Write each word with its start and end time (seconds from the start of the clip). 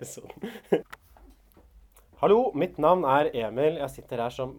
Episoden. 0.00 0.50
Hallo, 2.22 2.50
mitt 2.56 2.78
navn 2.80 3.04
er 3.04 3.30
Emil. 3.36 3.76
Jeg 3.80 3.96
sitter 3.98 4.24
her 4.24 4.32
som 4.34 4.58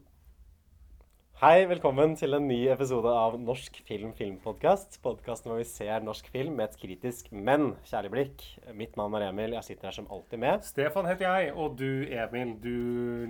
Hei, 1.41 1.63
velkommen 1.65 2.11
til 2.13 2.37
en 2.37 2.43
ny 2.45 2.59
episode 2.69 3.09
av 3.09 3.39
Norsk 3.41 3.79
film 3.87 4.11
filmpodkast. 4.13 4.99
Podkasten 5.01 5.49
hvor 5.49 5.57
vi 5.57 5.65
ser 5.65 6.03
norsk 6.05 6.27
film 6.29 6.59
med 6.59 6.67
et 6.67 6.77
kritisk, 6.77 7.31
men 7.33 7.71
kjærlig 7.89 8.11
blikk. 8.13 8.43
Mitt 8.77 8.93
navn 8.99 9.17
er 9.17 9.25
Emil. 9.31 9.55
Jeg 9.57 9.65
sitter 9.65 9.89
her 9.89 9.95
som 9.95 10.11
alltid 10.13 10.43
med. 10.43 10.67
Stefan 10.69 11.09
heter 11.09 11.25
jeg, 11.25 11.55
og 11.57 11.79
du, 11.81 12.05
Emil, 12.05 12.53
du 12.61 12.77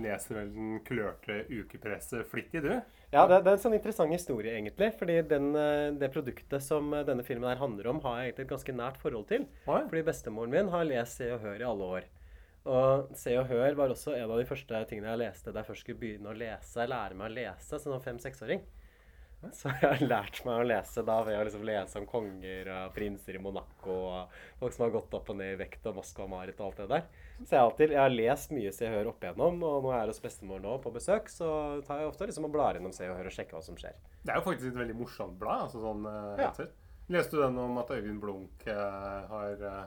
leser 0.04 0.42
vel 0.42 0.52
den 0.52 0.74
kulørte 0.84 1.46
ukepresset 1.48 2.28
flittig, 2.28 2.60
du? 2.66 3.00
Ja, 3.12 3.26
det, 3.28 3.42
det 3.44 3.50
er 3.50 3.58
en 3.58 3.60
sånn 3.60 3.76
interessant 3.76 4.14
historie, 4.14 4.54
egentlig. 4.56 4.88
Fordi 4.96 5.18
den, 5.28 5.50
eh, 5.58 5.90
det 6.00 6.08
produktet 6.14 6.64
som 6.64 6.88
eh, 6.96 7.04
denne 7.04 7.24
filmen 7.26 7.50
her 7.50 7.60
handler 7.60 7.90
om, 7.92 8.00
har 8.06 8.18
jeg 8.18 8.30
egentlig 8.30 8.46
et 8.46 8.54
ganske 8.54 8.74
nært 8.78 9.00
forhold 9.02 9.26
til. 9.28 9.44
Oi. 9.68 9.82
Fordi 9.90 10.04
bestemoren 10.06 10.54
min 10.54 10.70
har 10.72 10.86
lest 10.88 11.20
Se 11.20 11.28
og 11.34 11.42
Hør 11.44 11.60
i 11.60 11.68
alle 11.68 11.88
år. 11.98 12.06
Og 12.72 13.10
Se 13.18 13.34
og 13.36 13.50
Hør 13.50 13.76
var 13.76 13.92
også 13.92 14.14
en 14.16 14.30
av 14.30 14.38
de 14.40 14.46
første 14.48 14.84
tingene 14.88 15.10
jeg 15.10 15.20
leste 15.24 15.52
da 15.52 15.60
jeg 15.60 15.68
først 15.68 15.84
skulle 15.84 16.00
begynne 16.00 16.30
å 16.32 16.38
lese, 16.38 16.86
lære 16.88 17.18
meg 17.18 17.28
å 17.28 17.36
lese 17.36 17.80
som 17.82 17.92
sånn 17.92 18.04
fem-seksåring. 18.06 18.64
Så 19.58 19.72
jeg 19.74 19.82
har 19.82 20.04
lært 20.06 20.38
meg 20.46 20.62
å 20.62 20.66
lese 20.70 21.02
da 21.04 21.18
ved 21.26 21.36
å 21.36 21.44
liksom 21.48 21.66
lese 21.66 21.98
om 21.98 22.06
konger 22.08 22.68
og 22.70 22.92
prinser 22.94 23.36
i 23.36 23.42
Monaco 23.42 23.96
og 24.12 24.36
folk 24.60 24.76
som 24.76 24.86
har 24.86 24.94
gått 24.94 25.16
opp 25.18 25.32
og 25.34 25.40
ned 25.40 25.56
i 25.56 25.58
vekt 25.58 25.88
og 25.90 25.98
Moskva-Marit 25.98 26.62
og 26.62 26.68
alt 26.68 26.84
det 26.84 26.88
der. 26.94 27.08
Så 27.42 27.54
jeg 27.56 27.58
har, 27.58 27.66
alltid, 27.70 27.90
jeg 27.96 27.98
har 28.02 28.12
lest 28.14 28.52
mye 28.54 28.72
Se 28.76 28.86
og 28.86 28.92
Hør 28.94 29.08
opp 29.12 29.24
igjennom, 29.24 29.56
og 29.66 29.80
når 29.82 29.94
jeg 29.96 30.02
er 30.04 30.12
hos 30.12 30.20
bestemor 30.22 30.60
nå 30.62 30.76
på 30.84 30.92
besøk, 30.94 31.30
så 31.32 31.48
tar 31.86 32.02
jeg 32.02 32.10
ofte 32.12 32.28
liksom 32.28 32.46
og 32.46 32.52
blar 32.54 32.78
innom 32.78 32.92
Se 32.94 33.08
og 33.10 33.16
Hør 33.18 33.30
og 33.30 33.34
sjekker 33.34 33.58
hva 33.58 33.64
som 33.66 33.78
skjer. 33.80 33.96
Det 34.22 34.30
er 34.34 34.38
jo 34.38 34.46
faktisk 34.46 34.70
et 34.70 34.78
veldig 34.78 34.96
morsomt 35.00 35.38
blad. 35.40 35.64
altså 35.66 35.82
sånn 35.82 36.06
eh, 36.06 36.44
Ja. 36.44 36.52
sett. 36.54 36.76
Leste 37.10 37.34
du 37.36 37.42
den 37.42 37.58
om 37.58 37.78
at 37.82 37.90
Øyvind 37.90 38.20
Blunk 38.22 38.62
eh, 38.70 38.76
har 39.32 39.66
eh, 39.72 39.84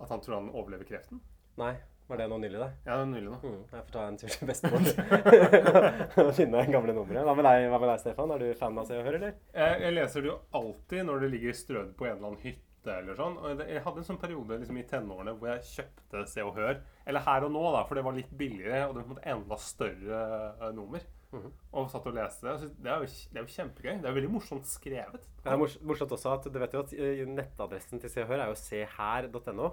At 0.00 0.08
han 0.08 0.22
tror 0.24 0.38
han 0.38 0.48
overlever 0.56 0.88
kreften? 0.88 1.20
Nei, 1.60 1.74
var 2.08 2.16
det 2.16 2.30
nå 2.32 2.38
nylig, 2.40 2.58
da? 2.58 2.70
Ja, 2.86 2.96
det 2.96 3.02
er 3.04 3.10
nylig 3.12 3.28
nå. 3.28 3.36
Mm, 3.44 3.58
jeg 3.74 3.84
får 3.84 3.92
ta 3.94 4.06
en 4.08 4.16
tur 4.18 4.32
til 4.32 4.48
bestemor 4.48 6.32
finne 6.40 6.64
gamle 6.72 6.96
numre. 6.96 7.22
Hva 7.28 7.34
med 7.36 7.44
deg, 7.44 8.00
Stefan? 8.00 8.32
Er 8.34 8.40
du 8.42 8.48
fan 8.58 8.80
av 8.80 8.88
Se 8.88 8.96
og 8.96 9.04
Hør, 9.06 9.20
eller? 9.20 9.36
Jeg, 9.52 9.76
jeg 9.84 9.94
leser 9.98 10.24
det 10.24 10.32
jo 10.32 10.38
alltid 10.62 11.06
når 11.06 11.26
det 11.26 11.30
ligger 11.36 11.60
strødd 11.60 11.92
på 12.00 12.08
en 12.08 12.16
eller 12.16 12.30
annen 12.32 12.42
hytte 12.46 12.69
eller 12.86 13.18
sånn. 13.18 13.36
Og 13.36 13.62
jeg 13.66 13.84
hadde 13.84 14.02
en 14.02 14.08
sånn 14.08 14.20
periode 14.22 14.60
liksom 14.62 14.80
i 14.80 14.86
tenårene 14.88 15.36
hvor 15.36 15.52
jeg 15.52 15.68
kjøpte 15.74 16.26
Se 16.30 16.44
og 16.46 16.56
Hør. 16.56 16.80
Eller 17.06 17.26
Her 17.26 17.46
og 17.46 17.52
Nå, 17.54 17.64
da, 17.76 17.84
for 17.88 17.98
det 17.98 18.04
var 18.06 18.16
litt 18.16 18.32
billigere, 18.32 18.86
og 18.88 18.94
det 18.94 19.02
var 19.02 19.10
på 19.10 19.18
en 19.18 19.32
enda 19.36 19.60
større 19.60 20.20
eh, 20.60 20.70
nummer. 20.76 21.04
-hmm. 21.30 21.52
Og 21.72 21.90
satt 21.90 22.08
og 22.10 22.16
leste 22.16 22.46
det. 22.46 22.70
Det 22.82 22.90
er, 22.90 23.02
jo, 23.02 23.06
det 23.06 23.38
er 23.38 23.44
jo 23.44 23.54
kjempegøy. 23.54 23.92
Det 24.02 24.10
er 24.10 24.16
veldig 24.16 24.32
morsomt 24.32 24.66
skrevet. 24.68 25.28
Det 25.44 25.52
er 25.52 25.60
morsomt 25.60 26.16
også 26.16 26.34
at 26.34 26.48
du 26.52 26.58
vet 26.62 26.74
jo 26.74 26.82
at 26.84 26.94
eh, 26.96 27.22
nettadressen 27.28 28.02
til 28.02 28.12
Se 28.12 28.24
og 28.24 28.32
Hør 28.32 28.44
er 28.44 28.52
jo 28.52 28.58
seher.no. 28.58 29.70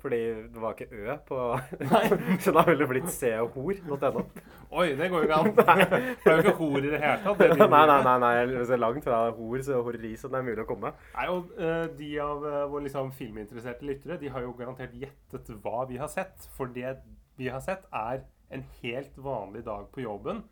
Fordi 0.00 0.20
det 0.48 0.60
var 0.62 0.72
ikke 0.72 0.96
Ø 0.96 1.16
på 1.28 1.38
Så 2.44 2.54
da 2.56 2.64
ville 2.68 2.80
det 2.80 2.88
blitt 2.88 3.10
seoghor.no. 3.12 4.24
Oi, 4.70 4.86
det 4.96 5.08
går 5.10 5.24
jo 5.24 5.28
ikke 5.28 5.38
an. 5.40 5.50
Det 6.24 6.30
er 6.30 6.36
jo 6.38 6.44
ikke 6.44 6.56
hor 6.60 6.78
i 6.78 6.92
det 6.92 7.00
hele 7.02 7.18
tatt. 7.24 7.40
det 7.42 7.58
nei, 7.58 7.68
Nei, 7.90 8.00
nei, 8.06 8.16
nei. 8.22 8.32
Hvis 8.52 8.70
nei, 8.70 8.76
er 8.76 8.82
langt 8.84 9.06
fra 9.06 9.22
hor 9.36 9.64
så 9.66 9.80
horeri 9.84 10.12
som 10.20 10.32
det 10.32 10.40
er 10.40 10.46
mulig 10.46 10.64
å 10.64 10.68
komme. 10.68 10.92
Nei, 11.16 11.26
og 11.32 11.50
eh, 11.58 11.86
De 11.98 12.10
av 12.22 12.44
uh, 12.44 12.60
våre 12.70 12.86
liksom, 12.86 13.10
filminteresserte 13.18 13.88
lyttere 13.88 14.20
de 14.20 14.30
har 14.32 14.46
jo 14.46 14.54
garantert 14.58 14.94
gjettet 14.96 15.50
hva 15.64 15.84
vi 15.90 15.98
har 16.00 16.10
sett. 16.12 16.48
For 16.56 16.70
det 16.70 16.96
vi 17.40 17.50
har 17.50 17.62
sett, 17.64 17.86
er 17.92 18.24
en 18.50 18.64
helt 18.82 19.20
vanlig 19.20 19.64
dag 19.66 19.90
på 19.94 20.04
jobben. 20.04 20.44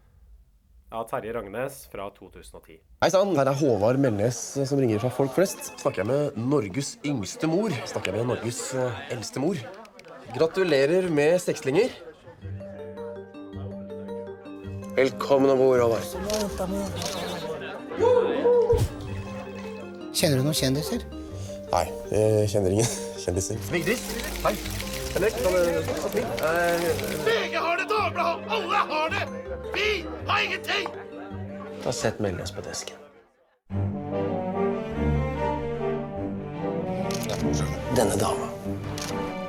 Av 0.90 1.04
Terje 1.04 1.32
Ragnes 1.36 1.82
fra 1.92 2.06
2010. 2.16 2.78
Hei 3.04 3.10
sann, 3.12 3.34
her 3.36 3.50
er 3.50 3.56
Håvard 3.60 3.98
Melnes 4.00 4.38
eh, 4.56 4.64
som 4.68 4.80
ringer 4.80 5.02
fra 5.02 5.10
Folk 5.12 5.34
Flest. 5.36 5.66
Snakker 5.82 6.00
jeg 6.00 6.08
med 6.08 6.38
Norges 6.40 6.94
yngste 7.04 7.50
mor? 7.50 7.74
Snakker 7.90 8.16
jeg 8.16 8.22
med 8.24 8.30
Norges 8.32 8.60
eh, 8.72 9.02
eldste 9.12 9.42
mor? 9.44 9.60
Gratulerer 10.32 11.10
med 11.12 11.36
sekslinger. 11.44 11.92
Velkommen 14.96 15.52
om 15.52 15.60
bord, 15.60 15.84
Håvard. 15.84 16.08
Kjenner 20.16 20.40
du 20.40 20.48
noen 20.48 20.56
kjendiser? 20.56 21.04
Nei, 21.68 21.84
jeg 22.16 22.48
kjenner 22.54 22.78
ingen 22.78 22.88
kjendiser. 23.26 23.60
Vigdis, 23.68 24.08
hei. 24.46 24.56
Henrik? 25.08 25.36
VG 27.28 27.54
har 27.60 27.76
det, 27.76 27.86
Dagbladet! 27.92 28.48
Alle 28.56 28.80
har 28.90 29.08
det! 29.12 29.17
Vi 29.78 30.04
har 30.26 30.40
ingenting! 30.42 30.88
Da 31.84 31.92
Sett 31.92 32.20
oss 32.42 32.50
på 32.52 32.60
desken. 32.60 32.96
Denne 37.94 38.16
dama 38.18 38.48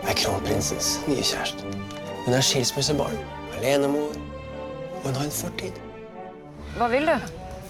er 0.06 0.14
kronprinsens 0.14 1.00
nye 1.10 1.26
kjæreste. 1.26 1.66
Hun 2.28 2.36
er 2.38 2.46
skilsmissebarn, 2.46 3.18
alenemor, 3.58 4.14
og 5.00 5.08
hun 5.08 5.18
har 5.18 5.26
en 5.26 5.34
fortid. 5.34 5.82
Hva 6.78 6.90
vil 6.94 7.10
du? 7.10 7.16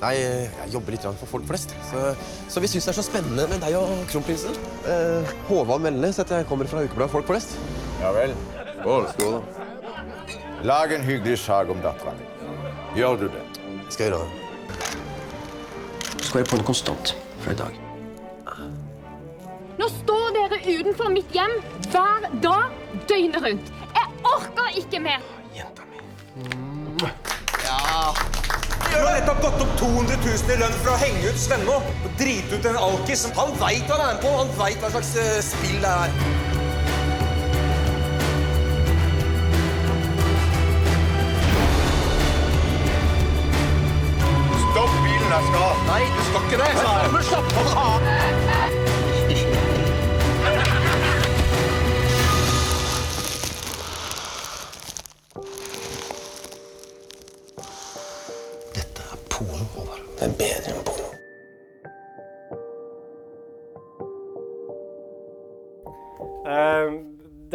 Nei, 0.01 0.13
jeg 0.19 0.73
jobber 0.73 0.95
litt 0.95 1.07
for 1.21 1.31
folk 1.31 1.47
flest. 1.47 1.75
Så, 1.91 2.03
så 2.51 2.63
vi 2.63 2.71
syns 2.71 2.89
det 2.89 2.93
er 2.93 2.99
så 2.99 3.05
spennende 3.07 3.47
med 3.51 3.63
deg 3.63 3.77
og 3.79 3.93
kronprinsen. 4.11 4.59
Eh, 4.87 5.31
Håvard 5.47 5.83
Melnes 5.87 6.19
heter 6.19 6.41
jeg, 6.41 6.49
kommer 6.51 6.67
fra 6.71 6.83
ukebladet 6.83 7.15
Folk 7.15 7.31
flest. 7.31 7.55
Ja 8.03 8.11
vel. 8.15 8.35
Skål. 8.81 9.07
Skål. 9.15 9.39
Lag 10.67 10.91
en 10.95 11.07
hyggelig 11.07 11.39
sak 11.45 11.71
om 11.71 11.79
dattera 11.83 12.15
mi. 12.19 12.28
Gjør 12.95 13.15
du 13.15 13.27
det? 13.29 13.43
Skal 13.89 14.03
jeg 14.03 14.13
gjøre 14.13 14.25
det. 14.25 14.49
Skal 16.23 16.39
være 16.39 16.49
på 16.49 16.57
en 16.57 16.63
konstant 16.65 17.13
fra 17.43 17.53
i 17.53 17.59
dag. 17.59 17.77
Nå 19.79 19.87
står 19.93 20.33
dere 20.35 20.57
utenfor 20.65 21.11
mitt 21.13 21.29
hjem 21.33 21.53
hver 21.91 22.25
dag 22.43 22.73
døgnet 23.09 23.39
rundt. 23.45 23.71
Jeg 23.95 24.07
orker 24.33 24.73
ikke 24.81 24.99
mer. 25.05 25.21
Jenta 25.55 25.85
mi. 25.91 26.01
Ja! 27.63 27.79
Du 28.89 28.97
har 28.97 29.13
nettopp 29.19 29.41
gått 29.45 29.63
opp 29.63 29.73
200 29.79 30.17
000 30.25 30.53
i 30.55 30.59
lønn 30.59 30.77
for 30.81 30.95
å 30.95 30.99
henge 30.99 31.29
ut 31.29 31.39
Svenno 31.39 31.77
og 31.77 32.13
drite 32.19 32.57
ut 32.57 32.69
en 32.73 32.83
alkis. 32.89 33.27
Han 33.37 33.53
veit 33.61 33.85
hva 33.85 33.99
han 33.99 34.07
er 34.07 34.15
med 34.17 34.23
på. 34.25 34.35
Han 34.41 34.55
veit 34.57 34.81
hva 34.81 34.89
slags 34.97 35.13
eh, 35.21 35.35
spill 35.45 35.77
det 35.85 35.93
er. 35.93 36.48
Nei, 45.89 46.03
du 46.05 46.19
skal 46.21 46.43
ikke 46.45 46.57
det. 46.61 46.73
sa 46.77 46.89
jeg. 47.01 47.07
Men 47.13 47.23
slapp 47.25 47.49
av, 47.57 47.65
da. 47.65 48.17
Dette 58.75 59.01
er 59.07 59.23
porno, 59.33 59.65
Håvard. 59.73 60.03
Det 60.19 60.27
er 60.27 60.35
bedre 60.43 60.75
enn 60.75 60.85
porno. 60.91 61.07
Eh, 66.53 66.87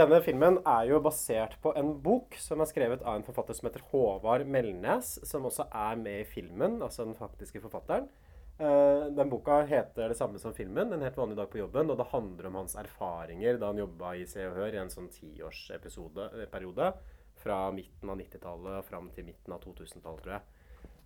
denne 0.02 0.22
filmen 0.26 0.58
er 0.74 0.90
jo 0.90 0.98
basert 1.06 1.54
på 1.62 1.70
en 1.78 1.94
bok 2.02 2.34
som 2.42 2.58
er 2.58 2.72
skrevet 2.72 3.06
av 3.06 3.14
en 3.20 3.26
forfatter 3.30 3.54
som 3.54 3.70
heter 3.70 3.86
Håvard 3.94 4.42
Melnes, 4.50 5.20
som 5.22 5.46
også 5.46 5.70
er 5.70 6.02
med 6.02 6.24
i 6.24 6.28
filmen, 6.34 6.82
altså 6.82 7.06
den 7.06 7.14
faktiske 7.14 7.62
forfatteren. 7.62 8.10
Eh, 8.58 9.06
den 9.10 9.30
boka 9.30 9.62
heter 9.66 10.08
det 10.08 10.14
samme 10.14 10.38
som 10.38 10.54
filmen, 10.54 10.92
En 10.92 11.02
helt 11.02 11.16
vanlig 11.16 11.36
dag 11.36 11.50
på 11.50 11.58
jobben, 11.58 11.90
og 11.90 11.98
det 11.98 12.06
handler 12.12 12.46
om 12.46 12.54
hans 12.54 12.76
erfaringer 12.78 13.58
da 13.58 13.66
han 13.72 13.80
jobba 13.82 14.14
i 14.14 14.26
Se 14.30 14.46
og 14.46 14.54
Hør 14.54 14.76
i 14.76 14.78
en 14.78 14.92
sånn 14.92 15.10
tiårsperiode 15.10 16.92
fra 17.42 17.58
midten 17.74 18.10
av 18.12 18.20
90-tallet 18.20 18.78
og 18.78 18.86
fram 18.86 19.10
til 19.10 19.26
midten 19.26 19.52
av 19.56 19.64
2000-tallet, 19.64 20.22
tror 20.22 20.36
jeg. 20.36 20.42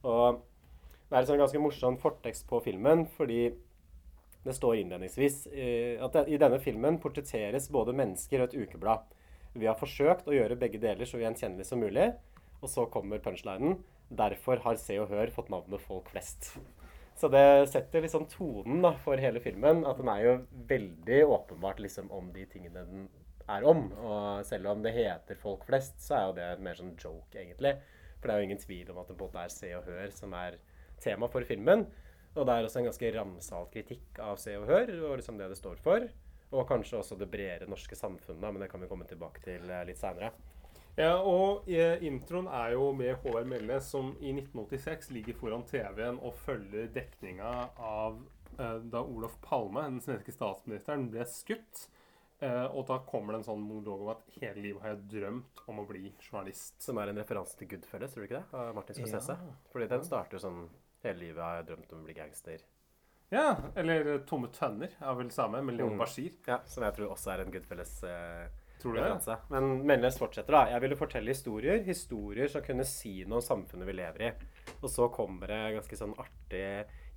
Og 0.04 0.42
det 1.08 1.16
er 1.16 1.22
en 1.22 1.30
sånn 1.30 1.40
ganske 1.40 1.62
morsom 1.64 1.96
fortekst 1.96 2.44
på 2.50 2.60
filmen, 2.60 3.06
fordi 3.16 3.54
det 4.44 4.54
står 4.54 4.82
innledningsvis 4.82 5.46
eh, 5.48 6.04
at 6.04 6.20
i 6.28 6.36
denne 6.36 6.60
filmen 6.60 7.00
portretteres 7.00 7.70
både 7.72 7.96
mennesker 7.96 8.44
og 8.44 8.50
et 8.50 8.58
ukeblad. 8.60 9.08
Vi 9.56 9.66
har 9.66 9.80
forsøkt 9.80 10.28
å 10.28 10.36
gjøre 10.36 10.60
begge 10.60 10.82
deler 10.82 11.08
så 11.08 11.16
gjenkjennelig 11.22 11.64
som 11.64 11.80
mulig, 11.80 12.10
og 12.60 12.68
så 12.68 12.84
kommer 12.92 13.24
punchlinen. 13.24 13.80
Derfor 14.12 14.60
har 14.68 14.76
Se 14.76 15.00
og 15.00 15.08
Hør 15.08 15.32
fått 15.32 15.48
navnet 15.52 15.80
Folk 15.80 16.12
flest. 16.12 16.52
Så 17.18 17.28
det 17.32 17.66
setter 17.72 18.04
liksom 18.04 18.28
tonen 18.30 18.82
da, 18.84 18.92
for 19.02 19.18
hele 19.18 19.40
filmen. 19.42 19.82
At 19.88 19.98
den 19.98 20.10
er 20.12 20.22
jo 20.22 20.34
veldig 20.70 21.22
åpenbart 21.26 21.80
liksom 21.82 22.12
om 22.14 22.30
de 22.34 22.44
tingene 22.46 22.84
den 22.86 23.08
er 23.50 23.64
om. 23.66 23.88
Og 23.98 24.44
selv 24.46 24.70
om 24.70 24.84
det 24.84 24.94
heter 24.94 25.40
Folk 25.40 25.64
flest, 25.66 25.98
så 26.04 26.14
er 26.14 26.26
jo 26.28 26.36
det 26.36 26.50
mer 26.62 26.78
sånn 26.78 26.94
joke, 26.94 27.34
egentlig. 27.34 27.74
For 28.18 28.28
det 28.28 28.34
er 28.34 28.42
jo 28.42 28.48
ingen 28.50 28.62
tvil 28.62 28.92
om 28.92 29.00
at 29.02 29.10
det 29.10 29.18
måte 29.18 29.42
er 29.42 29.54
Se 29.54 29.72
og 29.78 29.88
Hør 29.88 30.14
som 30.14 30.36
er 30.38 30.60
tema 31.02 31.30
for 31.32 31.46
filmen. 31.48 31.86
Og 32.36 32.46
det 32.46 32.54
er 32.54 32.68
også 32.68 32.82
en 32.82 32.88
ganske 32.90 33.12
ramsalt 33.16 33.72
kritikk 33.74 34.22
av 34.22 34.38
Se 34.38 34.54
og 34.58 34.68
Hør, 34.70 34.94
og 35.08 35.18
liksom 35.18 35.38
det 35.40 35.50
det 35.50 35.58
står 35.58 35.82
for. 35.82 36.06
Og 36.54 36.68
kanskje 36.68 37.00
også 37.00 37.18
det 37.18 37.28
bredere 37.32 37.68
norske 37.68 37.98
samfunnet, 37.98 38.46
men 38.46 38.62
det 38.62 38.70
kan 38.70 38.80
vi 38.80 38.88
komme 38.90 39.06
tilbake 39.08 39.42
til 39.44 39.66
eh, 39.68 39.84
litt 39.88 39.98
seinere. 40.00 40.30
Ja, 40.98 41.12
og 41.22 41.68
eh, 41.70 42.00
introen 42.02 42.48
er 42.50 42.72
jo 42.74 42.88
med 42.96 43.20
Håvard 43.22 43.46
Melnes, 43.46 43.86
som 43.92 44.16
i 44.18 44.32
1986 44.34 45.12
ligger 45.14 45.36
foran 45.38 45.62
TV-en 45.68 46.18
og 46.26 46.34
følger 46.42 46.88
dekninga 46.96 47.52
av 47.78 48.16
eh, 48.58 48.80
da 48.90 49.04
Olof 49.06 49.36
Palme, 49.44 49.84
den 49.86 50.00
svenske 50.02 50.34
statsministeren, 50.34 51.06
ble 51.12 51.22
skutt. 51.30 51.84
Eh, 52.42 52.64
og 52.70 52.84
da 52.90 52.98
kommer 53.06 53.34
det 53.34 53.40
en 53.44 53.46
sånn 53.52 53.62
monolog 53.62 54.02
om 54.04 54.10
at 54.16 54.26
hele 54.40 54.62
livet 54.64 54.82
har 54.82 54.92
jeg 54.96 55.06
drømt 55.14 55.62
om 55.70 55.80
å 55.82 55.86
bli 55.86 56.10
journalist. 56.18 56.76
Som 56.82 56.98
er 57.02 57.10
en 57.12 57.18
referanse 57.22 57.54
til 57.58 57.70
Goodfellas, 57.76 58.12
tror 58.14 58.24
du 58.26 58.28
ikke 58.28 58.40
det? 58.42 58.58
Av 58.58 58.74
Martin 58.76 58.98
Scorsese. 58.98 59.38
Fordi 59.72 59.88
den 59.94 60.04
starter 60.06 60.38
jo 60.38 60.44
sånn 60.48 60.60
Hele 61.06 61.20
livet 61.22 61.38
har 61.38 61.60
jeg 61.60 61.66
drømt 61.68 61.92
om 61.94 62.00
å 62.02 62.06
bli 62.08 62.14
gangster. 62.16 62.62
Ja, 63.30 63.52
eller 63.78 64.16
Tomme 64.26 64.48
tønner 64.50 64.96
er 64.98 65.14
vel 65.14 65.28
samme, 65.30 65.60
med 65.62 65.76
Leon 65.78 65.92
Mm. 65.94 66.00
Bashir. 66.00 66.32
Ja, 66.48 66.56
Som 66.66 66.82
jeg 66.82 66.96
tror 66.96 67.12
også 67.14 67.30
er 67.36 67.44
en 67.44 67.52
Goodfellas. 67.54 67.92
Eh, 68.02 68.48
Tror 68.78 68.94
du 68.94 69.00
det? 69.02 69.36
Men 69.50 69.70
Melnes 69.86 70.18
fortsetter, 70.20 70.54
da. 70.54 70.68
Jeg 70.70 70.82
ville 70.84 70.98
fortelle 70.98 71.32
historier. 71.34 71.80
Historier 71.86 72.50
som 72.52 72.62
kunne 72.62 72.86
si 72.86 73.24
noe 73.26 73.40
om 73.40 73.44
samfunnet 73.44 73.88
vi 73.88 73.96
lever 73.98 74.26
i. 74.28 74.30
Og 74.78 74.86
så 74.92 75.08
kommer 75.10 75.50
det 75.50 75.58
ganske 75.74 75.98
sånn 75.98 76.14
artig 76.22 76.62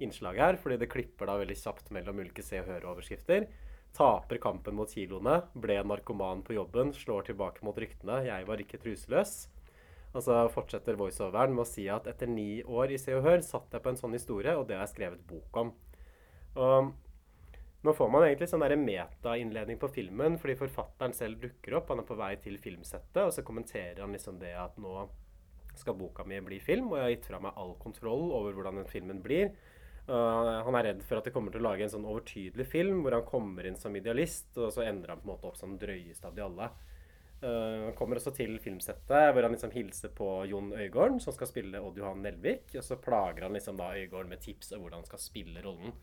innslag 0.02 0.40
her, 0.42 0.58
fordi 0.58 0.80
det 0.82 0.90
klipper 0.90 1.30
da 1.30 1.38
veldig 1.38 1.58
kjapt 1.60 1.92
mellom 1.94 2.24
ulike 2.24 2.42
Se 2.46 2.64
og 2.64 2.72
høre-overskrifter. 2.72 3.46
Taper 3.94 4.40
kampen 4.42 4.78
mot 4.80 4.90
kiloene. 4.90 5.42
Ble 5.54 5.78
narkoman 5.86 6.42
på 6.48 6.58
jobben. 6.58 6.96
Slår 6.98 7.30
tilbake 7.30 7.62
mot 7.68 7.78
ryktene. 7.78 8.24
Jeg 8.26 8.48
var 8.50 8.64
ikke 8.64 8.82
truseløs. 8.82 9.36
Og 10.12 10.26
så 10.26 10.42
fortsetter 10.52 10.98
voiceoveren 11.00 11.54
med 11.56 11.64
å 11.64 11.70
si 11.70 11.86
at 11.92 12.10
etter 12.10 12.28
ni 12.28 12.64
år 12.64 12.92
i 12.96 13.00
Se 13.00 13.14
og 13.16 13.24
Hør 13.28 13.46
satt 13.46 13.72
jeg 13.72 13.84
på 13.84 13.94
en 13.94 14.00
sånn 14.00 14.18
historie, 14.18 14.58
og 14.58 14.66
det 14.68 14.76
har 14.76 14.84
jeg 14.88 14.96
skrevet 14.96 15.24
bok 15.30 15.62
om. 15.62 15.72
Og 16.60 16.90
nå 17.82 17.94
får 17.98 18.10
man 18.14 18.28
egentlig 18.28 18.50
sånn 18.52 18.64
meta-innledning 18.84 19.80
på 19.82 19.90
filmen, 19.90 20.38
fordi 20.38 20.58
forfatteren 20.60 21.16
selv 21.18 21.42
dukker 21.42 21.80
opp. 21.80 21.90
Han 21.90 22.04
er 22.04 22.08
på 22.08 22.18
vei 22.20 22.36
til 22.44 22.60
filmsettet, 22.62 23.24
og 23.24 23.34
så 23.34 23.42
kommenterer 23.46 24.04
han 24.04 24.14
liksom 24.14 24.38
det 24.42 24.54
at 24.54 24.78
nå 24.82 25.08
skal 25.80 25.96
boka 25.98 26.26
mi 26.28 26.40
bli 26.46 26.60
film, 26.62 26.92
og 26.92 27.00
jeg 27.00 27.06
har 27.06 27.14
gitt 27.16 27.30
fra 27.32 27.40
meg 27.42 27.58
all 27.58 27.74
kontroll 27.82 28.30
over 28.38 28.54
hvordan 28.54 28.82
den 28.82 28.92
filmen 28.92 29.22
blir. 29.24 29.54
Uh, 30.10 30.62
han 30.66 30.76
er 30.76 30.90
redd 30.90 31.04
for 31.06 31.20
at 31.20 31.28
det 31.28 31.34
kommer 31.34 31.54
til 31.54 31.62
å 31.62 31.70
lage 31.70 31.86
en 31.86 31.94
sånn 31.94 32.08
overtydelig 32.10 32.66
film 32.68 33.04
hvor 33.04 33.16
han 33.16 33.28
kommer 33.28 33.68
inn 33.68 33.78
som 33.80 33.96
idealist, 33.96 34.50
og 34.58 34.74
så 34.74 34.86
ender 34.86 35.14
han 35.14 35.22
på 35.22 35.28
en 35.28 35.34
måte 35.36 35.50
opp 35.50 35.60
som 35.60 35.76
den 35.76 35.82
drøyeste 35.82 36.28
av 36.28 36.38
de 36.38 36.46
alle. 36.46 36.70
Uh, 37.42 37.88
han 37.88 37.96
kommer 37.98 38.20
også 38.20 38.34
til 38.38 38.58
filmsettet 38.62 39.32
hvor 39.34 39.46
han 39.46 39.56
liksom 39.56 39.74
hilser 39.74 40.14
på 40.18 40.30
Jon 40.52 40.74
Øygården, 40.78 41.22
som 41.24 41.34
skal 41.34 41.50
spille 41.50 41.82
Odd 41.82 41.98
Johan 42.02 42.22
Nelvik. 42.26 42.68
Og 42.76 42.86
så 42.86 43.00
plager 43.02 43.48
han 43.48 43.58
liksom 43.58 43.80
da 43.80 43.94
Øygården 43.98 44.30
med 44.30 44.44
tips 44.44 44.74
om 44.76 44.84
hvordan 44.84 45.02
han 45.02 45.10
skal 45.10 45.24
spille 45.24 45.64
rollen. 45.66 45.96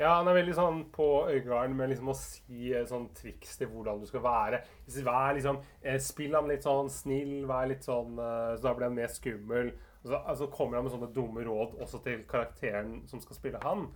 Ja, 0.00 0.14
han 0.16 0.30
er 0.30 0.38
veldig 0.38 0.54
sånn 0.56 0.78
på 0.94 1.06
øyegarden 1.28 1.74
med 1.76 1.90
liksom 1.92 2.08
å 2.08 2.16
si 2.16 2.70
eh, 2.72 2.86
sånn 2.88 3.10
triks 3.16 3.58
til 3.60 3.68
hvordan 3.68 4.00
du 4.00 4.06
skal 4.08 4.22
være. 4.24 4.62
Vær 5.04 5.34
liksom, 5.36 5.60
eh, 5.82 5.98
Spill 6.00 6.36
ham 6.38 6.48
litt 6.48 6.64
sånn 6.64 6.88
snill, 6.92 7.44
vær 7.50 7.68
litt 7.68 7.84
sånn 7.84 8.16
eh, 8.16 8.54
Så 8.56 8.64
da 8.64 8.72
blir 8.78 8.88
han 8.88 8.96
mer 8.96 9.12
skummel. 9.12 9.74
Så 10.00 10.16
altså, 10.16 10.48
kommer 10.48 10.78
han 10.78 10.86
med 10.86 10.94
sånne 10.94 11.10
dumme 11.12 11.44
råd 11.44 11.76
også 11.84 12.00
til 12.06 12.24
karakteren 12.30 13.02
som 13.10 13.20
skal 13.20 13.36
spille 13.36 13.60
han. 13.66 13.90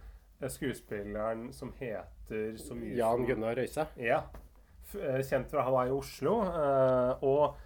Skuespilleren 0.44 1.46
som 1.56 1.70
heter 1.78 2.58
så 2.60 2.76
mye 2.76 2.98
Jan 2.98 3.24
Gunnar 3.24 3.56
Røise. 3.56 3.86
Ja. 3.96 4.26
Kjent 4.92 5.48
fra 5.48 5.64
Han 5.64 5.72
var 5.72 5.88
i 5.88 5.94
Oslo. 5.94 6.42
og 7.24 7.62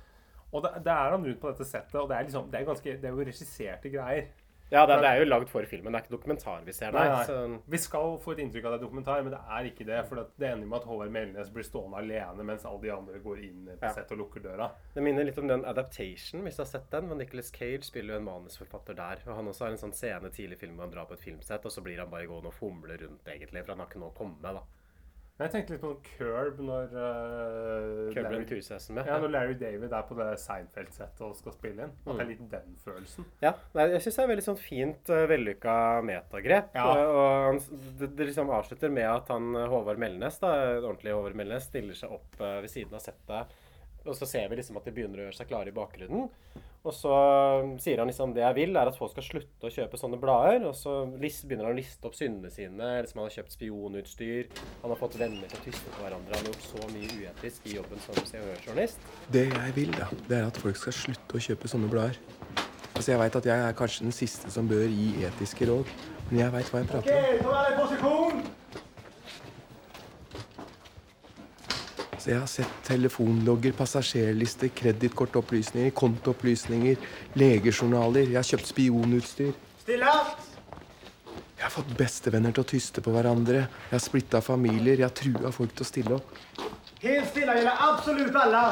og 0.49 0.63
det, 0.65 0.71
det 0.85 0.93
er 0.93 1.13
han 1.13 1.25
rundt 1.27 1.41
på 1.43 1.51
dette 1.51 1.65
settet, 1.69 1.97
og 2.01 2.07
det 2.09 2.17
er, 2.17 2.25
liksom, 2.25 2.47
det 2.49 2.61
er, 2.61 2.65
ganske, 2.65 2.93
det 3.03 3.05
er 3.05 3.13
jo 3.13 3.27
regisserte 3.29 3.91
greier. 3.93 4.31
Ja, 4.71 4.83
det, 4.85 4.99
det 5.01 5.09
er 5.09 5.23
jo 5.23 5.29
lagd 5.29 5.49
for 5.49 5.65
filmen. 5.65 5.95
Det 5.95 5.99
er 5.99 6.05
ikke 6.05 6.13
dokumentar 6.17 6.65
vi 6.67 6.75
ser 6.77 6.93
Nei, 6.93 7.05
der. 7.07 7.15
nei. 7.15 7.25
Så, 7.25 7.61
Vi 7.73 7.79
skal 7.81 8.19
få 8.21 8.35
et 8.35 8.43
inntrykk 8.45 8.67
av 8.69 8.75
det 8.75 8.79
er 8.79 8.85
dokumentar, 8.85 9.23
men 9.25 9.33
det 9.33 9.41
er 9.57 9.69
ikke 9.71 9.87
det. 9.89 10.01
For 10.11 10.21
det 10.37 10.51
ender 10.51 10.69
med 10.69 10.79
at 10.83 10.89
Håvard 10.91 11.15
Melnes 11.15 11.53
blir 11.55 11.65
stående 11.65 12.03
alene 12.03 12.45
mens 12.51 12.67
alle 12.69 12.83
de 12.83 12.93
andre 12.93 13.23
går 13.25 13.41
inn 13.47 13.71
på 13.81 13.93
sett 13.97 14.13
og 14.13 14.21
lukker 14.23 14.45
døra. 14.45 14.71
det 14.95 15.05
minner 15.07 15.25
litt 15.25 15.41
om 15.41 15.49
den 15.49 15.65
Adaptation, 15.65 16.45
hvis 16.45 16.61
du 16.61 16.65
har 16.67 16.71
sett 16.75 16.91
den. 16.93 17.09
hvor 17.09 17.17
Nicolas 17.17 17.51
Cage 17.55 17.85
spiller 17.89 18.15
jo 18.15 18.21
en 18.21 18.29
manusforfatter 18.29 18.99
der. 18.99 19.25
Og 19.27 19.35
han 19.41 19.49
også 19.49 19.65
har 19.65 19.73
en 19.73 19.83
sånn 19.87 19.97
scene 19.97 20.31
tidlig 20.31 20.61
i 20.61 20.63
filmen 20.67 20.77
hvor 20.77 20.91
han 20.91 20.97
drar 20.99 21.09
på 21.09 21.17
et 21.17 21.25
filmsett, 21.25 21.65
og 21.65 21.73
så 21.73 21.85
blir 21.85 21.99
han 22.05 22.11
bare 22.13 22.29
gående 22.29 22.53
og 22.53 22.59
fomle 22.61 23.01
rundt, 23.01 23.25
egentlig. 23.29 23.65
For 23.65 23.73
han 23.73 23.81
har 23.81 23.89
ikke 23.89 24.05
noe 24.05 24.13
å 24.13 24.19
komme 24.21 24.37
med, 24.43 24.61
da. 24.61 24.67
Jeg 25.39 25.53
tenkte 25.53 25.75
litt 25.75 25.83
på 25.85 25.91
sånn 25.93 26.07
Curb 26.17 26.57
når 26.67 26.95
uh, 26.97 28.09
Curb 28.11 28.25
Larry, 28.25 28.41
entusiasme. 28.41 29.05
ja. 29.05 29.13
ja, 29.13 29.19
når 29.23 29.31
Larry 29.37 29.55
David 29.61 29.93
er 29.95 30.07
på 30.09 30.17
det 30.19 30.27
Seinfeld-settet 30.43 31.23
og 31.23 31.37
skal 31.39 31.55
spille 31.55 31.87
inn. 31.87 31.93
At 32.03 32.09
det 32.11 32.25
er 32.25 32.31
litt 32.33 32.41
den 32.51 32.73
følelsen. 32.83 33.29
Ja, 33.45 33.53
jeg 33.79 34.01
syns 34.03 34.19
det 34.19 34.25
er 34.25 34.33
veldig 34.33 34.47
sånn 34.49 34.59
fint, 34.59 35.13
uh, 35.15 35.23
vellykka 35.31 35.77
metagrep. 36.09 36.75
Ja. 36.75 36.89
Og, 36.91 37.15
og 37.21 37.31
han, 37.47 37.63
det, 38.01 38.11
det 38.19 38.29
liksom 38.33 38.51
avslutter 38.57 38.91
med 38.91 39.07
at 39.13 39.31
han 39.31 39.53
uh, 39.55 39.69
Håvard 39.71 40.03
Melnes, 40.03 40.41
da, 40.43 40.53
ordentlig 40.81 41.15
Håvard 41.15 41.39
Melnes, 41.39 41.71
stiller 41.71 42.01
seg 42.01 42.19
opp 42.19 42.43
uh, 42.43 42.59
ved 42.65 42.73
siden 42.75 42.99
av 42.99 43.07
settet. 43.07 43.55
Og 44.09 44.19
så 44.19 44.27
ser 44.27 44.51
vi 44.51 44.59
liksom 44.59 44.81
at 44.81 44.91
de 44.91 44.97
begynner 44.97 45.23
å 45.23 45.29
gjøre 45.29 45.39
seg 45.39 45.53
klare 45.53 45.71
i 45.71 45.77
bakgrunnen. 45.77 46.27
Og 46.87 46.95
så 46.95 47.11
um, 47.11 47.73
sier 47.83 47.99
han 47.99 48.09
liksom 48.09 48.33
det 48.37 48.45
jeg 48.45 48.57
vil, 48.57 48.77
er 48.79 48.89
at 48.91 48.97
folk 48.97 49.11
skal 49.13 49.27
slutte 49.27 49.67
å 49.69 49.73
kjøpe 49.73 49.99
sånne 50.01 50.21
blader. 50.23 50.63
Og 50.69 50.77
så 50.79 51.01
begynner 51.19 51.67
han 51.67 51.75
å 51.75 51.79
liste 51.79 52.07
opp 52.09 52.17
syndene 52.17 52.53
sine. 52.55 52.93
Liksom 53.03 53.21
han 53.21 53.29
har 53.29 53.35
kjøpt 53.41 53.57
spionutstyr. 53.57 54.53
Han 54.85 54.95
har 54.95 55.01
fått 55.01 55.19
venner 55.21 55.51
til 55.51 55.59
å 55.59 55.65
tyste 55.67 55.95
på 55.97 56.05
hverandre. 56.05 56.39
Han 56.39 56.47
har 56.47 56.53
gjort 56.53 56.69
så 56.69 56.93
mye 56.95 57.11
uetisk 57.19 57.69
i 57.69 57.77
jobben 57.79 58.05
som 58.07 58.23
Hør-journalist. 58.29 59.11
Det 59.35 59.49
jeg 59.51 59.77
vil, 59.77 59.93
da, 59.97 60.09
det 60.31 60.39
er 60.39 60.49
at 60.53 60.63
folk 60.63 60.79
skal 60.79 60.97
slutte 61.03 61.39
å 61.39 61.45
kjøpe 61.49 61.71
sånne 61.71 61.91
blader. 61.93 62.23
Altså, 62.99 63.13
Jeg 63.13 63.21
veit 63.21 63.37
at 63.39 63.47
jeg 63.47 63.59
er 63.63 63.75
kanskje 63.79 64.05
den 64.09 64.15
siste 64.15 64.51
som 64.51 64.69
bør 64.69 64.87
gi 64.91 65.11
etiske 65.29 65.67
råd, 65.71 65.91
men 66.31 66.41
jeg 66.41 66.51
veit 66.51 66.71
hva 66.73 66.81
jeg 66.81 66.89
prater 66.91 67.11
om. 67.15 67.19
ta 67.45 67.61
deg 67.63 67.77
posisjon! 67.79 68.41
Så 72.18 72.18
jeg 72.29 72.41
har 72.43 72.51
sett 72.51 72.73
telefonlogger, 72.85 73.73
passasjerlister, 73.79 74.69
kredittkortopplysninger, 74.77 75.95
kontoopplysninger, 75.97 77.01
legejournaler. 77.41 78.29
Jeg 78.29 78.37
har 78.37 78.49
kjøpt 78.51 78.71
spionutstyr. 78.73 79.55
Stille! 79.81 80.15
Jeg 81.59 81.65
har 81.65 81.73
fått 81.75 81.95
bestevenner 81.99 82.53
til 82.55 82.63
å 82.63 82.69
tyste 82.71 83.03
på 83.03 83.11
hverandre. 83.15 83.65
Jeg 83.89 83.95
har 83.97 84.03
splitta 84.05 84.41
familier. 84.45 85.01
Jeg 85.01 85.09
har 85.09 85.15
trua 85.17 85.51
folk 85.55 85.73
til 85.75 85.87
å 85.87 85.89
stille 85.89 86.19
opp. 86.19 86.37
Helt 87.03 87.31
stille 87.33 87.57
gjelder 87.59 87.83
absolutt 87.89 88.37
alle. 88.39 88.63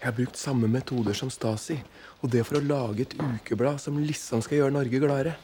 Jeg 0.00 0.06
har 0.08 0.16
brukt 0.16 0.40
samme 0.40 0.70
metoder 0.72 1.16
som 1.18 1.32
Stasi. 1.32 1.76
Og 2.24 2.32
det 2.32 2.46
for 2.48 2.60
å 2.60 2.64
lage 2.64 3.04
et 3.04 3.16
ukeblad 3.20 3.80
som 3.82 3.98
liksom 4.00 4.40
skal 4.44 4.62
gjøre 4.62 4.76
Norge 4.78 5.02
gladere. 5.02 5.34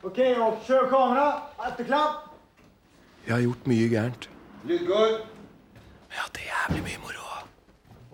Ok, 0.00 0.22
opp, 0.40 0.62
kjør 0.68 0.88
kamera. 0.94 1.26
Etterklapp. 1.68 2.30
Jeg 3.26 3.34
har 3.34 3.44
gjort 3.44 3.68
mye 3.68 3.90
gærent. 3.92 4.30
Lydgård. 4.68 5.37
Men 6.08 6.16
jeg 6.16 6.22
har 6.22 6.28
hatt 6.28 6.42
jævlig 6.48 6.82
mye 6.88 7.00
moro. 7.04 7.24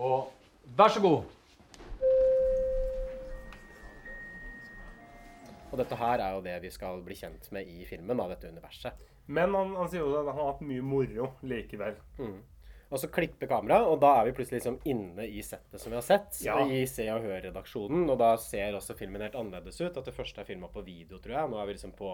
Og 0.05 0.33
vær 0.79 0.95
så 0.95 1.03
god. 1.05 1.23
Og 5.75 5.79
dette 5.81 5.99
her 5.99 6.23
er 6.23 6.35
jo 6.37 6.43
det 6.43 6.57
vi 6.63 6.71
skal 6.71 7.01
bli 7.03 7.17
kjent 7.19 7.47
med 7.55 7.71
i 7.71 7.85
filmen, 7.89 8.19
da, 8.19 8.29
dette 8.31 8.51
universet. 8.51 9.07
Men 9.27 9.55
han, 9.57 9.73
han 9.79 9.89
sier 9.91 10.05
også 10.05 10.21
at 10.21 10.29
han 10.29 10.39
har 10.39 10.51
hatt 10.53 10.67
mye 10.67 10.85
moro 10.87 11.31
likevel. 11.47 11.97
Og 12.95 13.01
så 13.01 13.09
klipper 13.11 13.49
kameraet, 13.51 13.89
og 13.91 13.97
da 14.03 14.13
er 14.21 14.29
vi 14.29 14.35
plutselig 14.37 14.61
liksom 14.61 14.77
inne 14.87 15.25
i 15.27 15.41
settet 15.43 15.83
som 15.83 15.91
vi 15.91 15.99
har 15.99 16.05
sett. 16.07 16.37
Ja. 16.45 16.61
I 16.63 16.85
Se 16.87 17.09
og 17.11 17.25
Hør-redaksjonen. 17.25 18.05
Og 18.13 18.19
da 18.21 18.35
ser 18.39 18.77
også 18.79 18.95
filmen 18.99 19.25
helt 19.25 19.35
annerledes 19.39 19.81
ut. 19.81 19.97
At 19.97 20.05
det 20.07 20.15
første 20.15 20.43
er 20.43 20.47
filma 20.47 20.71
på 20.71 20.85
video, 20.87 21.19
tror 21.19 21.39
jeg. 21.39 21.51
Nå 21.51 21.59
er 21.59 21.67
vi 21.67 21.75
liksom 21.75 21.95
på 21.99 22.13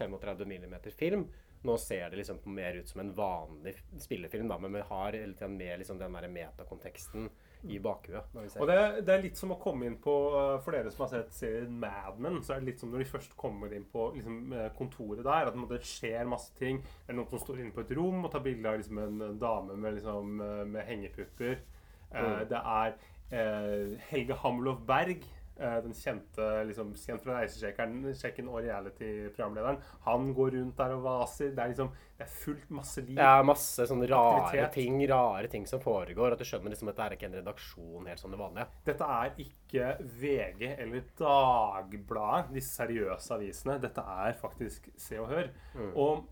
35 0.00 0.48
mm 0.48 0.74
film. 0.98 1.28
Nå 1.66 1.76
ser 1.82 2.10
det 2.12 2.20
liksom 2.20 2.38
mer 2.54 2.78
ut 2.80 2.88
som 2.88 3.02
en 3.02 3.12
vanlig 3.16 3.74
spillefilm, 4.00 4.48
da, 4.48 4.58
men 4.62 4.76
vi 4.78 4.84
har 4.88 5.18
hele 5.18 5.34
tiden 5.34 5.56
med 5.58 5.78
liksom 5.82 5.98
den 5.98 6.14
der 6.16 6.28
metakonteksten 6.32 7.28
i 7.66 7.78
bakhuet. 7.82 8.24
vi 8.32 8.48
ser 8.48 8.62
Og 8.62 8.68
det, 8.70 8.78
det 9.06 9.14
er 9.14 9.22
litt 9.24 9.38
som 9.38 9.50
å 9.54 9.58
komme 9.58 9.88
inn 9.88 9.96
på 10.02 10.12
uh, 10.34 10.58
For 10.62 10.76
dere 10.76 10.92
som 10.94 11.06
har 11.06 11.12
sett 11.14 11.32
serien 11.34 11.72
Mad 11.80 12.20
Men, 12.22 12.38
så 12.44 12.54
er 12.54 12.60
det 12.60 12.70
litt 12.70 12.82
som 12.82 12.92
når 12.92 13.02
de 13.02 13.08
først 13.10 13.36
kommer 13.40 13.72
inn 13.74 13.86
på 13.90 14.10
liksom, 14.14 14.52
eh, 14.52 14.68
kontoret 14.76 15.24
der, 15.26 15.50
at 15.50 15.56
det 15.72 15.80
skjer 15.86 16.28
masse 16.30 16.54
ting. 16.58 16.82
Det 17.06 17.14
er 17.14 17.18
noen 17.18 17.30
som 17.32 17.42
står 17.42 17.62
inne 17.64 17.74
på 17.74 17.82
et 17.82 17.94
rom 17.96 18.24
og 18.24 18.30
tar 18.32 18.44
bilde 18.44 18.70
av 18.70 18.78
liksom, 18.78 19.00
en, 19.02 19.38
dame 19.40 19.76
med, 19.82 19.98
liksom, 19.98 20.36
eh, 20.44 20.62
med 20.76 20.86
hengepupper. 20.86 21.56
Eh, 21.56 22.22
Mm. 22.22 22.48
det 22.48 22.60
er 22.62 22.92
eh, 23.34 23.96
Helge 24.10 24.36
Hammerlof 24.38 24.78
Berg 24.86 25.18
eh, 25.18 25.35
den 25.56 25.94
kjente 25.96 26.46
liksom, 26.68 26.90
kjent 27.00 27.22
fra 27.24 27.38
Reisesjekken 27.38 28.48
og 28.50 28.58
reality-programlederen, 28.60 29.78
han 30.04 30.26
går 30.36 30.50
rundt 30.58 30.76
der 30.76 30.92
og 30.98 31.06
vaser. 31.06 31.54
Det 31.56 31.62
er 31.64 31.72
liksom 31.72 31.88
Det 32.16 32.24
er 32.24 32.32
fullt 32.32 32.70
masse 32.72 33.02
liv. 33.04 33.18
Er 33.20 33.42
masse 33.44 33.86
sånne 33.88 34.08
rare 34.08 34.42
Aktivitet. 34.42 34.72
ting 34.72 35.00
rare 35.10 35.48
ting 35.52 35.66
som 35.68 35.80
foregår. 35.80 36.32
At 36.32 36.40
du 36.40 36.44
skjønner 36.48 36.72
liksom 36.72 36.92
at 36.92 36.96
det 36.96 37.04
er 37.06 37.16
ikke 37.16 37.28
en 37.30 37.38
redaksjon 37.40 38.06
helt 38.08 38.20
som 38.20 38.32
det 38.32 38.40
vanlige. 38.40 38.68
Dette 38.84 39.10
er 39.16 39.42
ikke 39.46 39.90
VG 40.20 40.62
eller 40.76 41.04
Dagbladet, 41.20 42.54
disse 42.56 42.76
seriøse 42.80 43.34
avisene. 43.36 43.80
Dette 43.80 44.00
er 44.00 44.32
faktisk 44.40 44.88
Se 44.96 45.20
og 45.20 45.28
Hør. 45.32 45.52
Og 45.94 46.24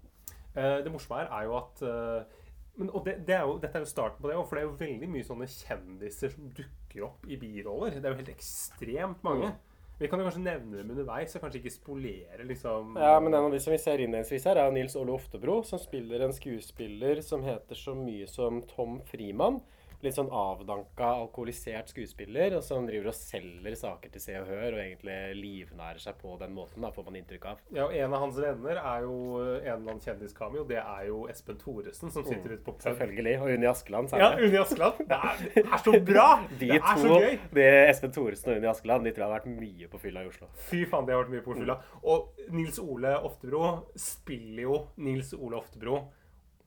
eh, 0.57 0.81
det 0.85 0.93
morsomme 0.93 1.21
her 1.21 1.33
er 1.33 1.49
jo 1.49 1.57
at 1.61 1.85
eh, 1.85 2.41
men, 2.77 2.91
og 2.91 3.05
det, 3.07 3.21
det 3.27 3.37
er 3.37 3.45
jo, 3.47 3.59
Dette 3.63 3.79
er 3.79 3.85
jo 3.85 3.91
starten 3.91 4.23
på 4.23 4.29
det 4.29 4.37
òg, 4.37 4.49
for 4.49 4.59
det 4.59 4.65
er 4.65 4.69
jo 4.69 4.79
veldig 4.81 5.09
mye 5.13 5.27
sånne 5.27 5.47
kjendiser 5.47 6.33
som 6.35 6.49
dukker 6.57 6.84
opp 7.03 7.27
i 7.27 7.37
biroller. 7.41 7.97
Det 7.99 8.05
er 8.05 8.15
jo 8.15 8.21
helt 8.23 8.35
ekstremt 8.37 9.25
mange. 9.27 9.55
Vi 9.99 10.09
kan 10.11 10.19
jo 10.19 10.27
kanskje 10.27 10.43
nevne 10.43 10.81
dem 10.81 10.91
underveis, 10.91 11.35
og 11.37 11.45
kanskje 11.45 11.61
ikke 11.61 11.71
spolere 11.71 12.47
liksom 12.49 12.97
Ja, 12.99 13.19
men 13.23 13.35
en 13.35 13.47
av 13.47 13.53
de 13.55 13.61
som 13.63 13.71
vi 13.71 13.79
ser 13.79 14.03
innledningsvis 14.03 14.47
her, 14.51 14.59
er 14.59 14.75
Nils 14.75 14.97
Ole 14.99 15.15
Oftebro, 15.15 15.61
som 15.63 15.79
spiller 15.79 16.25
en 16.25 16.35
skuespiller 16.35 17.23
som 17.23 17.45
heter 17.47 17.79
så 17.79 17.95
mye 17.95 18.27
som 18.31 18.59
Tom 18.75 18.99
Frimann. 19.07 19.61
Litt 20.05 20.17
sånn 20.19 20.29
avdanka, 20.29 21.07
alkoholisert 21.23 21.89
skuespiller, 21.89 22.59
og 22.59 22.65
som 22.67 22.85
driver 22.85 23.09
og 23.09 23.17
selger 23.17 23.77
saker 23.81 24.11
til 24.13 24.21
Se 24.21 24.35
og 24.37 24.51
Hør, 24.51 24.75
og 24.77 24.81
egentlig 24.83 25.15
livnærer 25.39 26.03
seg 26.03 26.19
på 26.21 26.35
den 26.43 26.53
måten, 26.53 26.85
da, 26.85 26.91
får 26.93 27.07
man 27.07 27.17
inntrykk 27.21 27.47
av. 27.49 27.63
Ja, 27.73 27.87
og 27.87 27.95
En 27.97 28.13
av 28.13 28.21
hans 28.27 28.37
venner 28.37 28.81
er 28.81 29.07
jo 29.07 29.15
en 29.41 29.55
eller 29.63 29.79
annen 29.79 30.03
kjendiskameo. 30.05 30.67
Det 30.69 30.81
er 30.83 31.07
jo 31.09 31.23
Espen 31.33 31.57
Thoresen, 31.63 32.13
som 32.13 32.27
sitter 32.27 32.53
ute 32.57 32.61
på 32.67 32.75
pub. 32.75 32.83
Selvfølgelig. 32.85 33.35
Og 33.41 33.55
Unni 33.55 33.71
Askeland. 33.71 34.13
Ja. 34.21 34.29
Unni 34.37 34.61
Askeland. 34.61 35.01
Det 35.09 35.21
er, 35.31 35.41
det 35.55 35.65
er 35.65 35.85
så 35.87 35.95
bra! 36.11 36.27
De 36.61 36.69
det 36.75 36.81
er 36.83 37.01
så 37.01 37.09
to, 37.09 37.23
gøy! 37.25 37.39
det 37.57 37.71
Espen 37.95 38.13
Thoresen 38.19 38.53
og 38.53 38.61
Unni 38.61 38.71
Askeland, 38.75 39.09
de 39.09 39.15
tror 39.15 39.25
jeg 39.25 39.31
har 39.31 39.39
vært 39.39 39.49
mye 39.63 39.89
på 39.95 40.03
fylla 40.05 40.27
i 40.27 40.29
Oslo. 40.29 40.51
Fy 40.69 40.85
faen, 40.91 41.09
det 41.09 41.17
har 41.17 41.25
vært 41.25 41.33
mye 41.39 41.47
på 41.47 41.57
fylla. 41.57 41.79
Og 42.13 42.45
Nils 42.53 42.83
Ole 42.83 43.17
Oftebro 43.25 43.73
spiller 43.97 44.67
jo 44.67 44.79
Nils 45.01 45.33
Ole 45.39 45.63
Oftebro. 45.63 46.03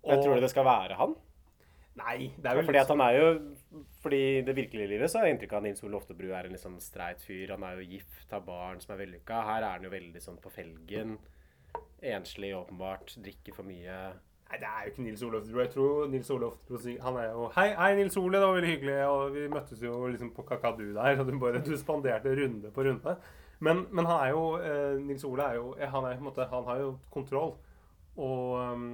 Jeg 0.07 0.23
tror 0.23 0.41
det 0.41 0.49
skal 0.49 0.65
være 0.65 0.97
han. 0.97 1.15
Nei, 1.97 2.29
det 2.37 2.49
er 2.49 2.59
vel 2.59 2.67
Fordi 2.67 2.81
at 2.81 2.91
han 2.93 3.01
er 3.01 3.15
jo 3.17 3.29
Fordi 4.03 4.19
i 4.37 4.43
det 4.45 4.55
virkelige 4.55 4.91
livet 4.91 5.09
så 5.09 5.19
har 5.19 5.27
jeg 5.27 5.37
inntrykk 5.37 5.55
av 5.55 5.63
at 5.63 5.67
Nils 5.67 5.83
Ole 5.83 5.97
Oftebro 5.97 6.29
er 6.29 6.47
en 6.47 6.53
liksom 6.53 6.77
streit 6.83 7.23
fyr. 7.25 7.55
Han 7.55 7.65
er 7.65 7.79
jo 7.79 7.89
gift, 7.95 8.27
har 8.31 8.45
barn 8.45 8.79
som 8.83 8.93
er 8.93 9.01
vellykka. 9.01 9.41
Her 9.47 9.63
er 9.63 9.73
han 9.77 9.87
jo 9.87 9.91
veldig 9.91 10.21
sånn 10.23 10.39
på 10.43 10.53
felgen. 10.53 11.17
Enslig, 12.05 12.53
åpenbart. 12.55 13.15
Drikker 13.25 13.57
for 13.57 13.67
mye. 13.67 13.97
Nei, 14.47 14.59
det 14.61 14.69
er 14.69 14.85
jo 14.85 14.93
ikke 14.93 15.03
Nils 15.03 15.23
Ole 15.27 15.41
Oftebro. 15.41 15.63
Jeg 15.65 15.73
tror 15.73 16.07
Nils 16.13 16.29
Ole 16.31 16.47
Oftebro 16.47 16.93
Han 17.03 17.19
er 17.19 17.27
jo 17.31 17.49
Hei, 17.57 17.67
hei, 17.75 17.89
Nils 17.99 18.17
Ole, 18.21 18.37
det 18.37 18.45
var 18.45 18.55
veldig 18.59 18.71
hyggelig. 18.71 18.97
Og 19.09 19.33
vi 19.33 19.47
møttes 19.51 19.83
jo 19.83 19.99
liksom 20.13 20.31
på 20.37 20.45
Kakadu 20.47 20.85
der, 20.95 21.19
og 21.19 21.27
du 21.27 21.39
bare 21.41 21.63
Du 21.65 21.73
spanderte 21.77 22.35
runde 22.37 22.71
på 22.71 22.85
runde. 22.87 23.17
Men, 23.59 23.87
men 23.91 24.05
han 24.05 24.21
er 24.21 24.29
jo 24.35 24.43
eh, 24.61 24.99
Nils 25.01 25.25
Ole 25.25 25.43
er 25.43 25.57
jo 25.57 25.73
Han 25.81 26.05
er 26.05 26.21
måte 26.21 26.47
Han 26.53 26.69
har 26.69 26.83
jo 26.85 26.97
kontroll. 27.11 27.55
Og 28.17 28.55
um, 28.61 28.91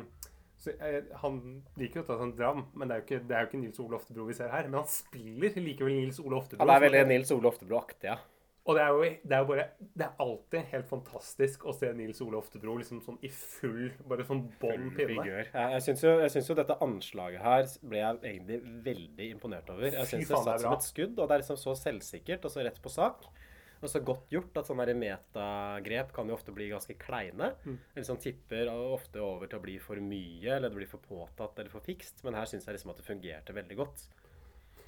så, 0.64 0.74
eh, 0.80 1.02
Han 1.22 1.40
liker 1.80 2.02
jo 2.02 2.06
å 2.06 2.08
ta 2.08 2.20
seg 2.20 2.28
en 2.30 2.36
dram, 2.38 2.66
men 2.74 2.90
det 2.90 2.96
er 2.96 3.02
jo 3.02 3.08
ikke, 3.08 3.24
det 3.28 3.36
er 3.38 3.46
jo 3.46 3.52
ikke 3.52 3.64
Nils 3.64 3.82
Ole 3.84 3.98
Oftebro 4.00 4.28
vi 4.30 4.38
ser 4.38 4.54
her. 4.54 4.70
Men 4.70 4.82
han 4.82 4.92
spiller 4.92 5.58
likevel 5.60 5.98
Nils 5.98 6.22
Ole 6.24 6.40
Oftebro. 6.40 6.64
Han 6.64 6.76
er 6.76 6.86
veldig 6.86 7.08
Nils 7.12 7.34
Ole 7.36 7.52
Oftebro-aktig, 7.52 8.12
ja. 8.12 8.20
Og 8.64 8.78
det 8.78 8.84
er, 8.84 8.92
jo, 8.96 9.08
det 9.28 9.36
er 9.36 9.42
jo 9.42 9.48
bare 9.50 9.64
Det 10.00 10.06
er 10.06 10.20
alltid 10.24 10.68
helt 10.72 10.86
fantastisk 10.88 11.66
å 11.68 11.74
se 11.76 11.90
Nils 11.98 12.22
Ole 12.24 12.38
Oftebro 12.40 12.78
liksom 12.80 13.02
sånn 13.04 13.18
i 13.20 13.28
full 13.28 13.90
Bare 14.08 14.24
sånn 14.28 14.46
bånn 14.62 14.86
pinne. 14.96 15.26
Jeg, 15.28 15.50
jeg 15.52 15.84
syns 15.84 16.04
jo, 16.06 16.14
jo 16.24 16.56
dette 16.62 16.78
anslaget 16.86 17.44
her 17.44 17.68
ble 17.84 18.00
jeg 18.00 18.22
egentlig 18.32 18.62
veldig 18.86 19.28
imponert 19.36 19.74
over. 19.74 19.90
Jeg 19.90 20.08
syns 20.14 20.30
det 20.30 20.40
satt 20.48 20.64
som 20.64 20.78
et 20.78 20.88
skudd, 20.88 21.18
og 21.18 21.28
det 21.28 21.36
er 21.36 21.44
liksom 21.44 21.60
så 21.60 21.76
selvsikkert 21.76 22.48
og 22.48 22.56
så 22.56 22.64
rett 22.64 22.80
på 22.84 22.94
sak. 22.94 23.28
Og 23.84 23.92
så 23.92 24.00
godt 24.00 24.30
gjort 24.32 24.56
at 24.62 24.70
sånne 24.70 24.96
metagrep 24.96 26.14
kan 26.16 26.30
jo 26.30 26.38
ofte 26.38 26.54
bli 26.56 26.70
ganske 26.72 26.96
kleine. 27.02 27.52
Mm. 27.68 27.78
Eller 27.94 28.08
sånn 28.08 28.22
tipper 28.24 28.72
ofte 28.72 29.20
over 29.24 29.52
til 29.52 29.60
å 29.60 29.66
bli 29.66 29.76
for 29.84 30.00
mye, 30.00 30.56
eller 30.56 30.72
det 30.72 30.80
blir 30.80 30.92
for 30.92 31.04
påtatt 31.04 31.60
eller 31.60 31.74
for 31.74 31.84
fikst. 31.84 32.24
Men 32.24 32.40
her 32.40 32.48
syns 32.50 32.68
jeg 32.70 32.78
liksom 32.78 32.94
at 32.94 33.02
det 33.02 33.08
fungerte 33.08 33.56
veldig 33.56 33.80
godt. 33.82 34.06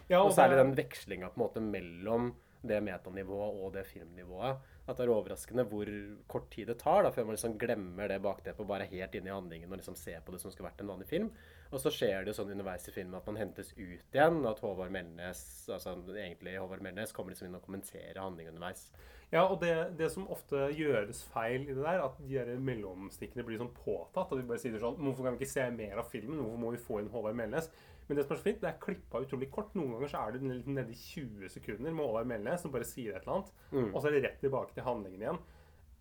Ja, 0.07 0.21
Og 0.21 0.29
og 0.29 0.35
særlig 0.37 0.61
den 0.61 0.75
vekslinga 0.77 1.31
på 1.33 1.39
en 1.39 1.43
måte 1.43 1.63
mellom 1.65 2.31
det 2.65 2.79
metanivået 2.85 3.59
og 3.61 3.73
det 3.75 3.85
filmnivået. 3.89 4.63
At 4.85 4.97
det 4.97 5.05
er 5.05 5.13
overraskende 5.13 5.65
hvor 5.69 5.89
kort 6.29 6.47
tid 6.53 6.69
det 6.69 6.77
tar 6.81 7.03
da, 7.03 7.11
før 7.13 7.27
man 7.27 7.37
liksom 7.37 7.57
glemmer 7.61 8.09
det 8.09 8.21
bakteppet 8.21 8.61
og 8.61 8.69
bare 8.69 8.85
er 8.85 8.93
helt 8.93 9.17
inne 9.17 9.31
i 9.31 9.35
handlingen 9.35 9.71
og 9.71 9.81
liksom 9.81 9.97
ser 9.97 10.21
på 10.25 10.33
det 10.33 10.41
som 10.41 10.53
skulle 10.53 10.69
vært 10.69 10.83
en 10.85 10.91
vanlig 10.93 11.09
film. 11.09 11.31
Og 11.73 11.81
så 11.81 11.91
skjer 11.93 12.23
det 12.23 12.31
jo 12.31 12.37
sånn 12.37 12.53
underveis 12.53 12.85
i 12.87 12.93
filmen 12.93 13.17
at 13.17 13.25
man 13.29 13.39
hentes 13.41 13.71
ut 13.73 14.13
igjen, 14.13 14.37
og 14.43 14.51
at 14.51 14.61
Håvard 14.63 14.93
Melnes 14.93 15.41
altså 15.71 15.95
egentlig 16.13 16.59
Håvard 16.59 16.83
Melnes 16.85 17.13
kommer 17.15 17.33
liksom 17.33 17.49
inn 17.49 17.57
og 17.57 17.65
kommenterer 17.65 18.21
handlingen 18.21 18.53
underveis. 18.53 18.85
Ja, 19.33 19.41
og 19.49 19.57
det, 19.63 19.73
det 19.99 20.11
som 20.13 20.27
ofte 20.31 20.67
gjøres 20.77 21.23
feil 21.33 21.65
i 21.65 21.73
det 21.73 21.81
der, 21.81 22.03
at 22.05 22.19
de 22.21 22.37
der 22.37 22.61
mellomstikkene 22.61 23.43
blir 23.47 23.59
sånn 23.59 23.73
påtatt. 23.73 24.31
Og 24.31 24.39
vi 24.39 24.45
bare 24.47 24.61
sier 24.61 24.77
sånn 24.79 24.99
Hvorfor 25.01 25.25
kan 25.25 25.35
vi 25.35 25.41
ikke 25.41 25.55
se 25.55 25.65
mer 25.73 25.99
av 25.99 26.09
filmen? 26.11 26.39
Hvorfor 26.39 26.61
må 26.61 26.71
vi 26.75 26.81
få 26.85 27.01
inn 27.01 27.11
Håvard 27.11 27.37
Melnes? 27.39 27.71
Men 28.05 28.19
det 28.19 28.27
som 28.27 28.35
er 28.35 28.39
så 28.39 28.45
fint, 28.45 28.61
det 28.61 28.69
er 28.69 28.81
klippa 28.81 29.23
utrolig 29.23 29.49
kort. 29.53 29.73
Noen 29.73 29.95
ganger 29.95 30.11
så 30.11 30.21
er 30.21 30.35
det 30.35 30.61
nede 30.69 30.93
i 30.93 30.99
20 30.99 31.49
sekunder 31.55 31.89
med 31.89 32.05
Håvard 32.05 32.29
Melnes 32.29 32.61
som 32.61 32.73
bare 32.73 32.87
sier 32.87 33.15
et 33.15 33.25
eller 33.25 33.39
annet. 33.39 33.53
Og 33.89 33.97
så 33.97 34.09
er 34.09 34.17
det 34.17 34.25
rett 34.27 34.43
tilbake 34.45 34.77
til 34.77 34.85
handlingen 34.85 35.25
igjen. 35.25 35.41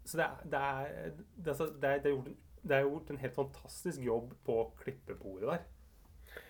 Så 0.04 0.20
det 0.20 0.26
det 0.52 0.60
er, 0.60 1.14
det 1.40 1.54
er, 1.54 1.70
det 1.80 1.88
er, 1.88 2.02
det 2.04 2.10
er, 2.10 2.12
gjort, 2.12 2.28
en, 2.28 2.42
det 2.64 2.76
er 2.76 2.86
gjort 2.86 3.12
en 3.12 3.20
helt 3.20 3.36
fantastisk 3.36 4.02
jobb 4.04 4.32
på 4.46 4.58
klippebordet 4.80 5.50
der. 5.50 5.64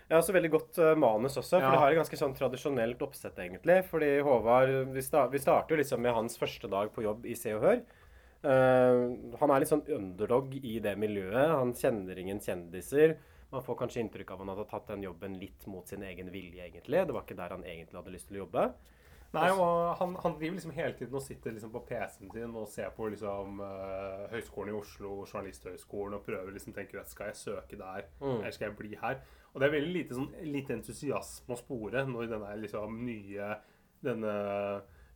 Ja, 0.09 0.19
også 0.19 0.35
veldig 0.37 0.51
godt 0.53 0.79
eh, 0.79 0.95
manus 1.01 1.37
også, 1.41 1.59
for 1.59 1.65
Ja. 1.65 1.73
det 1.73 1.81
har 1.81 1.93
et 1.93 1.99
ganske 1.99 2.19
sånn 2.21 2.37
tradisjonelt 2.37 3.03
oppsett, 3.03 3.39
egentlig. 3.41 3.85
Fordi 3.89 4.11
Håvard 4.21 4.93
Vi, 4.93 5.03
sta 5.03 5.27
vi 5.33 5.41
starter 5.41 5.75
jo 5.75 5.81
liksom 5.81 6.03
med 6.05 6.15
hans 6.15 6.37
første 6.39 6.69
dag 6.71 6.93
på 6.93 7.03
jobb 7.03 7.27
i 7.27 7.35
Se 7.35 7.55
og 7.57 7.63
Hør. 7.65 7.85
Uh, 8.45 9.33
han 9.41 9.51
er 9.51 9.63
litt 9.63 9.71
sånn 9.71 9.87
underdog 9.89 10.53
i 10.59 10.79
det 10.85 10.93
miljøet. 11.01 11.55
Han 11.57 11.73
kjenner 11.73 12.19
ingen 12.21 12.43
kjendiser. 12.45 13.17
Man 13.51 13.65
får 13.65 13.79
kanskje 13.81 14.03
inntrykk 14.03 14.35
av 14.35 14.37
at 14.37 14.45
han 14.45 14.53
hadde 14.53 14.67
tatt 14.69 14.91
den 14.91 15.07
jobben 15.07 15.39
litt 15.41 15.65
mot 15.71 15.89
sin 15.89 16.03
egen 16.05 16.29
vilje, 16.35 16.67
egentlig. 16.67 17.07
Det 17.07 17.15
var 17.17 17.25
ikke 17.25 17.39
der 17.39 17.55
han 17.57 17.65
egentlig 17.65 17.97
hadde 17.97 18.13
lyst 18.13 18.29
til 18.29 18.37
å 18.37 18.43
jobbe. 18.45 18.67
Nei, 19.35 19.51
og 19.53 19.95
han, 20.01 20.17
han 20.23 20.37
driver 20.39 20.57
liksom 20.59 20.75
hele 20.77 20.97
tiden 20.99 21.19
og 21.19 21.25
sitter 21.25 21.55
liksom 21.55 21.73
på 21.75 21.83
PC-en 21.89 22.33
sin 22.33 22.57
og 22.57 22.69
ser 22.71 22.91
på 22.97 23.09
liksom 23.13 23.61
uh, 23.61 24.25
Høgskolen 24.33 24.73
i 24.73 24.79
Oslo, 24.79 25.15
Journalisthøgskolen, 25.27 26.19
og 26.19 26.27
prøver 26.27 26.55
liksom 26.55 26.77
tenker 26.77 27.03
at 27.03 27.11
skal 27.13 27.33
jeg 27.33 27.41
søke 27.43 27.79
der, 27.81 28.09
eller 28.23 28.55
skal 28.55 28.71
jeg 28.71 28.79
bli 28.79 28.95
her? 29.01 29.23
Og 29.53 29.61
det 29.61 29.69
er 29.69 29.77
veldig 29.77 29.95
lite, 29.95 30.19
sånn, 30.19 30.33
lite 30.51 30.75
entusiasme 30.75 31.55
å 31.55 31.61
spore 31.61 32.03
når 32.09 32.33
denne 32.33 32.57
liksom 32.65 32.99
nye 33.07 33.55
denne 34.05 34.35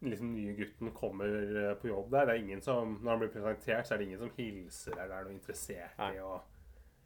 liksom 0.00 0.30
nye 0.34 0.52
gutten 0.54 0.92
kommer 0.94 1.32
eh, 1.64 1.72
på 1.80 1.90
jobb 1.90 2.12
der. 2.12 2.28
Det 2.28 2.34
er 2.36 2.44
ingen 2.44 2.62
som, 2.62 2.98
Når 3.02 3.10
han 3.10 3.24
blir 3.24 3.32
presentert, 3.34 3.86
så 3.86 3.94
er 3.94 3.98
det 3.98 4.06
ingen 4.06 4.22
som 4.22 4.30
hilser 4.36 4.94
eller 4.94 5.16
er 5.16 5.26
noe 5.26 5.34
interessert 5.34 5.98
i. 5.98 6.20
å... 6.22 6.36
og 6.38 6.54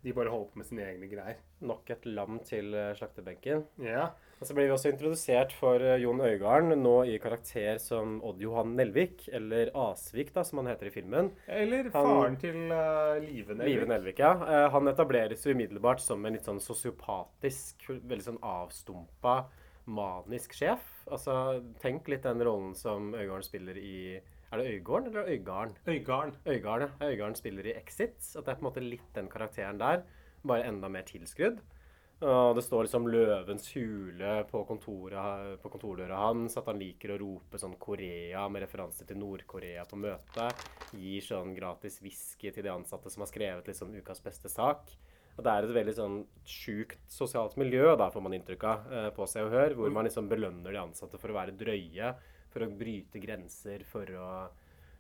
De 0.02 0.12
bare 0.16 0.32
holder 0.32 0.50
på 0.50 0.59
med 0.59 0.66
sine 0.66 0.82
egne 0.88 1.06
greier. 1.06 1.37
Nok 1.62 1.90
et 1.94 2.06
lam 2.11 2.40
til 2.47 2.75
eh, 2.75 2.92
slaktebenken. 2.99 3.61
Ja. 3.85 4.09
Og 4.42 4.49
så 4.49 4.56
blir 4.56 4.66
vi 4.66 4.73
også 4.75 4.90
introdusert 4.90 5.52
for 5.54 5.78
eh, 5.78 6.00
Jon 6.02 6.18
Øigarden, 6.26 6.75
nå 6.82 6.94
i 7.06 7.14
karakter 7.23 7.78
som 7.78 8.16
Odd 8.26 8.40
Johan 8.42 8.73
Nelvik, 8.75 9.28
eller 9.30 9.71
Asvik, 9.78 10.32
da, 10.35 10.42
som 10.42 10.59
han 10.59 10.73
heter 10.73 10.90
i 10.90 10.94
filmen. 10.97 11.30
Eller 11.47 11.87
Han- 11.92 11.92
faren 11.94 12.38
til 12.42 12.59
uh, 12.75 13.14
Live 13.23 13.54
Nelvik. 13.54 13.71
Live 13.71 13.87
Nelvik, 13.92 14.18
ja. 14.25 14.32
Uh, 14.42 14.66
Han 14.75 14.90
etableres 14.90 15.47
jo 15.47 15.54
umiddelbart 15.54 16.02
som 16.02 16.26
en 16.26 16.35
litt 16.35 16.50
sånn 16.50 16.59
sosiopatisk, 16.61 17.87
veldig 18.02 18.26
sånn 18.32 18.42
avstumpa, 18.42 19.37
manisk 19.87 20.59
sjef. 20.59 20.82
Altså, 21.06 21.62
tenk 21.82 22.11
litt 22.11 22.26
den 22.26 22.42
rollen 22.42 22.75
som 22.78 23.12
Øigarden 23.14 23.47
spiller 23.47 23.78
i 23.78 24.18
Er 24.52 24.61
det 24.61 24.73
Øygarden 24.75 25.06
eller 25.09 25.28
Øygarden? 25.32 25.76
Øygarden. 25.88 26.35
Øygarden, 26.47 26.88
ja. 27.00 27.06
Øygarden 27.09 27.35
spiller 27.35 27.66
i 27.66 27.73
Exit. 27.73 28.37
At 28.37 28.44
det 28.44 28.49
er 28.52 28.59
på 28.59 28.66
en 28.66 28.68
måte 28.68 28.82
litt 28.85 29.14
den 29.14 29.28
karakteren 29.32 29.78
der, 29.80 30.02
bare 30.47 30.66
enda 30.68 30.88
mer 30.92 31.06
tilskrudd. 31.09 31.62
Og 32.23 32.54
det 32.54 32.62
står 32.64 32.85
liksom 32.85 33.06
'Løvens 33.06 33.73
hule' 33.75 34.44
på, 34.50 34.64
kontoret, 34.64 35.59
på 35.62 35.68
kontordøra 35.68 36.16
hans. 36.16 36.56
At 36.56 36.66
han 36.66 36.78
liker 36.78 37.14
å 37.14 37.18
rope 37.18 37.59
sånn 37.59 37.78
Korea 37.78 38.44
med 38.49 38.62
referanse 38.62 39.06
til 39.09 39.16
Nord-Korea 39.16 39.87
på 39.88 39.97
møtet. 39.97 40.66
Gir 40.92 41.25
sånn 41.25 41.54
gratis 41.56 42.02
whisky 42.02 42.52
til 42.52 42.62
de 42.62 42.71
ansatte 42.71 43.11
som 43.11 43.25
har 43.25 43.32
skrevet 43.32 43.66
liksom 43.66 43.97
ukas 43.97 44.21
beste 44.21 44.52
sak. 44.52 44.92
Og 45.38 45.44
det 45.44 45.50
er 45.50 45.64
et 45.64 45.75
veldig 45.80 45.97
sånn 45.97 46.21
sjukt 46.44 47.00
sosialt 47.09 47.56
miljø, 47.56 47.97
da 47.97 48.11
får 48.11 48.23
man 48.23 48.35
inntrykk 48.37 48.64
av, 48.64 48.92
eh, 48.92 49.11
på 49.11 49.26
Se 49.26 49.40
og 49.40 49.50
Hør, 49.50 49.75
hvor 49.75 49.90
man 49.90 50.04
liksom 50.04 50.28
belønner 50.28 50.73
de 50.73 50.78
ansatte 50.78 51.18
for 51.18 51.32
å 51.32 51.38
være 51.40 51.56
drøye, 51.56 52.14
for 52.52 52.66
å 52.66 52.73
bryte 52.78 53.21
grenser, 53.23 53.85
for 53.88 54.09
å 54.18 54.32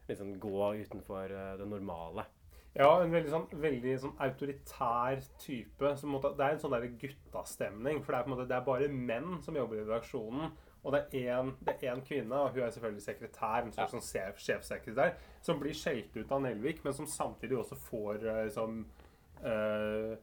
liksom 0.08 0.34
gå 0.42 0.70
utenfor 0.82 1.30
eh, 1.36 1.52
det 1.60 1.68
normale. 1.68 2.24
Ja, 2.72 2.88
en 3.02 3.12
veldig 3.12 3.28
sånn, 3.28 3.46
veldig 3.60 3.94
sånn 4.00 4.14
autoritær 4.24 5.20
type. 5.42 5.90
Som 6.00 6.14
måtte, 6.14 6.30
det 6.38 6.46
er 6.46 6.54
en 6.56 6.62
sånn 6.62 6.72
der 6.72 6.86
guttastemning. 7.02 8.00
For 8.00 8.14
det 8.14 8.20
er, 8.20 8.24
på 8.24 8.30
en 8.30 8.34
måte, 8.34 8.46
det 8.48 8.56
er 8.56 8.64
bare 8.68 8.88
menn 8.88 9.34
som 9.44 9.58
jobber 9.58 9.82
i 9.82 9.84
redaksjonen. 9.84 10.54
Og 10.82 10.96
det 10.96 11.02
er 11.14 11.28
én- 11.36 12.02
kvinne, 12.08 12.34
og 12.34 12.56
hun 12.56 12.64
er 12.64 12.72
selvfølgelig 12.74 13.04
sekretær, 13.04 13.60
en 13.62 13.74
slags 13.76 13.92
sånn 13.94 14.02
sjef, 14.02 14.40
sjefsekretær, 14.42 15.12
som 15.44 15.60
blir 15.60 15.76
skjelt 15.78 16.16
ut 16.16 16.32
av 16.32 16.40
Nelvik, 16.42 16.80
men 16.82 16.96
som 16.96 17.06
samtidig 17.06 17.60
også 17.60 17.78
får 17.78 18.24
liksom 18.48 18.80
eh, 19.44 20.16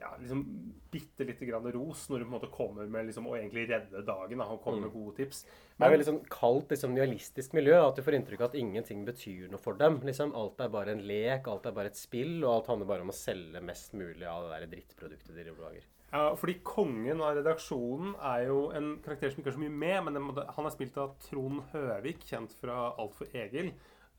ja, 0.00 0.10
liksom 0.20 0.42
bitte 0.90 1.24
lite 1.24 1.46
grann 1.48 1.66
ros 1.72 2.08
når 2.10 2.18
du 2.18 2.24
på 2.24 2.28
en 2.28 2.34
måte 2.36 2.50
kommer 2.52 2.88
med 2.90 3.08
liksom, 3.08 3.28
å 3.30 3.36
egentlig 3.38 3.66
redde 3.70 4.02
dagen 4.06 4.42
da, 4.42 4.48
og 4.50 4.62
kommer 4.64 4.86
med 4.86 4.94
gode 4.94 5.16
tips. 5.20 5.44
Det 5.74 5.86
er 5.86 5.94
veldig 5.94 6.08
sånn 6.08 6.20
kaldt, 6.32 6.74
liksom, 6.74 6.94
nihilistisk 6.96 7.56
miljø. 7.56 7.78
At 7.80 7.98
du 7.98 8.04
får 8.06 8.18
inntrykk 8.18 8.44
av 8.44 8.52
at 8.52 8.58
ingenting 8.60 9.06
betyr 9.06 9.48
noe 9.52 9.62
for 9.62 9.78
dem. 9.80 10.00
Liksom, 10.06 10.34
alt 10.38 10.60
er 10.62 10.74
bare 10.74 10.94
en 10.94 11.02
lek, 11.08 11.48
alt 11.50 11.66
er 11.70 11.76
bare 11.76 11.92
et 11.92 11.98
spill, 11.98 12.36
og 12.44 12.50
alt 12.52 12.70
handler 12.74 12.90
bare 12.90 13.06
om 13.06 13.14
å 13.14 13.16
selge 13.16 13.62
mest 13.64 13.96
mulig 13.98 14.28
av 14.28 14.46
det 14.46 14.54
der 14.54 14.72
drittproduktet 14.76 15.38
de 15.38 15.50
lager. 15.50 15.90
Ja, 16.14 16.28
fordi 16.38 16.60
kongen 16.62 17.22
av 17.26 17.34
redaksjonen 17.40 18.12
er 18.22 18.44
jo 18.46 18.58
en 18.76 18.92
karakter 19.02 19.32
som 19.32 19.40
ikke 19.42 19.50
er 19.50 19.56
så 19.56 19.62
mye 19.64 19.78
med, 19.82 19.96
men 20.06 20.44
han 20.54 20.68
er 20.68 20.74
spilt 20.74 20.98
av 21.02 21.16
Trond 21.24 21.64
Høvik, 21.72 22.22
kjent 22.28 22.54
fra 22.60 22.92
Alt 22.92 23.16
for 23.18 23.34
Egil. 23.34 23.72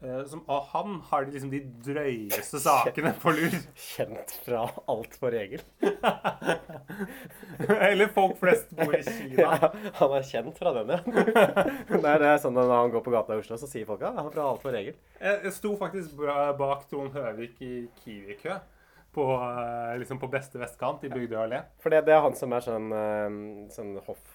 Eh, 0.04 0.26
som 0.28 0.42
og 0.52 0.66
han 0.74 0.98
har 1.08 1.24
de 1.24 1.32
liksom 1.32 1.52
de 1.54 1.62
drøyeste 1.86 2.60
sakene 2.60 3.14
på 3.22 3.32
lur. 3.38 3.56
Kjent 3.80 4.34
fra 4.44 4.66
alt 4.92 5.16
for 5.16 5.32
regel. 5.32 5.64
Eller 7.88 8.12
folk 8.14 8.36
flest 8.42 8.74
bor 8.76 8.92
i 8.98 9.02
Kina. 9.06 9.46
Ja, 9.46 9.72
han 10.02 10.18
er 10.18 10.28
kjent 10.28 10.60
fra 10.60 10.76
den, 10.76 10.92
ja. 10.92 11.00
Det 12.06 12.14
er 12.28 12.44
sånn 12.44 12.60
at 12.60 12.68
når 12.68 12.76
han 12.76 12.94
går 12.94 13.06
på 13.08 13.16
gata 13.16 13.38
i 13.38 13.42
Oslo, 13.42 13.58
så 13.62 13.72
sier 13.72 13.88
folk 13.88 14.04
at 14.04 14.20
han 14.20 14.28
er 14.28 14.36
fra 14.36 14.50
alt 14.52 14.64
for 14.66 14.76
regel. 14.76 15.00
Jeg, 15.22 15.56
sto 15.56 15.74
faktisk 15.80 16.20
bak 16.60 16.86
Trond 16.92 17.16
Høvik 17.16 17.64
i 17.64 17.74
Kiwi-kø. 18.04 18.60
På, 19.16 19.30
eh, 19.40 19.96
liksom 20.02 20.20
på 20.20 20.28
beste 20.28 20.60
vestkant 20.60 21.06
i 21.08 21.10
Bygdøy 21.14 21.38
allé. 21.40 21.62
For 21.80 21.94
det, 21.94 22.04
det 22.10 22.18
er 22.18 22.26
han 22.26 22.36
som 22.36 22.52
er 22.52 22.66
sånn, 22.66 22.92
sånn 23.72 23.96
sånn 24.04 24.26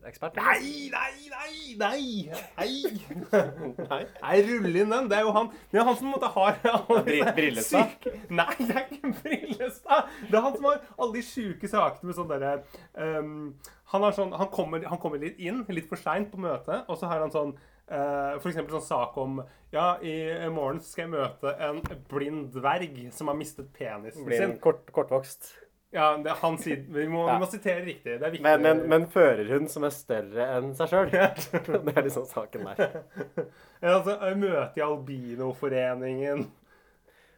hoff-ekspert? 0.00 0.36
Nei, 0.36 0.90
nei, 0.90 1.28
nei, 1.30 1.76
nei! 1.78 2.30
Nei! 2.58 2.74
Nei. 3.90 4.00
Nei, 4.22 4.36
rull 4.48 4.76
inn 4.82 4.90
den. 4.92 5.08
Det 5.10 5.18
er 5.18 5.26
jo 5.26 5.32
han 5.36 5.50
Det 5.70 5.80
er 5.80 5.86
han 5.88 5.96
som 5.98 6.10
måtte 6.12 6.30
ha 6.34 6.46
Bri- 7.06 7.22
Brillestad? 7.36 7.92
syke- 8.00 8.14
Nei, 8.30 8.48
det 8.58 8.76
er 8.76 8.86
ikke 8.88 9.12
Brillestad. 9.22 10.08
Det 10.30 10.36
er 10.40 10.44
han 10.46 10.56
som 10.56 10.68
har 10.70 10.80
alle 10.96 11.12
de 11.18 11.24
sjuke 11.26 11.70
sakene 11.70 12.10
med 12.10 12.18
sånn 12.18 12.30
derre 12.30 12.56
um, 12.96 13.54
han, 13.90 14.04
har 14.06 14.14
sånn, 14.14 14.32
han, 14.38 14.48
kommer, 14.54 14.84
han 14.86 15.00
kommer 15.02 15.18
litt 15.18 15.38
inn, 15.42 15.64
litt 15.74 15.88
for 15.90 15.98
seint 15.98 16.28
på 16.30 16.38
møtet, 16.38 16.84
og 16.86 16.94
så 17.00 17.08
har 17.10 17.24
han 17.24 17.32
sånn 17.34 17.48
uh, 17.90 18.36
for 18.38 18.50
eksempel 18.52 18.76
sånn 18.76 18.86
sak 18.86 19.16
om 19.18 19.40
Ja, 19.74 19.96
i 20.02 20.14
morgen 20.54 20.78
skal 20.82 21.08
jeg 21.08 21.12
møte 21.16 21.56
en 21.66 21.80
blind 22.10 22.52
dverg 22.54 23.00
som 23.14 23.30
har 23.32 23.38
mistet 23.38 23.72
penisen 23.74 24.24
Blir 24.28 24.42
en 24.44 24.52
sin. 24.54 24.60
kort, 24.62 24.86
kortvokst. 24.94 25.50
Ja, 25.90 26.12
det, 26.22 26.36
han 26.38 26.58
sier, 26.62 26.84
vi, 26.86 27.06
må, 27.10 27.24
Ja. 27.26 27.34
vi 27.34 27.42
må 27.42 27.48
sitere 27.50 27.82
riktig. 27.82 28.12
Det 28.20 28.26
er 28.26 28.30
viktig. 28.30 28.44
Men, 28.46 28.62
men, 28.62 28.82
men 28.92 29.06
førerhund 29.10 29.70
som 29.72 29.86
er 29.88 29.94
større 29.94 30.46
enn 30.56 30.70
seg 30.78 30.92
sjøl. 30.92 31.10
det 31.88 31.94
er 31.96 32.06
liksom 32.06 32.28
saken 32.30 32.68
der. 32.70 33.00
Ja, 33.80 33.94
altså, 33.96 34.18
møte 34.36 34.76
i 34.76 34.84
Albinoforeningen. 34.84 36.44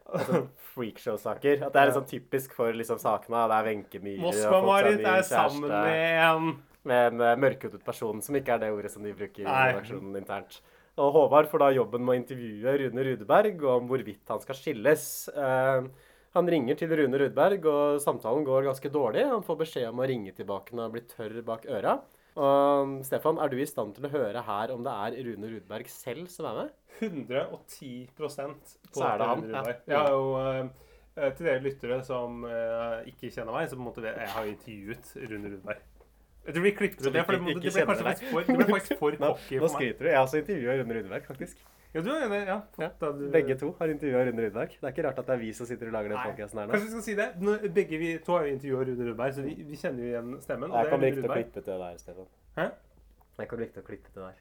Altså, 0.03 0.43
Freakshow-saker. 0.73 1.63
At 1.63 1.73
det 1.73 1.81
er 1.81 1.89
liksom 1.89 2.05
typisk 2.09 2.53
for 2.57 2.75
liksom 2.75 2.99
sakene. 3.01 3.45
Det 3.47 3.57
er 3.57 3.67
Wenche 3.69 4.01
Myhre 4.03 4.25
Moskva-Marit 4.27 5.07
er 5.07 5.25
sammen 5.25 5.71
med 5.71 6.19
en 6.27 6.53
med 6.83 7.13
en 7.13 7.21
uh, 7.23 7.33
mørkhudet 7.39 7.83
person, 7.85 8.21
som 8.23 8.35
ikke 8.35 8.55
er 8.55 8.63
det 8.63 8.71
ordet 8.75 8.91
som 8.91 9.05
de 9.05 9.13
bruker 9.15 9.45
i 9.45 9.47
redaksjonen 9.47 10.17
internt. 10.19 10.59
Og 10.99 11.13
Håvard 11.15 11.47
får 11.49 11.63
da 11.63 11.69
jobben 11.73 12.03
med 12.05 12.13
å 12.13 12.17
intervjue 12.19 12.73
Rune 12.83 13.05
Rudeberg 13.07 13.63
om 13.71 13.87
hvorvidt 13.89 14.29
han 14.29 14.41
skal 14.43 14.57
skilles. 14.59 15.05
Eh, 15.31 15.87
han 16.33 16.49
ringer 16.49 16.77
til 16.79 16.93
Rune 16.97 17.19
Rudberg, 17.21 17.65
og 17.69 18.01
samtalen 18.01 18.45
går 18.47 18.65
ganske 18.65 18.89
dårlig. 18.93 19.27
Han 19.29 19.45
får 19.45 19.59
beskjed 19.59 19.89
om 19.91 20.01
å 20.01 20.07
ringe 20.09 20.33
tilbake 20.33 20.73
når 20.73 20.87
han 20.87 20.93
blir 20.95 21.07
tørr 21.11 21.41
bak 21.45 21.67
øra. 21.69 21.99
Og 22.33 22.95
Stefan, 23.05 23.37
er 23.37 23.51
du 23.51 23.59
i 23.61 23.67
stand 23.69 23.93
til 23.93 24.07
å 24.07 24.13
høre 24.13 24.41
her 24.47 24.73
om 24.73 24.81
det 24.85 24.93
er 25.05 25.17
Rune 25.27 25.51
Rudberg 25.51 25.91
selv 25.93 26.31
som 26.33 26.47
er 26.49 26.57
med? 26.57 26.71
110 27.03 27.91
på 28.17 28.29
Så 28.31 28.47
er 28.47 29.21
det 29.21 29.27
han, 29.29 29.43
Rune 29.43 29.53
ja. 29.53 29.61
Rudberg. 29.61 29.83
Ja, 29.93 30.03
og 30.17 30.39
eh, 31.21 31.29
til 31.37 31.49
dere 31.49 31.61
lyttere 31.61 31.99
som 32.07 32.41
eh, 32.49 33.11
ikke 33.13 33.29
kjenner 33.29 33.53
meg, 33.53 33.69
så 33.69 33.77
på 33.77 33.83
en 33.83 33.89
måte 33.91 34.07
jeg 34.07 34.31
har 34.33 34.47
jo 34.47 34.55
intervjuet 34.55 35.13
Rune 35.29 35.53
Rudberg. 35.53 35.85
Det 36.43 36.59
blir 36.59 36.73
klippet 36.75 37.05
ut, 37.05 37.13
det, 37.13 37.21
for 37.23 37.37
det, 37.37 37.53
det, 37.61 37.71
ble 37.71 37.85
faktisk 37.87 38.25
for, 38.33 38.43
det 38.43 38.57
ble 38.57 38.65
faktisk 38.73 38.99
for 38.99 39.15
Nå, 39.15 39.29
cocky 39.37 39.61
nå 39.61 39.61
for 39.61 39.69
meg. 39.69 39.77
skryter 39.77 40.01
du. 40.01 40.09
Jeg 40.09 40.17
har 40.17 40.25
også 40.25 40.41
intervjua 40.41 40.79
Rune 40.81 40.97
Rudberg, 40.97 41.29
faktisk. 41.29 41.61
Ja, 41.93 42.01
du 42.01 42.09
er 42.09 42.23
enig, 42.25 42.39
ja. 42.47 42.55
Ja, 42.81 42.87
du- 42.99 43.29
Begge 43.31 43.55
to 43.59 43.71
har 43.79 43.87
intervjua 43.93 44.23
Rune 44.25 44.41
Rudberg. 44.47 44.69
Det 44.69 44.83
er 44.83 44.91
ikke 44.95 45.03
rart 45.05 45.19
at 45.19 45.27
det 45.27 45.33
er 45.35 45.41
vi 45.43 45.51
som 45.53 45.67
sitter 45.69 45.87
og 45.87 45.93
lager 45.93 46.09
den 46.09 46.17
podkasten 46.17 46.59
her 46.59 46.65
nå. 46.65 46.71
Kanskje 46.73 46.87
vi 46.87 46.93
skal 46.95 47.03
si 47.05 47.15
det. 47.19 47.27
Nå, 47.41 47.57
begge 47.75 47.99
vi 48.01 48.17
to 48.25 48.31
har 48.37 48.47
jo 48.47 48.53
intervjuet 48.55 48.87
Rune 48.89 49.09
Rudberg, 49.11 49.33
så 49.37 49.43
vi, 49.45 49.53
vi 49.69 49.75
kjenner 49.77 50.01
jo 50.01 50.09
igjen 50.09 50.41
stemmen. 50.41 50.71
Og 50.71 50.77
Jeg 50.79 50.85
er 50.85 50.89
kommer 50.89 51.07
ikke 51.07 51.21
til 51.21 51.29
å 51.29 51.33
klippe 51.37 51.53
til 51.53 51.63
det 51.69 51.77
der, 51.83 51.97
Stefan. 52.01 52.27
Hæ? 52.57 52.65
Jeg 53.37 53.47
kommer 53.47 53.65
ikke 53.67 53.73
til 53.77 53.83
å 53.83 53.85
klippe 53.91 54.09
til 54.09 54.21
det 54.21 54.29
der. 54.31 54.39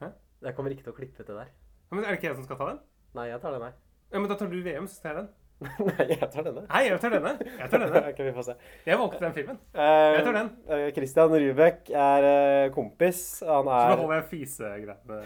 Hæ? 0.00 0.08
Jeg 0.48 0.54
kommer 0.56 0.70
ikke 0.72 0.84
til 0.88 0.92
å 0.92 0.96
klippe 0.96 1.16
til 1.16 1.24
det 1.28 1.36
der. 1.42 1.50
Ja, 1.84 1.94
men 1.96 2.04
er 2.04 2.08
det 2.08 2.18
ikke 2.18 2.28
jeg 2.30 2.36
som 2.40 2.44
skal 2.48 2.56
ta 2.56 2.66
den? 2.72 2.80
Nei, 3.14 3.26
jeg 3.28 3.40
tar 3.44 3.52
den 3.58 3.62
her. 3.68 3.74
Ja, 4.12 4.18
men 4.18 4.28
da 4.28 4.34
tar 4.40 4.48
du 4.48 4.56
VM, 4.64 4.86
så 4.88 5.02
tar 5.02 5.12
jeg 5.14 5.16
den. 5.24 5.28
Nei, 5.64 6.06
jeg 6.10 6.26
tar 6.32 6.42
denne. 6.44 6.64
Nei, 6.66 6.80
jeg 6.88 6.98
tar 7.00 7.12
denne. 7.14 7.30
Jeg 7.46 7.70
tar 7.70 7.82
denne. 7.84 8.00
okay, 8.10 8.24
vi 8.26 8.32
får 8.36 8.46
se. 8.48 8.54
Jeg 8.88 8.98
valgte 9.00 9.20
den 9.22 9.34
filmen. 9.36 9.58
Eh, 9.72 10.10
Jeg 10.18 10.24
tar 10.26 10.36
den. 10.38 10.50
eh, 10.68 10.86
Christian 10.96 11.36
Rubek 11.44 11.90
er 11.94 12.26
eh, 12.30 12.70
kompis. 12.74 13.22
Han 13.46 13.64
Så 13.64 13.70
da 13.70 13.80
er 13.94 13.96
holder 14.02 14.18
jeg 14.18 14.28
fisegreiene 14.32 15.20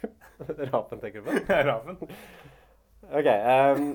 Rapen, 0.72 1.00
tenker 1.04 1.22
du 1.22 1.28
på? 1.28 1.60
Rapen. 1.70 2.00
Ok. 3.06 3.28
Um, 3.30 3.90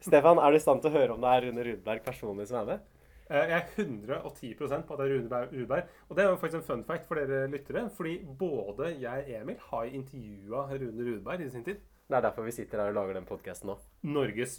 Stefan, 0.00 0.38
er 0.38 0.50
du 0.54 0.56
i 0.60 0.62
stand 0.62 0.82
til 0.84 0.92
å 0.92 0.96
høre 1.00 1.16
om 1.16 1.24
det 1.24 1.32
er 1.34 1.46
Rune 1.48 1.64
Rudberg 1.66 2.04
personlig 2.06 2.46
som 2.52 2.60
er 2.62 2.68
med? 2.74 2.84
Jeg 3.32 3.54
er 3.56 3.64
110% 3.80 4.84
på 4.84 4.92
at 4.94 5.00
det 5.00 5.06
er 5.06 5.12
Rune 5.16 5.30
Berg- 5.30 5.52
Rudberg. 5.56 5.88
Og 6.10 6.16
det 6.18 6.24
er 6.24 6.28
jo 6.30 6.36
faktisk 6.42 6.58
en 6.60 6.66
fun 6.68 6.84
fact 6.84 7.06
for 7.08 7.16
dere 7.18 7.46
lyttere. 7.50 7.86
Fordi 7.96 8.18
både 8.38 8.92
jeg 9.00 9.24
og 9.24 9.32
Emil 9.40 9.58
har 9.70 9.88
intervjua 9.88 10.66
Rune 10.74 11.06
Rudberg 11.08 11.46
i 11.46 11.50
sin 11.54 11.64
tid. 11.64 11.80
Det 12.12 12.18
er 12.18 12.26
derfor 12.26 12.44
vi 12.44 12.52
sitter 12.52 12.82
her 12.82 12.92
og 12.92 12.98
lager 12.98 13.16
den 13.16 13.24
podkasten 13.28 13.70
nå. 13.72 13.78
Norges 14.12 14.58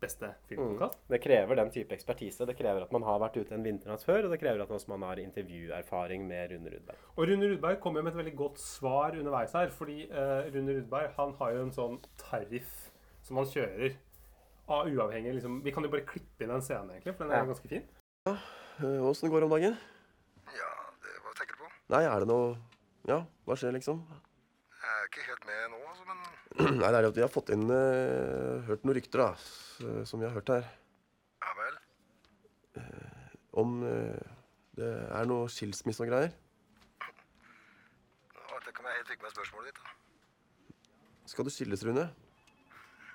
beste 0.00 0.28
filmpodkast. 0.48 0.98
Det 1.08 1.18
krever 1.24 1.56
den 1.56 1.70
type 1.72 1.94
ekspertise. 1.96 2.46
Det 2.46 2.56
krever 2.58 2.82
at 2.84 2.92
man 2.92 3.02
har 3.06 3.18
vært 3.22 3.36
ute 3.40 3.54
en 3.56 3.64
vinternatt 3.64 4.04
før, 4.04 4.26
og 4.26 4.30
det 4.34 4.40
krever 4.42 4.62
at 4.62 4.70
også 4.76 4.88
man 4.92 5.02
har 5.08 5.16
intervjuerfaring 5.22 6.26
med 6.28 6.50
Rune 6.52 6.70
Rudberg. 6.74 6.98
Og 7.16 7.28
Rune 7.30 7.48
Rudberg 7.52 7.80
kommer 7.80 8.02
med 8.04 8.12
et 8.12 8.18
veldig 8.20 8.34
godt 8.36 8.58
svar 8.60 9.16
underveis 9.16 9.52
her. 9.56 9.70
Fordi 9.72 10.02
eh, 10.10 10.50
Rune 10.54 10.76
Rudberg 10.80 11.14
han 11.16 11.32
har 11.40 11.54
jo 11.56 11.62
en 11.64 11.72
sånn 11.72 11.96
tariff 12.20 12.74
som 13.26 13.40
han 13.40 13.48
kjører. 13.50 13.96
Av 14.68 14.88
uavhengig 14.90 15.32
liksom, 15.36 15.60
Vi 15.62 15.70
kan 15.70 15.84
jo 15.86 15.90
bare 15.92 16.02
klippe 16.08 16.42
inn 16.42 16.50
en 16.50 16.62
scene, 16.66 16.90
egentlig, 16.96 17.14
for 17.14 17.24
den 17.24 17.32
er 17.36 17.44
Ja. 17.44 17.46
ganske 17.52 17.68
fin. 17.70 17.84
Ja, 18.26 18.36
Åssen 19.06 19.30
går 19.30 19.40
det 19.40 19.46
om 19.48 19.54
dagen? 19.54 19.76
Ja, 20.52 20.70
det, 21.04 21.12
hva 21.24 21.32
tenker 21.38 21.54
du 21.56 21.62
på? 21.64 21.68
Nei, 21.94 22.02
er 22.04 22.18
det 22.20 22.28
noe 22.28 22.56
Ja, 23.06 23.20
hva 23.46 23.54
skjer, 23.56 23.72
liksom? 23.78 24.00
Jeg 24.76 24.90
er 24.90 25.06
ikke 25.08 25.22
helt 25.30 25.46
med 25.46 25.70
nå, 25.70 25.78
altså, 25.88 26.04
men 26.10 26.18
Nei, 26.56 26.88
det 26.88 26.96
er 26.96 27.06
at 27.10 27.16
vi 27.16 27.20
har 27.24 27.32
fått 27.32 27.50
inn 27.52 27.66
uh, 27.68 28.64
Hørt 28.64 28.84
noen 28.86 28.96
rykter, 28.96 29.20
da. 29.20 29.96
Som 30.08 30.22
vi 30.22 30.28
har 30.28 30.32
hørt 30.32 30.48
her. 30.48 30.68
Ja 31.44 31.52
vel. 31.58 31.74
Om 33.60 33.74
uh, 33.84 34.36
det 34.76 34.88
er 34.88 35.28
noe 35.28 35.50
skilsmisse 35.52 36.04
og 36.04 36.08
greier. 36.10 36.32
Nå 37.02 38.46
vet 38.54 38.68
jeg 38.68 38.72
ikke 38.72 38.84
om 38.84 38.88
jeg 38.88 38.98
helt 39.00 39.12
fikk 39.12 39.26
med 39.26 39.34
spørsmålet 39.34 39.68
ditt. 39.68 39.82
da. 39.82 39.92
Skal 41.32 41.48
du 41.48 41.52
skilles, 41.52 41.84
Rune? 41.84 42.06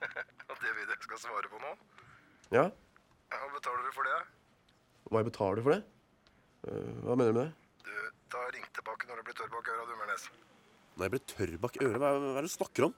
Det 0.61 0.71
vil 0.77 0.89
jeg 0.91 1.01
skal 1.07 1.19
svare 1.23 1.49
på 1.49 1.57
nå. 1.61 1.71
Ja? 2.53 2.67
Ja, 2.67 3.37
Hva 3.39 3.49
betaler 3.55 3.87
du 3.87 3.93
for 3.95 4.05
det? 4.05 4.17
Hva 5.09 5.23
betaler 5.25 5.57
du 5.57 5.63
for 5.65 5.73
det? 5.73 5.81
Hva 7.07 7.15
mener 7.17 7.31
du 7.31 7.37
med 7.39 7.47
det? 7.47 7.87
Du, 7.87 7.93
ta 8.33 8.43
ring 8.53 8.67
tilbake 8.75 9.09
når 9.09 9.21
det 9.21 9.25
blir 9.29 9.37
tørr 9.39 9.49
bak 9.55 9.71
øra, 9.73 9.85
du, 9.87 9.95
Mernes. 9.97 10.27
Når 10.93 11.07
jeg 11.07 11.13
blir 11.15 11.23
tørr 11.31 11.55
bak 11.63 11.79
øret, 11.81 11.97
hva, 12.03 12.11
hva 12.19 12.35
er 12.35 12.45
det 12.45 12.51
du 12.51 12.53
snakker 12.53 12.89
om? 12.89 12.97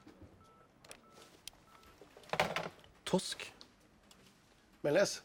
Tosk? 3.14 3.46
Melnes. 4.82 5.20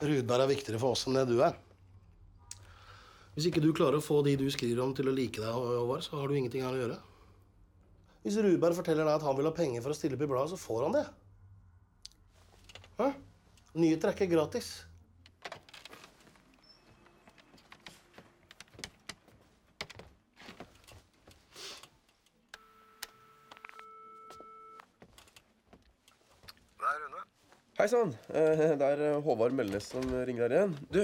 Rudberg 0.00 0.46
er 0.46 0.50
viktigere 0.50 0.80
for 0.80 0.96
oss 0.96 1.04
enn 1.06 1.18
det 1.18 1.26
du 1.28 1.36
er. 1.44 1.58
Hvis 3.34 3.50
ikke 3.50 3.62
du 3.64 3.68
klarer 3.76 4.00
å 4.00 4.04
få 4.04 4.22
de 4.24 4.32
du 4.40 4.46
skriver 4.52 4.80
om 4.84 4.94
til 4.96 5.08
å 5.08 5.14
like 5.14 5.40
deg, 5.40 5.52
Håvard, 5.52 6.04
så 6.04 6.16
har 6.16 6.28
du 6.28 6.36
ingenting 6.36 6.64
her 6.64 6.72
å 6.72 6.80
gjøre. 6.80 6.96
Hvis 8.24 8.38
Rudberg 8.40 8.76
forteller 8.80 9.04
deg 9.04 9.18
at 9.18 9.26
han 9.28 9.36
vil 9.38 9.48
ha 9.48 9.52
penger 9.56 9.84
for 9.84 9.94
å 9.94 9.98
stille 9.98 10.16
opp 10.16 10.24
i 10.24 10.30
bladet, 10.30 10.52
så 10.52 10.60
får 10.60 10.86
han 10.86 10.96
det. 10.96 11.04
Hæ? 12.96 13.12
Nyheter 13.76 14.08
er 14.08 14.16
ikke 14.16 14.32
gratis. 14.32 14.72
Det 26.82 26.90
er 26.90 26.98
Rune. 27.06 27.24
Hei 27.82 27.88
sann. 27.90 28.12
Eh, 28.30 28.60
det 28.78 28.88
er 28.92 29.00
eh, 29.02 29.16
Håvard 29.26 29.56
Melnes 29.58 29.88
som 29.90 30.04
ringer 30.06 30.44
her 30.44 30.52
igjen. 30.54 30.74
Du, 30.94 31.00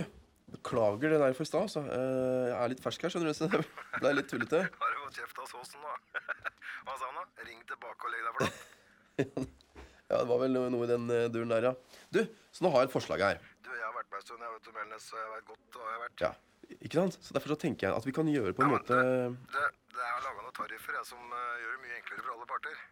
beklager 0.52 1.10
det 1.10 1.16
der 1.18 1.32
for 1.34 1.42
i 1.42 1.48
stad, 1.48 1.64
altså. 1.66 1.80
Eh, 1.90 2.44
jeg 2.44 2.54
er 2.54 2.70
litt 2.70 2.82
fersk 2.84 3.02
her, 3.02 3.10
skjønner 3.10 3.32
du, 3.32 3.34
så 3.34 3.48
det 3.50 3.58
ble 3.96 4.12
litt 4.14 4.28
tullete. 4.30 4.60
Har 4.62 4.92
du 4.94 5.00
fått 5.00 5.18
kjeft 5.18 5.40
av 5.42 5.48
såsen, 5.50 5.82
da? 5.82 6.22
Hva 6.86 6.94
sa 7.00 7.08
han 7.08 7.18
da? 7.18 7.24
Ring 7.48 7.64
tilbake 7.66 8.06
og 8.06 8.14
legg 8.14 8.28
deg 8.28 8.38
flat. 8.38 8.62
Ja, 10.08 10.20
det 10.22 10.28
var 10.30 10.38
vel 10.44 10.54
noe, 10.54 10.70
noe 10.70 10.86
i 10.86 10.92
den 10.92 11.10
duren 11.34 11.50
der, 11.50 11.66
ja. 11.66 11.74
Du, 12.14 12.20
så 12.54 12.64
nå 12.64 12.70
har 12.76 12.86
jeg 12.86 12.92
et 12.92 12.94
forslag 12.94 13.26
her. 13.26 13.42
Du, 13.66 13.74
jeg 13.74 13.82
har 13.82 13.98
vært 13.98 14.14
med 14.14 14.22
en 14.22 14.28
stund, 14.28 14.46
jeg 14.46 14.54
vet 14.54 14.70
du, 14.70 14.72
Melnes, 14.78 15.10
så 15.10 15.18
jeg 15.18 15.34
vet 15.34 15.50
godt 15.50 15.82
hva 15.82 15.82
jeg 15.82 15.96
har 15.96 16.04
vært. 16.06 16.24
Ja, 16.28 16.32
ikke 16.78 17.00
sant? 17.02 17.18
Så 17.26 17.34
derfor 17.34 17.56
så 17.56 17.60
tenker 17.66 17.88
jeg 17.90 17.98
at 17.98 18.06
vi 18.06 18.14
kan 18.22 18.30
gjøre 18.30 18.54
på 18.54 18.62
en 18.62 18.70
Ja, 18.70 18.78
måte 18.78 19.02
Det, 19.02 19.68
det 19.98 20.06
er 20.06 20.24
laga 20.30 20.46
noen 20.46 20.58
tariffer 20.62 21.02
jeg, 21.02 21.10
som 21.10 21.34
gjør 21.34 21.74
det 21.74 21.82
mye 21.88 21.98
enklere 21.98 22.22
for 22.22 22.38
alle 22.38 22.50
parter. 22.54 22.82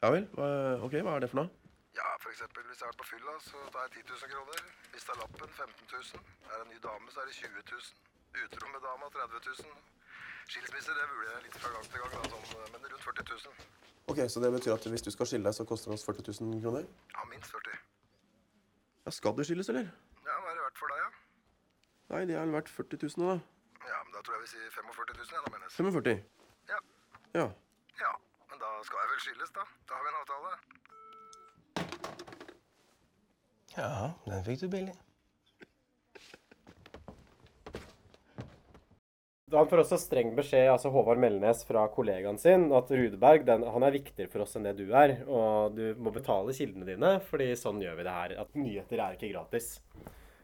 Ja 0.00 0.16
vel? 0.16 0.30
Hva, 0.32 0.52
ok, 0.88 1.02
hva 1.04 1.18
er 1.20 1.28
det 1.28 1.34
for 1.36 1.44
noe? 1.44 1.59
Eksempel 2.30 2.62
hvis 2.68 2.80
jeg 2.80 2.86
har 2.86 2.92
vært 2.92 3.00
på 3.02 3.08
fylla, 3.12 3.32
så 3.42 3.58
tar 3.74 3.86
jeg 3.86 4.04
10 4.06 4.12
000 4.12 4.32
kroner. 4.34 4.60
Hvis 4.92 5.04
det 5.06 5.12
er 5.14 5.18
lappen 5.22 5.48
15 5.48 5.86
000. 5.92 6.20
Er 6.50 6.54
det 6.56 6.64
en 6.66 6.70
ny 6.74 6.78
dame, 6.86 7.06
så 7.14 7.20
er 7.22 7.26
det 7.30 7.34
20 7.34 7.62
000. 7.70 7.80
Utro 8.44 8.68
med 8.74 8.80
dama 8.86 9.08
30 9.16 9.40
000. 9.46 9.78
Skilsmisse 10.50 10.94
det 10.98 11.06
vurderer 11.10 11.36
jeg 11.38 11.44
litt 11.46 11.56
fra 11.62 11.70
gang 11.74 11.86
til 11.90 12.02
gang, 12.02 12.12
da, 12.14 12.40
sånn, 12.52 12.68
men 12.74 12.86
rundt 12.92 13.04
40 13.06 13.26
000. 13.32 13.64
Ok, 14.10 14.20
Så 14.34 14.42
det 14.42 14.50
betyr 14.56 14.74
at 14.74 14.86
hvis 14.94 15.04
du 15.06 15.10
skal 15.14 15.28
skille 15.30 15.46
deg, 15.46 15.54
så 15.58 15.66
koster 15.70 15.90
det 15.92 15.98
oss 15.98 16.06
40 16.08 16.26
000 16.42 16.62
kroner? 16.64 16.86
Ja, 17.14 17.26
minst 17.30 17.50
40. 17.54 17.76
Ja, 19.06 19.14
Skal 19.18 19.36
du 19.38 19.44
skilles, 19.46 19.70
eller? 19.72 19.86
Ja, 20.26 20.38
hva 20.42 20.50
er 20.50 20.58
det 20.58 20.64
verdt 20.66 20.80
for 20.82 20.94
deg, 20.94 21.02
ja? 21.04 21.10
Nei, 22.10 22.22
det 22.30 22.34
er 22.38 22.46
vel 22.46 22.56
verdt 22.58 22.72
40 22.74 23.02
000 23.06 23.22
nå, 23.22 23.30
da. 23.34 23.86
Ja, 23.90 24.00
men 24.06 24.14
da 24.16 24.22
tror 24.26 24.38
jeg 24.38 24.46
vi 24.46 24.52
sier 24.54 24.74
45 24.78 25.14
000, 25.18 25.34
jeg, 25.34 25.44
da 25.46 25.54
Mennes. 25.54 25.78
45? 25.78 26.22
Ja. 26.72 26.80
Ja. 27.38 27.46
Ja, 28.02 28.12
men 28.50 28.62
da 28.64 28.70
skal 28.88 29.02
jeg 29.04 29.12
vel 29.14 29.22
skilles, 29.26 29.54
da. 29.58 29.66
Da 29.90 29.98
har 29.98 30.06
vi 30.08 30.14
en 30.14 30.20
avtale. 30.24 30.79
Ja, 33.80 34.10
den 34.26 34.42
fikk 34.44 34.60
du 34.60 34.68
billig. 34.68 34.92
Han 39.50 39.66
får 39.66 39.80
også 39.82 39.96
streng 39.98 40.28
beskjed, 40.36 40.68
altså 40.70 40.92
Håvard 40.94 41.18
Melnes 41.18 41.64
fra 41.66 41.82
kollegaen 41.90 42.36
sin, 42.38 42.68
at 42.76 42.90
Rudeberg 42.92 43.42
den, 43.48 43.64
han 43.66 43.82
er 43.86 43.96
viktigere 43.96 44.30
for 44.30 44.44
oss 44.44 44.54
enn 44.54 44.68
det 44.68 44.76
du 44.78 44.92
er. 44.94 45.16
Og 45.26 45.74
du 45.74 45.96
må 45.98 46.12
betale 46.14 46.54
kildene 46.54 46.86
dine, 46.86 47.16
fordi 47.26 47.48
sånn 47.58 47.80
gjør 47.82 47.96
vi 47.98 48.06
det 48.06 48.14
her. 48.14 48.36
At 48.44 48.54
nyheter 48.54 49.02
er 49.02 49.16
ikke 49.16 49.32
gratis. 49.32 49.72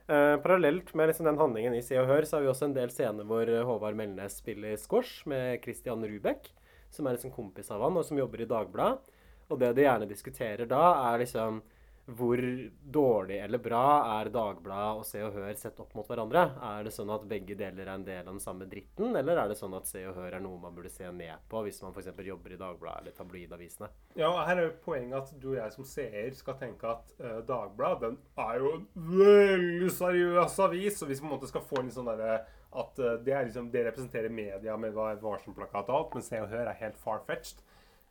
Eh, 0.09 0.35
parallelt 0.43 0.91
med 0.99 1.13
liksom 1.13 1.29
den 1.29 1.39
handlingen 1.39 1.77
i 1.77 1.85
Se 1.87 2.01
og 2.01 2.11
Hør, 2.11 2.27
så 2.27 2.39
har 2.39 2.47
vi 2.47 2.51
også 2.51 2.71
en 2.71 2.75
del 2.75 2.91
scener 2.95 3.29
hvor 3.29 3.53
Håvard 3.71 4.01
Melnes 4.01 4.41
spiller 4.41 4.75
squash 4.81 5.23
med 5.31 5.61
Christian 5.63 6.03
Rubek, 6.03 6.51
som 6.91 7.07
er 7.07 7.15
liksom 7.15 7.35
kompis 7.37 7.71
av 7.71 7.87
han, 7.87 8.01
og 8.01 8.09
som 8.09 8.19
jobber 8.19 8.43
i 8.43 8.51
Dagbladet. 8.51 9.15
Og 9.47 9.63
det 9.63 9.71
de 9.77 9.87
gjerne 9.87 10.11
diskuterer 10.11 10.67
da, 10.67 10.83
er 11.13 11.23
liksom 11.23 11.63
hvor 12.07 12.39
dårlig 12.83 13.41
eller 13.43 13.59
bra 13.59 13.87
er 14.21 14.29
Dagbladet 14.31 15.01
og 15.01 15.07
Se 15.09 15.19
og 15.27 15.35
Hør 15.35 15.57
sett 15.59 15.81
opp 15.83 15.95
mot 15.99 16.07
hverandre? 16.07 16.45
Er 16.63 16.87
det 16.87 16.93
sånn 16.95 17.11
at 17.11 17.25
begge 17.27 17.57
deler 17.59 17.83
er 17.83 17.93
en 17.97 18.07
del 18.07 18.21
av 18.23 18.31
den 18.31 18.43
samme 18.43 18.69
dritten, 18.71 19.17
eller 19.19 19.41
er 19.43 19.51
det 19.51 19.59
sånn 19.59 19.75
at 19.75 19.91
Se 19.91 20.05
og 20.07 20.15
Hør 20.21 20.37
er 20.39 20.45
noe 20.45 20.61
man 20.63 20.77
burde 20.77 20.93
se 20.93 21.11
ned 21.11 21.43
på 21.51 21.65
hvis 21.67 21.83
man 21.83 21.97
f.eks. 21.97 22.13
jobber 22.29 22.55
i 22.55 22.61
Dagbladet 22.61 23.03
eller 23.03 23.19
tabloidavisene? 23.19 23.91
Ja, 24.23 24.31
her 24.47 24.63
er 24.63 24.73
poenget 24.87 25.19
at 25.19 25.35
du 25.43 25.51
og 25.57 25.59
jeg 25.59 25.75
som 25.75 25.89
seer 25.89 26.31
skal 26.39 26.59
tenke 26.63 26.95
at 26.95 27.15
uh, 27.19 27.41
Dagbladet 27.49 28.07
den 28.07 28.19
er 28.39 28.63
jo 28.63 28.73
en 28.77 28.89
veldig 29.19 29.93
seriøs 29.99 30.59
avis. 30.63 31.03
Og 31.03 31.11
hvis 31.11 31.19
vi 31.19 31.27
på 31.27 31.33
en 31.33 31.35
måte 31.35 31.51
skal 31.51 31.67
få 31.67 31.83
en 31.83 31.95
sånn 31.95 32.11
derre 32.13 32.45
at 32.77 33.01
uh, 33.03 33.17
det, 33.19 33.41
liksom, 33.51 33.73
det 33.75 33.89
representerer 33.91 34.31
media 34.31 34.79
med 34.79 34.95
varselplakat 34.95 35.91
og 35.91 35.99
alt, 35.99 36.15
men 36.15 36.31
Se 36.31 36.39
og 36.39 36.53
Hør 36.55 36.71
er 36.71 36.85
helt 36.85 37.03
far-fetched. 37.03 37.67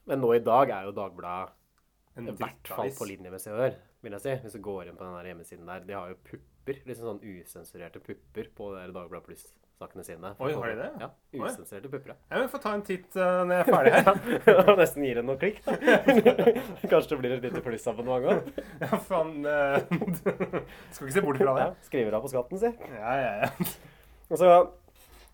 Men 0.06 0.20
nå 0.22 0.36
i 0.36 0.44
dag 0.44 0.68
er 0.70 0.90
jo 0.90 1.00
Dagbladet 1.00 1.56
i 2.16 2.32
hvert 2.40 2.72
fall 2.72 2.92
på 2.96 3.08
linje 3.10 3.32
med 3.32 3.42
Se 3.44 3.52
og 3.52 3.60
Hør, 3.60 3.76
vil 4.06 4.16
jeg 4.16 4.24
si. 4.24 4.34
Hvis 4.46 4.56
du 4.56 4.62
går 4.64 4.90
inn 4.90 4.98
på 5.00 5.04
den 5.04 5.18
der 5.18 5.30
hjemmesiden 5.32 5.68
der. 5.68 5.86
De 5.88 5.96
har 5.98 6.12
jo 6.14 6.18
pupper, 6.30 6.82
liksom 6.88 7.10
sånn 7.12 7.22
usensurerte 7.24 8.02
pupper 8.04 8.48
på 8.56 8.70
Dagbladet 8.78 9.26
Pluss-sakene 9.26 10.06
sine. 10.08 10.32
Oi, 10.40 10.54
har 10.56 10.72
de 10.72 10.78
det? 10.80 10.88
Ja. 11.04 11.10
Usensurerte 11.36 11.92
pupper, 11.92 12.14
ja. 12.14 12.18
Jeg 12.32 12.46
vil 12.46 12.54
få 12.54 12.62
ta 12.64 12.74
en 12.78 12.86
titt 12.88 13.20
uh, 13.20 13.42
når 13.44 13.58
jeg 13.58 13.66
er 13.66 13.72
ferdig 13.74 13.94
her. 13.98 14.24
Ja, 14.56 14.78
Nesten 14.80 15.08
gir 15.10 15.20
det 15.20 15.26
noen 15.28 15.42
klikk. 15.44 15.60
da. 15.68 15.76
Kanskje 16.94 17.12
det 17.12 17.20
blir 17.26 17.36
et 17.36 17.50
lite 17.50 17.66
plussabonnement 17.66 18.32
òg. 18.32 18.64
Ja, 18.86 19.02
faen 19.10 19.36
uh, 19.44 19.78
Skal 20.96 21.10
ikke 21.10 21.18
se 21.20 21.26
bort 21.28 21.44
fra 21.44 21.60
det. 21.60 21.68
Ja, 21.68 21.70
skriver 21.92 22.16
av 22.20 22.24
på 22.24 22.32
skatten, 22.32 22.64
si. 22.64 22.74
Ja, 22.96 23.20
ja, 23.20 23.36
ja. 23.44 23.70
Og 24.32 24.40
så, 24.40 24.56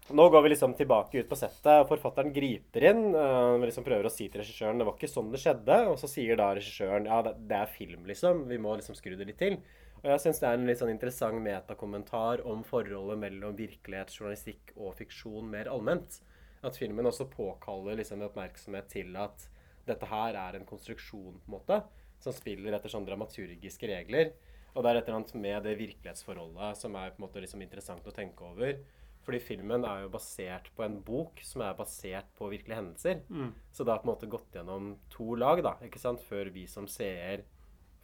nå 0.09 0.29
går 0.33 0.41
vi 0.41 0.49
liksom 0.49 0.73
tilbake 0.73 1.21
ut 1.21 1.29
på 1.29 1.37
settet, 1.37 1.83
og 1.83 1.89
forfatteren 1.91 2.33
griper 2.33 2.87
inn. 2.89 3.03
Uh, 3.13 3.61
liksom 3.63 3.85
prøver 3.85 4.09
å 4.09 4.13
si 4.13 4.27
til 4.31 4.41
regissøren 4.41 4.81
det 4.81 4.87
var 4.87 4.97
ikke 4.97 5.11
sånn 5.11 5.29
det 5.31 5.41
skjedde. 5.43 5.77
Og 5.91 5.99
så 6.01 6.09
sier 6.09 6.39
da 6.39 6.49
regissøren 6.57 7.07
ja, 7.09 7.21
det, 7.27 7.35
det 7.51 7.59
er 7.61 7.71
film, 7.71 8.03
liksom. 8.09 8.47
Vi 8.49 8.59
må 8.61 8.73
liksom 8.79 8.97
skru 8.97 9.15
det 9.15 9.29
litt 9.29 9.39
til. 9.41 9.59
Og 10.01 10.09
jeg 10.09 10.23
syns 10.23 10.41
det 10.41 10.49
er 10.49 10.57
en 10.57 10.65
litt 10.65 10.81
sånn 10.81 10.91
interessant 10.91 11.37
metakommentar 11.45 12.41
om 12.49 12.63
forholdet 12.65 13.21
mellom 13.21 13.53
virkelighet, 13.57 14.13
journalistikk 14.15 14.73
og 14.75 14.95
fiksjon 14.97 15.49
mer 15.53 15.69
allment. 15.69 16.17
At 16.65 16.77
filmen 16.77 17.09
også 17.09 17.29
påkaller 17.29 17.99
liksom 17.99 18.23
oppmerksomhet 18.25 18.89
til 18.89 19.13
at 19.21 19.45
dette 19.85 20.09
her 20.09 20.37
er 20.37 20.57
en 20.57 20.65
konstruksjon, 20.65 21.37
på 21.41 21.49
en 21.49 21.53
måte, 21.53 21.77
som 22.21 22.33
spiller 22.33 22.73
etter 22.73 22.89
sånn 22.89 23.05
dramaturgiske 23.05 23.89
regler. 23.89 24.33
Og 24.73 24.81
det 24.81 24.91
er 24.91 24.99
et 24.99 25.07
eller 25.07 25.19
annet 25.19 25.37
med 25.43 25.65
det 25.67 25.77
virkelighetsforholdet 25.79 26.79
som 26.79 26.97
er 26.97 27.13
på 27.13 27.21
en 27.21 27.27
måte 27.27 27.43
liksom 27.43 27.61
interessant 27.61 28.07
å 28.07 28.15
tenke 28.15 28.45
over. 28.47 28.77
Fordi 29.21 29.37
filmen 29.43 29.85
er 29.85 30.03
jo 30.03 30.13
basert 30.15 30.71
på 30.75 30.85
en 30.85 30.97
bok 31.05 31.41
som 31.45 31.61
er 31.65 31.77
basert 31.77 32.29
på 32.37 32.49
virkelige 32.49 32.79
hendelser. 32.79 33.21
Mm. 33.29 33.51
Så 33.71 33.85
det 33.85 33.93
har 33.93 34.01
på 34.01 34.07
en 34.07 34.13
måte 34.13 34.29
gått 34.31 34.57
gjennom 34.57 34.95
to 35.13 35.35
lag, 35.37 35.61
da, 35.65 35.75
ikke 35.85 36.01
sant, 36.01 36.23
før 36.25 36.49
vi 36.55 36.65
som 36.69 36.89
seer 36.89 37.45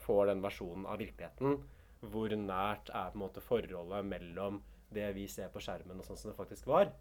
får 0.05 0.29
den 0.29 0.43
versjonen 0.45 0.85
av 0.85 1.01
virkeligheten. 1.01 1.57
Hvor 2.05 2.35
nært 2.37 2.91
er 2.93 3.09
på 3.09 3.17
en 3.17 3.23
måte 3.25 3.41
forholdet 3.41 4.05
mellom 4.05 4.61
det 4.93 5.09
vi 5.17 5.25
ser 5.31 5.49
på 5.51 5.61
skjermen, 5.63 5.97
og 5.99 6.05
sånn 6.05 6.19
som 6.19 6.31
det 6.31 6.37
faktisk 6.37 6.69
var. 6.69 6.93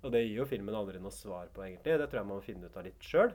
Og 0.00 0.14
det 0.14 0.24
gir 0.24 0.40
jo 0.40 0.48
filmen 0.48 0.74
aldri 0.74 1.00
noe 1.02 1.12
svar 1.12 1.50
på, 1.52 1.66
egentlig. 1.66 1.98
Det 2.00 2.08
tror 2.08 2.22
jeg 2.22 2.30
man 2.30 2.40
må 2.40 2.44
finne 2.44 2.70
ut 2.70 2.78
av 2.80 2.86
litt 2.88 3.04
sjøl. 3.04 3.34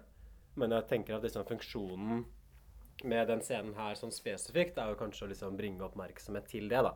Men 0.58 0.74
jeg 0.74 0.88
tenker 0.90 1.18
at 1.18 1.26
liksom 1.28 1.46
funksjonen 1.48 2.24
med 3.04 3.28
den 3.28 3.44
scenen 3.44 3.76
her 3.76 3.98
sånn 4.00 4.14
spesifikt 4.16 4.80
er 4.80 4.94
jo 4.94 5.00
kanskje 5.00 5.28
å 5.28 5.30
liksom 5.30 5.58
bringe 5.60 5.84
oppmerksomhet 5.86 6.48
til 6.50 6.70
det, 6.72 6.82
da. 6.88 6.96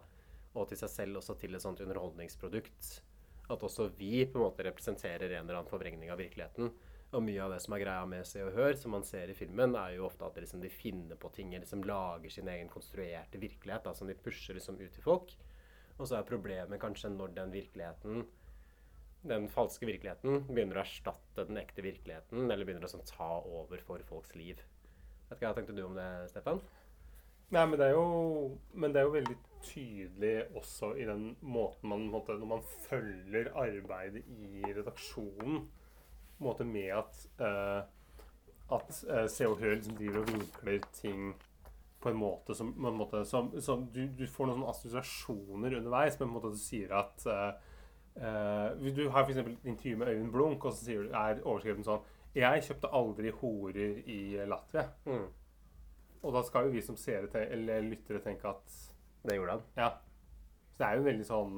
Og 0.56 0.70
til 0.72 0.80
seg 0.80 0.92
selv 0.94 1.20
også 1.20 1.36
til 1.38 1.54
et 1.54 1.64
sånt 1.64 1.82
underholdningsprodukt. 1.84 2.92
At 3.50 3.66
også 3.66 3.90
vi 3.98 4.26
på 4.30 4.38
en 4.38 4.46
måte 4.46 4.66
representerer 4.68 5.32
en 5.32 5.42
eller 5.42 5.60
annen 5.60 5.72
forvrengning 5.72 6.12
av 6.14 6.22
virkeligheten. 6.22 6.72
Og 7.10 7.24
mye 7.26 7.42
av 7.42 7.56
det 7.56 7.62
som 7.64 7.74
er 7.74 7.82
greia 7.82 8.06
med 8.06 8.28
Se 8.30 8.44
og 8.46 8.54
Hør, 8.54 8.76
som 8.78 8.94
man 8.94 9.06
ser 9.06 9.32
i 9.32 9.38
filmen, 9.38 9.74
er 9.74 9.96
jo 9.96 10.06
ofte 10.06 10.28
at 10.28 10.36
liksom, 10.38 10.62
de 10.62 10.70
finner 10.70 11.18
på 11.18 11.32
ting, 11.34 11.56
eller 11.56 11.66
liksom 11.66 11.82
lager 11.90 12.34
sin 12.34 12.50
egen 12.54 12.70
konstruerte 12.70 13.42
virkelighet, 13.42 13.88
da, 13.88 13.96
som 13.98 14.10
de 14.10 14.18
pusher 14.18 14.58
liksom 14.58 14.78
ut 14.78 14.94
til 14.94 15.06
folk. 15.06 15.34
Og 15.98 16.06
så 16.06 16.20
er 16.20 16.28
problemet 16.30 16.82
kanskje 16.82 17.10
når 17.16 17.34
den 17.40 17.56
virkeligheten, 17.56 18.28
den 19.30 19.50
falske 19.52 19.90
virkeligheten, 19.90 20.46
begynner 20.52 20.80
å 20.80 20.84
erstatte 20.86 21.48
den 21.50 21.58
ekte 21.60 21.84
virkeligheten, 21.84 22.46
eller 22.46 22.68
begynner 22.68 22.86
å 22.86 22.92
sånn, 22.94 23.08
ta 23.10 23.40
over 23.42 23.82
for 23.88 24.06
folks 24.08 24.38
liv. 24.38 24.62
Vet 25.32 25.40
ikke, 25.40 25.48
Hva 25.48 25.56
tenkte 25.58 25.76
du 25.76 25.82
om 25.88 25.98
det, 25.98 26.08
Stefan? 26.30 26.62
Nei, 27.50 27.66
men 27.66 27.80
det 27.80 27.92
jo, 27.96 28.04
men 28.78 28.94
det 28.94 29.02
er 29.02 29.08
jo 29.08 29.16
veldig 29.16 29.38
tydelig 29.66 30.34
også 30.56 30.94
i 30.96 31.06
den 31.08 31.32
måten 31.42 31.90
man 31.90 32.08
måte, 32.08 32.38
Når 32.38 32.46
man 32.48 32.62
følger 32.90 33.50
arbeidet 33.58 34.24
i 34.28 34.64
redaksjonen 34.78 35.64
på 36.40 36.46
en 36.46 36.46
måte 36.46 36.64
med 36.64 36.94
at 36.96 37.24
uh, 37.42 37.82
at 38.72 39.04
uh, 39.10 39.26
Se 39.28 39.48
og 39.48 39.58
Hør 39.60 39.76
liksom 39.76 39.98
driver 39.98 40.22
og 40.22 40.28
vinkler 40.32 40.86
ting 40.94 41.34
på 42.00 42.10
en 42.10 42.16
måte 42.16 42.56
som, 42.56 42.70
en 42.86 42.96
måte, 42.96 43.26
som, 43.26 43.50
som 43.62 43.88
du, 43.92 44.06
du 44.20 44.28
får 44.28 44.48
noen 44.48 44.62
sånne 44.62 44.70
assosiasjoner 44.72 45.76
underveis. 45.82 46.16
Men 46.20 46.30
på 46.30 46.30
en 46.30 46.36
måte 46.38 46.52
at 46.54 46.56
du 46.56 46.62
sier 46.62 46.94
at 46.96 47.26
uh, 47.28 47.50
uh, 48.22 48.94
Du 48.96 49.10
har 49.10 49.26
f.eks. 49.26 49.42
et 49.42 49.68
intervju 49.74 49.98
med 49.98 50.14
Øyvind 50.14 50.32
Blunk, 50.32 50.66
og 50.66 50.78
så 50.78 50.86
sier 50.86 51.10
er 51.10 51.44
overskriften 51.44 51.88
sånn 51.88 52.08
Jeg 52.38 52.64
kjøpte 52.70 52.94
aldri 53.02 53.34
horer 53.42 54.00
i 54.06 54.22
Latvia. 54.48 54.88
Mm. 55.10 55.28
Og 56.24 56.36
da 56.36 56.44
skal 56.44 56.68
jo 56.68 56.76
vi 56.76 56.84
som 56.84 56.98
seere 57.00 57.46
eller 57.48 57.86
lyttere 57.86 58.24
tenke 58.24 58.50
at 58.50 58.76
Det 59.24 59.36
gjorde 59.36 59.58
han. 59.58 59.64
Ja. 59.78 59.90
Så 60.72 60.82
det 60.82 60.88
er 60.88 60.94
jo 60.96 61.02
en 61.02 61.10
veldig 61.10 61.28
sånn 61.28 61.56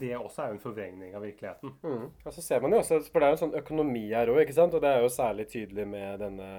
Det 0.00 0.10
også 0.16 0.42
er 0.42 0.50
jo 0.50 0.56
en 0.56 0.62
forvrengning 0.62 1.14
av 1.18 1.24
virkeligheten. 1.24 1.72
Mm. 1.82 2.04
Og 2.10 2.34
så 2.34 2.42
ser 2.44 2.60
man 2.62 2.74
jo 2.74 2.78
også, 2.78 3.00
for 3.10 3.18
det 3.18 3.26
er 3.26 3.32
jo 3.32 3.36
en 3.38 3.40
sånn 3.40 3.56
økonomi 3.58 4.04
her 4.12 4.30
òg, 4.30 4.44
ikke 4.44 4.54
sant? 4.54 4.74
Og 4.78 4.84
det 4.84 4.90
er 4.90 5.02
jo 5.02 5.08
særlig 5.10 5.48
tydelig 5.50 5.86
med 5.90 6.22
denne 6.22 6.50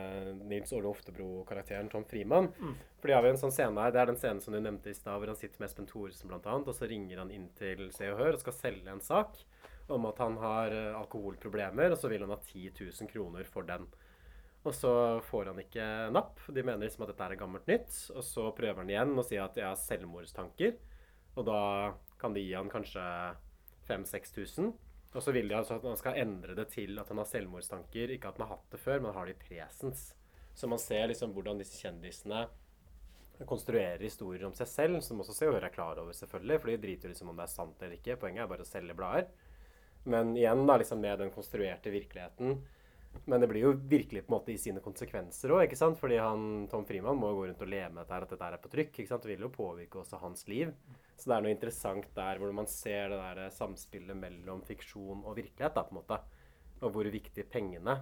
Nils 0.49 0.73
Åle 0.75 0.89
Oftebro-karakteren 0.89 1.87
Tom 1.93 2.03
Frimann. 2.09 2.49
Mm. 2.59 2.73
For 2.99 3.07
de 3.07 3.15
har 3.15 3.23
jo 3.23 3.31
en 3.31 3.39
sånn 3.39 3.55
scene 3.55 3.85
her, 3.85 3.93
det 3.95 4.01
er 4.01 4.11
den 4.11 4.19
scenen 4.19 4.43
som 4.43 4.57
du 4.57 4.59
nevnte 4.59 4.91
i 4.91 4.97
stad, 4.97 5.15
hvor 5.15 5.31
han 5.31 5.39
sitter 5.39 5.63
med 5.63 5.69
Espen 5.69 5.87
Thoresen 5.87 6.27
blant 6.27 6.49
annet, 6.51 6.73
og 6.73 6.75
så 6.75 6.91
ringer 6.91 7.23
han 7.23 7.31
inn 7.31 7.47
til 7.55 7.87
Se 7.95 8.11
og 8.11 8.19
Hør 8.19 8.35
og 8.35 8.43
skal 8.43 8.57
selge 8.57 8.91
en 8.91 9.05
sak 9.05 9.39
om 9.95 10.05
at 10.11 10.19
han 10.23 10.37
har 10.41 10.75
eh, 10.75 10.99
alkoholproblemer, 10.99 11.91
og 11.91 11.99
så 11.99 12.11
vil 12.11 12.25
han 12.25 12.33
ha 12.35 12.39
10 12.39 12.73
000 12.79 13.11
kroner 13.11 13.47
for 13.47 13.67
den. 13.67 13.87
Og 14.61 14.75
så 14.77 14.93
får 15.25 15.51
han 15.51 15.59
ikke 15.63 15.85
napp. 16.13 16.37
De 16.53 16.61
mener 16.61 16.85
liksom 16.85 17.07
at 17.07 17.11
dette 17.13 17.27
er 17.27 17.39
gammelt 17.39 17.69
nytt. 17.69 17.95
Og 18.13 18.23
så 18.25 18.45
prøver 18.57 18.83
han 18.83 18.91
igjen 18.93 19.17
å 19.17 19.25
si 19.25 19.39
at 19.41 19.57
jeg 19.57 19.65
har 19.65 19.79
selvmordstanker. 19.79 20.77
Og 21.39 21.47
da 21.47 21.61
kan 22.21 22.35
de 22.35 22.43
gi 22.43 22.53
han 22.53 22.69
kanskje 22.69 23.03
5000-6000. 23.89 24.71
Og 25.11 25.23
så 25.25 25.33
vil 25.35 25.49
de 25.49 25.57
altså 25.57 25.75
at 25.75 25.85
han 25.89 25.99
skal 25.99 26.19
endre 26.21 26.55
det 26.55 26.69
til 26.71 26.99
at 27.01 27.09
han 27.11 27.19
har 27.19 27.27
selvmordstanker. 27.27 28.13
Ikke 28.15 28.29
at 28.29 28.37
han 28.37 28.47
har 28.47 28.57
hatt 28.59 28.75
det 28.75 28.79
før, 28.83 29.01
men 29.01 29.15
har 29.17 29.27
det 29.27 29.35
i 29.35 29.41
presens. 29.47 30.11
Så 30.53 30.69
man 30.69 30.79
ser 30.79 31.09
liksom 31.09 31.33
hvordan 31.35 31.59
disse 31.59 31.79
kjendisene 31.81 32.45
konstruerer 33.49 34.03
historier 34.03 34.45
om 34.45 34.53
seg 34.53 34.69
selv, 34.69 34.99
som 35.01 35.21
også 35.23 35.33
Se 35.33 35.47
og 35.49 35.55
Hør 35.55 35.65
er 35.65 35.73
klar 35.73 35.97
over, 35.97 36.13
selvfølgelig. 36.13 36.59
For 36.61 36.69
de 36.69 36.81
driter 36.83 37.11
liksom 37.11 37.31
om 37.31 37.39
det 37.39 37.47
er 37.47 37.55
sant 37.55 37.81
eller 37.81 37.97
ikke. 37.97 38.19
Poenget 38.21 38.45
er 38.45 38.51
bare 38.51 38.65
å 38.65 38.69
selge 38.69 38.95
blader. 38.97 39.31
Men 40.11 40.35
igjen 40.37 40.63
da, 40.69 40.77
liksom 40.81 41.01
med 41.01 41.19
den 41.21 41.33
konstruerte 41.33 41.93
virkeligheten. 41.93 42.61
Men 43.25 43.43
det 43.43 43.47
blir 43.51 43.65
jo 43.65 43.73
virkelig 43.75 44.23
på 44.25 44.31
en 44.31 44.37
måte 44.37 44.53
i 44.53 44.59
sine 44.59 44.81
konsekvenser 44.83 45.53
òg? 45.53 45.75
Fordi 45.99 46.17
han, 46.17 46.45
Tom 46.71 46.85
Frimann 46.87 47.19
må 47.19 47.33
gå 47.35 47.47
rundt 47.47 47.61
og 47.61 47.69
leve 47.69 47.91
med 47.93 48.01
dette 48.01 48.15
her, 48.15 48.25
at 48.25 48.33
dette 48.33 48.47
er 48.47 48.63
på 48.63 48.71
trykk. 48.71 48.95
ikke 48.95 49.11
sant? 49.11 49.25
Det 49.25 49.33
vil 49.33 49.45
jo 49.45 49.51
påvirke 49.53 50.01
også 50.01 50.21
hans 50.23 50.47
liv. 50.49 50.71
Så 51.15 51.29
det 51.29 51.35
er 51.35 51.45
noe 51.45 51.53
interessant 51.53 52.07
der 52.17 52.41
hvor 52.41 52.55
man 52.55 52.69
ser 52.71 53.11
det 53.13 53.19
der 53.21 53.53
samspillet 53.53 54.17
mellom 54.17 54.63
fiksjon 54.65 55.21
og 55.21 55.37
virkelighet, 55.37 55.77
da, 55.77 55.85
på 55.85 55.95
en 55.95 56.01
måte. 56.01 56.17
Og 56.81 56.95
hvor 56.95 57.11
viktig 57.13 57.45
pengene 57.51 57.99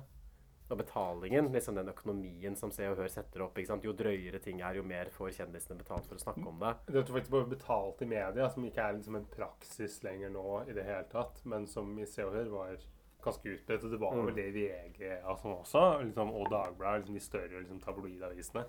og 0.70 0.78
betalingen, 0.78 1.50
liksom 1.52 1.76
den 1.80 1.90
økonomien 1.90 2.56
som 2.58 2.72
Se 2.72 2.86
og 2.90 3.00
Hør 3.00 3.10
setter 3.10 3.42
opp. 3.42 3.58
ikke 3.58 3.72
sant? 3.72 3.86
Jo 3.86 3.96
drøyere 3.98 4.40
ting 4.44 4.62
er, 4.62 4.78
jo 4.78 4.86
mer 4.86 5.10
får 5.14 5.34
kjendisene 5.40 5.80
betalt 5.80 6.06
for 6.06 6.20
å 6.20 6.22
snakke 6.22 6.46
om 6.46 6.62
det. 6.62 6.76
Det 6.88 7.02
er 7.02 7.10
faktisk 7.10 7.34
bare 7.34 7.50
betalt 7.56 8.04
i 8.06 8.10
media, 8.10 8.50
som 8.54 8.68
ikke 8.68 8.86
er 8.86 8.96
liksom 9.00 9.18
en 9.18 9.28
praksis 9.34 9.98
lenger 10.06 10.32
nå 10.36 10.46
i 10.70 10.78
det 10.78 10.86
hele 10.86 11.10
tatt, 11.12 11.42
men 11.50 11.66
som 11.68 11.92
i 11.98 12.06
Se 12.10 12.26
og 12.28 12.38
Hør 12.38 12.54
var 12.54 12.86
ganske 13.24 13.56
utbredt. 13.56 13.84
Og 13.84 13.92
det 13.92 14.00
var 14.00 14.14
Mm. 14.14 14.26
vel 14.26 14.36
det 14.36 14.46
i 14.50 14.52
VG 14.52 15.22
og 15.24 15.40
sånn 15.40 15.58
også, 15.62 16.04
liksom, 16.06 16.32
og 16.34 16.50
Dagbladet, 16.50 17.02
liksom 17.02 17.14
de 17.14 17.20
større 17.20 17.60
liksom, 17.64 17.80
tabloidavisene. 17.84 18.66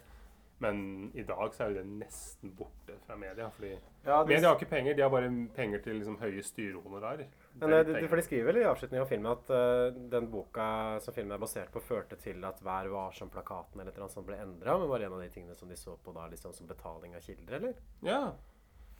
Men 0.62 1.10
i 1.14 1.22
dag 1.24 1.54
så 1.54 1.64
er 1.64 1.68
jo 1.70 1.74
det 1.78 1.86
nesten 1.86 2.50
borte 2.54 2.92
fra 3.06 3.16
media. 3.16 3.48
fordi 3.48 3.78
Ja, 4.04 4.22
de, 4.22 4.28
Media 4.28 4.48
har 4.48 4.56
ikke 4.58 4.68
penger, 4.68 4.94
de 4.94 5.00
har 5.02 5.08
bare 5.08 5.48
penger 5.56 5.78
til 5.82 5.94
liksom, 5.96 6.18
høye 6.20 6.42
styrehonorarer. 6.42 7.26
Men 7.54 7.70
de, 7.86 8.08
for 8.08 8.16
de 8.16 8.22
skriver 8.22 8.44
vel 8.52 8.56
i 8.60 8.66
avslutningen 8.68 9.00
av 9.00 9.08
filmen 9.08 9.32
at 9.32 9.50
uh, 9.50 9.90
den 10.10 10.28
boka 10.30 11.00
som 11.00 11.14
filmen 11.14 11.32
er 11.32 11.38
basert 11.38 11.72
på, 11.72 11.80
førte 11.80 12.16
til 12.20 12.44
at 12.44 12.60
Vær 12.62 12.90
varsom-plakaten 12.92 13.80
eller 13.80 13.92
noe 13.98 14.08
sånt 14.12 14.26
ble 14.26 14.36
endra, 14.36 14.76
men 14.78 14.88
var 14.88 15.00
en 15.00 15.12
av 15.16 15.20
de 15.22 15.30
tingene 15.30 15.56
som 15.56 15.68
de 15.68 15.76
så 15.76 15.96
på 15.96 16.12
da 16.12 16.28
liksom 16.28 16.52
som 16.52 16.66
betaling 16.66 17.14
av 17.16 17.22
kilder, 17.24 17.56
eller? 17.56 17.74
Ja. 18.02 18.34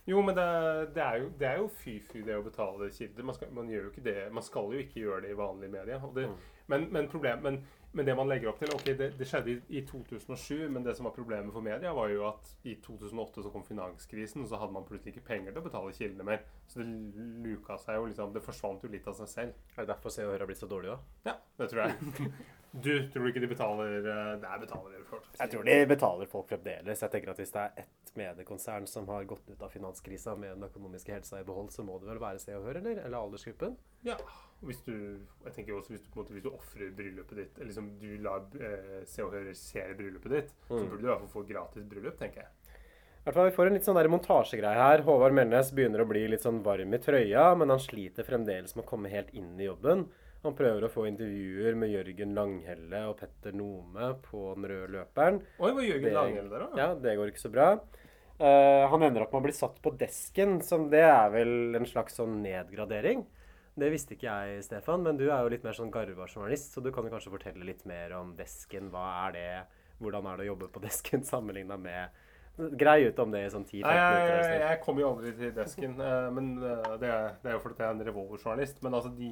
Jo, 0.09 0.23
men 0.25 0.37
det, 0.37 0.47
det, 0.95 1.03
er 1.03 1.19
jo, 1.21 1.27
det 1.39 1.47
er 1.47 1.59
jo 1.61 1.67
fy-fy 1.83 2.23
det 2.25 2.39
å 2.39 2.45
betale 2.45 2.89
kilder. 2.95 3.27
Man 3.27 3.37
skal, 3.37 3.51
man 3.55 3.69
gjør 3.71 3.85
jo 3.87 3.91
ikke 3.93 4.07
det. 4.07 4.17
Man 4.33 4.47
skal 4.47 4.73
jo 4.75 4.81
ikke 4.81 5.03
gjøre 5.03 5.21
det 5.27 5.35
i 5.35 5.37
vanlige 5.39 5.75
medier. 5.75 6.07
Det, 6.17 6.25
men, 6.73 6.87
men, 6.95 7.09
problem, 7.13 7.43
men, 7.45 7.59
men 7.93 8.09
det 8.09 8.15
man 8.17 8.31
legger 8.31 8.51
opp 8.51 8.63
til 8.63 8.73
Ok, 8.75 8.87
det, 8.99 9.11
det 9.19 9.29
skjedde 9.29 9.53
i, 9.53 9.59
i 9.81 9.83
2007, 9.87 10.69
men 10.73 10.87
det 10.87 10.95
som 10.97 11.09
var 11.09 11.15
problemet 11.15 11.53
for 11.53 11.67
media, 11.67 11.93
var 11.95 12.13
jo 12.13 12.25
at 12.31 12.53
i 12.65 12.77
2008 12.83 13.45
så 13.45 13.53
kom 13.53 13.67
finanskrisen, 13.67 14.45
og 14.45 14.49
så 14.51 14.61
hadde 14.63 14.77
man 14.79 14.87
plutselig 14.89 15.17
ikke 15.17 15.27
penger 15.33 15.53
til 15.53 15.63
å 15.63 15.67
betale 15.69 15.97
kildene 15.99 16.29
mer. 16.31 16.47
Så 16.71 16.81
det 16.81 16.89
luka 17.45 17.77
seg 17.83 17.99
jo 17.99 18.09
liksom 18.09 18.33
Det 18.35 18.45
forsvant 18.47 18.87
jo 18.87 18.93
litt 18.93 19.11
av 19.11 19.19
seg 19.21 19.31
selv. 19.35 19.69
Er 19.77 19.85
det 19.85 19.93
derfor 19.93 20.15
Se 20.15 20.25
og 20.25 20.33
Hør 20.33 20.47
har 20.47 20.51
blitt 20.51 20.63
så 20.63 20.71
dårlig, 20.71 20.95
da? 20.95 21.31
Ja, 21.33 21.37
det 21.61 21.71
tror 21.75 21.87
jeg. 21.87 22.33
Du 22.73 22.93
tror 23.11 23.25
du 23.25 23.29
ikke 23.33 23.41
de 23.43 23.49
betaler 23.51 24.05
Nei, 24.05 24.37
Der 24.43 24.59
betaler 24.63 24.93
de 24.95 25.05
folk. 25.09 25.25
Jeg 25.41 25.51
tror 25.51 25.65
de 25.67 25.79
betaler 25.91 26.29
folk 26.31 26.49
fremdeles. 26.53 27.01
Jeg 27.03 27.11
tenker 27.11 27.31
at 27.33 27.41
Hvis 27.43 27.51
det 27.53 27.65
er 27.65 27.81
ett 27.83 28.13
mediekonsern 28.17 28.87
som 28.91 29.07
har 29.11 29.25
gått 29.25 29.49
ut 29.51 29.63
av 29.63 29.71
finanskrisa 29.71 30.37
med 30.39 30.55
den 30.57 30.69
økonomiske 30.69 31.13
helsa 31.15 31.41
i 31.41 31.45
behold, 31.47 31.71
så 31.75 31.83
må 31.87 31.99
det 32.01 32.09
vel 32.11 32.19
være 32.23 32.39
Se 32.43 32.55
og 32.55 32.65
Hør, 32.69 32.79
eller? 32.79 33.03
Eller 33.05 33.19
aldersgruppen? 33.19 33.75
Ja. 34.07 34.15
Hvis 34.63 34.83
du 34.87 34.93
jeg 35.47 35.53
tenker 35.57 35.75
også 35.79 35.95
hvis 35.95 36.03
du 36.05 36.11
på 36.13 36.21
en 36.21 36.25
måte 36.25 36.35
Hvis 36.37 36.43
du 36.45 36.51
ofrer 36.53 36.91
bryllupet 36.95 37.37
ditt 37.41 37.59
Eller 37.59 37.71
liksom 37.73 37.91
du 37.99 38.09
lar 38.23 38.43
eh, 38.61 39.03
Se 39.09 39.23
og 39.25 39.33
Hør 39.33 39.47
regissere 39.49 39.95
bryllupet 39.99 40.31
ditt, 40.37 40.55
så 40.69 40.79
Mm. 40.79 40.89
burde 40.91 41.01
du 41.03 41.07
i 41.07 41.11
hvert 41.11 41.21
fall 41.27 41.35
få 41.43 41.47
gratis 41.49 41.85
bryllup, 41.91 42.19
tenker 42.19 42.43
jeg. 42.45 42.51
I 43.21 43.23
hvert 43.25 43.35
fall, 43.35 43.51
Vi 43.51 43.57
får 43.57 43.67
en 43.67 43.75
litt 43.75 43.85
sånn 43.85 43.99
der 43.99 44.09
montasjegreie 44.09 44.79
her. 44.81 45.03
Håvard 45.05 45.35
Melnes 45.37 45.73
begynner 45.77 46.01
å 46.01 46.09
bli 46.09 46.23
litt 46.29 46.41
sånn 46.41 46.63
varm 46.65 46.95
i 46.95 46.99
trøya, 46.99 47.51
men 47.59 47.69
han 47.69 47.79
sliter 47.79 48.25
fremdeles 48.25 48.75
med 48.77 48.85
å 48.87 48.89
komme 48.89 49.11
helt 49.13 49.29
inn 49.37 49.59
i 49.61 49.67
jobben. 49.67 50.07
Han 50.41 50.55
prøver 50.57 50.87
å 50.87 50.89
få 50.93 51.05
intervjuer 51.11 51.75
med 51.77 51.91
Jørgen 51.93 52.31
Langhelle 52.37 53.01
og 53.11 53.19
Petter 53.21 53.53
Nome 53.53 54.15
på 54.25 54.55
den 54.57 54.69
røde 54.71 54.93
løperen. 54.95 55.43
Oi, 55.61 55.73
var 55.77 55.83
Jørgen 55.85 56.07
Det- 56.09 56.15
Langhelle 56.17 56.49
der 56.51 56.65
også? 56.67 56.79
Ja, 56.81 56.95
det 56.95 57.17
går 57.19 57.33
ikke 57.33 57.43
så 57.45 57.53
bra. 57.53 57.67
Uh, 58.41 58.89
han 58.89 59.03
ender 59.05 59.27
opp 59.27 59.35
med 59.35 59.43
å 59.43 59.45
bli 59.45 59.53
satt 59.53 59.83
på 59.85 59.93
desken, 60.01 60.63
som 60.65 60.89
det 60.89 61.03
er 61.05 61.29
vel 61.35 61.77
en 61.77 61.85
slags 61.85 62.17
sånn 62.17 62.41
nedgradering. 62.41 63.27
Det 63.77 63.91
visste 63.93 64.17
ikke 64.17 64.33
jeg, 64.33 64.65
Stefan, 64.65 65.05
men 65.05 65.19
du 65.21 65.27
er 65.29 65.43
jo 65.45 65.53
litt 65.53 65.63
mer 65.63 65.77
sånn 65.77 65.93
garva 65.93 66.25
journalist, 66.27 66.73
så 66.73 66.83
du 66.83 66.91
kan 66.91 67.05
jo 67.05 67.11
kanskje 67.13 67.35
fortelle 67.35 67.65
litt 67.69 67.85
mer 67.85 68.17
om 68.17 68.33
desken. 68.37 68.89
Hva 68.91 69.29
er 69.29 69.33
det? 69.37 69.67
Hvordan 70.01 70.27
er 70.27 70.41
det 70.41 70.47
å 70.49 70.53
jobbe 70.55 70.71
på 70.73 70.81
desken 70.89 71.23
sammenligna 71.23 71.77
med 71.77 72.09
Grei 72.77 73.07
ut 73.07 73.19
om 73.23 73.31
det 73.33 73.45
i 73.47 73.53
sånn 73.53 73.63
10-15 73.65 73.87
minutter. 73.87 74.27
jeg, 74.27 74.49
jeg, 74.51 74.61
jeg 74.67 74.81
kommer 74.85 75.01
jo 75.01 75.11
aldri 75.15 75.31
til 75.39 75.53
desken, 75.57 75.95
eh, 76.03 76.27
men 76.35 76.49
eh, 76.59 76.89
det 77.01 77.09
er, 77.09 77.29
det 77.41 77.49
er 77.49 77.55
jo 77.55 77.61
fordi 77.63 77.79
jeg 77.81 77.87
er 77.87 77.95
en 77.95 78.05
revolverjournalist. 78.09 78.83
Men 78.85 78.97
altså, 78.99 79.13
de 79.17 79.31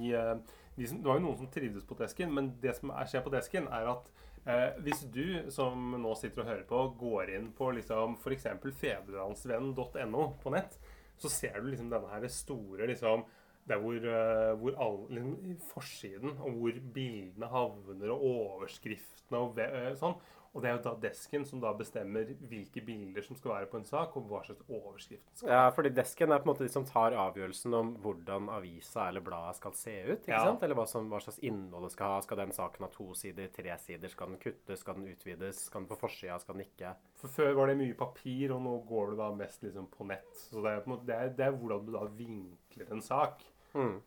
som, 0.86 1.00
det 1.02 1.10
var 1.10 1.18
jo 1.18 1.24
noen 1.26 1.40
som 1.40 1.50
trivdes 1.50 1.86
på 1.88 1.96
desken, 1.98 2.30
men 2.34 2.52
det 2.62 2.76
som 2.78 2.92
er, 2.94 3.08
skjer 3.10 3.24
på 3.24 3.32
desken, 3.34 3.66
er 3.74 3.90
at 3.90 4.12
eh, 4.44 4.78
hvis 4.84 5.02
du 5.14 5.50
som 5.54 5.96
nå 5.98 6.14
sitter 6.20 6.44
og 6.44 6.52
hører 6.52 6.68
på, 6.68 6.84
går 7.00 7.34
inn 7.38 7.50
på 7.56 7.72
liksom 7.74 8.18
f.eks. 8.20 8.46
fedrelandsvennen.no 8.84 10.28
på 10.42 10.54
nett, 10.54 10.78
så 11.18 11.32
ser 11.32 11.58
du 11.58 11.72
liksom 11.72 11.90
denne 11.90 12.12
her 12.12 12.28
store 12.30 12.86
liksom 12.92 13.26
der 13.68 13.82
hvor, 13.82 13.94
eh, 13.94 14.58
hvor 14.60 14.76
alle, 14.80 15.14
liksom, 15.14 15.56
forsiden, 15.72 16.38
og 16.38 16.50
hvor 16.50 16.80
bildene 16.94 17.50
havner, 17.52 18.12
og 18.14 18.22
overskriftene 18.30 19.42
og 19.44 19.60
eh, 19.60 19.92
sånn. 19.98 20.16
Og 20.54 20.62
det 20.64 20.70
er 20.70 20.76
jo 20.78 20.82
da 20.86 20.94
desken 21.02 21.44
som 21.46 21.60
da 21.60 21.72
bestemmer 21.76 22.30
hvilke 22.48 22.80
bilder 22.84 23.22
som 23.22 23.36
skal 23.36 23.52
være 23.52 23.66
på 23.70 23.76
en 23.78 23.84
sak, 23.84 24.16
og 24.16 24.24
hva 24.30 24.40
slags 24.46 24.64
overskrift 24.68 25.28
skal 25.36 25.50
Ja, 25.52 25.68
fordi 25.76 25.90
desken 25.94 26.32
er 26.32 26.40
på 26.40 26.48
en 26.48 26.52
måte 26.54 26.64
de 26.64 26.72
som 26.72 26.86
tar 26.88 27.12
avgjørelsen 27.12 27.74
om 27.78 27.90
hvordan 28.02 28.48
avisa 28.50 29.08
eller 29.10 29.20
bladet 29.20 29.56
skal 29.60 29.72
se 29.76 29.94
ut. 30.08 30.22
ikke 30.24 30.32
Ja. 30.32 30.44
sant? 30.44 30.62
Eller 30.62 30.74
hva, 30.74 30.86
som, 30.88 31.08
hva 31.12 31.20
slags 31.20 31.38
innhold 31.44 31.84
det 31.84 31.92
skal 31.92 32.14
ha. 32.14 32.20
Skal 32.24 32.36
den 32.42 32.52
saken 32.56 32.86
ha 32.86 32.90
to 32.94 33.12
sider, 33.14 33.48
tre 33.48 33.76
sider? 33.78 34.08
Skal 34.08 34.28
den 34.32 34.38
kuttes? 34.38 34.80
Skal 34.80 34.94
den 34.94 35.08
utvides? 35.12 35.64
Skal 35.68 35.82
den 35.84 35.88
på 35.88 35.98
forsida? 36.00 36.38
Skal 36.40 36.54
den 36.56 36.64
ikke? 36.66 36.94
For 37.20 37.28
Før 37.28 37.52
var 37.54 37.66
det 37.66 37.76
mye 37.78 37.94
papir, 37.94 38.50
og 38.56 38.62
nå 38.62 38.76
går 38.88 39.10
du 39.10 39.16
da 39.16 39.30
mest 39.34 39.62
liksom 39.62 39.86
på 39.92 40.06
nett. 40.08 40.32
Så 40.34 40.62
det 40.64 40.72
er, 40.72 40.80
på 40.80 40.90
en 40.90 40.96
måte, 40.96 41.06
det 41.06 41.14
er, 41.14 41.28
det 41.36 41.46
er 41.46 41.52
hvordan 41.60 41.84
du 41.86 41.92
da 41.92 42.04
vinkler 42.18 42.90
en 42.92 43.02
sak. 43.02 43.42
Mm. 43.74 44.00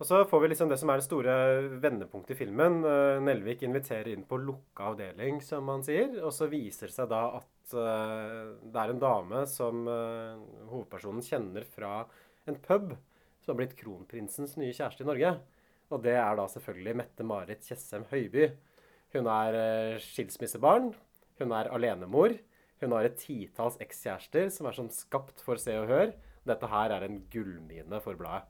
Og 0.00 0.06
så 0.08 0.22
får 0.24 0.40
vi 0.40 0.48
liksom 0.48 0.70
det 0.70 0.78
som 0.80 0.88
er 0.88 0.96
det 0.96 1.04
store 1.04 1.32
vendepunktet 1.82 2.32
i 2.32 2.38
filmen. 2.38 2.78
Eh, 2.88 3.18
Nelvik 3.20 3.66
inviterer 3.66 4.14
inn 4.14 4.24
på 4.24 4.38
lukka 4.40 4.94
avdeling, 4.94 5.42
som 5.44 5.68
han 5.68 5.82
sier. 5.84 6.14
Og 6.24 6.32
så 6.32 6.48
viser 6.48 6.88
det 6.88 6.94
seg 6.94 7.10
da 7.10 7.18
at 7.36 7.74
eh, 7.76 8.54
det 8.64 8.80
er 8.80 8.92
en 8.94 9.02
dame 9.02 9.42
som 9.50 9.82
eh, 9.84 10.38
hovedpersonen 10.70 11.20
kjenner 11.26 11.66
fra 11.68 12.06
en 12.48 12.56
pub, 12.64 12.94
som 13.44 13.52
har 13.52 13.58
blitt 13.58 13.76
kronprinsens 13.76 14.56
nye 14.56 14.72
kjæreste 14.72 15.04
i 15.04 15.10
Norge. 15.10 15.34
Og 15.92 16.00
det 16.06 16.14
er 16.16 16.38
da 16.38 16.46
selvfølgelig 16.48 16.94
Mette-Marit 17.02 17.68
Tjessem 17.68 18.06
Høiby. 18.08 18.46
Hun 19.12 19.28
er 19.28 19.98
skilsmissebarn. 20.00 20.94
Hun 21.42 21.52
er 21.58 21.68
alenemor. 21.76 22.38
Hun 22.80 22.96
har 22.96 23.04
et 23.04 23.20
titalls 23.20 23.76
ekskjærester 23.84 24.48
som 24.54 24.70
er 24.70 24.78
sånn 24.80 24.88
skapt 24.94 25.44
for 25.44 25.60
Se 25.60 25.76
og 25.76 25.92
Hør. 25.92 26.16
Dette 26.48 26.72
her 26.72 26.96
er 26.96 27.04
en 27.04 27.20
gullmine 27.28 28.00
for 28.00 28.16
bladet. 28.16 28.48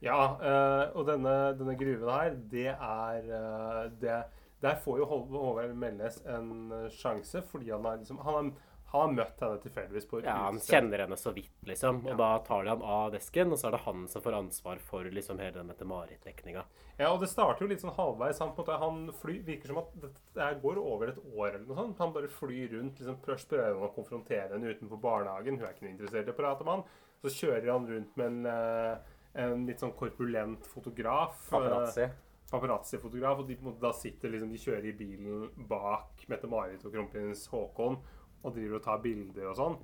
Ja, 0.00 0.20
eh, 0.40 0.84
og 0.96 1.04
denne, 1.08 1.36
denne 1.58 1.76
gruven 1.78 2.08
her, 2.08 2.36
det 2.50 2.70
er 2.72 3.30
eh, 3.36 3.84
det, 4.00 4.16
Der 4.64 4.80
får 4.80 5.02
jo 5.02 5.08
Håvard 5.10 5.76
Melnes 5.76 6.22
en 6.24 6.72
eh, 6.72 6.90
sjanse, 6.94 7.44
fordi 7.50 7.72
han 7.74 7.84
har, 7.84 8.00
liksom, 8.00 8.22
han 8.24 8.38
har, 8.38 8.50
han 8.90 9.02
har 9.04 9.12
møtt 9.12 9.42
henne 9.44 9.58
tilfeldigvis 9.62 10.08
på 10.08 10.22
Ja, 10.24 10.38
Han 10.48 10.56
kjenner 10.64 11.04
henne 11.04 11.18
så 11.20 11.34
vidt, 11.36 11.52
liksom. 11.68 12.00
Og 12.08 12.16
da 12.18 12.30
tar 12.46 12.64
de 12.64 12.72
han 12.72 12.80
av 12.82 13.12
desken, 13.14 13.52
og 13.52 13.60
så 13.60 13.68
er 13.68 13.76
det 13.76 13.82
han 13.84 14.08
som 14.10 14.24
får 14.24 14.38
ansvar 14.40 14.80
for 14.82 15.04
liksom 15.04 15.38
hele 15.38 15.60
den 15.60 15.68
Mette-Marit-dekninga. 15.70 16.64
Ja, 16.96 17.12
og 17.12 17.20
det 17.22 17.30
starter 17.30 17.66
jo 17.66 17.70
litt 17.70 17.84
sånn 17.84 17.94
halvveis. 17.94 18.40
Han, 18.42 18.50
måte, 18.56 18.80
han 18.80 19.04
fly, 19.20 19.36
virker 19.46 19.70
som 19.70 19.82
at 19.84 19.94
det, 20.00 20.48
går 20.64 20.80
over 20.80 21.12
et 21.12 21.22
år 21.28 21.52
eller 21.52 21.68
noe 21.68 21.78
sånt. 21.78 22.02
Han 22.02 22.16
bare 22.16 22.32
flyr 22.40 22.74
rundt, 22.74 22.98
liksom 22.98 23.20
prøver 23.22 23.84
å 23.84 23.92
konfrontere 23.94 24.56
henne 24.56 24.74
utenfor 24.74 25.04
barnehagen. 25.04 25.60
Hun 25.60 25.68
er 25.68 25.76
ikke 25.76 25.86
noe 25.86 25.94
interessert 25.94 26.32
i 26.32 26.34
å 26.34 26.40
prate 26.40 26.66
med 26.66 26.78
han. 26.78 26.84
Så 27.20 27.36
kjører 27.36 27.70
han 27.70 27.88
rundt 27.88 28.18
med 28.18 28.32
en, 28.32 29.00
en 29.34 29.66
litt 29.68 29.82
sånn 29.82 29.94
korpulent 29.96 30.66
fotograf. 30.66 31.48
Paparazzi. 31.50 32.06
eh, 32.08 32.16
Paparazzi-fotograf. 32.50 33.42
Og 33.42 33.50
de, 33.50 33.58
da 33.80 33.92
sitter 33.94 34.32
liksom, 34.34 34.50
de 34.50 34.58
kjører 34.58 34.88
i 34.90 34.96
bilen 34.98 35.66
bak 35.70 36.24
Mette-Marit 36.30 36.84
og 36.84 36.94
kronprins 36.94 37.46
Haakon 37.52 38.00
og 38.42 38.54
driver 38.56 38.78
og 38.80 38.84
tar 38.86 39.02
bilder 39.04 39.50
og 39.52 39.58
sånn. 39.58 39.76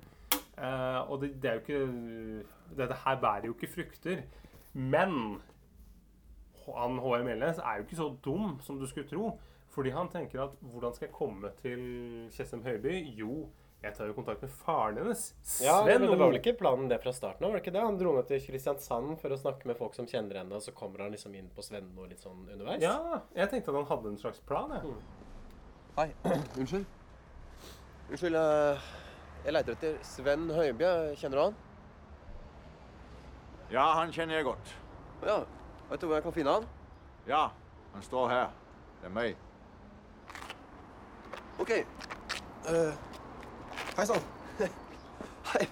Eh, 0.57 1.01
og 1.07 1.21
det, 1.21 1.35
det 1.41 1.49
er 1.51 1.59
jo 1.59 1.63
ikke 1.63 2.77
Dette 2.77 2.97
her 3.03 3.19
bærer 3.21 3.47
jo 3.47 3.55
ikke 3.55 3.71
frukter. 3.71 4.25
Men 4.73 5.39
han 6.67 6.97
Melnes 7.25 7.61
er 7.63 7.77
jo 7.79 7.85
ikke 7.85 7.99
så 8.01 8.09
dum 8.25 8.57
som 8.61 8.79
du 8.79 8.87
skulle 8.89 9.07
tro. 9.07 9.37
Fordi 9.71 9.91
han 9.93 10.09
tenker 10.09 10.41
at 10.41 10.55
hvordan 10.61 10.93
skal 10.95 11.07
jeg 11.07 11.13
komme 11.15 11.51
til 11.61 11.81
Tjessem 12.33 12.63
Høiby? 12.65 12.95
Jo, 13.19 13.47
jeg 13.81 13.93
tar 13.93 14.09
jo 14.09 14.13
kontakt 14.17 14.41
med 14.41 14.49
faren 14.49 14.97
hennes. 14.97 15.23
Sven 15.45 15.67
Ja, 15.67 15.75
men 15.85 16.01
det 16.01 16.09
var 16.09 16.31
vel 16.31 16.39
ikke 16.39 16.55
planen 16.57 16.89
det 16.89 16.97
fra 17.03 17.13
starten 17.13 17.45
av? 17.45 17.51
var 17.51 17.59
det 17.59 17.63
ikke 17.65 17.73
det? 17.75 17.83
Han 17.85 17.97
dro 17.99 18.13
ned 18.15 18.25
til 18.27 18.41
Kristiansand 18.41 19.19
for 19.21 19.33
å 19.33 19.37
snakke 19.37 19.69
med 19.69 19.77
folk 19.77 19.93
som 19.93 20.07
kjenner 20.09 20.41
henne, 20.41 20.57
og 20.57 20.65
så 20.65 20.73
kommer 20.73 21.05
han 21.05 21.13
liksom 21.13 21.35
inn 21.37 21.51
på 21.53 21.61
Svenno 21.65 22.07
litt 22.09 22.23
sånn 22.23 22.41
underveis? 22.49 22.81
Ja, 22.81 23.21
jeg 23.37 23.51
tenkte 23.51 23.71
at 23.71 23.77
han 23.77 23.89
hadde 23.91 24.13
en 24.15 24.17
slags 24.17 24.41
plan. 24.49 24.73
Jeg. 24.73 24.95
Hei. 25.99 26.07
Unnskyld. 26.59 26.85
Unnskyld, 28.09 28.39
eh, 28.41 28.89
jeg 29.45 29.53
leter 29.53 29.77
etter 29.77 29.99
Sven 30.09 30.49
Høiby. 30.57 30.89
Kjenner 31.21 31.37
du 31.37 31.43
han? 31.45 31.59
Ja, 33.71 33.85
han 33.99 34.13
kjenner 34.15 34.39
jeg 34.39 34.47
godt. 34.47 34.73
Ja. 35.27 35.41
Vet 35.91 36.01
du 36.01 36.07
hvor 36.09 36.17
jeg 36.17 36.25
kan 36.25 36.35
finne 36.35 36.57
han? 36.57 36.65
Ja, 37.29 37.43
han 37.93 38.03
står 38.09 38.29
her. 38.31 38.49
Det 39.01 39.11
er 39.11 39.13
meg. 39.13 39.37
OK. 41.61 41.71
Uh, 42.67 43.16
hei 43.97 44.05
sann. 44.05 44.23
Hei. 45.51 45.67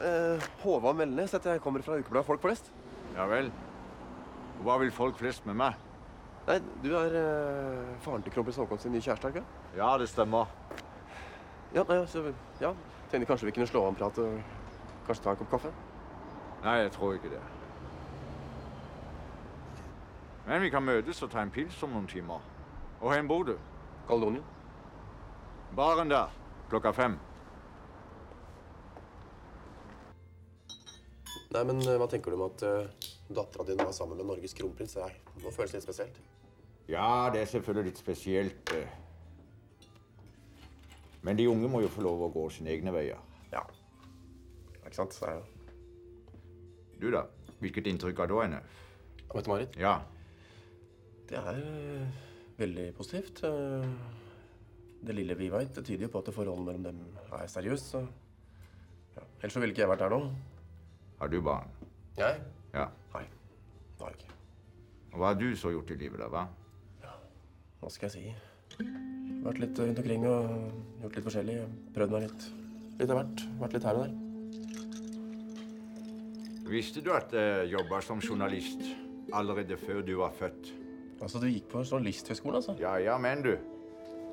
Eh, 0.00 0.46
Håvard 0.62 0.96
Melnes 0.96 1.32
heter 1.32 1.56
jeg. 1.56 1.62
Kommer 1.64 1.82
fra 1.82 1.98
ukebladet 2.00 2.26
Folk 2.26 2.42
flest. 2.42 2.72
Ja 3.16 3.26
vel. 3.30 3.50
Hva 4.64 4.78
vil 4.80 4.92
folk 4.92 5.18
flest 5.20 5.46
med 5.46 5.56
meg? 5.60 5.76
Nei, 6.46 6.60
du 6.82 6.92
er 6.96 7.14
eh, 7.18 7.96
faren 8.04 8.22
til 8.22 8.32
kronprins 8.32 8.58
Haakon 8.60 8.78
sin 8.80 8.92
nye 8.94 9.02
kjæreste, 9.04 9.32
ikke? 9.34 9.42
Ja, 9.76 9.88
det 9.98 10.08
stemmer. 10.08 10.52
Ja, 11.74 11.82
nei, 11.88 11.98
så, 12.08 12.22
ja. 12.60 12.70
Tenkte 13.10 13.28
kanskje 13.28 13.48
vi 13.50 13.54
kunne 13.56 13.68
slå 13.68 13.82
av 13.84 13.92
en 13.92 13.98
prat 13.98 14.20
og 14.22 14.38
kanskje 15.08 15.24
ta 15.24 15.34
en 15.34 15.40
kopp 15.42 15.52
kaffe? 15.56 15.72
Nei, 16.64 16.76
jeg 16.84 16.92
tror 16.94 17.16
ikke 17.18 17.32
det. 17.34 17.42
Men 20.46 20.62
vi 20.62 20.70
kan 20.70 20.86
møtes 20.86 21.22
og 21.26 21.30
ta 21.32 21.42
en 21.42 21.50
pils 21.50 21.82
om 21.82 21.94
noen 21.96 22.06
timer. 22.10 22.42
Og 23.00 23.10
hvor 23.10 23.28
bor 23.28 23.48
du? 23.50 23.56
Kaledonien. 24.08 24.44
Baren 25.76 26.10
der. 26.10 26.30
Klokka 26.70 26.92
fem. 26.94 27.18
Nei, 31.54 31.62
men 31.64 31.78
eh, 31.86 31.96
hva 32.00 32.08
tenker 32.10 32.32
du 32.34 32.36
om 32.40 32.46
at 32.48 32.62
uh, 32.66 33.10
dattera 33.30 33.64
di 33.68 33.76
var 33.78 33.92
sammen 33.94 34.18
med 34.18 34.26
Norges 34.26 34.54
kronprins? 34.58 34.96
Det 34.96 35.02
er- 35.06 35.42
må 35.44 35.52
føles 35.54 35.72
litt 35.76 35.84
spesielt. 35.86 36.16
Ja, 36.90 37.30
det 37.34 37.40
er 37.42 37.50
selvfølgelig 37.50 37.90
litt 37.92 37.98
spesielt. 38.02 38.72
eh. 38.74 38.88
Men 41.22 41.36
de 41.38 41.46
unge 41.50 41.68
må 41.68 41.80
jo 41.82 41.88
få 41.90 42.02
lov 42.06 42.20
å 42.26 42.32
gå 42.34 42.44
sine 42.54 42.70
egne 42.70 42.92
veier. 42.94 43.18
Ja. 43.52 43.62
Ikke 44.84 44.94
sant? 44.94 45.14
Så 45.14 45.26
er 45.26 45.38
jo 45.40 45.44
Du, 47.00 47.10
da? 47.10 47.24
Hvilket 47.60 47.86
inntrykk 47.90 48.18
har 48.22 48.26
du 48.30 48.36
av 48.38 48.42
henne? 48.46 48.60
Av 49.30 49.36
Mette-Marit? 49.36 49.74
Ja. 49.76 49.98
Det 51.28 51.36
er 51.36 51.58
uh, 51.58 52.06
veldig 52.58 52.86
positivt. 52.96 53.42
Uh, 53.44 53.84
det 55.06 55.14
lille 55.14 55.34
vi 55.36 55.48
veit, 55.52 55.74
tyder 55.76 56.06
jo 56.06 56.12
på 56.14 56.22
at 56.22 56.30
forholdet 56.34 56.64
mellom 56.66 56.82
dem 56.86 57.00
er 57.36 57.46
seriøst. 57.52 57.90
Så 57.92 58.00
ja. 59.16 59.22
Ellers 59.42 59.52
så 59.52 59.60
ville 59.60 59.74
ikke 59.74 59.82
jeg 59.84 59.90
vært 59.92 60.04
der 60.06 60.14
nå. 60.14 60.20
Har 61.18 61.28
du 61.32 61.40
barn? 61.40 61.68
Jeg? 62.18 62.40
Ja. 62.74 62.86
Nei. 63.14 63.22
Det 63.96 64.04
har 64.04 64.12
jeg 64.12 64.20
ikke. 64.20 64.34
Og 65.12 65.20
hva 65.22 65.30
har 65.30 65.38
du 65.40 65.46
så 65.56 65.72
gjort 65.72 65.90
i 65.94 65.96
livet, 66.00 66.20
da? 66.20 66.28
hva? 66.32 66.42
Ja, 67.04 67.14
Hva 67.80 67.92
skal 67.92 68.10
jeg 68.10 68.14
si? 68.16 68.86
Vært 69.46 69.60
litt 69.62 69.78
rundt 69.80 70.00
omkring 70.02 70.26
og 70.28 70.42
gjort 71.02 71.16
litt 71.16 71.26
forskjellig. 71.28 71.56
Prøvd 71.96 72.16
meg 72.16 72.26
litt. 72.26 72.46
Litt 73.00 73.12
av 73.12 73.20
hvert. 73.22 73.44
Vært 73.62 73.76
litt 73.78 73.86
her 73.88 74.00
og 74.00 74.02
der. 74.04 74.12
Visste 76.66 77.00
du 77.04 77.12
at 77.14 77.32
jeg 77.32 77.70
jobba 77.70 78.00
som 78.02 78.20
journalist 78.20 78.82
allerede 79.36 79.78
før 79.78 80.02
du 80.04 80.16
var 80.18 80.34
født? 80.34 80.72
Altså, 81.22 81.40
du 81.40 81.46
gikk 81.48 81.70
på 81.72 81.80
journalisthøgskolen, 81.86 82.58
altså? 82.58 82.74
Ja, 82.82 82.96
ja, 83.00 83.16
men 83.22 83.44
du. 83.46 83.54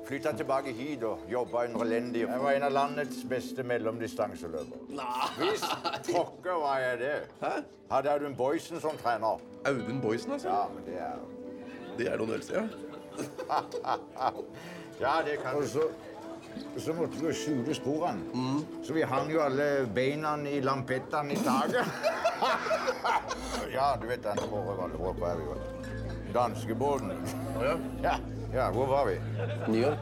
Flytta 0.04 0.32
tilbake 0.36 0.72
hit 0.72 1.02
og 1.02 1.18
jobba 1.32 1.64
under 1.64 1.84
elendige 1.84 2.28
Jeg 2.28 2.40
var 2.40 2.50
en 2.52 2.62
av 2.62 2.72
landets 2.72 3.22
beste 3.28 3.62
mellomdistanseløpere. 3.62 4.80
Visst 5.38 5.64
pokker 6.10 6.58
var 6.60 6.78
jeg 6.78 6.98
det. 6.98 7.14
Hæ? 7.40 7.52
Hadde 7.90 8.10
Audun 8.10 8.36
Boysen 8.36 8.80
som 8.80 8.98
trener. 9.02 9.40
Audun 9.66 10.00
Boysen, 10.02 10.32
altså? 10.32 10.48
Ja, 10.48 10.64
men 10.74 10.84
det 10.86 11.00
er 11.00 11.12
Det 11.98 12.08
er 12.12 12.16
noen 12.16 12.30
øvelse, 12.30 12.54
ja. 12.54 12.62
Ja, 15.00 15.12
det 15.24 15.38
kan 15.42 15.60
du. 15.60 15.66
Så, 15.68 15.80
så 16.78 16.92
måtte 16.92 17.26
vi 17.26 17.32
skjule 17.34 17.74
sporene. 17.74 18.20
Så 18.84 18.92
vi 18.92 19.02
hang 19.02 19.32
jo 19.32 19.40
alle 19.42 19.88
beina 19.94 20.36
i 20.48 20.60
lampettene 20.60 21.32
i 21.32 21.36
taket. 21.36 21.86
ja, 23.76 23.94
du 24.02 24.06
vet 24.06 24.22
den 24.22 24.38
foregående 24.48 24.96
hvor 24.96 25.26
er 25.30 25.36
vi? 25.36 25.48
var? 25.48 25.58
Danskebåten. 26.34 27.12
Ja. 28.02 28.16
Ja, 28.54 28.70
hvor 28.70 28.86
var 28.86 29.06
vi? 29.06 29.16
New 29.72 29.80
York. 29.80 29.98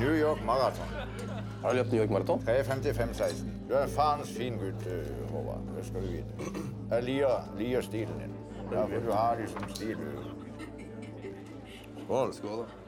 New 0.00 0.14
York 0.14 0.44
Marathon. 0.46 0.86
Har 1.62 1.70
du 1.70 1.76
løpt 1.76 1.92
New 1.92 2.00
York 2.00 2.10
Marathon? 2.10 2.40
3.55,16. 2.46 3.46
Du 3.68 3.74
er 3.74 3.82
en 3.82 3.88
faens 3.88 4.30
fin 4.36 4.58
gutt, 4.58 4.86
eh, 4.86 5.30
Håvard. 5.32 5.60
Det 5.76 5.86
skal 5.86 6.02
du 6.02 6.06
vite. 6.06 6.60
Jeg 6.90 7.02
liker, 7.04 7.52
liker 7.58 7.80
stilen 7.80 8.18
din. 8.18 8.36
Ja, 8.72 8.84
for 8.84 9.00
du 9.06 9.12
har 9.12 9.36
liksom 9.40 9.68
stil. 9.68 9.96
Skål. 12.04 12.32
Skål, 12.34 12.58
da. 12.58 12.79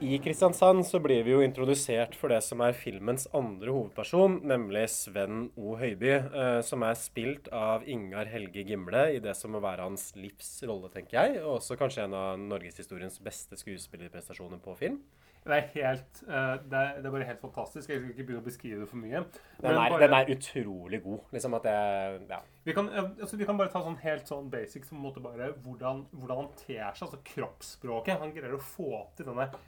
I 0.00 0.18
Kristiansand 0.22 0.86
så 0.86 1.00
blir 1.02 1.24
vi 1.26 1.32
jo 1.32 1.40
introdusert 1.42 2.14
for 2.14 2.30
det 2.30 2.38
som 2.46 2.60
er 2.62 2.76
filmens 2.76 3.24
andre 3.34 3.72
hovedperson, 3.74 4.36
nemlig 4.46 4.84
Sven 4.94 5.48
O. 5.58 5.72
Høiby, 5.80 6.12
eh, 6.14 6.58
som 6.62 6.84
er 6.86 6.94
spilt 6.98 7.48
av 7.50 7.82
Ingar 7.90 8.28
Helge 8.30 8.62
Gimle 8.68 9.08
i 9.16 9.18
det 9.24 9.34
som 9.34 9.50
må 9.56 9.60
være 9.64 9.88
hans 9.88 10.12
livs 10.14 10.52
rolle, 10.70 10.90
tenker 10.94 11.18
jeg, 11.18 11.40
og 11.42 11.56
også 11.58 11.78
kanskje 11.80 12.04
en 12.06 12.14
av 12.14 12.38
norgeshistoriens 12.38 13.18
beste 13.26 13.58
skuespillerprestasjoner 13.58 14.60
på 14.62 14.76
film. 14.78 15.00
Det 15.48 15.56
er 15.56 15.66
helt 15.72 16.20
eh, 16.28 16.54
det, 16.68 16.78
er, 16.78 17.00
det 17.00 17.08
er 17.08 17.14
bare 17.16 17.26
helt 17.32 17.42
fantastisk. 17.42 17.88
Jeg 17.90 17.98
skal 18.02 18.12
ikke 18.12 18.26
begynne 18.28 18.42
å 18.44 18.46
beskrive 18.46 18.82
det 18.84 18.88
for 18.90 19.00
mye. 19.02 19.24
Den 19.62 19.70
er, 19.72 19.78
bare- 19.80 20.00
den 20.04 20.14
er 20.18 20.30
utrolig 20.36 21.00
god. 21.08 21.24
Liksom 21.34 21.56
at 21.58 21.66
det 21.66 21.74
Ja. 22.30 22.38
Vi 22.68 22.74
kan, 22.76 22.90
altså, 22.94 23.38
vi 23.40 23.46
kan 23.48 23.58
bare 23.58 23.72
ta 23.72 23.82
sånn 23.82 23.98
helt 24.04 24.28
sånn 24.30 24.50
basic 24.52 24.84
som 24.86 24.98
på 24.98 25.02
en 25.02 25.08
måte 25.08 25.24
bare 25.24 25.50
hvordan, 25.64 26.04
hvordan 26.12 26.42
han 26.44 26.52
ter 26.60 26.84
seg, 26.92 27.08
altså 27.08 27.22
kroppsspråket. 27.32 28.20
Han 28.22 28.34
greier 28.36 28.54
å 28.58 28.62
få 28.62 29.06
til 29.16 29.30
denne 29.30 29.48
eh, 29.48 29.58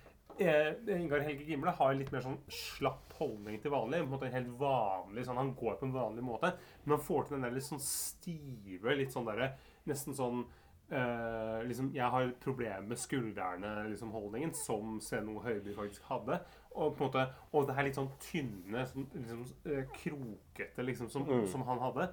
Ingar 0.41 1.21
Helge 1.21 1.45
Gimle 1.45 1.71
har 1.77 1.95
litt 1.95 2.11
mer 2.13 2.23
sånn 2.25 2.39
slapp 2.49 3.13
holdning 3.19 3.59
til 3.61 3.71
vanlig. 3.75 4.01
på 4.01 4.07
en 4.09 4.15
måte 4.15 4.27
en 4.31 4.33
helt 4.39 4.55
vanlig, 4.61 5.25
sånn, 5.27 5.37
Han 5.37 5.55
går 5.55 5.75
på 5.81 5.87
en 5.87 5.93
vanlig 5.93 6.25
måte, 6.25 6.55
men 6.85 6.97
han 6.97 7.05
får 7.05 7.27
til 7.29 7.37
den 7.37 7.43
der 7.45 7.51
litt 7.57 7.67
sånn 7.67 7.83
stive, 7.85 8.97
litt 8.97 9.13
sånn 9.13 9.27
derre 9.29 9.51
Nesten 9.87 10.15
sånn 10.17 10.45
eh, 10.91 11.61
liksom, 11.69 11.93
Jeg 11.95 12.11
har 12.11 12.33
problemer 12.41 12.83
med 12.89 12.99
skuldrene-holdningen, 12.99 14.55
som 14.55 14.99
CNO 15.01 15.41
Høiby 15.45 15.75
faktisk 15.77 16.03
hadde. 16.09 16.41
Og 16.75 16.97
på 16.97 17.05
en 17.05 17.11
måte, 17.11 17.27
og 17.53 17.67
det 17.67 17.75
her 17.77 17.85
litt 17.85 17.99
sånn 17.99 18.11
tynne, 18.21 18.87
sånn, 18.87 19.07
liksom, 19.15 19.45
eh, 19.67 19.85
krokete, 19.93 20.83
liksom, 20.85 21.09
som, 21.11 21.25
Mm. 21.25 21.47
som 21.47 21.63
han 21.63 21.79
hadde. 21.79 22.13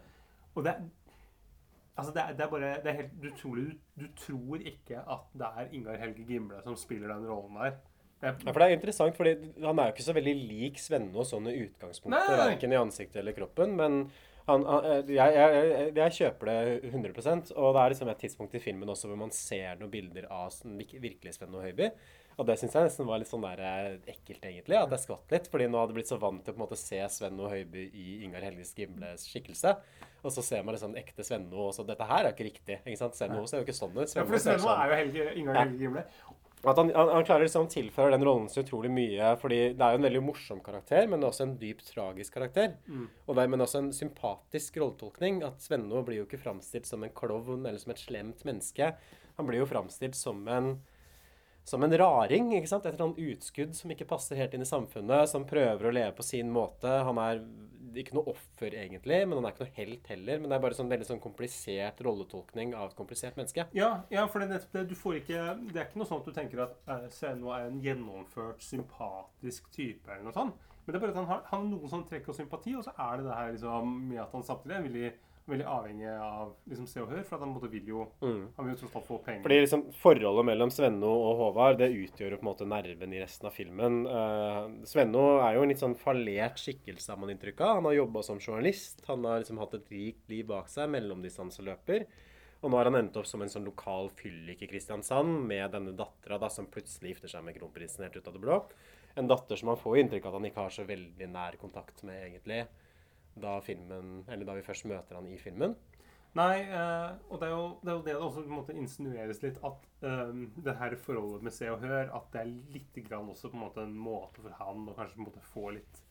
Og 0.55 0.63
det, 0.63 0.75
altså 1.97 2.13
det, 2.13 2.37
det 2.37 2.45
er 2.45 2.49
bare 2.49 2.83
det 2.83 2.87
er 2.91 3.01
helt 3.03 3.23
utrolig. 3.31 3.65
Du, 3.95 4.03
du 4.03 4.07
tror 4.15 4.57
ikke 4.59 5.03
at 5.07 5.27
det 5.33 5.47
er 5.57 5.69
Ingar 5.73 5.97
Helge 5.97 6.25
Gimle 6.27 6.61
som 6.63 6.75
spiller 6.75 7.07
den 7.13 7.27
rollen 7.27 7.55
der. 7.55 7.77
Ja, 8.21 8.31
for 8.39 8.57
det 8.57 8.65
er 8.67 8.73
interessant, 8.77 9.15
fordi 9.19 9.35
han 9.61 9.77
er 9.79 9.91
jo 9.91 9.93
ikke 9.93 10.07
så 10.07 10.15
veldig 10.17 10.33
lik 10.49 10.79
Svenno 10.81 11.21
sånn 11.27 11.51
i 11.51 11.57
utgangspunktet, 11.67 12.17
Nei, 12.17 12.23
nei, 12.31 12.37
nei. 12.39 12.47
verken 12.55 12.73
i 12.73 12.79
ansiktet 12.79 13.19
eller 13.21 13.35
kroppen, 13.37 13.75
men 13.77 13.99
han, 14.47 14.63
han, 14.65 14.85
jeg, 15.05 15.33
jeg, 15.35 15.55
jeg, 15.57 15.89
jeg 15.99 16.15
kjøper 16.17 16.49
det 16.49 16.91
100% 16.93 17.51
og 17.59 17.73
det 17.75 17.81
er 17.83 17.93
liksom 17.93 18.09
et 18.13 18.21
tidspunkt 18.23 18.55
i 18.55 18.61
filmen 18.63 18.89
også 18.89 19.09
hvor 19.11 19.19
man 19.19 19.33
ser 19.35 19.75
noen 19.77 19.91
bilder 19.91 20.25
av 20.31 20.55
virkelig 20.63 21.35
Svenne 21.35 21.51
Svenno 21.51 21.61
Høiby, 21.65 21.89
og 22.37 22.45
det 22.47 22.55
synes 22.61 22.73
jeg 22.77 22.87
nesten 22.87 23.07
var 23.09 23.19
litt 23.21 23.29
sånn 23.29 23.43
der 23.43 23.61
eh, 23.65 23.87
ekkelt 24.13 24.43
egentlig, 24.49 24.77
at 24.79 24.91
jeg 24.95 25.03
skvatt 25.03 25.35
litt, 25.35 25.47
fordi 25.51 25.67
nå 25.69 25.81
hadde 25.81 25.93
jeg 25.93 25.99
blitt 25.99 26.11
så 26.13 26.17
vant 26.21 26.41
til 26.45 26.53
å 26.53 26.57
på 26.57 26.61
en 26.61 26.65
måte 26.65 26.79
se 26.79 27.03
Svenno 27.19 27.49
Høiby 27.51 27.85
i 27.91 28.07
Ingar 28.25 28.45
Helges 28.45 28.73
Gimles 28.77 29.25
skikkelse, 29.29 29.75
og 30.23 30.33
så 30.33 30.41
ser 30.45 30.65
man 30.65 30.73
liksom 30.77 30.97
ekte 30.97 31.25
Svenno, 31.27 31.67
og 31.69 31.73
så 31.77 31.85
dette 31.85 32.05
her 32.09 32.25
er 32.25 32.33
ikke 32.33 32.49
riktig, 32.49 32.79
ikke 32.85 33.01
sant? 33.03 33.17
Svenno 33.19 33.45
ser 33.49 33.61
jo 33.61 33.67
ikke 33.67 33.77
sånn 33.77 33.93
ut. 33.97 34.05
Ja, 34.09 34.25
for 34.25 34.41
Svenno 34.41 34.63
sånn- 34.65 34.83
er 34.85 34.93
jo 34.93 34.99
Helge, 35.03 35.27
Ingar. 35.43 35.59
Helge 35.65 35.81
Gimle. 35.85 36.05
At 36.71 36.79
han, 36.81 36.89
han, 36.95 37.11
han 37.13 37.25
klarer 37.27 37.45
liksom 37.45 37.67
å 37.67 37.71
tilføre 37.71 38.13
den 38.15 38.25
rollen 38.25 38.49
så 38.51 38.63
utrolig 38.63 38.89
mye. 38.93 39.33
fordi 39.41 39.59
det 39.77 39.83
er 39.83 39.93
jo 39.93 40.01
en 40.01 40.07
veldig 40.07 40.23
morsom 40.25 40.59
karakter, 40.65 41.07
men 41.11 41.23
også 41.23 41.45
en 41.45 41.55
dypt 41.61 41.87
tragisk 41.93 42.37
karakter. 42.37 42.75
Mm. 42.87 43.07
Og 43.27 43.37
det 43.37 43.47
men 43.51 43.63
også 43.65 43.83
en 43.83 43.93
sympatisk 43.95 44.77
rolletolkning. 44.81 45.41
At 45.47 45.63
Svenno 45.63 46.03
blir 46.07 46.21
jo 46.21 46.27
ikke 46.27 46.41
framstilt 46.41 46.89
som 46.89 47.05
en 47.05 47.15
klovn 47.15 47.65
eller 47.65 47.79
som 47.81 47.93
et 47.93 48.03
slemt 48.03 48.45
menneske. 48.47 48.91
Han 49.37 49.49
blir 49.49 49.61
jo 49.61 49.69
framstilt 49.69 50.17
som 50.17 50.45
en 50.49 50.77
som 51.67 51.83
en 51.83 51.97
raring. 51.99 52.53
ikke 52.55 52.69
sant? 52.71 52.85
Et 52.85 52.93
eller 52.93 53.09
annet 53.09 53.33
utskudd 53.33 53.73
som 53.75 53.91
ikke 53.91 54.07
passer 54.07 54.39
helt 54.39 54.53
inn 54.55 54.63
i 54.63 54.69
samfunnet. 54.69 55.27
Som 55.27 55.47
prøver 55.49 55.89
å 55.89 55.91
leve 55.91 56.13
på 56.15 56.23
sin 56.23 56.51
måte. 56.53 56.87
Han 57.03 57.19
er 57.19 57.41
ikke 58.03 58.17
noe 58.17 58.33
offer, 58.33 58.73
egentlig, 58.73 59.19
men 59.27 59.39
han 59.39 59.47
er 59.47 59.55
ikke 59.55 59.65
noe 59.65 59.75
helt 59.77 60.09
heller. 60.11 60.39
Men 60.41 60.51
det 60.51 60.57
er 60.57 60.63
bare 60.65 60.77
sånn 60.77 60.91
veldig 60.91 61.09
sånn 61.09 61.23
komplisert 61.23 62.01
rolletolkning 62.05 62.75
av 62.77 62.91
et 62.91 62.97
komplisert 62.99 63.39
menneske. 63.39 63.67
Ja, 63.77 63.91
ja, 64.13 64.25
for 64.31 64.43
det, 64.43 64.61
er 64.77 64.87
du 64.87 64.95
får 64.97 65.21
ikke, 65.21 65.43
det 65.71 65.81
er 65.81 65.89
ikke 65.89 66.01
noe 66.01 66.09
sånn 66.09 66.23
at 66.23 66.29
du 66.29 66.37
tenker 66.37 66.63
at 66.67 66.79
uh, 66.89 67.05
Svenno 67.13 67.53
er 67.55 67.67
en 67.67 67.81
gjennomført, 67.83 68.63
sympatisk 68.63 69.71
type. 69.75 70.09
eller 70.11 70.29
noe 70.29 70.35
sånt. 70.35 70.67
Men 70.87 70.93
det 70.93 70.99
er 70.99 71.03
bare 71.03 71.11
at 71.11 71.19
han 71.19 71.27
har, 71.27 71.39
han 71.49 71.63
har 71.63 71.71
noen 71.73 71.91
sånne 71.91 72.07
trekk 72.07 72.29
og 72.31 72.37
sympati, 72.37 72.73
og 72.79 72.85
så 72.85 72.93
er 73.03 73.17
det 73.19 73.27
det 73.27 73.35
her 73.35 73.49
liksom, 73.51 73.95
med 74.07 74.21
at 74.23 74.35
han 74.37 74.45
samtidig 74.47 74.77
er 74.77 74.85
veldig, 74.85 75.09
veldig 75.51 75.65
avhengig 75.71 76.09
av 76.11 76.51
liksom, 76.67 76.87
Se 76.89 77.01
og 77.01 77.11
Hør. 77.11 77.23
For 77.27 77.37
at 77.37 77.45
han 77.45 77.71
vil 77.71 77.89
jo 77.91 78.05
Mm. 78.21 78.53
Han 78.57 78.65
vil 78.65 78.73
jo 78.75 78.79
tross 78.81 78.95
alt 78.95 79.07
få 79.07 79.17
penger. 79.23 79.43
Fordi 79.43 79.59
liksom 79.61 79.83
Forholdet 80.01 80.45
mellom 80.45 80.71
Svenno 80.73 81.09
og 81.09 81.41
Håvard 81.41 81.77
det 81.79 81.89
utgjør 81.93 82.35
jo 82.35 82.39
på 82.41 82.45
en 82.45 82.51
måte 82.51 82.67
nerven 82.67 83.13
i 83.13 83.21
resten 83.21 83.47
av 83.49 83.53
filmen. 83.55 83.99
Uh, 84.07 84.85
Svenno 84.85 85.25
er 85.41 85.55
jo 85.55 85.63
en 85.63 85.73
litt 85.73 85.83
sånn 85.83 85.97
fallert 85.99 86.61
skikkelse, 86.61 87.11
har 87.11 87.19
man 87.21 87.33
inntrykk 87.33 87.61
av. 87.61 87.75
Han 87.79 87.89
har 87.89 87.99
jobba 87.99 88.23
som 88.23 88.39
journalist. 88.39 89.03
Han 89.07 89.25
har 89.25 89.43
liksom 89.43 89.61
hatt 89.61 89.77
et 89.77 89.91
rikt 89.91 90.29
liv 90.29 90.47
bak 90.47 90.71
seg, 90.71 90.89
mellomdistanseløper. 90.95 92.07
Og 92.61 92.71
nå 92.71 92.77
har 92.79 92.89
han 92.89 92.97
endt 92.97 93.17
opp 93.19 93.27
som 93.29 93.43
en 93.45 93.51
sånn 93.51 93.67
lokal 93.67 94.09
fyllik 94.17 94.63
i 94.65 94.69
Kristiansand 94.69 95.43
med 95.45 95.69
denne 95.75 95.93
dattera 95.97 96.49
som 96.49 96.65
plutselig 96.73 97.13
gifter 97.13 97.35
seg 97.35 97.45
med 97.45 97.57
kronprinsen 97.57 98.07
helt 98.07 98.17
ut 98.17 98.27
av 98.27 98.33
det 98.33 98.41
blå. 98.41 98.57
En 99.17 99.29
datter 99.29 99.57
som 99.57 99.69
man 99.71 99.79
får 99.81 99.99
inntrykk 100.01 100.25
av 100.25 100.33
at 100.33 100.39
han 100.39 100.49
ikke 100.49 100.65
har 100.65 100.73
så 100.73 100.85
veldig 100.87 101.27
nær 101.33 101.57
kontakt 101.61 102.03
med, 102.05 102.17
egentlig, 102.25 102.65
da, 103.41 103.57
filmen, 103.63 104.21
eller 104.27 104.47
da 104.47 104.57
vi 104.57 104.65
først 104.65 104.87
møter 104.89 105.19
han 105.19 105.29
i 105.29 105.37
filmen. 105.41 105.75
Nei, 106.37 106.57
eh, 106.69 107.13
og 107.31 107.39
det 107.41 107.47
er, 107.47 107.53
jo, 107.53 107.69
det 107.81 107.91
er 107.91 107.95
jo 107.95 108.01
det 108.05 108.13
det 108.13 108.21
også 108.21 108.43
på 108.43 108.51
en 108.51 108.57
måte 108.59 108.75
insinueres 108.77 109.39
litt, 109.41 109.57
at 109.65 109.85
eh, 110.05 110.33
det 110.65 110.75
her 110.77 110.97
forholdet 111.01 111.47
med 111.47 111.55
Se 111.55 111.69
og 111.71 111.81
Hør, 111.81 112.11
at 112.13 112.27
det 112.33 112.43
er 112.43 112.51
litt 112.75 112.99
grann 113.07 113.31
også 113.31 113.49
på 113.49 113.57
en 113.57 113.63
måte 113.63 113.85
en 113.85 113.95
måte 113.97 114.43
for 114.43 114.53
han 114.59 114.85
å 114.85 114.95
kanskje 114.97 115.17
på 115.17 115.23
en 115.23 115.29
måte 115.31 115.45
få 115.53 115.71
litt 115.79 116.03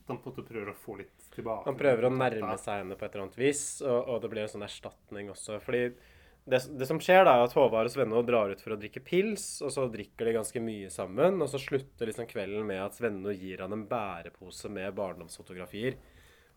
At 0.00 0.10
han 0.10 0.18
på 0.18 0.30
en 0.30 0.34
måte 0.34 0.46
prøver 0.48 0.72
å 0.72 0.78
få 0.82 0.98
litt 0.98 1.28
tilbake. 1.34 1.68
Han 1.68 1.78
prøver 1.78 2.08
å 2.08 2.14
nærme 2.14 2.56
seg 2.58 2.82
henne 2.82 2.98
på 2.98 3.06
et 3.06 3.12
eller 3.12 3.28
annet 3.28 3.38
vis, 3.38 3.64
og, 3.84 3.98
og 4.00 4.22
det 4.24 4.32
blir 4.32 4.46
en 4.46 4.54
sånn 4.56 4.66
erstatning 4.66 5.30
også. 5.34 5.60
Fordi 5.62 5.84
det, 6.48 6.62
det 6.80 6.86
som 6.88 6.98
skjer, 7.02 7.26
da, 7.28 7.36
er 7.36 7.44
at 7.44 7.54
Håvard 7.54 7.90
og 7.90 7.92
Svenno 7.92 8.22
drar 8.24 8.50
ut 8.50 8.62
for 8.64 8.74
å 8.74 8.80
drikke 8.80 9.04
pils, 9.04 9.58
og 9.60 9.72
så 9.74 9.84
drikker 9.92 10.26
de 10.30 10.38
ganske 10.38 10.62
mye 10.64 10.88
sammen, 10.90 11.42
og 11.44 11.50
så 11.52 11.60
slutter 11.60 12.08
liksom 12.08 12.28
kvelden 12.30 12.64
med 12.66 12.80
at 12.82 12.96
Svenno 12.96 13.34
gir 13.36 13.60
han 13.62 13.76
en 13.76 13.84
bærepose 13.90 14.72
med 14.72 14.96
barndomsfotografier. 14.96 15.98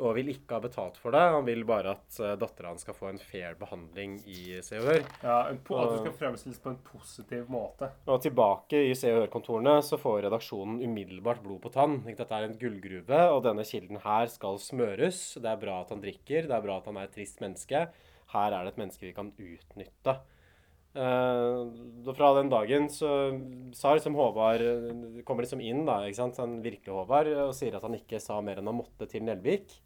Og 0.01 0.15
vil 0.17 0.31
ikke 0.33 0.57
ha 0.57 0.63
betalt 0.63 0.97
for 0.97 1.13
det. 1.13 1.21
Han 1.35 1.45
vil 1.45 1.61
bare 1.67 1.93
at 1.93 2.17
uh, 2.23 2.33
dattera 2.39 2.71
hans 2.71 2.81
skal 2.85 2.97
få 2.97 3.11
en 3.11 3.19
fair 3.21 3.53
behandling 3.59 4.15
i 4.25 4.57
Se 4.65 4.79
og 4.81 4.87
Hør. 4.89 5.03
Ja, 5.21 5.35
At 5.51 5.61
du 5.67 5.97
skal 5.99 6.15
fremstilles 6.17 6.61
på 6.63 6.73
en 6.73 6.79
positiv 6.87 7.51
måte. 7.53 7.91
Og 8.09 8.23
tilbake 8.25 8.81
i 8.89 8.95
Se 8.97 9.13
og 9.13 9.21
Hør-kontorene 9.21 9.77
så 9.85 9.99
får 10.01 10.23
redaksjonen 10.25 10.81
umiddelbart 10.81 11.43
blod 11.45 11.61
på 11.65 11.73
tann. 11.75 11.99
Dette 12.07 12.27
er 12.33 12.49
en 12.49 12.57
gullgruve, 12.57 13.21
og 13.35 13.43
denne 13.45 13.65
kilden 13.67 14.01
her 14.01 14.31
skal 14.33 14.57
smøres. 14.61 15.21
Det 15.37 15.53
er 15.53 15.61
bra 15.61 15.81
at 15.83 15.93
han 15.93 16.01
drikker, 16.01 16.49
det 16.49 16.57
er 16.57 16.65
bra 16.65 16.81
at 16.81 16.89
han 16.89 16.97
er 16.97 17.09
et 17.09 17.15
trist 17.15 17.43
menneske. 17.43 17.85
Her 18.31 18.53
er 18.55 18.65
det 18.65 18.73
et 18.73 18.81
menneske 18.81 19.05
vi 19.05 19.15
kan 19.15 19.33
utnytte. 19.35 20.17
Uh, 20.91 21.71
fra 22.17 22.33
den 22.35 22.49
dagen 22.51 22.89
så 22.91 23.09
sa 23.71 23.93
liksom 23.95 24.17
Håvard 24.19 24.59
eh, 24.59 25.21
Kommer 25.23 25.45
liksom 25.45 25.61
inn, 25.63 25.85
da, 25.87 26.01
ikke 26.03 26.17
sant, 26.17 26.41
han 26.41 26.57
virkelige 26.59 26.97
Håvard, 26.97 27.29
og 27.45 27.53
sier 27.55 27.77
at 27.77 27.85
han 27.87 27.95
ikke 27.95 28.19
sa 28.19 28.41
mer 28.43 28.59
enn 28.59 28.67
han 28.67 28.75
måtte 28.81 29.07
til 29.07 29.23
Nelvik. 29.23 29.77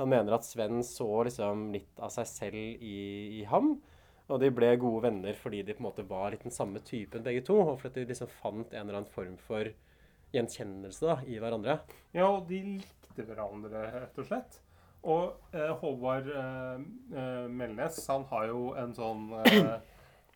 Han 0.00 0.10
mener 0.12 0.34
at 0.36 0.46
Sven 0.46 0.80
så 0.86 1.06
liksom 1.26 1.70
litt 1.74 2.00
av 2.02 2.12
seg 2.14 2.28
selv 2.28 2.58
i, 2.58 2.98
i 3.40 3.42
ham. 3.50 3.74
Og 4.32 4.40
de 4.40 4.48
ble 4.54 4.70
gode 4.80 5.04
venner 5.04 5.36
fordi 5.36 5.60
de 5.66 5.74
på 5.76 5.82
en 5.82 5.88
måte 5.90 6.06
var 6.08 6.32
litt 6.32 6.44
den 6.46 6.54
samme 6.54 6.80
typen 6.86 7.24
begge 7.26 7.44
to. 7.46 7.58
Og 7.60 7.78
fordi 7.82 8.02
de 8.02 8.14
liksom 8.14 8.30
fant 8.40 8.72
en 8.72 8.84
eller 8.86 9.02
annen 9.02 9.12
form 9.12 9.36
for 9.46 9.68
gjenkjennelse 10.32 11.08
da, 11.08 11.16
i 11.28 11.38
hverandre. 11.42 11.78
Ja, 12.16 12.28
og 12.30 12.46
de 12.48 12.62
likte 12.78 13.26
hverandre, 13.28 13.86
rett 13.92 14.20
og 14.22 14.28
slett. 14.28 14.60
Og 15.02 15.56
eh, 15.56 15.72
Håvard 15.82 16.28
eh, 16.30 16.84
eh, 17.18 17.46
Melnes, 17.50 17.98
han 18.08 18.24
har 18.30 18.46
jo 18.52 18.68
en 18.78 18.94
sånn 18.96 19.24
eh, 19.42 19.74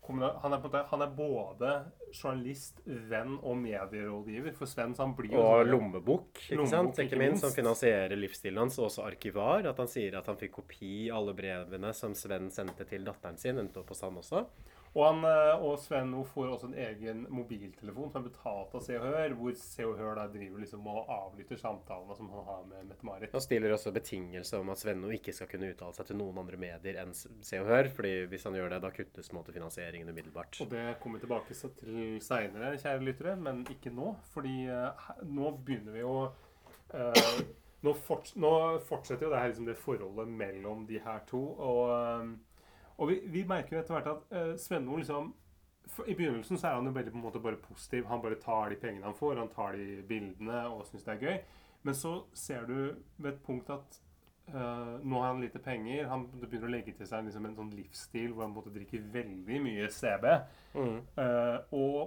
han, 0.05 0.53
er 0.53 0.61
måte, 0.63 0.85
han 0.87 1.01
er 1.01 1.07
både 1.07 1.71
journalist, 2.15 2.79
venn 2.85 3.37
og 3.43 3.57
medierådgiver 3.59 4.53
for 4.55 4.65
Sven. 4.65 4.93
Så 4.95 5.03
han 5.03 5.15
blir 5.17 5.31
jo 5.33 5.41
Og 5.41 5.65
sånn- 5.65 5.71
lommebok, 5.71 6.27
ikke 6.45 6.55
Lommebok, 6.55 6.69
sant? 6.69 6.99
Ikke 6.99 7.03
ikke 7.15 7.19
minst, 7.19 7.41
som 7.43 7.51
finansierer 7.51 8.15
livsstilen 8.15 8.57
hans, 8.57 8.79
og 8.79 8.85
også 8.87 9.03
arkivar. 9.05 9.65
At 9.67 9.77
han 9.77 9.87
sier 9.87 10.15
at 10.17 10.25
han 10.27 10.37
fikk 10.37 10.51
kopi 10.53 11.09
alle 11.11 11.33
brevene 11.33 11.93
som 11.93 12.13
Sven 12.15 12.49
sendte 12.51 12.85
til 12.87 13.03
datteren 13.03 13.37
sin, 13.37 13.57
endte 13.59 13.77
opp 13.79 13.89
hos 13.89 14.01
han 14.01 14.15
også. 14.15 14.45
Og, 14.97 15.03
han, 15.05 15.25
og 15.61 15.75
Sven 15.77 16.07
Svenno 16.07 16.23
får 16.25 16.47
også 16.55 16.67
en 16.71 16.77
egen 16.81 17.19
mobiltelefon 17.29 18.09
som 18.09 18.23
er 18.23 18.31
betalt 18.31 18.71
av 18.77 18.81
Se 18.81 18.95
og 18.97 19.03
Hør, 19.05 19.35
hvor 19.37 19.57
Se 19.59 19.85
og 19.85 19.99
Hør 19.99 20.15
da 20.17 20.23
driver 20.31 20.63
liksom 20.63 20.87
og 20.89 21.11
avlytter 21.13 21.59
samtalene 21.61 22.15
som 22.17 22.31
han 22.33 22.47
har 22.47 22.63
med 22.69 22.87
Mette-Marit. 22.89 23.33
Han 23.35 23.43
stiller 23.43 23.75
også 23.75 23.93
betingelse 23.93 24.61
om 24.61 24.71
at 24.73 24.81
Svenno 24.81 25.11
ikke 25.13 25.35
skal 25.35 25.51
kunne 25.51 25.69
uttale 25.73 25.93
seg 25.97 26.09
til 26.09 26.17
noen 26.21 26.41
andre 26.41 26.57
medier 26.61 26.97
enn 27.03 27.13
Se 27.13 27.61
og 27.61 27.69
Hør, 27.69 27.91
fordi 27.93 28.15
hvis 28.31 28.47
han 28.49 28.57
gjør 28.57 28.73
det, 28.73 28.81
da 28.87 28.93
kuttes 28.95 29.31
måte 29.35 29.53
finansieringen 29.53 30.09
umiddelbart. 30.09 30.57
Og 30.63 30.73
det 30.73 30.87
kommer 31.03 31.19
vi 31.19 31.27
tilbake 31.27 31.59
til 31.83 32.01
seinere, 32.23 32.73
kjære 32.81 33.05
lyttere, 33.05 33.37
men 33.37 33.63
ikke 33.73 33.93
nå. 33.93 34.15
Fordi 34.33 34.57
eh, 34.71 35.07
nå 35.29 35.53
begynner 35.67 35.97
vi 35.97 36.05
å 36.07 36.17
uh, 36.25 37.39
nå, 37.85 37.93
forts 38.07 38.35
nå 38.39 38.51
fortsetter 38.87 39.27
jo 39.27 39.33
det 39.33 39.41
her 39.41 39.51
liksom 39.51 39.67
det 39.69 39.77
forholdet 39.79 40.31
mellom 40.39 40.85
de 40.89 41.01
her 41.03 41.21
to. 41.29 41.43
Og, 41.57 41.83
eh, 41.93 42.35
og 42.97 43.11
vi, 43.11 43.19
vi 43.29 43.43
merker 43.47 43.77
jo 43.77 43.81
etter 43.81 43.97
hvert 43.97 44.09
at 44.13 44.31
uh, 44.33 44.55
Svenno 44.59 44.97
liksom 44.97 45.33
for, 45.87 46.07
I 46.09 46.15
begynnelsen 46.17 46.59
så 46.59 46.67
er 46.67 46.79
han 46.79 46.89
jo 46.89 46.95
veldig 46.95 47.13
på 47.13 47.19
en 47.19 47.23
måte 47.23 47.39
bare 47.39 47.59
positiv. 47.61 48.09
Han 48.09 48.21
bare 48.21 48.39
tar 48.41 48.73
de 48.73 48.79
pengene 48.81 49.07
han 49.07 49.15
får, 49.15 49.37
han 49.39 49.53
tar 49.53 49.77
de 49.77 50.01
bildene 50.07 50.65
og 50.67 50.83
syns 50.87 51.05
det 51.05 51.13
er 51.13 51.23
gøy. 51.23 51.37
Men 51.87 51.95
så 51.95 52.17
ser 52.35 52.67
du 52.67 52.75
ved 53.15 53.31
et 53.31 53.43
punkt 53.45 53.69
at 53.71 53.99
uh, 54.51 54.97
nå 54.99 55.21
har 55.21 55.31
han 55.31 55.41
lite 55.41 55.61
penger. 55.63 56.09
Han 56.11 56.25
begynner 56.41 56.67
å 56.67 56.73
legge 56.73 56.95
til 56.97 57.07
seg 57.07 57.27
liksom 57.27 57.47
en 57.47 57.55
sånn 57.55 57.73
livsstil 57.77 58.33
hvor 58.33 58.47
han 58.47 58.55
måte 58.55 58.73
drikker 58.75 59.05
veldig 59.13 59.61
mye 59.63 59.87
CB. 59.93 60.27
Mm. 60.75 60.97
Uh, 61.15 61.57
og 61.77 62.01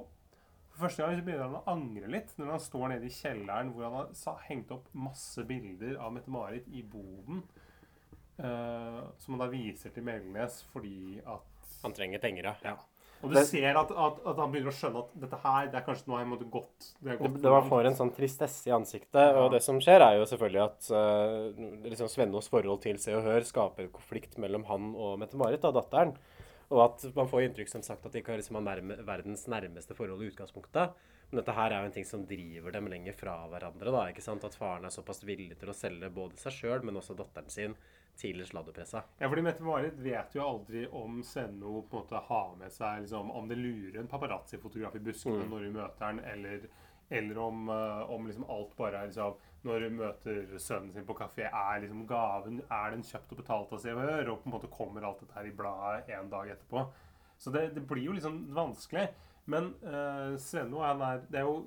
for 0.70 0.84
første 0.86 1.02
gang 1.02 1.16
så 1.16 1.24
begynner 1.24 1.48
han 1.48 1.58
å 1.58 1.64
angre 1.72 2.12
litt 2.12 2.36
når 2.38 2.54
han 2.54 2.62
står 2.66 2.86
nede 2.92 3.08
i 3.08 3.14
kjelleren 3.14 3.72
hvor 3.74 3.88
han 3.88 4.14
har 4.26 4.46
hengt 4.46 4.70
opp 4.76 4.92
masse 4.96 5.44
bilder 5.48 5.96
av 6.00 6.14
Mette-Marit 6.14 6.68
i 6.72 6.84
boden. 6.84 7.42
Eh, 8.40 9.00
som 9.18 9.34
han 9.36 9.42
da 9.44 9.50
viser 9.52 9.92
til 9.94 10.06
Melnes 10.06 10.62
fordi 10.72 11.20
at 11.26 11.46
Han 11.82 11.94
trenger 11.96 12.20
penger, 12.20 12.50
ja. 12.64 12.76
Og 13.22 13.30
du 13.30 13.34
Det- 13.36 13.46
ser 13.48 13.76
at, 13.76 13.90
at, 13.90 14.18
at 14.26 14.36
han 14.36 14.50
begynner 14.52 14.72
å 14.72 14.76
skjønne 14.76 15.00
at 15.04 15.14
dette 15.20 15.38
her 15.42 15.66
det 15.68 15.76
er 15.76 15.84
kanskje 15.84 16.08
noe 16.08 16.18
jeg 16.22 16.28
måtte 16.28 16.50
gått 16.50 16.86
det, 17.02 17.12
er 17.12 17.18
Det, 17.20 17.42
det 17.42 17.50
man 17.52 17.68
får 17.68 17.86
en 17.86 17.96
sånn 17.98 18.12
tristesse 18.16 18.68
i 18.68 18.72
ansiktet, 18.72 19.36
og 19.36 19.50
det 19.52 19.60
som 19.62 19.76
skjer, 19.80 20.00
er 20.00 20.16
jo 20.16 20.24
selvfølgelig 20.28 20.62
at 20.64 20.90
uh, 20.92 21.88
liksom 21.88 22.08
Svennos 22.08 22.48
forhold 22.48 22.80
til 22.80 22.96
Se 22.98 23.12
og 23.16 23.22
Hør 23.28 23.44
skaper 23.44 23.88
konflikt 23.92 24.38
mellom 24.40 24.64
han 24.64 24.94
og 24.96 25.18
Mette-Marit, 25.20 25.60
da, 25.60 25.70
datteren. 25.70 26.14
Og 26.70 26.80
at 26.84 27.04
man 27.16 27.28
får 27.28 27.48
inntrykk 27.48 27.68
som 27.68 27.82
sagt 27.82 28.04
at 28.06 28.12
de 28.12 28.20
ikke 28.22 28.32
har 28.32 28.38
liksom 28.40 28.56
har 28.60 28.62
nærme, 28.62 28.96
verdens 29.04 29.44
nærmeste 29.50 29.92
forhold 29.98 30.22
i 30.22 30.30
utgangspunktet. 30.30 30.92
Men 31.30 31.40
dette 31.42 31.54
her 31.54 31.72
er 31.72 31.80
jo 31.82 31.88
en 31.90 31.94
ting 31.96 32.06
som 32.06 32.22
driver 32.26 32.72
dem 32.72 32.86
lenger 32.90 33.12
fra 33.18 33.34
hverandre. 33.50 33.90
da, 33.90 34.04
ikke 34.08 34.22
sant? 34.22 34.44
At 34.46 34.54
faren 34.54 34.86
er 34.86 34.94
såpass 34.94 35.24
villig 35.26 35.58
til 35.58 35.68
å 35.68 35.74
selge 35.76 36.08
både 36.14 36.38
seg 36.38 36.52
sjøl, 36.56 36.82
men 36.86 36.96
også 36.96 37.16
datteren 37.18 37.50
sin 37.50 37.74
til 38.16 38.40
sladdepressa. 38.46 39.02
Ja, 39.18 39.28
fordi 39.28 39.42
Mette-Marit 39.42 39.98
vet 40.02 40.34
jo 40.34 40.42
aldri 40.44 40.86
om 40.92 41.22
Svenno 41.24 41.82
på 41.88 41.96
en 41.96 42.02
måte 42.02 42.20
har 42.26 42.56
med 42.60 42.72
seg 42.72 43.00
liksom, 43.04 43.30
Om 43.30 43.48
det 43.48 43.56
lurer 43.56 44.00
en 44.00 44.08
paparazzi-fotograf 44.08 44.96
i 44.96 44.98
buskene 44.98 45.44
Mm. 45.44 45.50
når 45.50 45.64
hun 45.64 45.72
møter 45.78 46.04
han, 46.04 46.20
eller, 46.20 46.66
eller 47.10 47.38
om, 47.38 47.68
eh, 47.68 48.10
om 48.10 48.26
liksom 48.26 48.44
alt 48.50 48.76
bare 48.76 49.00
er 49.02 49.06
liksom 49.06 49.34
Når 49.64 49.80
hun 49.86 49.96
møter 49.96 50.58
sønnen 50.58 50.92
sin 50.92 51.06
på 51.06 51.14
kafé, 51.16 51.48
er 51.48 51.80
liksom 51.80 52.06
gaven 52.06 52.62
Er 52.70 52.90
den 52.90 53.02
kjøpt 53.02 53.32
og 53.32 53.38
betalt 53.38 53.72
av 53.72 53.78
Se 53.78 53.92
og 53.92 54.00
Hør? 54.00 54.28
Og 54.32 54.42
på 54.42 54.48
en 54.50 54.52
måte 54.58 54.70
kommer 54.70 55.02
alt 55.04 55.20
dette 55.20 55.34
her 55.34 55.44
i 55.48 55.56
bladet 55.56 56.08
en 56.18 56.30
dag 56.30 56.48
etterpå. 56.48 56.86
Så 57.38 57.50
det, 57.50 57.74
det 57.74 57.86
blir 57.88 58.04
jo 58.04 58.12
liksom 58.12 58.54
vanskelig. 58.54 59.08
Men 59.46 59.74
uh, 59.82 60.36
Svenno, 60.36 60.80
han 60.84 61.00
er 61.00 61.22
Det 61.30 61.38
er 61.40 61.48
jo 61.48 61.64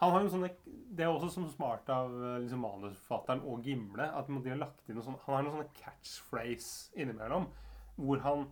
han 0.00 0.12
har 0.12 0.24
jo 0.24 0.32
sånne, 0.34 0.50
Det 0.96 1.04
er 1.04 1.12
også 1.12 1.30
sånn 1.34 1.48
smart 1.52 1.88
av 1.92 2.12
eh, 2.12 2.36
liksom, 2.44 2.60
manusforfatteren 2.64 3.42
og 3.48 3.64
gimle. 3.64 4.10
At 4.12 4.28
de 4.28 4.50
har 4.50 4.60
lagt 4.60 4.88
inn 4.88 4.98
noe 4.98 5.04
sånt, 5.06 5.22
Han 5.24 5.38
har 5.38 5.46
noen 5.46 5.56
sånne 5.56 5.80
catchphrase 5.80 6.96
innimellom. 7.00 7.48
Hvor 7.96 8.20
han 8.24 8.46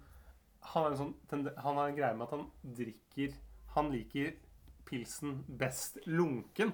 han 0.64 0.82
har, 0.82 0.95
en 0.95 0.97
sånn, 0.97 1.49
han 1.61 1.76
har 1.76 1.90
en 1.90 1.97
greie 1.97 2.16
med 2.16 2.24
at 2.24 2.34
han 2.38 2.47
drikker 2.78 3.34
Han 3.74 3.90
liker 3.92 4.34
pilsen 4.88 5.38
best 5.61 5.99
lunken. 6.07 6.72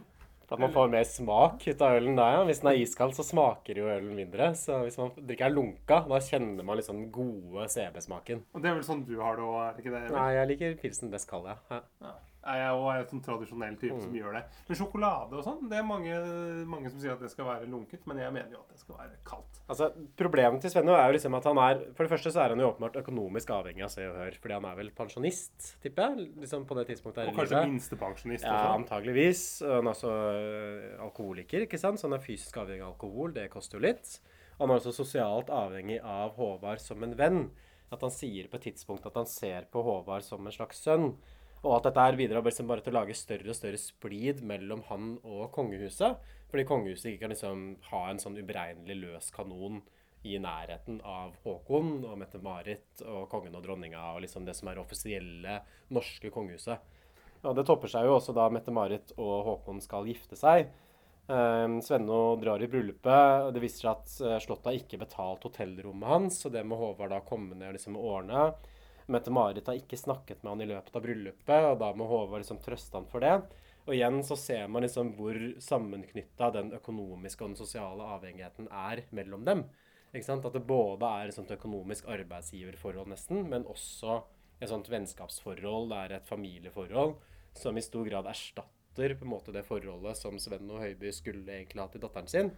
At 0.51 0.59
man 0.59 0.73
får 0.75 0.89
mer 0.91 1.05
smak 1.07 1.62
ut 1.68 1.83
av 1.87 1.97
ølen 2.01 2.16
da, 2.18 2.25
ja. 2.35 2.41
Hvis 2.49 2.59
den 2.62 2.73
er 2.73 2.81
iskald, 2.83 3.14
så 3.14 3.23
smaker 3.23 3.79
jo 3.79 3.87
ølen 3.87 4.16
mindre. 4.18 4.49
Så 4.59 4.81
hvis 4.83 4.99
man 4.99 5.12
drikker 5.14 5.53
lunka, 5.53 6.01
da 6.11 6.18
kjenner 6.27 6.66
man 6.66 6.81
liksom 6.81 6.99
den 6.99 7.12
gode 7.14 7.68
CB-smaken. 7.71 8.43
Og 8.51 8.64
det 8.64 8.73
er 8.73 8.75
vel 8.81 8.87
sånn 8.89 9.05
du 9.07 9.14
har 9.23 9.39
det 9.39 9.47
òg, 9.47 9.61
er 9.62 9.77
det 9.77 9.85
ikke 9.85 9.95
det? 9.95 10.03
Nei, 10.16 10.27
jeg 10.35 10.51
liker 10.51 10.75
pilsen 10.83 11.14
best 11.14 11.31
kald, 11.31 11.47
ja. 11.53 11.83
ja. 12.03 12.16
Jeg 12.41 12.57
er 12.64 12.70
jo 12.72 12.88
en 12.88 13.05
sånn 13.11 13.20
tradisjonell 13.22 13.74
type 13.76 13.93
Mm. 13.95 14.01
som 14.01 14.12
gjør 14.16 14.32
det. 14.32 14.45
Men 14.68 14.76
sjokolade 14.78 15.32
og 15.36 15.45
sånn, 15.45 15.68
det 15.68 15.76
er 15.78 15.82
mange, 15.84 16.14
mange 16.66 16.88
som 16.91 16.99
sier 16.99 17.12
at 17.12 17.20
det 17.20 17.30
skal 17.30 17.45
være 17.45 17.68
lunket. 17.68 18.07
Men 18.07 18.16
jeg 18.16 18.32
mener 18.32 18.51
jo 18.55 18.61
at 18.62 18.68
det 18.70 18.78
skal 18.80 18.97
være 18.97 19.16
kaldt. 19.24 19.61
Altså, 19.68 19.91
Problemet 20.16 20.61
til 20.62 20.70
Svenno 20.70 20.95
er 20.97 21.07
jo 21.12 21.18
liksom 21.18 21.36
at 21.36 21.45
han 21.45 21.59
er 21.59 21.84
For 21.95 22.03
det 22.05 22.11
første 22.11 22.32
så 22.32 22.41
er 22.45 22.49
han 22.55 22.59
jo 22.59 22.70
åpenbart 22.72 22.97
økonomisk 22.97 23.51
avhengig 23.51 23.84
av 23.84 23.91
Se 23.91 24.07
og 24.09 24.16
Hør. 24.16 24.32
Fordi 24.41 24.55
han 24.55 24.64
er 24.64 24.74
vel 24.76 24.91
pensjonist, 24.91 25.76
tipper 25.82 26.16
jeg. 26.16 26.32
liksom 26.41 26.64
på 26.66 26.74
det 26.80 26.86
tidspunktet 26.88 27.24
her 27.24 27.28
Og 27.28 27.34
i 27.34 27.36
kanskje 27.36 27.61
livet. 27.61 27.72
minstepensjonist 27.74 28.45
Ja, 28.45 28.74
antageligvis. 28.76 29.62
Og 29.62 29.74
Han 29.76 29.86
er 29.86 29.91
også 29.93 30.11
øh, 30.11 31.05
alkoholiker, 31.05 31.61
ikke 31.66 31.78
sant? 31.78 31.99
så 32.01 32.09
han 32.09 32.14
er 32.18 32.24
fysisk 32.24 32.57
avhengig 32.57 32.82
av 32.82 32.95
alkohol. 32.95 33.32
Det 33.34 33.51
koster 33.51 33.78
jo 33.78 33.84
litt. 33.86 34.18
Og 34.59 34.66
han 34.68 34.70
er 34.76 34.80
også 34.80 34.93
sosialt 34.97 35.49
avhengig 35.51 36.01
av 36.03 36.34
Håvard 36.36 36.80
som 36.80 37.03
en 37.03 37.14
venn. 37.16 37.51
At 37.93 38.01
han 38.03 38.11
sier 38.11 38.47
på 38.49 38.55
et 38.55 38.62
tidspunkt 38.72 39.05
at 39.07 39.14
han 39.14 39.26
ser 39.26 39.66
på 39.72 39.82
Håvard 39.82 40.22
som 40.22 40.45
en 40.47 40.53
slags 40.53 40.78
sønn. 40.84 41.16
Og 41.61 41.77
at 41.77 41.89
dette 41.89 42.05
her 42.07 42.17
bidrar 42.17 42.45
bare 42.45 42.83
til 42.85 42.95
å 42.95 42.99
lage 42.99 43.17
større 43.19 43.53
og 43.53 43.57
større 43.57 43.81
splid 43.81 44.41
mellom 44.47 44.85
han 44.89 45.17
og 45.21 45.51
kongehuset. 45.53 46.21
Fordi 46.51 46.67
kongehuset 46.67 47.11
ikke 47.11 47.27
kan 47.27 47.35
liksom 47.35 47.65
ha 47.91 48.05
en 48.09 48.21
sånn 48.23 48.39
uberegnelig 48.41 48.97
løs 49.03 49.29
kanon 49.35 49.83
i 50.27 50.37
nærheten 50.41 50.99
av 51.07 51.37
Håkon 51.45 52.03
og 52.05 52.17
Mette-Marit 52.21 53.05
og 53.07 53.29
kongen 53.33 53.55
og 53.57 53.65
dronninga 53.65 54.03
og 54.15 54.25
liksom 54.25 54.45
det 54.45 54.57
som 54.57 54.69
er 54.69 54.77
det 54.77 54.85
offisielle 54.85 55.61
norske 55.97 56.33
kongehuset. 56.33 56.81
Og 57.41 57.57
det 57.57 57.65
topper 57.69 57.89
seg 57.89 58.05
jo 58.05 58.19
også 58.19 58.35
da 58.37 58.51
Mette-Marit 58.53 59.15
og 59.17 59.37
Håkon 59.47 59.81
skal 59.85 60.09
gifte 60.09 60.37
seg. 60.37 60.69
Um, 61.31 61.79
Svenno 61.85 62.35
drar 62.41 62.61
i 62.61 62.67
bryllupet, 62.69 63.53
det 63.55 63.63
viser 63.63 63.85
seg 63.85 63.91
at 63.93 64.15
uh, 64.27 64.37
Slottet 64.43 64.67
har 64.67 64.79
ikke 64.81 64.99
betalt 64.99 65.45
hotellrommet 65.47 66.11
hans, 66.11 66.41
og 66.49 66.57
det 66.57 66.65
må 66.67 66.79
Håvard 66.81 67.13
da 67.15 67.21
komme 67.23 67.55
ned 67.55 67.71
og 67.71 67.77
liksom 67.77 67.99
ordne. 68.01 68.49
Mette-Marit 69.11 69.67
har 69.67 69.79
ikke 69.79 69.99
snakket 69.99 70.43
med 70.43 70.53
han 70.55 70.65
i 70.65 70.71
løpet 70.71 70.97
av 70.97 71.05
bryllupet, 71.05 71.67
og 71.73 71.77
da 71.83 71.91
må 71.99 72.07
Håvard 72.11 72.43
liksom 72.45 72.61
trøste 72.63 72.97
han 72.97 73.09
for 73.11 73.25
det. 73.25 73.35
Og 73.87 73.95
igjen 73.97 74.21
så 74.27 74.37
ser 74.39 74.69
man 74.71 74.85
liksom 74.85 75.15
hvor 75.19 75.37
sammenknytta 75.63 76.51
den 76.55 76.75
økonomiske 76.77 77.45
og 77.45 77.53
den 77.53 77.61
sosiale 77.61 78.09
avhengigheten 78.17 78.69
er 78.71 79.05
mellom 79.17 79.47
dem. 79.49 79.65
Ikke 80.13 80.27
sant? 80.27 80.47
At 80.47 80.55
det 80.57 80.67
både 80.67 81.07
er 81.07 81.31
et 81.31 81.37
sånt 81.37 81.53
økonomisk 81.55 82.09
arbeidsgiverforhold 82.11 83.11
nesten, 83.13 83.45
men 83.51 83.67
også 83.71 84.21
et 84.61 84.71
sånt 84.71 84.91
vennskapsforhold, 84.93 85.89
det 85.91 86.01
er 86.01 86.17
et 86.19 86.29
familieforhold, 86.29 87.17
som 87.57 87.79
i 87.79 87.85
stor 87.85 88.09
grad 88.09 88.29
erstatter 88.31 89.15
på 89.17 89.25
en 89.25 89.33
måte 89.33 89.55
det 89.55 89.65
forholdet 89.65 90.19
som 90.19 90.37
Sven 90.43 90.69
og 90.71 90.83
Høiby 90.83 91.13
skulle 91.15 91.47
egentlig 91.47 91.81
ha 91.81 91.89
til 91.91 92.03
datteren 92.03 92.29
sin, 92.31 92.51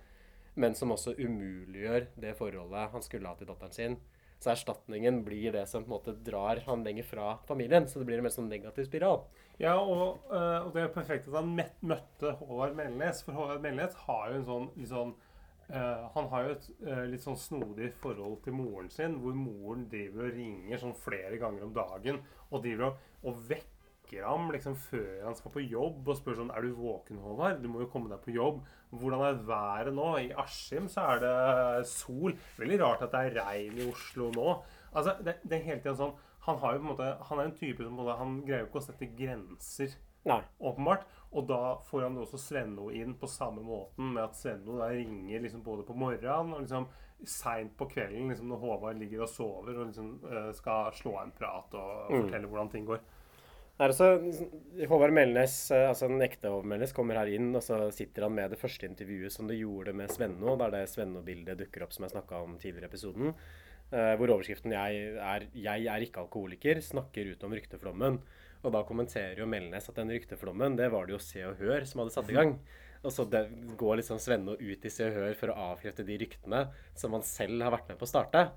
men 0.59 0.75
som 0.77 0.93
også 0.93 1.15
umuliggjør 1.17 2.09
det 2.21 2.35
forholdet 2.37 2.91
han 2.93 3.05
skulle 3.05 3.31
ha 3.31 3.39
til 3.39 3.49
datteren 3.49 3.77
sin. 3.77 3.97
Så 4.43 4.51
erstatningen 4.51 5.21
blir 5.23 5.55
det 5.55 5.69
som 5.71 5.85
på 5.85 5.93
en 5.93 5.95
måte 5.95 6.17
drar 6.27 6.59
han 6.67 6.83
lenger 6.83 7.07
fra 7.07 7.37
familien. 7.47 7.87
Så 7.89 8.01
det 8.01 8.09
blir 8.09 8.19
en 8.19 8.27
mer 8.27 8.35
sånn 8.35 8.51
negativ 8.51 8.89
spiral. 8.89 9.23
Ja, 9.63 9.77
og, 9.79 10.25
øh, 10.33 10.67
og 10.67 10.73
det 10.75 10.83
er 10.83 10.95
perfekt 10.95 11.29
at 11.31 11.37
han 11.39 11.53
møtte 11.55 12.33
Håvard 12.41 12.75
Melnes. 12.79 13.23
For 13.23 13.39
Håvard 13.39 13.63
Melnes 13.63 13.95
har 14.09 14.33
jo 14.33 14.41
en 14.41 14.49
sånn 14.49 14.67
sånn 14.91 15.13
eh, 15.69 16.03
han 16.17 16.29
har 16.33 16.49
jo 16.49 16.57
et 16.57 16.69
eh, 16.89 17.05
litt 17.13 17.23
sånn 17.23 17.39
snodig 17.39 17.93
forhold 18.03 18.41
til 18.43 18.57
moren 18.59 18.91
sin, 18.91 19.21
hvor 19.23 19.37
moren 19.39 19.87
driver 19.93 20.27
og 20.27 20.37
ringer 20.41 20.83
sånn 20.83 20.99
flere 21.05 21.39
ganger 21.43 21.69
om 21.69 21.77
dagen 21.77 22.19
og 22.51 22.65
driver 22.65 22.89
og, 22.91 23.07
og 23.23 23.45
vekker 24.13 24.27
ham 24.29 24.51
liksom 24.53 24.75
før 24.77 25.25
han 25.25 25.35
skal 25.39 25.53
på 25.55 25.63
jobb 25.65 26.09
og 26.09 26.17
spør 26.19 26.37
sånn 26.37 26.51
Er 26.55 26.63
du 26.63 26.75
våken, 26.77 27.19
Håvard? 27.23 27.63
Du 27.63 27.69
må 27.69 27.81
jo 27.81 27.89
komme 27.93 28.11
deg 28.11 28.21
på 28.25 28.35
jobb. 28.35 28.63
Hvordan 28.93 29.23
er 29.25 29.41
været 29.49 29.95
nå? 29.95 30.09
I 30.21 30.33
Askim 30.37 30.89
så 30.89 31.01
er 31.15 31.21
det 31.23 31.87
sol. 31.89 32.35
Veldig 32.59 32.81
rart 32.83 33.03
at 33.03 33.13
det 33.13 33.23
er 33.31 33.39
regn 33.45 33.79
i 33.79 33.89
Oslo 33.91 34.31
nå. 34.35 34.63
Altså, 34.93 35.17
det, 35.25 35.39
det 35.49 35.59
er 35.59 35.65
hele 35.71 35.81
tiden 35.81 35.97
sånn 35.97 36.15
Han 36.47 36.59
har 36.59 36.75
jo 36.75 36.79
på 36.83 36.85
en 36.85 36.91
måte 36.93 37.11
Han 37.31 37.39
er 37.41 37.45
en 37.49 37.57
type 37.57 37.83
som 37.83 37.95
måte, 37.97 38.17
Han 38.19 38.41
greier 38.45 38.65
jo 38.67 38.71
ikke 38.71 38.83
å 38.83 38.87
sette 38.91 39.09
grenser. 39.17 39.95
Nei. 40.29 40.41
Åpenbart. 40.61 41.07
Og 41.33 41.47
da 41.49 41.61
får 41.89 42.03
han 42.05 42.19
også 42.21 42.39
Svenno 42.39 42.91
inn 42.95 43.15
på 43.19 43.27
samme 43.27 43.63
måten, 43.65 44.13
med 44.13 44.23
at 44.23 44.37
Svenno 44.37 44.77
da 44.79 44.91
ringer 44.93 45.41
liksom 45.43 45.63
både 45.65 45.83
på 45.89 45.97
morgenen 45.97 46.53
og 46.55 46.61
liksom 46.67 46.87
seint 47.25 47.73
på 47.79 47.87
kvelden 47.89 48.29
liksom 48.29 48.49
når 48.51 48.59
Håvard 48.59 48.99
ligger 48.99 49.23
og 49.25 49.29
sover 49.31 49.77
og 49.79 49.87
liksom 49.89 50.13
eh, 50.27 50.49
skal 50.59 50.91
slå 50.99 51.17
en 51.23 51.31
prat 51.35 51.75
og 51.79 52.11
Mm. 52.13 52.25
fortelle 52.27 52.49
hvordan 52.51 52.71
ting 52.71 52.85
går. 52.87 53.01
Også, 53.81 54.07
Håvard 54.87 55.15
Melnes, 55.17 55.55
eh, 55.73 55.89
altså 55.89 56.07
en 56.07 56.23
ekte 56.23 56.51
Håvard 56.51 56.69
Melnes, 56.69 56.93
kommer 56.95 57.19
her 57.19 57.31
inn, 57.33 57.51
og 57.57 57.65
så 57.65 57.79
sitter 57.95 58.29
han 58.29 58.37
med 58.37 58.53
det 58.53 58.61
første 58.61 58.87
intervjuet 58.87 59.33
som 59.33 59.49
du 59.49 59.57
gjorde 59.57 59.95
med 59.97 60.13
Svenno, 60.13 60.55
der 60.61 60.75
det 60.75 60.85
Svenno-bildet 60.93 61.59
dukker 61.59 61.87
opp 61.87 61.97
som 61.97 62.07
jeg 62.07 62.15
snakka 62.15 62.45
om 62.45 62.59
tidligere 62.61 62.87
i 62.87 62.93
episoden. 62.93 63.35
eh, 63.93 64.15
hvor 64.17 64.31
overskriften 64.33 64.73
jeg 64.73 65.17
er, 65.21 65.49
'Jeg 65.53 65.85
er 65.85 66.01
ikke 66.01 66.21
alkoholiker', 66.25 66.81
snakker 66.81 67.33
ut 67.33 67.45
om 67.45 67.53
rykteflommen. 67.53 68.23
Og 68.65 68.73
da 68.73 68.83
kommenterer 68.85 69.39
jo 69.39 69.47
Melnes 69.47 69.89
at 69.89 69.95
den 69.95 70.09
rykteflommen, 70.09 70.77
det 70.77 70.91
var 70.91 71.07
det 71.07 71.13
jo 71.13 71.19
Se 71.19 71.43
og 71.45 71.57
Hør 71.57 71.85
som 71.85 72.01
hadde 72.01 72.15
satt 72.15 72.31
i 72.31 72.33
gang. 72.33 72.59
Og 73.03 73.11
så 73.11 73.29
det, 73.29 73.51
går 73.77 73.99
liksom 73.99 74.21
Svenno 74.23 74.55
ut 74.55 74.85
i 74.85 74.89
Se 74.89 75.09
og 75.09 75.17
Hør 75.17 75.35
for 75.35 75.51
å 75.51 75.75
avkrefte 75.75 76.07
de 76.07 76.17
ryktene 76.17 76.71
som 76.95 77.13
han 77.13 77.23
selv 77.23 77.63
har 77.63 77.75
vært 77.75 77.89
med 77.89 77.99
på 77.99 78.07
å 78.07 78.13
starte. 78.13 78.53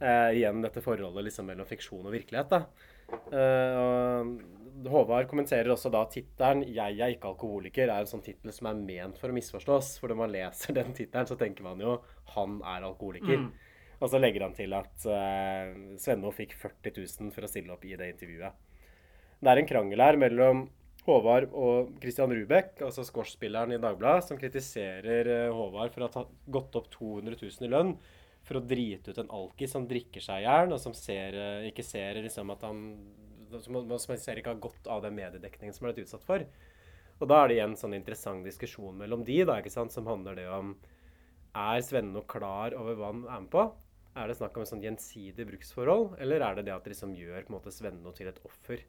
Eh, 0.00 0.42
igjen 0.42 0.60
dette 0.60 0.82
forholdet 0.82 1.24
liksom 1.24 1.46
mellom 1.46 1.66
fiksjon 1.66 2.04
og 2.04 2.12
virkelighet. 2.12 2.50
da. 2.50 2.64
Eh, 3.12 3.76
og 3.80 4.90
Håvard 4.90 5.28
kommenterer 5.30 5.70
også 5.72 5.90
da 5.90 6.04
tittelen 6.10 6.64
'Jeg 6.66 6.98
er 7.00 7.14
ikke 7.14 7.30
alkoholiker' 7.32 7.88
er 7.90 8.04
en 8.04 8.10
sånn 8.10 8.24
tittel 8.24 8.52
som 8.52 8.68
er 8.70 8.74
ment 8.74 9.18
for 9.18 9.30
å 9.30 9.36
misforstås. 9.36 9.98
For 10.00 10.08
når 10.08 10.16
man 10.16 10.32
leser 10.32 10.74
den 10.74 10.92
tittelen, 10.92 11.26
så 11.26 11.38
tenker 11.38 11.62
man 11.62 11.80
jo 11.80 12.00
'han 12.34 12.60
er 12.62 12.82
alkoholiker'. 12.82 13.46
Mm. 13.46 13.52
Og 14.00 14.10
så 14.10 14.20
legger 14.20 14.42
han 14.42 14.52
til 14.52 14.74
at 14.76 15.06
uh, 15.08 15.96
Svenno 15.96 16.30
fikk 16.30 16.52
40 16.52 16.92
000 16.92 17.32
for 17.32 17.46
å 17.46 17.48
stille 17.48 17.72
opp 17.72 17.84
i 17.84 17.96
det 17.96 18.12
intervjuet. 18.12 18.52
Det 19.40 19.48
er 19.48 19.58
en 19.58 19.66
krangel 19.66 20.00
her 20.00 20.16
mellom 20.16 20.68
Håvard 21.06 21.48
og 21.54 21.94
Christian 22.02 22.32
Rubek, 22.34 22.82
altså 22.82 23.04
squashspilleren 23.06 23.72
i 23.72 23.80
Dagbladet, 23.80 24.26
som 24.26 24.38
kritiserer 24.40 25.28
eh, 25.30 25.54
Håvard 25.54 25.94
for 25.94 26.02
å 26.02 26.10
ha 26.12 26.24
gått 26.50 26.76
opp 26.76 26.90
200 26.90 27.38
000 27.40 27.68
i 27.68 27.70
lønn 27.70 27.92
for 28.46 28.60
å 28.60 28.64
drite 28.64 29.10
ut 29.10 29.20
en 29.22 29.32
alkis 29.34 29.72
som 29.74 29.86
drikker 29.90 30.22
seg 30.22 30.42
i 30.42 30.46
hjel, 30.46 30.74
og 30.74 30.80
som 30.82 30.94
ser, 30.96 31.34
eh, 31.34 31.68
ikke 31.70 31.84
ser 31.86 32.20
liksom 32.22 32.52
at 32.54 32.66
han 32.66 32.82
som, 33.50 33.78
som 33.98 34.16
ser 34.18 34.40
ikke 34.40 34.54
har 34.54 34.62
godt 34.62 34.88
av 34.90 35.04
den 35.04 35.16
mediedekningen 35.18 35.74
som 35.74 35.86
han 35.86 35.92
er 35.92 35.98
blitt 35.98 36.08
utsatt 36.08 36.26
for. 36.26 36.44
Og 37.16 37.30
da 37.30 37.40
er 37.40 37.48
det 37.48 37.56
igjen 37.56 37.76
sånn 37.80 37.96
interessant 37.96 38.44
diskusjon 38.44 38.98
mellom 39.00 39.24
de, 39.24 39.40
da, 39.48 39.58
ikke 39.60 39.72
sant, 39.72 39.94
som 39.94 40.08
handler 40.10 40.36
det 40.36 40.46
om 40.52 40.74
Er 41.56 41.80
Svenno 41.80 42.20
klar 42.28 42.74
over 42.76 42.98
hva 42.98 43.12
han 43.12 43.22
er 43.24 43.44
med 43.46 43.50
på? 43.54 43.62
Er 44.16 44.28
det 44.28 44.36
snakk 44.38 44.56
om 44.56 44.64
et 44.64 44.70
sånn 44.70 44.84
gjensidig 44.84 45.46
bruksforhold, 45.48 46.18
eller 46.20 46.44
er 46.44 46.58
det 46.58 46.66
det 46.68 46.74
at 46.74 46.84
det 46.84 46.92
liksom 46.92 47.16
gjør 47.16 47.46
på 47.46 47.52
en 47.52 47.56
måte 47.56 47.72
Svenno 47.72 48.12
til 48.16 48.28
et 48.28 48.40
offer? 48.48 48.84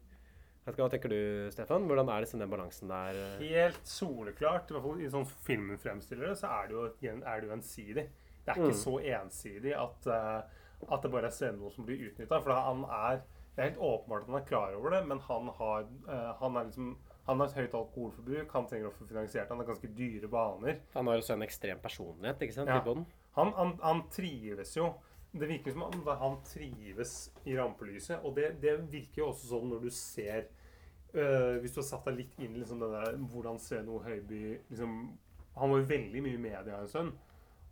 Hva 0.68 0.88
tenker 0.92 1.08
du, 1.08 1.20
Stefan? 1.52 1.86
Hvordan 1.88 2.10
er 2.12 2.24
liksom 2.24 2.42
den 2.42 2.50
balansen 2.52 2.90
der? 2.92 3.16
eh? 3.16 3.44
Helt 3.54 3.86
soleklart. 3.88 4.68
I 4.68 4.76
hvert 4.76 4.84
fall 4.84 5.00
i 5.00 5.08
sånn 5.12 5.28
filmen 5.46 5.80
fremstiller 5.80 6.28
det, 6.28 6.34
så 6.42 6.50
er 6.58 6.68
det 6.68 6.76
jo, 6.76 6.82
gjensidig. 7.06 8.02
det. 8.02 8.27
Det 8.48 8.56
er 8.56 8.62
ikke 8.62 8.74
Mm. 8.74 8.82
så 8.82 8.94
ensidig 9.20 9.74
at, 9.76 10.06
eh, 10.06 10.42
at 10.92 11.02
det 11.02 11.10
bare 11.12 11.26
er 11.26 11.34
Svenno 11.34 11.70
som 11.70 11.84
blir 11.86 12.08
utnytta. 12.08 12.40
For 12.42 12.52
han 12.52 12.84
er 12.84 13.20
Det 13.58 13.64
er 13.64 13.70
helt 13.70 13.80
åpenbart 13.82 14.22
at 14.22 14.28
han 14.30 14.40
er 14.40 14.44
klar 14.46 14.74
over 14.76 14.90
det, 14.90 15.06
men 15.08 15.18
han 15.18 15.48
har, 15.48 15.80
eh, 16.08 16.32
han 16.38 16.56
er 16.56 16.64
liksom 16.68 16.96
han 17.26 17.40
har 17.40 17.46
et 17.48 17.54
høyt 17.56 17.74
alkoholforbruk, 17.74 18.52
han 18.52 18.66
trenger 18.66 18.86
å 18.88 18.92
få 18.94 19.06
finansiert 19.08 19.48
Han 19.48 19.58
har 19.58 19.66
ganske 19.66 19.88
dyre 19.94 20.28
baner. 20.28 20.78
Han 20.94 21.06
har 21.08 21.18
også 21.18 21.34
en 21.34 21.42
ekstrem 21.42 21.78
personlighet, 21.82 22.38
ikke 22.40 22.54
sant? 22.54 22.68
Ja. 22.68 22.78
i 22.80 22.84
bånn. 22.84 23.04
Han, 23.34 23.52
han, 23.52 23.78
han 23.82 24.02
trives 24.08 24.76
jo. 24.76 24.94
Det 25.34 25.48
virker 25.48 25.72
som 25.72 25.82
om 25.82 26.06
han 26.06 26.38
trives 26.44 27.30
i 27.44 27.56
rampelyset. 27.58 28.24
Og 28.24 28.34
det, 28.36 28.60
det 28.62 28.78
virker 28.90 29.18
jo 29.24 29.26
også 29.32 29.48
sånn 29.50 29.68
når 29.68 29.82
du 29.82 29.90
ser 29.90 30.46
øh, 31.14 31.58
Hvis 31.60 31.74
du 31.74 31.80
har 31.80 31.88
satt 31.90 32.04
deg 32.06 32.16
litt 32.16 32.38
inn 32.38 32.54
i 32.54 32.60
liksom 32.62 32.80
hvordan 33.32 33.58
Sveno 33.58 33.98
Høiby 33.98 34.58
liksom, 34.70 35.18
Han 35.56 35.70
var 35.70 35.78
jo 35.78 35.84
veldig 35.90 36.22
mye 36.22 36.34
i 36.34 36.42
media 36.46 36.78
en 36.80 36.88
stund. 36.88 37.12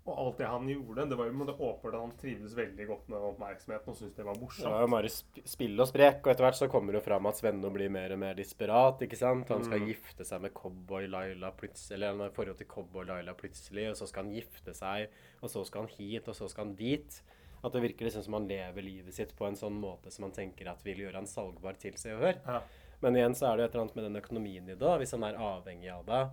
Og 0.06 0.18
alt 0.22 0.36
det 0.38 0.46
han 0.46 0.68
gjorde, 0.70 1.08
det 1.10 1.16
var 1.18 1.26
jo 1.26 1.32
åpenbart 1.50 1.94
at 1.94 2.00
han 2.00 2.12
trivdes 2.20 2.52
veldig 2.54 2.84
godt 2.86 3.08
med 3.10 3.24
oppmerksomheten 3.26 3.90
og 3.90 3.96
syntes 3.98 4.14
det 4.14 4.24
var 4.24 4.34
Det 4.38 4.70
var 4.70 4.84
jo 4.84 4.90
bare 4.92 5.08
spill 5.10 5.80
og 5.82 5.88
sprek, 5.90 6.20
og 6.22 6.30
etter 6.30 6.44
hvert 6.46 6.58
så 6.60 6.68
kommer 6.70 6.92
det 6.94 7.00
jo 7.00 7.06
fram 7.08 7.26
at 7.26 7.40
Svenno 7.40 7.70
blir 7.74 7.90
mer 7.90 8.12
og 8.14 8.20
mer 8.22 8.34
desperat. 8.38 9.02
ikke 9.02 9.18
sant? 9.18 9.48
Han 9.48 9.64
skal 9.64 9.80
Mm. 9.80 9.86
gifte 9.88 10.24
seg 10.24 10.40
med 10.42 10.54
Cowboy 10.54 11.08
Laila 11.08 11.50
plutselig, 11.50 11.94
eller 11.96 12.06
han 12.12 12.20
har 12.20 12.30
forhold 12.30 12.56
til 12.56 12.66
Cowboy 12.68 13.04
Laila 13.04 13.34
plutselig, 13.34 13.90
og 13.90 13.96
så 13.96 14.06
skal 14.06 14.24
han 14.24 14.32
gifte 14.32 14.74
seg, 14.74 15.08
og 15.42 15.50
så 15.50 15.66
skal 15.66 15.80
han 15.82 15.90
hit, 15.98 16.28
og 16.28 16.34
så 16.34 16.48
skal 16.48 16.64
han 16.66 16.74
dit. 16.76 17.22
At 17.64 17.72
det 17.72 17.82
virker 17.82 18.04
liksom 18.06 18.22
som 18.22 18.34
han 18.34 18.46
lever 18.46 18.82
livet 18.82 19.12
sitt 19.14 19.34
på 19.36 19.46
en 19.48 19.56
sånn 19.56 19.80
måte 19.80 20.12
som 20.12 20.22
han 20.22 20.32
tenker 20.32 20.68
at 20.70 20.84
vil 20.84 20.98
gjøre 20.98 21.14
han 21.14 21.26
salgbar 21.26 21.76
til 21.78 21.94
seg 21.98 22.14
og 22.14 22.20
Hør. 22.20 22.36
Ja. 22.46 22.62
Men 23.02 23.14
igjen 23.16 23.34
så 23.34 23.50
er 23.52 23.56
det 23.56 23.62
jo 23.62 23.66
et 23.66 23.74
eller 23.74 23.82
annet 23.82 23.96
med 23.96 24.04
den 24.04 24.22
økonomien 24.22 24.70
i 24.70 24.74
det. 24.78 24.98
Hvis 25.00 25.10
han 25.10 25.24
er 25.24 25.34
avhengig 25.34 25.90
av 25.92 26.06
det, 26.06 26.30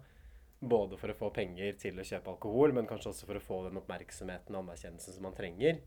både 0.69 0.97
for 0.99 1.11
å 1.11 1.17
få 1.17 1.29
penger 1.35 1.75
til 1.81 1.99
å 1.99 2.05
kjøpe 2.07 2.31
alkohol, 2.33 2.73
men 2.77 2.87
kanskje 2.89 3.11
også 3.11 3.27
for 3.27 3.39
å 3.39 3.43
få 3.43 3.57
den 3.67 3.79
oppmerksomheten 3.81 4.55
og 4.55 4.63
anerkjennelsen 4.65 5.17
som 5.17 5.25
man 5.27 5.35
trenger. 5.37 5.81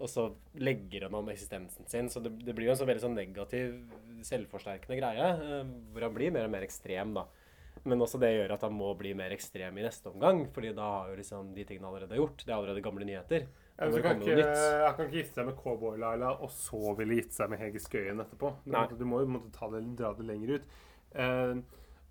Og 0.00 0.08
så 0.08 0.28
legger 0.56 1.08
han 1.08 1.16
om 1.18 1.28
eksistensen 1.28 1.88
sin. 1.90 2.08
Så 2.08 2.22
det, 2.24 2.30
det 2.46 2.54
blir 2.56 2.70
jo 2.70 2.72
en 2.72 2.78
sånn 2.80 2.88
veldig 2.88 3.02
sånn 3.04 3.18
negativ, 3.18 3.74
selvforsterkende 4.24 4.96
greie, 5.00 5.26
eh, 5.60 5.72
hvor 5.92 6.06
han 6.06 6.14
blir 6.16 6.32
mer 6.32 6.46
og 6.48 6.54
mer 6.54 6.64
ekstrem, 6.66 7.12
da. 7.18 7.26
Men 7.88 8.02
også 8.04 8.18
det 8.20 8.30
gjør 8.34 8.52
at 8.56 8.64
han 8.66 8.74
må 8.76 8.90
bli 8.98 9.12
mer 9.16 9.32
ekstrem 9.32 9.76
i 9.80 9.84
neste 9.86 10.10
omgang, 10.10 10.42
fordi 10.52 10.72
da 10.76 10.86
har 10.98 11.10
jo 11.12 11.18
liksom 11.20 11.52
de 11.56 11.64
tingene 11.68 11.88
allerede 11.88 12.16
gjort. 12.18 12.42
Det 12.44 12.50
er 12.52 12.56
allerede 12.58 12.82
gamle 12.84 13.06
nyheter. 13.08 13.46
Ja, 13.80 13.86
så 13.96 14.02
kan 14.04 14.18
ikke, 14.20 14.48
han 14.84 14.96
kan 14.98 15.06
ikke 15.06 15.20
gifte 15.22 15.38
seg 15.40 15.46
med 15.48 15.56
Cowboy-Laila 15.62 16.32
og 16.44 16.50
så 16.52 16.94
ville 16.98 17.16
gitt 17.16 17.32
seg 17.32 17.48
med 17.52 17.62
Hege 17.62 17.80
Skøyen 17.80 18.20
etterpå. 18.20 18.50
Du, 18.66 18.70
måtte- 18.84 18.98
du 19.00 19.04
må 19.08 19.20
jo 19.22 19.30
måtte 19.36 19.52
ta 19.56 19.70
det, 19.72 19.80
dra 19.96 20.10
det 20.18 20.26
lenger 20.28 20.58
ut. 20.58 20.66
Eh, 21.14 21.54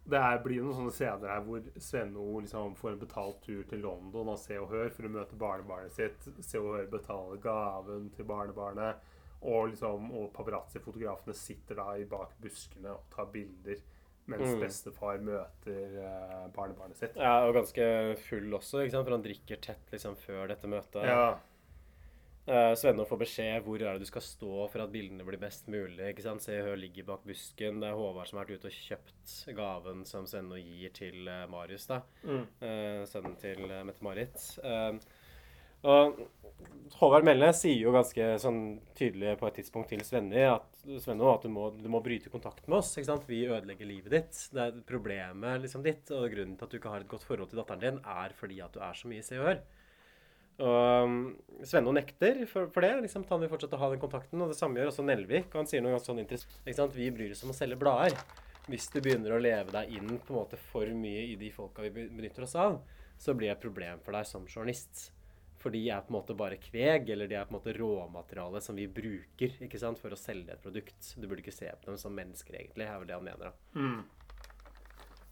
det 0.09 0.19
er, 0.19 0.39
blir 0.43 0.63
noen 0.63 0.75
sånne 0.77 0.93
scener 0.95 1.29
her 1.33 1.43
hvor 1.45 1.61
Svenno 1.81 2.25
liksom 2.41 2.75
får 2.79 2.91
en 2.95 3.01
betalt 3.03 3.39
tur 3.45 3.61
til 3.69 3.81
London 3.85 4.31
og 4.33 4.39
Se 4.41 4.57
og 4.61 4.71
Hør 4.73 4.89
for 4.95 5.07
å 5.07 5.11
møte 5.13 5.37
barnebarnet 5.39 5.93
sitt. 5.95 6.27
Se 6.45 6.59
og 6.61 6.73
Hør 6.77 6.89
betaler 6.91 7.41
gaven 7.43 8.09
til 8.15 8.27
barnebarnet. 8.29 9.05
Og, 9.39 9.69
liksom, 9.71 10.09
og 10.19 10.33
paparazzi-fotografene 10.35 11.31
sitter 11.37 11.77
da 11.79 11.93
i 11.95 12.03
bak 12.11 12.33
buskene 12.43 12.91
og 12.91 13.05
tar 13.13 13.29
bilder 13.31 13.79
mens 14.29 14.51
Mm. 14.51 14.59
bestefar 14.61 15.17
møter 15.25 15.95
eh, 16.03 16.43
barnebarnet 16.53 16.99
sitt. 16.99 17.15
Ja, 17.17 17.47
og 17.47 17.55
ganske 17.55 17.85
full 18.27 18.51
også, 18.53 18.83
ikke 18.83 18.91
sant? 18.93 19.07
for 19.07 19.15
han 19.15 19.23
drikker 19.25 19.61
tett 19.63 19.89
liksom 19.95 20.17
før 20.21 20.51
dette 20.51 20.69
møtet. 20.69 21.01
Ja. 21.07 21.31
Uh, 22.49 22.73
Svenno 22.73 23.03
får 23.05 23.19
beskjed 23.21 23.61
hvor 23.65 23.77
er 23.83 23.93
det 23.93 24.01
du 24.01 24.09
skal 24.09 24.23
stå 24.25 24.63
for 24.71 24.81
at 24.81 24.89
bildene 24.89 25.25
blir 25.27 25.37
best 25.41 25.67
mulig. 25.69 26.01
ikke 26.09 26.25
sant? 26.25 26.41
Se, 26.41 26.55
Hør 26.65 26.79
ligger 26.81 27.05
bak 27.11 27.27
busken. 27.29 27.77
Det 27.83 27.91
er 27.91 27.97
Håvard 27.99 28.29
som 28.29 28.39
har 28.39 28.47
vært 28.49 28.63
ute 28.63 28.71
og 28.71 28.79
kjøpt 28.87 29.35
gaven 29.59 30.01
som 30.09 30.25
Svenne 30.29 30.57
gir 30.57 30.93
til 30.97 31.29
eh, 31.29 31.45
Marius, 31.51 31.85
da. 31.91 32.01
Mm. 32.25 32.45
Uh, 32.63 33.03
sønnen 33.09 33.37
til 33.41 33.61
Mette-Marit. 33.69 34.41
Og 35.79 36.17
Håvard 36.99 37.23
Melnes 37.23 37.61
sier 37.61 37.77
jo 37.85 37.93
ganske 37.95 38.25
sånn 38.41 38.61
tydelig 38.97 39.37
på 39.39 39.47
et 39.47 39.59
tidspunkt 39.61 39.93
til 39.93 40.01
Svenne 40.03 40.41
at, 40.51 40.81
Svenne, 40.99 41.29
at 41.31 41.45
du 41.45 41.53
må, 41.53 41.69
du 41.77 41.87
må 41.91 42.01
bryte 42.03 42.33
kontakt 42.33 42.65
med 42.67 42.81
oss. 42.81 42.91
ikke 42.97 43.11
sant? 43.11 43.29
Vi 43.29 43.45
ødelegger 43.45 43.87
livet 43.87 44.15
ditt. 44.15 44.41
Det 44.51 44.65
er 44.65 44.81
problemet 44.89 45.61
liksom 45.63 45.85
ditt. 45.85 46.09
Og 46.17 46.27
grunnen 46.33 46.57
til 46.57 46.67
at 46.67 46.73
du 46.73 46.79
ikke 46.81 46.95
har 46.97 47.05
et 47.05 47.11
godt 47.13 47.27
forhold 47.29 47.53
til 47.53 47.61
datteren 47.61 47.85
din, 47.85 48.01
er 48.03 48.35
fordi 48.35 48.59
at 48.65 48.73
du 48.75 48.81
er 48.83 48.97
så 48.97 49.11
mye 49.11 49.21
i 49.21 49.27
Se 49.29 49.39
og 49.39 49.47
Hør. 49.47 49.61
Og 50.59 51.05
um, 51.07 51.19
Svenno 51.63 51.93
nekter 51.95 52.41
for, 52.47 52.67
for 52.73 52.83
det. 52.83 52.93
liksom, 53.05 53.25
Han 53.29 53.43
vil 53.43 53.51
fortsette 53.51 53.77
å 53.77 53.81
ha 53.81 53.89
den 53.93 54.01
kontakten. 54.01 54.41
Og 54.43 54.51
det 54.51 54.59
samme 54.59 54.79
gjør 54.79 54.91
også 54.91 55.05
Nelvik. 55.07 55.51
Han 55.55 55.69
sier 55.69 55.83
noe 55.83 55.95
ganske 55.95 56.11
sånn 56.11 56.23
interessant. 56.23 56.95
Vi 56.95 57.09
bryr 57.15 57.35
oss 57.35 57.43
om 57.47 57.53
å 57.53 57.57
selge 57.57 57.79
blader. 57.79 58.17
Hvis 58.69 58.89
du 58.93 58.99
begynner 59.01 59.33
å 59.33 59.41
leve 59.41 59.73
deg 59.73 59.95
inn 59.97 60.19
på 60.19 60.33
en 60.33 60.41
måte 60.41 60.59
for 60.69 60.89
mye 60.93 61.23
i 61.31 61.37
de 61.39 61.49
folka 61.53 61.85
vi 61.87 62.05
benytter 62.05 62.45
oss 62.45 62.57
av, 62.59 62.81
så 63.19 63.33
blir 63.33 63.49
det 63.49 63.55
et 63.57 63.63
problem 63.63 64.03
for 64.03 64.15
deg 64.15 64.27
som 64.29 64.45
journalist. 64.47 65.07
For 65.59 65.73
de 65.73 65.81
er 65.91 66.03
på 66.05 66.13
en 66.13 66.19
måte 66.19 66.35
bare 66.37 66.59
kveg, 66.61 67.09
eller 67.11 67.27
de 67.27 67.35
er 67.35 67.47
på 67.47 67.51
en 67.51 67.57
måte 67.57 67.73
råmateriale 67.75 68.61
som 68.63 68.77
vi 68.79 68.85
bruker 68.87 69.57
ikke 69.65 69.81
sant, 69.81 69.99
for 69.99 70.13
å 70.13 70.19
selge 70.19 70.53
et 70.53 70.63
produkt. 70.63 71.11
Du 71.17 71.25
burde 71.25 71.43
ikke 71.43 71.55
se 71.55 71.67
på 71.67 71.89
dem 71.89 71.97
som 71.99 72.15
mennesker, 72.15 72.55
egentlig, 72.61 72.87
er 72.87 73.01
vel 73.01 73.09
det 73.09 73.17
han 73.17 73.25
mener. 73.25 73.49
da. 73.49 73.79
Mm. 73.81 74.18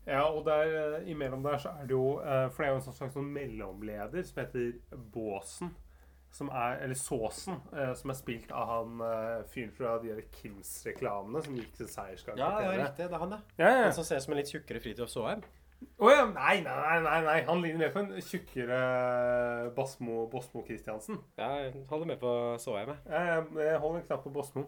Ja, 0.07 0.21
og 0.31 0.45
der, 0.47 0.69
eh, 1.01 1.09
imellom 1.11 1.43
der 1.43 1.57
så 1.59 1.73
er 1.75 1.89
det 1.89 1.91
jo 1.91 2.19
eh, 2.21 2.45
For 2.49 2.63
det 2.63 2.69
er 2.69 2.71
jo 2.71 2.79
en 2.79 2.85
sånn 2.85 2.95
slags 2.95 3.17
sånn 3.17 3.27
mellomleder 3.35 4.23
som 4.23 4.39
heter 4.39 4.71
Båsen. 5.13 5.75
Som 6.37 6.49
er, 6.51 6.81
eller 6.83 6.97
Såsen, 6.99 7.55
eh, 7.73 7.93
som 7.97 8.11
er 8.11 8.17
spilt 8.19 8.51
av 8.53 8.67
han 8.69 8.99
fyren 9.49 9.71
fra 9.73 9.95
de 10.03 10.11
der 10.11 10.25
Kims-reklamene 10.35 11.41
som 11.43 11.55
gikk 11.57 11.71
til 11.79 11.87
seiersgang. 11.89 12.37
Ja, 12.37 12.51
ja, 12.61 12.73
riktig. 12.83 13.07
Det 13.07 13.15
er 13.15 13.23
han, 13.23 13.37
ja. 13.37 13.39
Ja, 13.57 13.69
ja. 13.71 13.85
Han 13.87 13.95
som 13.95 14.05
ser 14.05 14.19
ut 14.19 14.27
som 14.27 14.35
en 14.35 14.41
litt 14.41 14.51
tjukkere 14.51 14.83
Fridtjof 14.83 15.09
Saaheim. 15.11 15.45
Å 15.77 16.09
ja, 16.09 16.23
nei, 16.33 16.55
nei, 16.65 16.97
nei, 17.05 17.17
nei. 17.25 17.37
Han 17.47 17.61
ligner 17.61 17.83
mer 17.85 17.93
på 17.93 18.01
en 18.03 18.21
tjukkere 18.25 18.77
Basmo, 19.77 20.25
Bosmo 20.31 20.63
Christiansen. 20.65 21.19
Ja, 21.39 21.51
jeg 21.63 21.85
holder 21.89 22.11
med 22.11 22.21
på 22.21 22.31
Såheim, 22.61 22.93
jeg. 22.93 23.01
Jeg, 23.13 23.47
jeg 23.67 23.81
holder 23.83 24.01
en 24.01 24.07
knapp 24.09 24.23
på 24.25 24.33
Bosmo. 24.33 24.67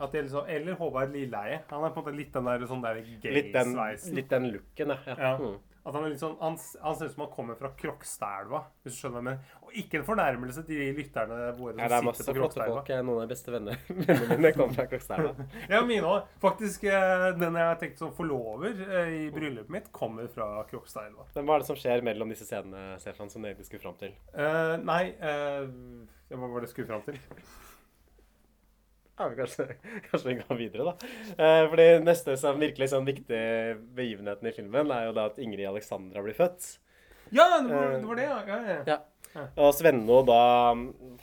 Liksom, 0.00 0.46
eller 0.48 0.78
Håvard 0.80 1.12
Lilleheie. 1.14 1.62
Han 1.70 1.84
er 1.84 1.94
på 1.94 2.00
en 2.00 2.06
måte 2.06 2.16
litt 2.16 2.32
den 2.36 2.48
der 2.48 2.68
sånn 2.70 2.84
der 2.84 3.02
gay-sveisen. 3.22 4.14
litt 4.16 4.30
den 4.30 4.48
looken, 4.54 4.94
ja. 4.96 5.16
Ja. 5.16 5.34
Mm. 5.40 5.58
At 5.80 5.94
han, 5.96 6.04
er 6.04 6.12
litt 6.12 6.20
sånn, 6.20 6.34
han, 6.42 6.58
han 6.84 6.96
ser 6.96 7.08
ut 7.08 7.14
som 7.14 7.22
han 7.24 7.30
kommer 7.32 7.56
fra 7.56 7.70
Krokstadelva, 7.78 8.58
hvis 8.84 8.98
du 8.98 9.00
skjønner 9.00 9.24
hva. 9.24 9.32
Og 9.64 9.78
ikke 9.80 10.00
en 10.00 10.04
fornærmelse 10.04 10.64
til 10.68 10.76
de 10.82 10.88
lytterne 10.98 11.38
våre 11.56 11.72
som 11.72 11.80
Ja, 11.80 11.88
det 11.88 11.96
er 11.96 12.04
masse 12.04 12.26
flotte 12.26 12.36
Krokstadelva. 12.36 12.74
folk. 12.76 12.90
Jeg 12.92 13.00
er 13.00 13.06
Noen 13.08 13.22
av 13.22 13.24
de 13.24 13.32
beste 13.32 13.54
venner, 13.54 13.80
vennene 14.10 14.36
mine 14.42 14.52
kommer 14.58 14.76
fra 14.76 14.86
Krokstadelva. 14.90 15.46
Ja, 15.72 15.80
mine 15.88 16.10
òg. 16.10 16.28
Faktisk, 16.44 16.84
eh, 16.84 17.24
den 17.40 17.56
jeg 17.62 17.70
har 17.70 17.80
tenkt 17.80 18.04
som 18.04 18.12
forlover 18.16 18.84
eh, 18.90 19.14
i 19.22 19.24
bryllupet 19.32 19.72
mitt, 19.72 19.88
kommer 19.96 20.28
fra 20.34 20.50
Krokstadelva. 20.68 21.30
Hva 21.32 21.56
er 21.56 21.64
det 21.64 21.70
som 21.72 21.80
skjer 21.80 22.04
mellom 22.10 22.36
disse 22.36 22.44
scenene, 22.50 23.00
Stefan, 23.00 23.32
som 23.32 23.40
du 23.40 23.48
egentlig 23.48 23.70
skulle 23.70 23.86
fram 23.86 23.96
til? 24.00 24.12
Uh, 24.36 24.76
nei 24.84 25.02
uh, 25.24 25.64
Hva 26.28 26.44
var 26.44 26.60
det 26.60 26.68
jeg 26.68 26.74
skulle 26.76 26.92
fram 26.92 27.08
til? 27.08 27.16
Ja, 29.20 29.26
kanskje, 29.36 29.66
kanskje 30.08 30.28
vi 30.30 30.34
går 30.40 30.56
videre, 30.56 30.84
da. 30.88 31.08
Eh, 31.36 31.66
fordi 31.68 31.88
neste 32.00 32.36
som 32.40 32.60
virkelig 32.60 32.88
sånn 32.88 33.04
viktig 33.04 33.40
begivenheten 33.98 34.48
i 34.48 34.54
filmen 34.56 34.92
er 34.96 35.10
jo 35.10 35.16
da 35.18 35.26
at 35.28 35.40
Ingrid 35.42 35.68
Alexandra 35.68 36.22
blir 36.24 36.38
født. 36.38 36.78
Ja, 37.28 37.44
det 37.60 37.68
var 37.68 37.92
det, 37.92 38.00
var 38.08 38.18
det 38.18 38.24
ja. 38.24 38.38
ja, 38.48 38.60
ja. 38.88 39.00
Ja. 39.34 39.44
Og 39.62 39.74
Svenno 39.76 40.22
da 40.26 40.40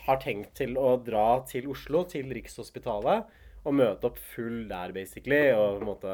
har 0.06 0.22
tenkt 0.24 0.54
til 0.62 0.78
å 0.80 0.94
dra 1.04 1.42
til 1.50 1.68
Oslo, 1.74 2.06
til 2.08 2.30
Rikshospitalet, 2.38 3.34
og 3.68 3.76
møte 3.76 4.08
opp 4.08 4.22
full 4.32 4.62
der, 4.70 4.94
basically. 4.96 5.42
Og 5.58 5.82
på 5.82 5.82
en 5.82 5.90
måte 5.90 6.14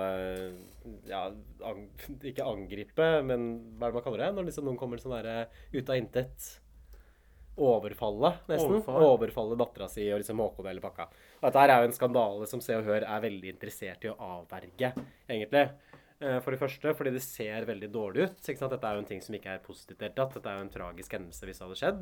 ja, 1.11 1.27
ang 1.67 1.83
ikke 2.17 2.47
angripe, 2.49 3.09
men 3.27 3.49
hva 3.77 3.89
er 3.89 3.93
det 3.93 3.99
man 3.99 4.07
kaller 4.07 4.25
det? 4.25 4.31
Når 4.39 4.49
liksom 4.49 4.69
noen 4.69 4.79
kommer 4.79 5.01
sånn 5.01 5.17
derre 5.19 5.49
ut 5.75 5.83
av 5.83 5.99
intet. 5.99 6.49
Overfalle, 7.57 8.31
nesten. 8.49 8.71
Overfall. 8.79 9.03
Overfalle 9.11 9.57
dattera 9.59 9.87
si 9.91 10.07
og 10.11 10.21
liksom 10.23 10.39
Håkon 10.41 10.65
hele 10.71 10.81
pakka. 10.81 11.05
Og 11.37 11.43
dette 11.45 11.61
her 11.61 11.69
er 11.73 11.83
jo 11.83 11.89
en 11.91 11.97
skandale 11.97 12.47
som 12.49 12.61
Se 12.65 12.73
og 12.79 12.87
Hør 12.87 13.03
er 13.05 13.21
veldig 13.27 13.51
interessert 13.53 14.07
i 14.07 14.09
å 14.09 14.15
avverge, 14.17 14.93
egentlig. 15.29 15.67
Eh, 16.19 16.39
For 16.39 16.51
det 16.55 16.61
første 16.61 16.93
fordi 16.97 17.11
det 17.13 17.21
ser 17.25 17.67
veldig 17.69 17.91
dårlig 17.93 18.25
ut. 18.29 18.39
Ikke 18.41 18.57
sant? 18.63 18.71
Dette 18.73 18.89
er 18.89 18.97
jo 18.97 19.03
en 19.03 19.09
ting 19.11 19.21
som 19.21 19.35
ikke 19.37 19.53
er 19.53 19.61
positivt 19.65 19.97
i 19.97 20.01
det 20.01 20.09
hele 20.09 20.17
tatt. 20.21 20.33
Dette 20.39 20.49
er 20.49 20.57
jo 20.57 20.65
en 20.65 20.73
tragisk 20.77 21.13
hendelse 21.17 21.45
hvis 21.49 21.61
det 21.61 21.67
hadde 21.67 21.81
skjedd. 21.83 22.01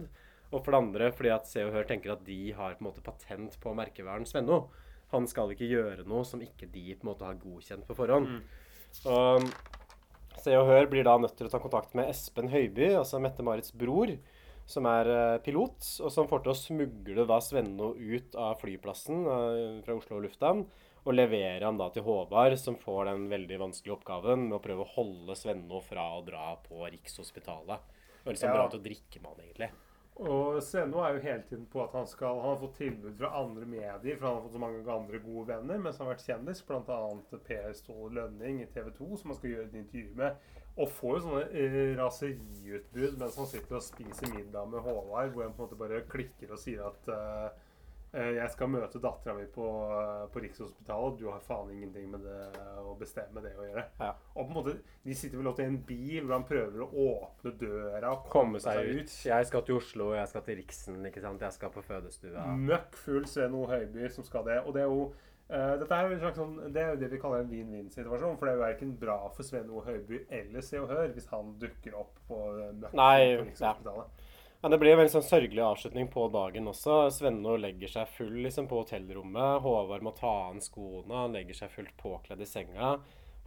Og 0.52 0.64
for 0.64 0.72
det 0.72 0.80
andre 0.84 1.12
fordi 1.16 1.34
at 1.36 1.48
Se 1.48 1.64
og 1.66 1.74
Hør 1.76 1.88
tenker 1.90 2.14
at 2.16 2.24
de 2.28 2.40
har 2.56 2.76
på 2.78 2.84
en 2.86 2.90
måte 2.92 3.04
patent 3.04 3.60
på 3.60 3.76
merkevaren 3.76 4.28
Svenno. 4.28 4.66
Han 5.12 5.28
skal 5.28 5.52
ikke 5.52 5.68
gjøre 5.68 6.08
noe 6.08 6.24
som 6.24 6.40
ikke 6.44 6.70
de 6.72 6.94
på 6.96 7.04
en 7.04 7.12
måte 7.12 7.28
har 7.28 7.36
godkjent 7.40 7.84
på 7.88 7.96
forhånd. 7.98 8.40
Og 9.12 9.50
Se 10.42 10.56
og 10.58 10.68
Hør 10.70 10.88
blir 10.90 11.04
da 11.08 11.18
nødt 11.20 11.36
til 11.38 11.48
å 11.48 11.52
ta 11.52 11.60
kontakt 11.60 11.92
med 11.98 12.08
Espen 12.10 12.48
Høiby, 12.50 12.94
altså 12.98 13.20
Mette-Marits 13.22 13.74
bror, 13.78 14.14
som 14.70 14.88
er 14.90 15.10
eh, 15.12 15.42
pilot, 15.46 15.80
og 16.04 16.14
som 16.14 16.30
får 16.30 16.44
til 16.46 16.54
å 16.54 16.58
smugle 16.58 17.26
da 17.30 17.40
Svenno 17.44 17.92
ut 17.98 18.36
av 18.40 18.58
flyplassen 18.62 19.26
eh, 19.26 19.82
fra 19.86 19.98
Oslo 19.98 20.22
lufthavn, 20.24 20.66
og 21.02 21.16
levere 21.18 21.66
han 21.66 21.80
da 21.80 21.90
til 21.94 22.06
Håvard, 22.06 22.58
som 22.62 22.78
får 22.78 23.08
den 23.10 23.30
veldig 23.32 23.58
vanskelige 23.64 23.98
oppgaven 23.98 24.48
med 24.50 24.60
å 24.60 24.64
prøve 24.64 24.86
å 24.86 24.92
holde 24.96 25.38
Svenno 25.40 25.82
fra 25.86 26.12
å 26.18 26.26
dra 26.26 26.52
på 26.68 26.84
Rikshospitalet. 26.86 27.88
Og 28.22 28.36
liksom 28.36 28.52
Ja. 28.52 28.58
dra 28.60 28.68
til 28.70 28.80
å 28.80 28.86
drikke 28.86 29.22
med 29.22 29.32
han, 29.32 29.46
egentlig. 29.48 29.72
Og 30.22 30.62
Svenno 30.62 31.02
er 31.02 31.16
jo 31.16 31.24
hele 31.24 31.44
tiden 31.50 31.66
på 31.72 31.82
at 31.82 31.94
han 31.96 32.06
skal 32.06 32.36
Han 32.42 32.50
har 32.52 32.58
fått 32.62 32.76
tilbud 32.78 33.18
fra 33.18 33.32
andre 33.40 33.66
medier, 33.66 34.18
for 34.18 34.28
han 34.28 34.36
har 34.36 34.44
fått 34.44 34.54
så 34.54 34.60
mange 34.60 34.84
andre 34.94 35.20
gode 35.24 35.48
venner 35.48 35.80
mens 35.80 35.98
han 35.98 36.08
har 36.08 36.16
vært 36.16 36.28
kjendis, 36.28 36.62
bl.a. 36.68 37.40
Per 37.48 37.74
Ståle 37.74 38.14
Lønning 38.20 38.62
i 38.62 38.68
TV 38.68 38.92
2, 38.92 39.18
som 39.18 39.32
han 39.32 39.40
skal 39.40 39.50
gjøre 39.50 39.70
et 39.72 39.80
intervju 39.82 40.16
med. 40.16 40.36
Og 40.78 40.88
får 40.88 41.18
jo 41.18 41.24
sånne 41.26 41.42
eh, 41.52 41.92
raseriutbrudd 42.00 43.18
mens 43.20 43.40
han 43.42 43.50
sitter 43.50 43.80
og 43.80 43.84
spiser 43.84 44.32
middag 44.32 44.70
med 44.72 44.86
Håvard, 44.86 45.34
hvor 45.34 45.44
han 45.44 45.58
på 45.58 45.66
en 45.66 45.68
måte 45.68 45.80
bare 45.80 46.06
klikker 46.12 46.54
og 46.56 46.62
sier 46.62 46.86
at 46.88 47.12
eh, 47.12 47.68
jeg 48.12 48.52
skal 48.52 48.68
møte 48.68 49.00
dattera 49.00 49.34
mi 49.38 49.46
på, 49.48 49.66
uh, 49.88 50.26
på 50.34 50.42
Rikshospitalet, 50.44 51.14
du 51.16 51.30
har 51.32 51.40
faen 51.46 51.70
ingenting 51.72 52.10
med 52.12 52.26
det 52.28 52.40
å 52.84 52.92
bestemme 53.00 53.40
det 53.44 53.54
å 53.56 53.64
gjøre. 53.64 53.86
Ja. 54.02 54.10
Og 54.34 54.42
på 54.42 54.50
en 54.50 54.58
måte, 54.58 54.74
De 55.06 55.16
sitter 55.16 55.40
vel 55.40 55.48
i 55.54 55.68
en 55.70 55.78
bil 55.88 56.26
hvor 56.26 56.36
han 56.36 56.48
prøver 56.50 56.84
å 56.84 56.90
åpne 57.06 57.54
døra 57.62 58.12
og 58.12 58.28
Komme 58.34 58.60
seg 58.60 58.84
ut. 58.84 59.16
Jeg 59.30 59.48
skal 59.48 59.64
til 59.64 59.80
Oslo, 59.80 60.12
jeg 60.18 60.28
skal 60.28 60.44
til 60.44 60.60
Riksen, 60.60 61.00
ikke 61.08 61.24
sant. 61.24 61.46
Jeg 61.48 61.56
skal 61.56 61.72
på 61.72 61.86
fødestua. 61.88 62.46
Møkk 62.60 63.00
full 63.00 63.30
Sven 63.32 63.56
O. 63.56 63.64
Høiby 63.72 64.12
som 64.12 64.28
skal 64.28 64.44
det. 64.50 64.60
Og 64.66 64.76
det 64.76 64.84
er 64.84 64.92
jo 64.92 65.08
dette 65.52 65.96
er 65.98 66.08
jo 66.08 66.16
en 66.16 66.22
slags 66.22 66.38
sånn, 66.40 66.54
det 66.72 66.82
er 66.82 66.94
jo 66.94 67.00
det 67.02 67.10
vi 67.12 67.20
kaller 67.20 67.44
en 67.44 67.52
vin-vin-situasjon. 67.52 68.38
For 68.40 68.48
det 68.48 68.54
er 68.54 68.58
jo 68.58 68.64
verken 68.64 68.92
bra 69.02 69.18
for 69.36 69.48
Sven 69.48 69.72
O. 69.72 69.84
Høiby 69.84 70.22
eller 70.32 70.64
Se 70.66 70.80
og 70.80 70.92
Hør 70.94 71.12
hvis 71.16 71.28
han 71.32 71.56
dukker 71.62 71.98
opp 72.00 72.22
på 72.30 72.42
eh, 72.56 72.70
møkk 72.80 72.96
Nei. 72.96 73.18
Ja, 74.62 74.70
Det 74.70 74.78
blir 74.78 74.94
en 74.94 75.02
veldig 75.02 75.16
sånn 75.16 75.26
sørgelig 75.26 75.64
avslutning 75.66 76.08
på 76.14 76.28
dagen 76.32 76.70
også. 76.70 77.04
Svenno 77.12 77.58
legger 77.60 77.90
seg 77.92 78.12
full 78.16 78.38
liksom, 78.46 78.70
på 78.72 78.84
hotellrommet. 78.84 79.64
Håvard 79.66 80.06
må 80.06 80.14
ta 80.16 80.36
av 80.52 80.62
skoene. 80.64 81.26
Han 81.26 81.36
legger 81.36 81.64
seg 81.64 81.74
fullt 81.74 81.98
påkledd 82.00 82.46
i 82.46 82.50
senga 82.50 82.96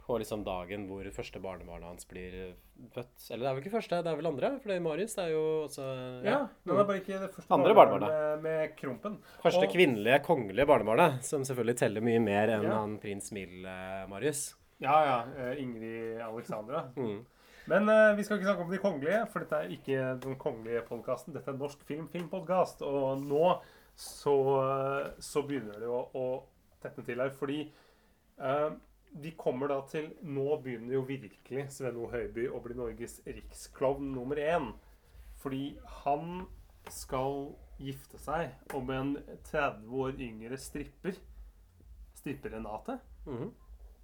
på 0.05 0.17
liksom 0.21 0.43
dagen 0.45 0.83
hvor 0.89 1.07
første 1.15 1.39
barnebarnet 1.41 1.87
hans 1.89 2.05
blir 2.09 2.33
eh, 2.39 2.55
født. 2.93 3.13
Eller 3.31 3.43
det 3.43 3.49
er 3.49 3.55
vel 3.57 3.63
ikke 3.63 3.73
første, 3.75 3.99
det 4.05 4.11
er 4.11 4.19
vel 4.19 4.29
andre? 4.29 4.51
For 4.61 4.69
det 4.71 4.75
er 4.77 4.83
Marius 4.85 5.15
det 5.17 5.23
er 5.25 5.31
jo 5.33 5.43
også 5.65 5.85
Ja, 6.25 6.39
men 6.63 6.73
det 6.75 6.81
er 6.83 6.89
bare 6.91 7.01
ikke 7.01 7.21
det 7.23 7.29
første 7.35 7.53
Andre 7.57 7.73
barnebarnet 7.77 8.13
med, 8.13 8.43
med 8.45 8.75
Krompen. 8.79 9.15
Første 9.43 9.65
Og- 9.65 9.73
kvinnelige 9.73 10.19
kongelige 10.27 10.67
barnebarnet, 10.69 11.23
som 11.25 11.45
selvfølgelig 11.47 11.77
teller 11.81 12.05
mye 12.05 12.19
mer 12.21 12.53
enn 12.57 12.67
Ja. 12.69 12.75
han 12.81 12.97
prins 13.01 13.31
Mild-Marius. 13.33 14.43
Ja, 14.83 14.97
ja. 15.07 15.17
eh, 15.39 15.61
Ingrid 15.63 16.19
Alexandra. 16.21 16.85
Mm. 16.95 17.23
Men 17.67 17.89
uh, 17.89 18.11
vi 18.13 18.21
skal 18.23 18.37
ikke 18.37 18.45
snakke 18.45 18.61
om 18.67 18.69
de 18.71 18.77
kongelige, 18.77 19.21
for 19.31 19.41
dette 19.41 19.57
er 19.57 19.71
ikke 19.73 20.01
den 20.21 20.35
kongelige 20.37 20.83
podkasten. 20.85 21.33
Dette 21.33 21.49
er 21.49 21.57
Norsk 21.57 21.81
film 21.87 22.05
filmpodkast. 22.13 22.83
Og 22.85 23.23
nå 23.23 23.55
så, 23.97 24.35
så 25.17 25.41
begynner 25.47 25.79
det 25.81 25.89
å, 25.89 26.03
å 26.13 26.25
tette 26.83 27.01
til 27.07 27.23
her, 27.23 27.31
fordi 27.33 27.63
eh, 28.37 28.69
vi 29.21 29.31
kommer 29.39 29.71
da 29.71 29.79
til 29.87 30.09
Nå 30.21 30.57
begynner 30.63 30.97
jo 30.97 31.05
virkelig 31.07 31.69
Sven 31.71 31.97
O. 32.01 32.09
Høiby 32.11 32.49
å 32.51 32.59
bli 32.63 32.75
Norges 32.75 33.21
riksklovn 33.25 34.11
nummer 34.15 34.39
én. 34.41 34.73
Fordi 35.39 35.77
han 36.03 36.45
skal 36.91 37.53
gifte 37.79 38.19
seg 38.21 38.75
om 38.75 38.89
en 38.93 39.15
30 39.47 39.87
år 40.01 40.19
yngre 40.21 40.59
stripper. 40.59 41.17
Stripper 42.15 42.55
Renate. 42.57 42.99
Mhm. 43.25 43.53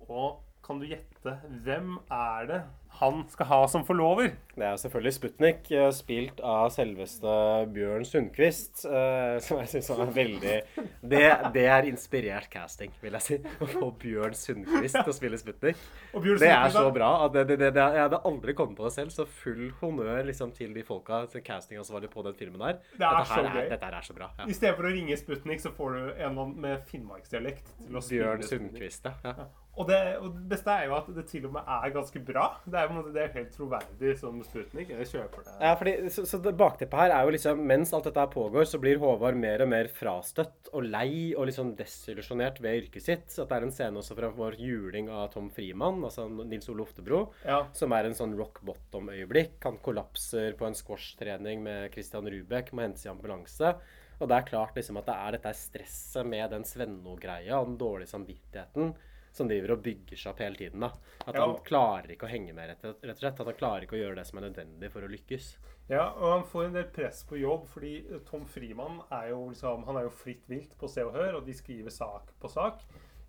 Og 0.09 0.41
kan 0.65 0.79
du 0.81 0.85
gjette 0.89 1.37
hvem 1.65 1.97
er 2.11 2.47
det 2.49 2.61
han 2.99 3.21
skal 3.31 3.47
ha 3.47 3.57
som 3.71 3.85
forlover? 3.87 4.33
Det 4.51 4.65
er 4.67 4.75
selvfølgelig 4.77 5.13
Sputnik, 5.15 5.69
eh, 5.71 5.87
spilt 5.95 6.41
av 6.43 6.67
selveste 6.75 7.31
Bjørn 7.71 8.03
Sundquist. 8.05 8.83
eh, 8.85 9.39
Som 9.39 9.61
jeg 9.61 9.71
syns 9.71 9.89
er 9.95 10.11
veldig 10.11 10.57
det, 11.01 11.21
det 11.55 11.63
er 11.71 11.87
inspirert 11.87 12.49
casting, 12.51 12.91
vil 13.01 13.15
jeg 13.17 13.21
si. 13.25 13.37
Å 13.63 13.69
få 13.71 13.89
Bjørn 14.03 14.35
Sundquist 14.35 14.99
til 14.99 15.13
å 15.13 15.15
spille 15.15 15.39
Sputnik. 15.39 15.79
Og 16.13 16.27
Bjørn 16.27 16.43
Det 16.43 16.51
er 16.51 16.75
så 16.75 16.83
bra. 16.93 17.09
at 17.25 17.33
det, 17.37 17.45
det, 17.47 17.59
det, 17.63 17.71
det, 17.79 17.87
Jeg 17.95 18.03
hadde 18.09 18.21
aldri 18.27 18.57
kommet 18.59 18.77
på 18.77 18.83
det 18.89 18.93
selv, 18.99 19.15
så 19.15 19.25
full 19.25 19.71
honnør 19.79 20.21
liksom, 20.27 20.51
til 20.59 20.75
de 20.75 20.83
folka 20.83 21.23
til 21.31 21.41
castingansvarlig 21.47 22.11
på 22.11 22.27
den 22.27 22.35
filmen 22.35 22.59
der. 22.59 22.83
Det 22.91 23.07
er 23.07 23.17
dette, 23.17 23.23
her 23.23 23.25
så 23.31 23.41
gøy. 23.47 23.63
er, 23.63 23.71
dette 23.71 23.85
her 23.87 23.99
er 24.03 24.09
så 24.11 24.19
bra. 24.19 24.29
Ja. 24.37 24.51
I 24.51 24.59
stedet 24.59 24.75
for 24.75 24.91
å 24.91 24.93
ringe 24.93 25.17
Sputnik, 25.17 25.63
så 25.63 25.71
får 25.79 25.95
du 25.95 26.03
en 26.11 26.29
annen 26.35 26.55
med 26.67 26.83
finnmarksdialekt 26.91 27.71
til 27.87 27.95
å 27.95 28.03
spille 28.03 28.35
Bjørn. 28.35 28.47
Sundquist, 28.51 29.07
ja. 29.07 29.15
ja. 29.31 29.49
Og 29.79 29.87
det, 29.87 29.97
og 30.19 30.33
det 30.35 30.49
beste 30.51 30.67
er 30.73 30.89
jo 30.89 30.95
at 30.97 31.05
det 31.15 31.23
til 31.31 31.45
og 31.47 31.53
med 31.55 31.69
er 31.71 31.93
ganske 31.95 32.19
bra. 32.27 32.47
Det 32.65 32.75
er, 32.75 32.89
jo 32.89 32.95
måte, 32.97 33.11
det 33.15 33.21
er 33.23 33.29
helt 33.37 33.53
troverdig 33.55 34.17
som 34.19 34.41
Sputnik. 34.43 34.89
Jeg 34.91 35.07
kjøper 35.07 35.45
det. 35.45 35.53
Ja, 35.63 35.69
fordi, 35.79 35.93
så, 36.11 36.25
så 36.27 36.39
det 36.43 36.51
bakteppet 36.59 36.99
her 36.99 37.13
er 37.15 37.23
jo 37.23 37.31
liksom 37.31 37.61
Mens 37.69 37.93
alt 37.95 38.09
dette 38.09 38.25
pågår, 38.33 38.65
så 38.67 38.81
blir 38.83 38.99
Håvard 38.99 39.37
mer 39.39 39.63
og 39.63 39.69
mer 39.71 39.87
frastøtt 39.95 40.67
og 40.75 40.83
lei 40.91 41.31
og 41.37 41.47
liksom 41.47 41.71
desillusjonert 41.79 42.59
ved 42.61 42.81
yrket 42.81 43.05
sitt. 43.05 43.31
At 43.39 43.47
det 43.47 43.57
er 43.61 43.67
en 43.69 43.71
scene 43.77 44.01
også 44.03 44.17
fra 44.17 44.31
vår 44.35 44.57
juling 44.59 45.07
av 45.09 45.29
Tom 45.33 45.47
Frimann, 45.55 46.03
altså 46.03 46.27
Nils 46.27 46.67
Ole 46.69 46.83
Oftebro, 46.83 47.21
Ja. 47.47 47.61
som 47.71 47.95
er 47.95 48.09
en 48.09 48.17
sånn 48.17 48.35
rock 48.37 48.59
bottom-øyeblikk. 48.67 49.55
Han 49.63 49.79
kollapser 49.85 50.51
på 50.59 50.67
en 50.67 50.75
squash-trening 50.77 51.63
med 51.63 51.93
Christian 51.95 52.27
Rubek, 52.27 52.73
må 52.75 52.83
hentes 52.83 53.07
i 53.07 53.11
ambulanse. 53.13 53.71
Og 54.19 54.27
det 54.29 54.35
er 54.37 54.49
klart 54.51 54.75
liksom 54.77 54.99
at 54.99 55.07
det 55.07 55.15
er 55.15 55.37
dette 55.37 55.55
stresset 55.57 56.27
med 56.29 56.51
den 56.53 56.67
Svenno-greia 56.67 57.55
og 57.57 57.71
den 57.71 57.79
dårlige 57.81 58.11
samvittigheten 58.11 58.91
som 59.31 59.47
driver 59.47 59.71
og 59.77 59.83
bygger 59.83 60.17
seg 60.19 60.31
opp 60.33 60.39
hele 60.43 60.55
tiden. 60.59 60.79
da. 60.83 60.91
At 61.25 61.35
Ja. 61.35 61.45
han 61.45 61.55
klarer 61.63 62.11
ikke 62.11 62.27
å 62.27 62.31
henge 62.31 62.53
med, 62.53 62.69
rett 62.69 62.83
og 62.85 62.95
rett 63.01 63.15
og 63.15 63.21
slett. 63.21 63.39
At 63.39 63.45
han 63.47 63.55
klarer 63.55 63.81
ikke 63.87 63.95
å 63.95 64.01
gjøre 64.03 64.15
det 64.15 64.25
som 64.27 64.39
er 64.39 64.49
nødvendig 64.49 64.91
for 64.91 65.01
å 65.01 65.11
lykkes. 65.11 65.57
Ja, 65.89 66.09
og 66.13 66.31
han 66.31 66.43
får 66.43 66.65
en 66.65 66.73
del 66.73 66.85
press 66.85 67.23
på 67.27 67.39
jobb, 67.39 67.67
fordi 67.67 68.23
Tom 68.25 68.45
Frimann 68.45 69.01
er 69.11 69.29
jo 69.29 69.49
liksom, 69.49 69.85
han 69.85 69.97
er 69.97 70.03
jo 70.03 70.09
fritt 70.09 70.47
vilt 70.47 70.77
på 70.77 70.87
Se 70.89 71.03
og 71.03 71.13
Hør, 71.13 71.35
og 71.37 71.45
de 71.45 71.53
skriver 71.53 71.89
sak 71.91 72.31
på 72.39 72.49
sak. 72.49 72.81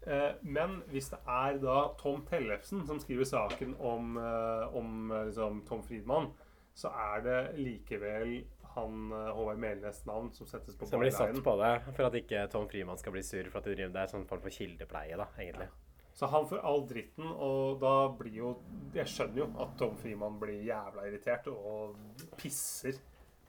Eh, 0.07 0.33
men 0.43 0.83
hvis 0.91 1.11
det 1.11 1.19
er 1.29 1.59
da 1.59 1.95
Tom 1.99 2.25
Tellefsen 2.27 2.85
som 2.87 2.99
skriver 2.99 3.25
saken 3.25 3.77
om, 3.79 4.17
eh, 4.19 4.77
om 4.77 5.11
eh, 5.13 5.25
liksom, 5.27 5.65
Tom 5.67 5.83
Friedmann, 5.83 6.33
så 6.75 6.89
er 6.91 7.21
det 7.23 7.59
likevel 7.59 8.45
han 8.75 9.13
eh, 9.13 9.31
Håvard 9.37 9.59
Melnes 9.59 10.05
navn 10.07 10.33
som 10.33 10.47
settes 10.47 10.77
på 10.77 10.87
Så 10.87 10.99
blir 10.99 11.11
satt 11.11 11.37
på 11.45 11.57
det 11.61 11.73
for 11.95 12.05
at 12.09 12.15
ikke 12.15 12.49
Tom 12.51 12.67
Frimann 12.69 12.99
skal 12.99 13.13
bli 13.13 13.23
sur 13.23 13.45
for 13.51 13.59
at 13.59 13.65
de 13.65 13.75
driver 13.77 13.93
det 13.93 14.03
er 14.07 14.13
sånn 14.15 14.27
form 14.27 14.41
for 14.41 14.51
kildepleie, 14.51 15.17
da, 15.21 15.27
egentlig. 15.39 15.69
Så 16.15 16.27
han 16.29 16.45
får 16.47 16.61
all 16.69 16.83
dritten, 16.87 17.25
og 17.25 17.81
da 17.81 18.09
blir 18.19 18.35
jo 18.37 18.57
Jeg 18.95 19.07
skjønner 19.09 19.37
jo 19.39 19.47
at 19.65 19.77
Tom 19.81 19.95
Frimann 19.97 20.39
blir 20.41 20.59
jævla 20.67 21.07
irritert 21.09 21.47
og 21.49 21.97
pisser. 22.37 22.99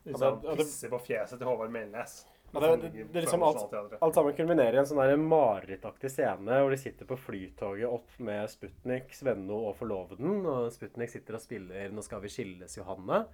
Liksom, 0.05 0.21
Ja, 0.21 0.31
det- 0.31 0.43
ja, 0.43 0.55
det- 0.55 0.57
pisser 0.57 0.89
på 0.89 0.99
fjeset 1.01 1.37
til 1.37 1.47
Håvard 1.47 1.71
Melnes. 1.71 2.25
Ja, 2.53 2.59
det, 2.59 2.81
det, 2.93 3.11
det, 3.11 3.21
liksom 3.25 3.41
alt, 3.43 3.73
alt 3.99 4.13
sammen 4.13 4.35
kulminerer 4.37 4.75
i 4.75 4.77
en 4.77 4.85
sånn 4.85 5.23
marerittaktig 5.27 6.11
scene 6.11 6.59
hvor 6.61 6.69
de 6.69 6.77
sitter 6.77 7.05
på 7.09 7.17
flytoget 7.17 7.89
opp 7.89 8.11
med 8.19 8.47
Sputnik, 8.47 9.09
Svenno 9.11 9.57
og 9.71 9.75
forloveden. 9.79 10.45
Og 10.45 10.71
Sputnik 10.71 11.09
sitter 11.09 11.33
og 11.33 11.41
spiller 11.41 11.89
'Nå 11.89 12.03
skal 12.03 12.21
vi 12.21 12.27
skilles, 12.29 12.77
Johanne'. 12.77 13.25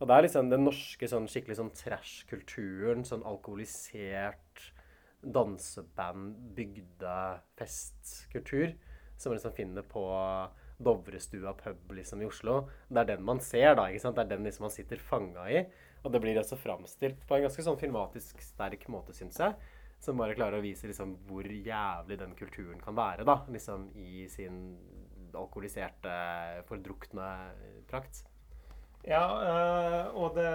Og 0.00 0.08
det 0.08 0.10
er 0.16 0.22
liksom 0.22 0.50
den 0.50 0.64
norske 0.64 1.06
sånn 1.08 1.28
skikkelig 1.28 1.56
sånn 1.56 1.70
trash-kulturen. 1.74 3.04
Sånn 3.04 3.22
alkoholisert 3.24 4.72
danseband, 5.22 6.36
bygdefestkultur. 6.56 8.74
Som 9.18 9.30
man 9.30 9.36
liksom 9.36 9.56
finner 9.56 9.82
på 9.82 10.04
Dovrestua 10.78 11.52
pub 11.58 11.92
liksom 11.92 12.22
i 12.22 12.26
Oslo. 12.28 12.68
Det 12.88 13.00
er 13.02 13.06
den 13.12 13.24
man 13.26 13.40
ser, 13.42 13.74
da. 13.74 13.88
ikke 13.90 14.02
sant? 14.04 14.16
Det 14.16 14.22
er 14.26 14.30
den 14.36 14.44
liksom 14.46 14.64
man 14.68 14.74
sitter 14.74 14.98
fanga 15.02 15.50
i. 15.50 15.64
Og 16.04 16.12
det 16.14 16.20
blir 16.22 16.38
også 16.38 16.56
framstilt 16.60 17.26
på 17.26 17.34
en 17.34 17.42
ganske 17.48 17.62
sånn 17.66 17.80
filmatisk 17.80 18.34
sterk 18.44 18.88
måte, 18.92 19.12
syns 19.16 19.38
jeg. 19.42 19.52
Som 19.98 20.20
bare 20.20 20.36
klarer 20.38 20.58
å 20.60 20.62
vise 20.62 20.86
liksom 20.86 21.16
hvor 21.26 21.42
jævlig 21.42 22.16
den 22.20 22.36
kulturen 22.38 22.78
kan 22.82 22.94
være, 22.98 23.26
da. 23.26 23.36
Liksom 23.50 23.88
i 23.98 24.28
sin 24.30 24.78
alkoholiserte, 25.34 26.12
fordrukne 26.70 27.26
prakt. 27.90 28.22
Ja, 29.06 29.24
øh, 29.42 30.14
og 30.18 30.38
det, 30.38 30.50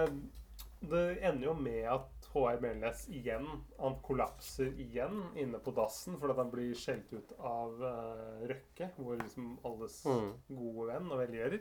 det 0.88 1.18
ender 1.20 1.46
jo 1.50 1.54
med 1.58 1.84
at 1.90 2.13
HR 2.34 2.60
Melnes 2.62 3.04
igjen 3.14 3.44
Han 3.78 3.94
kollapser 4.02 4.72
igjen 4.80 5.20
inne 5.38 5.60
på 5.62 5.70
dassen 5.76 6.16
fordi 6.20 6.34
han 6.40 6.50
blir 6.52 6.74
skjelt 6.78 7.12
ut 7.14 7.32
av 7.38 7.78
uh, 7.80 8.44
Røkke, 8.50 8.90
hvor 8.98 9.16
liksom 9.20 9.54
alles 9.64 10.00
Mm. 10.04 10.32
gode 10.48 10.86
venn 10.92 11.10
og 11.14 11.22
velgjører. 11.22 11.60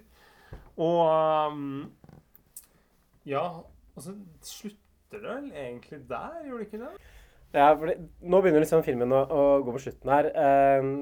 Og 0.78 1.02
um, 1.54 1.92
Ja, 3.26 3.46
og 3.96 4.02
så 4.04 4.16
slutter 4.42 5.22
det 5.22 5.24
vel 5.24 5.52
egentlig 5.54 6.02
der, 6.10 6.40
gjør 6.48 6.58
det 6.58 6.68
ikke 6.68 6.82
det? 6.82 6.94
Ja, 7.54 7.68
for 7.78 7.94
nå 8.26 8.42
begynner 8.42 8.64
liksom 8.66 8.82
filmen 8.84 9.14
å, 9.14 9.24
å 9.30 9.42
gå 9.64 9.76
på 9.76 9.82
slutten 9.86 10.10
her. 10.10 10.32
Um, 10.82 10.94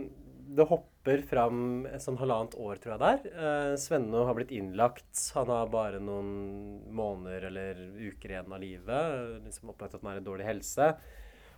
det 0.52 0.66
hopper 0.68 0.91
fram 1.04 1.88
et 1.90 2.02
sånn 2.04 2.20
halvannet 2.20 2.54
år, 2.62 2.78
tror 2.82 2.94
jeg 2.94 3.02
det 3.02 3.10
er. 3.10 3.32
Eh, 3.32 3.74
Svenno 3.82 4.26
har 4.28 4.36
blitt 4.38 4.54
innlagt. 4.54 5.16
Han 5.36 5.50
har 5.50 5.72
bare 5.74 6.00
noen 6.00 6.84
måneder 6.94 7.48
eller 7.50 7.82
uker 7.98 8.36
igjen 8.36 8.54
av 8.54 8.62
livet. 8.62 9.42
Liksom 9.46 9.70
oppdaget 9.74 9.96
at 9.96 10.06
han 10.06 10.14
er 10.14 10.22
i 10.22 10.26
dårlig 10.26 10.46
helse. 10.46 10.92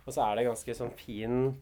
Og 0.04 0.12
så 0.12 0.24
er 0.24 0.36
det 0.36 0.48
ganske 0.48 0.76
sånn 0.76 0.94
fin 0.96 1.56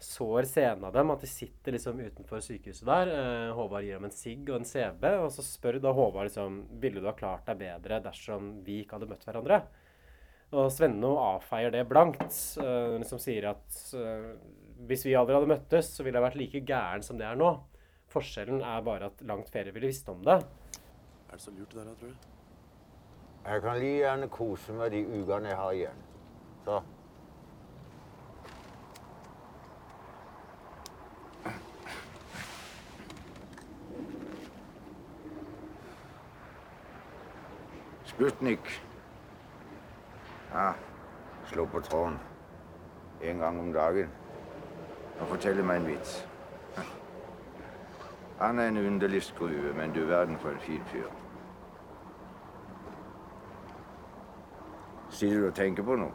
sår 0.00 0.46
scene 0.48 0.86
av 0.86 0.94
dem, 0.96 1.10
at 1.12 1.20
de 1.20 1.28
sitter 1.28 1.76
liksom 1.76 2.00
utenfor 2.00 2.40
sykehuset 2.42 2.88
der. 2.88 3.12
Eh, 3.14 3.52
Håvard 3.54 3.84
gir 3.84 3.98
dem 3.98 4.08
en 4.08 4.16
sigg 4.16 4.48
og 4.48 4.60
en 4.60 4.66
CB, 4.66 5.06
og 5.20 5.30
så 5.34 5.44
spør 5.44 5.80
da 5.82 5.92
Håvard 5.94 6.30
liksom 6.30 6.64
Ville 6.80 7.02
du 7.02 7.08
ha 7.10 7.14
klart 7.16 7.46
deg 7.46 7.60
bedre 7.60 8.00
dersom 8.04 8.56
vi 8.66 8.80
ikke 8.82 8.98
hadde 8.98 9.10
møtt 9.12 9.26
hverandre? 9.28 9.62
Og 10.50 10.70
Svenno 10.74 11.12
avfeier 11.22 11.70
det 11.70 11.84
blankt. 11.86 12.34
Uh, 12.58 12.98
liksom 12.98 13.20
sier 13.22 13.52
at 13.52 13.76
eh, 13.94 14.32
hvis 14.86 15.04
vi 15.04 15.16
aldri 15.18 15.36
hadde 15.36 15.50
møttes, 15.50 15.90
så 15.94 16.04
ville 16.04 16.18
jeg 16.18 16.24
vært 16.24 16.38
like 16.40 16.60
gæren 16.66 17.04
som 17.04 17.18
det 17.20 17.26
er 17.28 17.38
nå. 17.38 17.50
Forskjellen 18.10 18.62
er 18.66 18.84
bare 18.86 19.10
at 19.10 19.20
langt 19.26 19.50
flere 19.52 19.74
ville 19.74 19.90
visst 19.90 20.08
om 20.08 20.22
det. 20.24 20.40
Er 21.28 21.36
det 21.36 21.42
så 21.42 21.50
lurt 21.50 21.74
det 21.74 21.84
der, 21.84 21.94
tror 21.94 22.08
du? 22.08 22.14
Jeg 23.44 23.62
kan 23.62 23.78
like 23.80 24.00
gjerne 24.00 24.28
kose 24.28 24.72
meg 24.76 24.90
de 24.92 25.04
ukene 25.20 25.52
jeg 25.52 25.56
har 25.56 25.72
igjen. 25.72 26.00
Så. 26.64 26.80
Sputnik. 38.10 38.72
Ja, 40.50 40.72
slå 41.52 41.66
på 41.66 41.80
tråden. 41.80 42.18
En 43.22 43.38
gang 43.38 43.60
om 43.60 43.72
dagen. 43.72 44.19
Og 45.20 45.28
fortelle 45.28 45.62
meg 45.62 45.76
en 45.80 45.86
vits. 45.86 46.26
Han 48.40 48.58
er 48.58 48.68
en 48.68 48.76
underlig 48.76 49.22
skrue, 49.22 49.74
men 49.76 49.92
du 49.92 50.04
verden 50.04 50.38
for 50.38 50.50
en 50.50 50.60
fin 50.60 50.84
fyr. 50.92 51.08
Sitter 55.10 55.40
du 55.40 55.46
og 55.46 55.54
tenker 55.54 55.84
på 55.84 55.96
noe? 56.00 56.12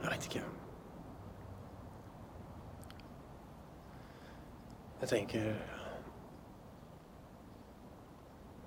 Jeg 0.00 0.10
veit 0.10 0.26
ikke. 0.30 0.44
Jeg 5.00 5.08
tenker 5.08 5.44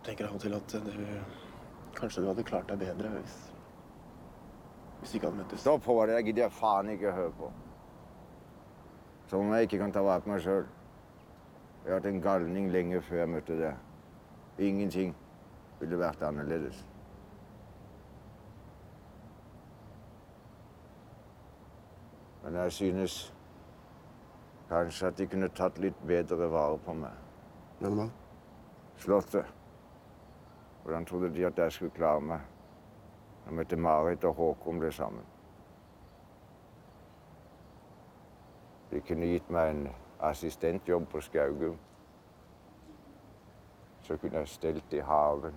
Jeg 0.04 0.10
tenker 0.10 0.28
av 0.28 0.36
og 0.36 0.42
til 0.42 0.54
at 0.58 0.78
du 0.86 1.04
Kanskje 1.96 2.22
du 2.22 2.28
hadde 2.28 2.44
klart 2.44 2.70
deg 2.70 2.82
bedre 2.82 3.10
hvis 3.18 3.36
hvis 5.04 5.12
du 5.12 5.18
ikke 5.18 5.28
hadde 5.28 5.38
møttes. 5.38 5.60
Stopp, 5.60 5.84
Håvard. 5.86 6.10
Det 6.10 6.26
gidder 6.26 6.42
jeg 6.46 6.52
faen 6.56 6.90
ikke 6.90 7.12
høre 7.12 7.32
på. 7.36 7.50
Som 9.34 9.48
om 9.48 9.54
jeg 9.54 9.62
ikke 9.62 9.78
kan 9.78 9.92
ta 9.92 10.02
vare 10.06 10.22
på 10.22 10.30
meg 10.30 10.44
sjøl. 10.46 10.68
Jeg 11.84 11.90
har 11.90 11.96
hatt 11.98 12.06
en 12.06 12.20
galning 12.22 12.68
lenge 12.70 13.00
før 13.02 13.18
jeg 13.18 13.30
møtte 13.34 13.56
deg. 13.58 13.80
Ingenting 14.62 15.16
ville 15.80 15.98
vært 15.98 16.22
annerledes. 16.22 16.84
Men 22.44 22.62
jeg 22.62 22.78
synes 22.78 23.18
kanskje 24.70 25.10
at 25.10 25.18
de 25.18 25.30
kunne 25.34 25.50
tatt 25.50 25.82
litt 25.82 26.06
bedre 26.06 26.54
vare 26.54 26.78
på 26.86 26.94
meg. 27.02 27.18
Hvem 27.82 28.00
da? 28.04 28.10
Slottet. 29.02 29.54
Hvordan 30.84 31.10
trodde 31.10 31.34
de 31.34 31.50
at 31.50 31.58
jeg 31.58 31.80
skulle 31.80 31.98
klare 31.98 32.22
meg 32.22 32.50
når 33.48 33.64
møtte 33.64 33.86
Marit 33.90 34.30
og 34.30 34.38
Håkon 34.38 34.86
ble 34.86 34.94
sammen? 34.94 35.33
De 38.94 39.02
kunne 39.02 39.26
gitt 39.26 39.50
meg 39.50 39.72
en 39.72 39.88
assistentjobb 40.22 41.08
på 41.10 41.22
Skaugum. 41.22 41.78
Så 44.04 44.18
kunne 44.18 44.38
jeg 44.38 44.48
stelt 44.48 44.94
i 44.94 45.00
haven. 45.02 45.56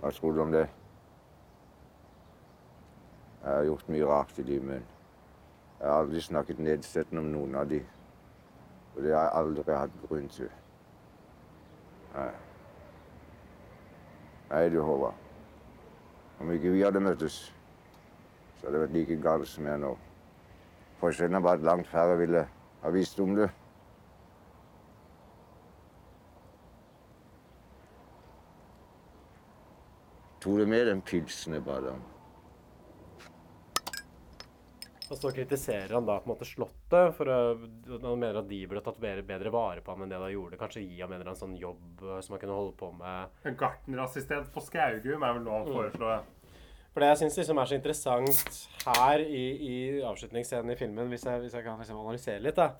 Hva 0.00 0.10
tror 0.14 0.32
du 0.32 0.40
om 0.44 0.52
det? 0.52 0.68
Jeg 3.42 3.54
har 3.54 3.64
gjort 3.64 3.88
mye 3.88 4.06
rart 4.06 4.38
i 4.38 4.42
livet, 4.42 4.66
men 4.66 4.86
jeg 5.80 5.90
har 5.90 5.98
aldri 6.04 6.20
snakket 6.20 6.58
nedsettende 6.58 7.24
om 7.24 7.34
noen 7.34 7.58
av 7.58 7.68
de. 7.70 7.82
Og 8.94 9.02
det 9.02 9.14
har 9.14 9.26
jeg 9.26 9.36
aldri 9.42 9.66
hatt 9.72 10.00
grunn 10.06 10.28
til. 10.28 10.50
Nei. 12.14 12.30
Nei, 14.50 14.68
du, 14.70 14.82
Håvard. 14.82 15.14
Om 16.40 16.50
ikke 16.52 16.70
vi 16.78 16.86
hadde 16.86 17.00
møttes, 17.00 17.54
så 18.56 18.66
hadde 18.66 18.78
det 18.78 18.86
vært 18.86 19.00
like 19.00 19.22
galt 19.22 19.48
som 19.50 19.66
jeg 19.66 19.74
er 19.74 19.88
nå. 19.88 19.96
Forskjellen 21.00 21.36
er 21.36 21.44
bare 21.44 21.60
at 21.60 21.66
langt 21.66 21.88
færre 21.92 22.16
ville 22.18 22.46
ha 22.82 22.92
visst 22.94 23.20
om 23.20 23.34
det. 23.36 23.50
Tok 30.40 30.60
du 30.60 30.66
med 30.70 30.86
den 30.86 31.00
pilsen 31.02 31.56
jeg 31.56 31.64
ba 31.66 31.80
deg 31.82 31.96
om? 31.96 32.04
Og 35.06 35.18
så 35.20 35.30
kritiserer 35.30 35.92
han 35.94 36.06
da 36.06 36.16
på 36.18 36.26
en 36.26 36.32
måte 36.32 36.46
Slottet 36.48 37.12
for 37.14 37.30
å, 37.30 37.36
han 37.92 38.18
mener 38.18 38.40
at 38.40 38.48
de 38.50 38.58
burde 38.66 38.82
tatt 38.88 38.98
bedre, 39.02 39.22
bedre 39.26 39.52
vare 39.54 39.82
på 39.84 39.94
ham 39.94 40.02
enn 40.02 40.10
det 40.10 40.18
de 40.18 40.32
gjorde. 40.32 40.58
Kanskje 40.58 40.82
gi 40.82 40.98
ham 40.98 41.12
en 41.12 41.20
eller 41.20 41.30
annen 41.30 41.38
sånn 41.38 41.54
jobb 41.60 42.02
eh, 42.02 42.18
som 42.26 42.34
han 42.34 42.42
kunne 42.42 42.56
holde 42.58 42.74
på 42.80 42.88
med. 42.98 43.36
En 43.46 43.58
gartnerassistent 43.60 44.50
på 44.54 44.64
Skaugum 44.66 45.22
er 45.22 45.38
vel 45.38 45.46
lov 45.46 45.70
å 45.70 45.84
Mm. 45.86 46.24
For 46.96 47.04
det 47.04 47.10
jeg 47.10 47.18
syns 47.20 47.34
liksom 47.36 47.58
er 47.60 47.68
så 47.68 47.76
interessant 47.76 48.54
her 48.86 49.20
i, 49.20 49.40
i 49.60 49.74
avslutningsscenen 50.00 50.72
i 50.72 50.78
filmen, 50.80 51.10
hvis 51.12 51.26
jeg, 51.28 51.42
hvis 51.42 51.52
jeg 51.52 51.64
kan 51.66 51.76
liksom 51.76 51.98
analysere 52.00 52.40
litt, 52.40 52.56
da, 52.56 52.70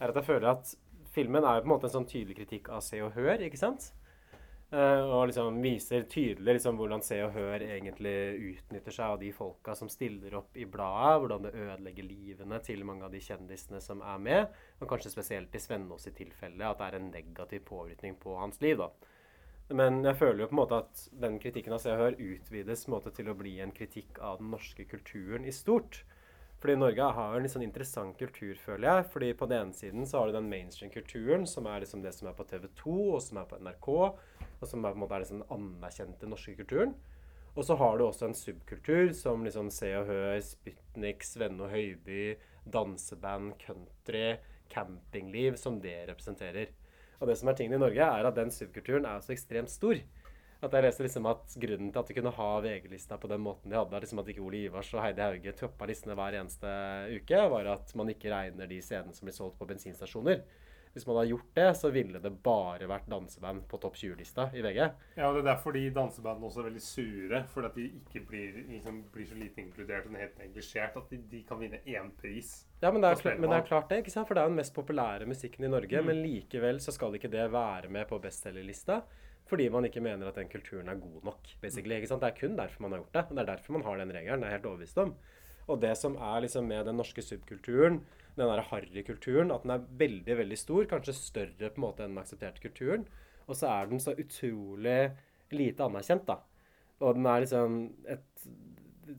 er 0.00 0.14
at 0.14 0.16
jeg 0.16 0.24
føler 0.24 0.48
at 0.48 0.70
filmen 1.12 1.44
er 1.44 1.58
jo 1.58 1.66
på 1.66 1.68
en 1.68 1.72
måte 1.74 1.90
en 1.90 1.92
sånn 1.98 2.06
tydelig 2.08 2.38
kritikk 2.38 2.70
av 2.72 2.80
Se 2.86 3.02
og 3.04 3.12
Hør, 3.12 3.44
ikke 3.44 3.60
sant? 3.60 3.90
Eh, 4.72 5.02
og 5.04 5.26
liksom 5.28 5.60
viser 5.60 6.06
tydelig 6.08 6.56
liksom 6.56 6.80
hvordan 6.80 7.04
Se 7.04 7.18
og 7.26 7.36
Hør 7.36 7.66
egentlig 7.66 8.14
utnytter 8.54 8.96
seg 8.96 9.12
av 9.12 9.20
de 9.20 9.28
folka 9.36 9.76
som 9.76 9.92
stiller 9.92 10.38
opp 10.40 10.56
i 10.56 10.64
bladet, 10.64 11.20
hvordan 11.20 11.44
det 11.44 11.52
ødelegger 11.66 12.08
livene 12.08 12.62
til 12.64 12.80
mange 12.88 13.04
av 13.04 13.12
de 13.12 13.20
kjendisene 13.28 13.82
som 13.84 14.00
er 14.00 14.24
med, 14.24 14.56
og 14.80 14.88
kanskje 14.88 15.12
spesielt 15.12 15.52
i 15.52 15.60
Svennås 15.60 16.08
i 16.08 16.14
tilfelle, 16.16 16.64
at 16.64 16.80
det 16.80 16.88
er 16.88 16.98
en 17.02 17.12
negativ 17.12 17.68
påvirkning 17.68 18.16
på 18.24 18.40
hans 18.40 18.56
liv. 18.64 18.80
da. 18.80 18.88
Men 19.68 20.04
jeg 20.06 20.18
føler 20.20 20.44
jo 20.44 20.50
på 20.50 20.54
en 20.54 20.60
måte 20.60 20.78
at 20.84 21.00
den 21.22 21.40
kritikken 21.42 21.74
av 21.74 21.80
Se 21.82 21.90
og 21.90 21.98
Hør 21.98 22.20
utvides 22.22 22.84
måte 22.92 23.10
til 23.14 23.32
å 23.32 23.38
bli 23.38 23.56
en 23.64 23.74
kritikk 23.74 24.20
av 24.22 24.38
den 24.38 24.52
norske 24.54 24.86
kulturen 24.86 25.46
i 25.48 25.54
stort. 25.54 26.04
Fordi 26.62 26.76
Norge 26.78 27.08
har 27.16 27.34
en 27.34 27.44
litt 27.44 27.52
sånn 27.52 27.66
interessant 27.66 28.16
kultur, 28.18 28.54
føler 28.62 28.88
jeg. 28.88 29.08
Fordi 29.12 29.32
på 29.36 29.48
den 29.50 29.66
ene 29.66 29.76
siden 29.76 30.06
så 30.06 30.20
har 30.20 30.30
du 30.30 30.38
den 30.38 30.48
mainstream-kulturen, 30.52 31.44
som 31.50 31.66
er 31.68 31.82
liksom 31.82 32.04
det 32.04 32.14
som 32.16 32.30
er 32.30 32.38
på 32.38 32.46
TV 32.48 32.70
2, 32.78 32.94
og 33.16 33.20
som 33.26 33.42
er 33.42 33.50
på 33.50 33.58
NRK, 33.60 33.90
og 33.90 34.64
som 34.70 34.86
er 34.86 34.94
på 34.94 34.96
en 34.96 35.02
måte 35.02 35.18
er 35.18 35.26
liksom 35.26 35.42
den 35.42 35.52
anerkjente 35.58 36.30
norske 36.30 36.56
kulturen. 36.62 36.94
Og 37.56 37.64
så 37.64 37.76
har 37.80 37.98
du 37.98 38.06
også 38.06 38.28
en 38.28 38.36
subkultur 38.36 39.12
som 39.16 39.44
liksom 39.44 39.70
Se 39.72 39.90
og 39.98 40.10
Hør, 40.10 40.40
Sputnik, 40.44 41.24
Svenne 41.24 41.66
og 41.66 41.72
Høiby, 41.72 42.36
danseband, 42.72 43.56
country, 43.62 44.36
campingliv 44.72 45.56
som 45.60 45.80
det 45.80 45.98
representerer. 46.10 46.72
Og 47.20 47.30
det 47.30 47.36
som 47.40 47.48
er 47.48 47.56
tingen 47.58 47.76
i 47.76 47.80
Norge, 47.80 48.04
er 48.04 48.28
at 48.28 48.36
den 48.36 48.52
subkulturen 48.52 49.08
er 49.08 49.24
så 49.24 49.32
ekstremt 49.34 49.72
stor. 49.72 50.00
At 50.64 50.72
jeg 50.72 50.86
leste 50.86 51.04
liksom 51.04 51.26
at 51.28 51.56
Grunnen 51.60 51.90
til 51.92 52.00
at 52.00 52.08
de 52.08 52.14
kunne 52.16 52.32
ha 52.32 52.48
VG-lista 52.64 53.18
på 53.20 53.28
den 53.28 53.42
måten 53.44 53.72
de 53.72 53.76
hadde, 53.76 54.00
liksom 54.00 54.22
at 54.22 54.30
ikke 54.32 54.44
Ole 54.44 54.62
Ivars 54.66 54.92
og 54.96 55.02
Heidi 55.04 55.24
Hauge 55.24 55.52
toppa 55.56 55.88
listene 55.88 56.16
hver 56.16 56.38
eneste 56.40 56.70
uke, 57.12 57.42
var 57.52 57.68
at 57.74 57.92
man 57.98 58.12
ikke 58.12 58.32
regner 58.32 58.70
de 58.70 58.80
scenene 58.84 59.16
som 59.16 59.28
blir 59.28 59.36
solgt 59.36 59.58
på 59.60 59.68
bensinstasjoner. 59.68 60.40
Hvis 60.96 61.04
man 61.04 61.18
hadde 61.18 61.28
gjort 61.34 61.48
det, 61.52 61.66
så 61.76 61.90
ville 61.92 62.20
det 62.24 62.30
bare 62.40 62.86
vært 62.88 63.08
danseband 63.12 63.66
på 63.68 63.76
topp 63.82 63.98
20-lista 64.00 64.46
i 64.56 64.62
VG. 64.64 64.78
Ja, 65.18 65.26
og 65.26 65.34
Det 65.36 65.42
er 65.42 65.48
derfor 65.50 65.76
de 65.76 65.82
dansebandene 65.92 66.48
også 66.48 66.62
er 66.62 66.68
veldig 66.70 66.80
sure. 66.80 67.40
Fordi 67.52 67.68
at 67.68 67.76
de 67.76 67.84
ikke 67.98 68.22
blir, 68.30 68.56
liksom, 68.70 69.02
blir 69.12 69.28
så 69.28 69.36
lite 69.36 69.60
inkludert 69.60 70.08
og 70.08 70.16
helt 70.16 70.40
neglisjert 70.40 70.96
at 70.96 71.12
de, 71.12 71.20
de 71.34 71.42
kan 71.44 71.60
vinne 71.60 71.82
én 71.84 72.08
pris. 72.16 72.54
Ja, 72.80 72.88
men 72.88 73.04
det, 73.04 73.12
er, 73.12 73.36
men 73.36 73.52
det 73.52 73.60
er 73.60 73.68
klart 73.68 73.92
det, 73.92 74.00
ikke 74.00 74.16
sant? 74.16 74.24
For 74.30 74.38
det 74.38 74.46
er 74.46 74.54
den 74.54 74.60
mest 74.62 74.72
populære 74.78 75.28
musikken 75.28 75.68
i 75.68 75.72
Norge. 75.76 76.00
Mm. 76.00 76.08
Men 76.08 76.24
likevel 76.24 76.80
så 76.80 76.96
skal 76.96 77.20
ikke 77.20 77.32
det 77.36 77.44
være 77.52 77.92
med 77.92 78.08
på 78.08 78.22
bestselgerlista. 78.24 79.02
Fordi 79.46 79.68
man 79.68 79.84
ikke 79.84 80.00
mener 80.00 80.32
at 80.32 80.40
den 80.40 80.48
kulturen 80.48 80.88
er 80.88 80.98
god 80.98 81.28
nok. 81.28 81.56
basically, 81.60 82.00
ikke 82.00 82.08
sant? 82.08 82.24
Det 82.24 82.32
er 82.32 82.40
kun 82.40 82.56
derfor 82.56 82.88
man 82.88 82.96
har 82.96 83.04
gjort 83.04 83.14
det. 83.14 83.24
og 83.28 83.36
Det 83.36 83.44
er 83.44 83.52
derfor 83.52 83.76
man 83.76 83.84
har 83.84 84.00
den 84.00 84.16
regelen. 84.16 84.40
Det 84.40 84.48
er 84.48 84.56
helt 84.56 84.72
overbevist 84.72 84.98
om. 85.04 85.12
Og 85.68 85.82
det 85.82 85.96
som 85.98 86.16
er 86.16 86.40
liksom 86.40 86.64
med 86.64 86.88
den 86.88 86.96
norske 86.96 87.22
subkulturen, 87.22 88.00
den 88.36 88.50
der 88.50 88.64
harrykulturen, 88.70 89.52
at 89.54 89.64
den 89.64 89.74
er 89.74 89.86
veldig 90.00 90.36
veldig 90.42 90.58
stor, 90.60 90.84
kanskje 90.90 91.16
større 91.16 91.70
på 91.72 91.80
en 91.80 91.86
måte 91.86 92.04
enn 92.04 92.14
den 92.14 92.22
aksepterte 92.22 92.62
kulturen. 92.62 93.06
Og 93.46 93.56
så 93.56 93.70
er 93.70 93.90
den 93.90 94.02
så 94.02 94.16
utrolig 94.18 95.00
lite 95.54 95.86
anerkjent, 95.86 96.26
da. 96.28 96.40
Og 97.04 97.16
den 97.16 97.28
er 97.28 97.44
liksom 97.44 97.78
et 98.08 98.46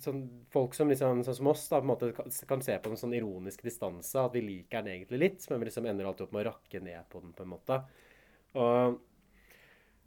sånn, 0.04 0.24
Folk 0.52 0.76
som 0.76 0.90
liksom, 0.92 1.22
sånn 1.26 1.38
som 1.38 1.50
oss 1.52 1.68
da, 1.70 1.80
på 1.80 1.86
en 1.86 1.92
måte 1.92 2.10
kan, 2.50 2.64
se 2.64 2.76
på 2.76 2.92
den 2.92 3.00
sånn 3.00 3.16
ironisk 3.18 3.64
distanse, 3.66 4.20
at 4.20 4.36
vi 4.36 4.44
liker 4.44 4.84
den 4.84 4.98
egentlig 4.98 5.22
litt, 5.22 5.46
men 5.50 5.62
vi 5.62 5.70
liksom 5.70 5.88
ender 5.90 6.10
alltid 6.10 6.28
opp 6.28 6.36
med 6.36 6.44
å 6.44 6.50
rakke 6.52 6.82
ned 6.84 7.08
på 7.12 7.22
den, 7.24 7.34
på 7.38 7.46
en 7.46 7.54
måte. 7.54 7.82
Og 8.58 8.98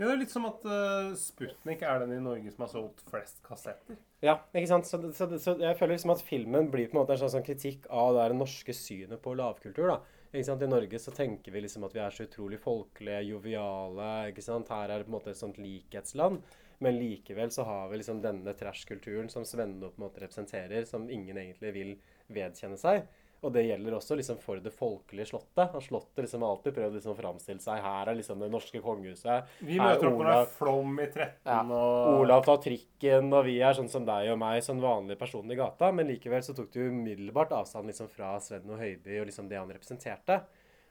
Ja, 0.00 0.06
det 0.06 0.12
er 0.14 0.20
litt 0.22 0.32
som 0.32 0.46
at 0.48 0.62
uh, 0.64 1.10
Sputnik 1.18 1.82
er 1.84 2.00
den 2.00 2.14
i 2.16 2.22
Norge 2.24 2.52
som 2.54 2.64
har 2.64 2.72
solgt 2.72 3.02
flest 3.08 3.42
kassetter. 3.44 3.98
Ja, 4.20 4.36
ikke 4.52 4.68
sant? 4.68 4.88
Så, 4.88 5.00
så, 5.16 5.26
så 5.40 5.54
jeg 5.56 5.76
føler 5.78 5.94
liksom 5.96 6.12
at 6.12 6.24
filmen 6.24 6.66
blir 6.72 6.90
på 6.90 6.96
en 6.96 7.00
måte 7.00 7.14
en 7.14 7.20
slags 7.22 7.32
sånn 7.38 7.44
kritikk 7.46 7.86
av 7.88 8.18
det 8.18 8.26
norske 8.36 8.74
synet 8.76 9.22
på 9.24 9.32
lavkultur. 9.38 9.94
da. 9.94 10.00
Ikke 10.30 10.46
sant? 10.46 10.64
I 10.64 10.68
Norge 10.68 11.00
så 11.00 11.14
tenker 11.16 11.54
vi 11.54 11.62
liksom 11.64 11.86
at 11.88 11.96
vi 11.96 12.02
er 12.04 12.12
så 12.14 12.26
utrolig 12.28 12.60
folkelige, 12.60 13.22
joviale. 13.32 14.10
ikke 14.30 14.44
sant? 14.44 14.68
Her 14.68 14.92
er 14.92 15.00
det 15.00 15.08
på 15.08 15.14
en 15.14 15.16
måte 15.16 15.32
et 15.32 15.40
sånt 15.40 15.60
likhetsland. 15.62 16.44
Men 16.84 16.96
likevel 16.96 17.50
så 17.52 17.64
har 17.68 17.88
vi 17.90 18.00
liksom 18.00 18.20
denne 18.24 18.54
trash-kulturen 18.56 19.28
som 19.32 19.44
Svenne 19.48 19.88
på 19.88 20.00
en 20.00 20.04
måte 20.06 20.22
representerer, 20.22 20.86
som 20.88 21.08
ingen 21.12 21.40
egentlig 21.40 21.72
vil 21.76 21.90
vedkjenne 22.32 22.78
seg. 22.80 23.08
Og 23.40 23.52
det 23.54 23.62
gjelder 23.64 23.94
også 23.96 24.16
liksom 24.18 24.38
for 24.42 24.60
det 24.60 24.72
folkelige 24.76 25.30
slottet. 25.30 25.72
Og 25.76 25.84
Slottet 25.84 26.26
liksom 26.26 26.44
har 26.44 26.52
alltid 26.52 26.74
prøvd 26.76 26.98
liksom 26.98 27.14
å 27.14 27.18
framstille 27.18 27.64
seg 27.64 27.80
Her 27.80 28.10
er 28.12 28.18
liksom 28.18 28.42
det 28.42 28.50
norske 28.52 28.82
kongehuset. 28.84 29.48
Vi 29.64 29.78
er 29.78 29.84
møter 29.86 30.10
opp 30.10 30.18
når 30.18 30.28
det 30.28 30.36
er 30.42 30.52
flom 30.58 31.00
i 31.00 31.08
13 31.08 31.48
ja. 31.48 31.60
og 31.64 32.20
Olav 32.20 32.44
tar 32.44 32.60
trikken, 32.66 33.32
og 33.32 33.46
vi 33.48 33.56
er 33.64 33.76
sånn 33.76 33.88
som 33.92 34.04
deg 34.08 34.28
og 34.34 34.40
meg, 34.42 34.60
sånn 34.66 34.84
vanlige 34.84 35.20
personer 35.22 35.56
i 35.56 35.60
gata. 35.60 35.88
Men 35.96 36.10
likevel 36.12 36.44
så 36.44 36.56
tok 36.56 36.68
du 36.74 36.82
umiddelbart 36.90 37.56
avstand 37.56 37.88
liksom 37.88 38.12
fra 38.12 38.34
Svenno 38.44 38.76
Høiby 38.80 39.22
og 39.22 39.30
liksom 39.30 39.48
det 39.48 39.60
han 39.60 39.72
representerte. 39.72 40.42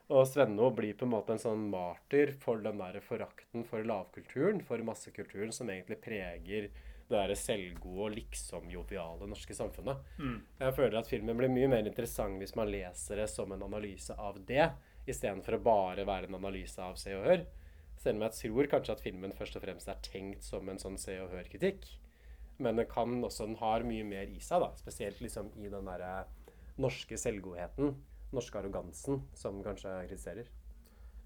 Og 0.10 0.26
Svenno 0.26 0.72
blir 0.74 0.95
på 0.97 1.06
en 1.06 1.14
måte 1.14 1.36
en 1.36 1.41
sånn 1.41 1.68
martyr 1.70 2.32
for 2.41 2.62
den 2.66 2.82
der 2.82 2.97
forakten 3.06 3.62
for 3.70 3.86
lavkulturen, 3.86 4.64
for 4.66 4.82
massekulturen, 4.82 5.54
som 5.54 5.70
egentlig 5.70 6.00
preger 6.02 6.72
det 7.10 7.18
der 7.18 7.36
selvgode 7.38 8.05
og 8.05 8.16
liksom-joviale 8.16 9.28
norske 9.30 9.55
samfunnet. 9.57 10.01
Mm. 10.20 10.36
Jeg 10.62 10.76
føler 10.78 10.99
at 10.99 11.10
filmen 11.10 11.39
blir 11.39 11.51
mye 11.51 11.70
mer 11.72 11.88
interessant 11.89 12.38
hvis 12.41 12.53
man 12.57 12.70
leser 12.70 13.24
det 13.24 13.30
som 13.32 13.51
en 13.53 13.66
analyse 13.66 14.14
av 14.14 14.38
det, 14.45 14.68
istedenfor 15.10 15.57
å 15.57 15.64
bare 15.66 16.05
være 16.05 16.30
en 16.30 16.38
analyse 16.38 16.82
av 16.84 16.99
Se 17.01 17.16
og 17.18 17.26
Hør. 17.26 17.47
Selv 17.99 18.20
om 18.20 18.28
jeg 18.28 18.38
tror 18.38 18.70
kanskje 18.72 18.95
at 18.95 19.01
filmen 19.03 19.34
først 19.36 19.57
og 19.57 19.66
fremst 19.66 19.89
er 19.91 20.03
tenkt 20.05 20.45
som 20.45 20.70
en 20.70 20.80
sånn 20.82 20.99
Se 21.01 21.18
og 21.24 21.34
Hør-kritikk. 21.34 21.88
Men 22.60 22.78
den 22.78 22.88
kan 22.91 23.18
også, 23.24 23.47
den 23.47 23.57
har 23.62 23.88
mye 23.88 24.05
mer 24.05 24.30
i 24.30 24.39
seg, 24.43 24.62
da. 24.62 24.70
Spesielt 24.78 25.22
liksom 25.24 25.49
i 25.64 25.72
den 25.72 25.88
derre 25.88 26.28
norske 26.80 27.18
selvgodheten, 27.20 27.95
norske 28.36 28.60
arrogansen, 28.60 29.24
som 29.36 29.64
kanskje 29.66 29.95
kritiserer. 30.05 30.51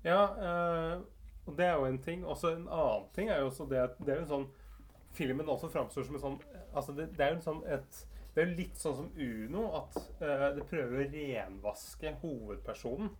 Ja, 0.05 0.21
eh, 0.37 0.95
og 1.43 1.57
det 1.57 1.67
er 1.67 1.75
jo 1.75 1.87
en 1.89 2.01
ting. 2.01 2.23
Også 2.25 2.53
en 2.55 2.67
annen 2.67 3.09
ting 3.15 3.29
er 3.29 3.41
jo 3.41 3.49
også 3.51 3.67
det 3.69 3.81
at 3.83 3.97
det 3.99 4.13
er 4.13 4.21
jo 4.21 4.25
en 4.27 4.33
sånn 4.35 4.51
Filmen 5.13 5.49
også 5.49 5.69
framstår 5.69 6.07
som 6.07 6.15
en 6.17 6.23
sånn 6.23 6.39
Altså, 6.73 6.93
det, 6.97 7.11
det 7.17 7.25
er 7.25 7.33
jo 7.33 7.39
en 7.39 7.45
sånn 7.45 7.61
et 7.69 7.99
Det 8.33 8.41
er 8.41 8.49
jo 8.49 8.57
litt 8.57 8.79
sånn 8.81 8.95
som 8.97 9.09
Uno, 9.21 9.67
at 9.77 9.97
uh, 10.23 10.47
det 10.55 10.63
prøver 10.65 11.03
å 11.03 11.09
renvaske 11.11 12.15
hovedpersonen. 12.23 13.11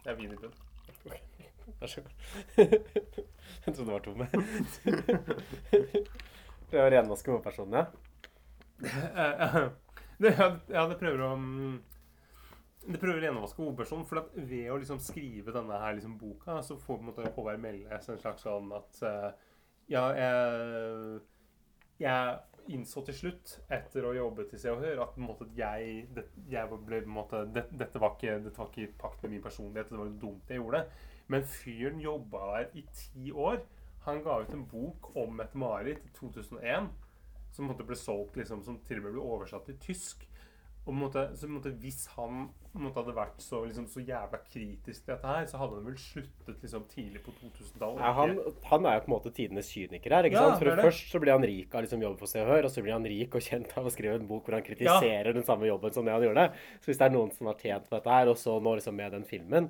Det 0.00 0.14
er 0.14 0.16
vin 0.16 0.32
i 0.32 0.38
bunn. 0.40 0.54
Vær 1.80 1.88
så 1.92 2.00
god. 2.00 2.14
Jeg 2.56 3.74
trodde 3.74 3.84
det 3.84 3.92
var 3.92 4.04
tomme. 4.06 4.26
prøver 6.70 6.86
å 6.86 6.94
renvaske 6.94 7.30
hovedpersonen, 7.32 7.74
ja. 7.76 7.84
det, 10.22 10.30
ja, 10.70 10.82
det 10.86 11.00
prøver 11.00 11.20
å 11.26 11.32
mm, 11.34 11.78
Det 12.86 13.00
prøver 13.02 13.18
å 13.18 13.24
renvaske 13.26 13.62
hovedpersonen. 13.62 14.06
For 14.08 14.16
at 14.22 14.28
ved 14.38 14.70
å 14.72 14.80
liksom 14.80 15.00
skrive 15.02 15.52
denne 15.54 15.76
her 15.82 15.92
liksom 15.98 16.14
boka, 16.20 16.52
så 16.64 16.72
får 16.78 16.94
på 16.94 17.00
en 17.02 17.08
måte 17.10 17.32
Håvard 17.36 17.60
Melnes 17.62 18.08
en 18.08 18.22
slags 18.22 18.42
sånn 18.46 18.68
at 18.76 18.92
eh, 19.04 19.30
Ja, 19.88 20.04
jeg, 20.12 21.20
jeg 22.02 22.74
innså 22.76 23.00
til 23.06 23.16
slutt, 23.16 23.54
etter 23.72 24.04
å 24.04 24.12
ha 24.12 24.18
jobbet 24.18 24.52
i 24.52 24.60
Se 24.60 24.72
og 24.72 24.82
Hør, 24.84 25.00
at 25.04 25.14
på 25.14 25.22
en 25.22 25.28
måte 25.30 25.48
jeg, 25.56 26.02
det, 26.14 26.26
jeg 26.52 26.68
ble 26.68 27.00
på 27.00 27.08
en 27.08 27.14
måte 27.14 27.42
det, 27.54 27.64
dette, 27.72 28.00
var 28.02 28.16
ikke, 28.16 28.36
dette 28.44 28.60
var 28.60 28.76
i 28.76 28.88
pakt 29.00 29.24
med 29.24 29.36
min 29.36 29.44
personlighet. 29.44 29.88
Det 29.88 30.00
var 30.00 30.14
dumt 30.20 30.52
jeg 30.52 30.60
gjorde. 30.60 30.82
Men 31.32 31.48
fyren 31.48 32.00
jobba 32.04 32.44
der 32.52 32.80
i 32.80 32.84
ti 33.00 33.32
år. 33.32 33.62
Han 34.04 34.22
ga 34.24 34.38
ut 34.42 34.52
en 34.56 34.66
bok 34.68 35.10
om 35.16 35.34
Mette-Marit 35.36 36.04
i 36.04 36.12
2001 36.16 36.88
som 37.52 37.72
ble 37.72 37.96
solgt, 37.96 38.36
liksom, 38.36 38.62
som 38.64 38.76
til 38.86 39.00
og 39.00 39.08
med 39.08 39.16
ble 39.16 39.24
oversatt 39.24 39.66
til 39.68 39.80
tysk. 39.82 40.28
Og 40.88 40.94
på 40.94 40.96
en 40.96 41.02
måte, 41.02 41.22
så 41.36 41.44
på 41.44 41.50
en 41.50 41.56
måte, 41.58 41.70
Hvis 41.82 42.06
han 42.16 42.46
på 42.72 42.78
en 42.78 42.84
måte 42.86 43.02
hadde 43.02 43.12
vært 43.16 43.42
så, 43.44 43.58
liksom, 43.66 43.84
så 43.92 44.00
jævla 44.00 44.38
kritisk 44.40 45.02
til 45.04 45.10
dette 45.12 45.28
her, 45.28 45.44
så 45.50 45.58
hadde 45.60 45.76
han 45.76 45.84
vel 45.84 45.98
sluttet 46.00 46.62
liksom, 46.64 46.86
tidlig 46.88 47.20
på 47.26 47.34
2000-tallet. 47.42 48.00
Ja, 48.00 48.12
han, 48.16 48.32
han 48.70 48.88
er 48.88 48.96
jo 48.96 49.02
på 49.04 49.10
en 49.10 49.14
måte 49.14 49.32
tidenes 49.36 49.68
kyniker 49.68 50.14
her. 50.16 50.28
ikke 50.28 50.38
Ja, 50.38 50.46
sant? 50.54 50.62
For. 50.64 50.82
Først 50.88 51.12
så 51.12 51.20
blir 51.20 51.34
han 51.34 51.44
rik 51.44 51.74
av 51.76 51.84
liksom 51.84 52.04
jobbe 52.06 52.22
for 52.22 52.32
Se 52.32 52.40
og 52.40 52.48
Hør, 52.48 52.68
og 52.70 52.72
så 52.72 52.84
blir 52.86 52.96
han 52.96 53.08
rik 53.12 53.36
og 53.36 53.44
kjent 53.44 53.76
av 53.76 53.88
å 53.88 53.92
skrive 53.92 54.16
en 54.20 54.28
bok 54.30 54.48
hvor 54.48 54.56
han 54.56 54.64
kritiserer 54.64 55.36
den 55.36 55.44
samme 55.44 55.68
jobben 55.68 55.92
som 55.92 56.08
det 56.08 56.16
han 56.16 56.24
gjorde. 56.24 56.48
Så 56.80 56.92
hvis 56.92 57.02
det 57.02 57.08
er 57.10 57.16
noen 57.18 57.34
som 57.36 57.52
har 57.52 57.60
tjent 57.60 57.88
på 57.90 57.96
dette 57.98 58.16
her, 58.16 58.32
og 58.32 58.40
så 58.40 58.56
nå 58.56 58.76
liksom 58.78 58.96
med 58.96 59.16
den 59.18 59.28
filmen, 59.28 59.68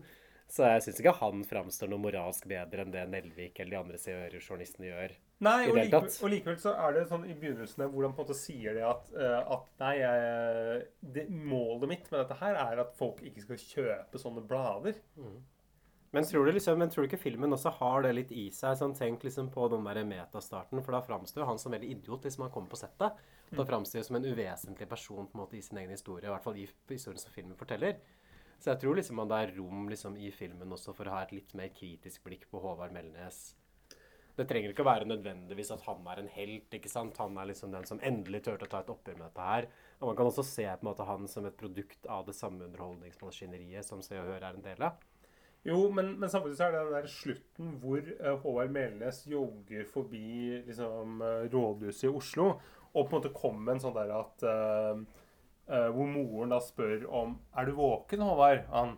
så 0.48 0.70
jeg 0.70 0.86
syns 0.86 1.00
ikke 1.02 1.18
han 1.18 1.42
framstår 1.44 1.90
noe 1.90 2.00
moralsk 2.06 2.46
bedre 2.48 2.84
enn 2.86 2.94
det 2.94 3.08
Nelvik 3.10 3.58
eller 3.58 3.74
de 3.74 3.80
andre 3.82 3.98
Se 4.00 4.14
og 4.14 4.22
Hør-journalistene 4.28 4.92
gjør. 4.92 5.18
Nei, 5.46 5.68
og 5.70 5.76
likevel, 5.78 6.08
og 6.10 6.32
likevel 6.32 6.56
så 6.58 6.72
er 6.82 6.96
det 6.96 7.04
sånn 7.10 7.26
i 7.28 7.34
begynnelsen 7.38 7.84
hvordan 7.84 7.92
hvor 7.94 8.06
han 8.08 8.14
på 8.16 8.24
en 8.24 8.26
måte 8.26 8.38
sier 8.38 8.74
det 8.74 8.82
at, 8.88 9.12
eh, 9.14 9.52
at 9.54 9.68
nei, 9.84 9.92
jeg, 10.00 10.80
det, 11.14 11.28
målet 11.30 11.92
mitt 11.92 12.10
med 12.10 12.24
dette 12.24 12.38
her 12.40 12.58
er 12.58 12.82
at 12.82 12.96
folk 12.98 13.22
ikke 13.22 13.44
skal 13.44 13.62
kjøpe 13.62 14.18
sånne 14.18 14.42
blader. 14.50 14.98
Men 16.10 16.24
tror, 16.24 16.48
du 16.48 16.56
liksom, 16.56 16.78
men 16.80 16.90
tror 16.90 17.04
du 17.04 17.10
ikke 17.10 17.20
filmen 17.20 17.52
også 17.52 17.70
har 17.78 18.02
det 18.06 18.14
litt 18.16 18.30
i 18.32 18.46
seg? 18.54 18.78
Sånn, 18.80 18.96
tenk 18.96 19.26
liksom 19.28 19.50
på 19.52 19.66
den 19.68 19.84
der 19.86 20.00
metastarten, 20.08 20.80
for 20.82 20.96
da 20.96 21.02
framstår 21.04 21.46
han 21.46 21.60
som 21.60 21.74
veldig 21.76 21.90
idiot 21.98 22.24
hvis 22.24 22.38
man 22.40 22.50
kommer 22.54 22.72
på 22.72 22.80
settet. 22.80 23.20
Da 23.52 23.66
framstår 23.68 24.00
han 24.00 24.08
som 24.08 24.18
en 24.18 24.26
uvesentlig 24.26 24.88
person 24.88 25.28
på 25.28 25.36
en 25.36 25.42
måte 25.44 25.58
i 25.60 25.62
sin 25.62 25.78
egen 25.78 25.92
historie, 25.92 26.26
i 26.26 26.32
hvert 26.32 26.46
fall 26.46 26.56
i 26.58 26.66
historien 26.88 27.20
som 27.20 27.34
filmen 27.34 27.60
forteller. 27.60 28.00
Så 28.58 28.72
jeg 28.72 28.82
tror 28.82 28.98
liksom 28.98 29.20
at 29.22 29.30
det 29.30 29.38
er 29.44 29.54
rom 29.60 29.86
liksom 29.92 30.16
i 30.18 30.32
filmen 30.34 30.74
også 30.74 30.96
for 30.96 31.06
å 31.06 31.14
ha 31.14 31.22
et 31.22 31.36
litt 31.36 31.54
mer 31.58 31.70
kritisk 31.76 32.24
blikk 32.26 32.48
på 32.50 32.64
Håvard 32.64 32.96
Melnes. 32.96 33.52
Det 34.38 34.46
trenger 34.46 34.70
ikke 34.70 34.84
å 34.84 34.86
være 34.86 35.08
nødvendigvis 35.10 35.72
at 35.74 35.82
han 35.88 36.06
er 36.12 36.22
en 36.22 36.30
helt. 36.30 36.70
ikke 36.74 36.90
sant? 36.90 37.18
Han 37.18 37.36
er 37.40 37.50
liksom 37.50 37.72
den 37.74 37.86
som 37.88 37.98
endelig 38.06 38.44
turte 38.46 38.68
å 38.68 38.70
ta 38.70 38.84
et 38.84 38.92
oppgjør 38.92 39.18
med 39.18 39.26
dette 39.26 39.46
her. 39.50 39.68
Og 39.98 40.12
man 40.12 40.18
kan 40.20 40.30
også 40.30 40.46
se 40.46 40.66
på 40.68 40.84
en 40.84 40.90
måte 40.92 41.06
han 41.08 41.26
som 41.30 41.48
et 41.48 41.58
produkt 41.58 42.06
av 42.06 42.26
det 42.28 42.36
samme 42.38 42.68
underholdningsmaskineriet 42.68 43.86
som 43.86 44.02
Se 44.06 44.14
og 44.20 44.30
Hør 44.30 44.44
er 44.44 44.52
en 44.52 44.62
del 44.62 44.84
av. 44.86 45.02
Jo, 45.66 45.88
men, 45.90 46.12
men 46.20 46.30
samtidig 46.30 46.56
så 46.56 46.68
er 46.68 46.74
det 46.76 46.82
den 46.86 46.94
der 46.94 47.10
slutten 47.10 47.72
hvor 47.82 47.98
eh, 47.98 48.36
Håvard 48.44 48.70
Melnes 48.72 49.24
jogger 49.28 49.88
forbi 49.90 50.60
liksom, 50.68 51.18
eh, 51.24 51.48
rådhuset 51.50 52.06
i 52.06 52.12
Oslo, 52.14 52.52
og 52.94 53.08
på 53.08 53.08
en 53.10 53.18
måte 53.18 53.34
kommer 53.34 53.74
en 53.74 53.82
sånn 53.82 53.96
der 53.96 54.14
at 54.16 54.44
uh, 54.48 55.02
uh, 55.68 55.88
Hvor 55.92 56.06
moren 56.08 56.54
da 56.54 56.56
spør 56.64 57.02
om 57.12 57.34
Er 57.52 57.68
du 57.68 57.74
våken, 57.76 58.22
Håvard? 58.24 58.62
Han 58.72 58.94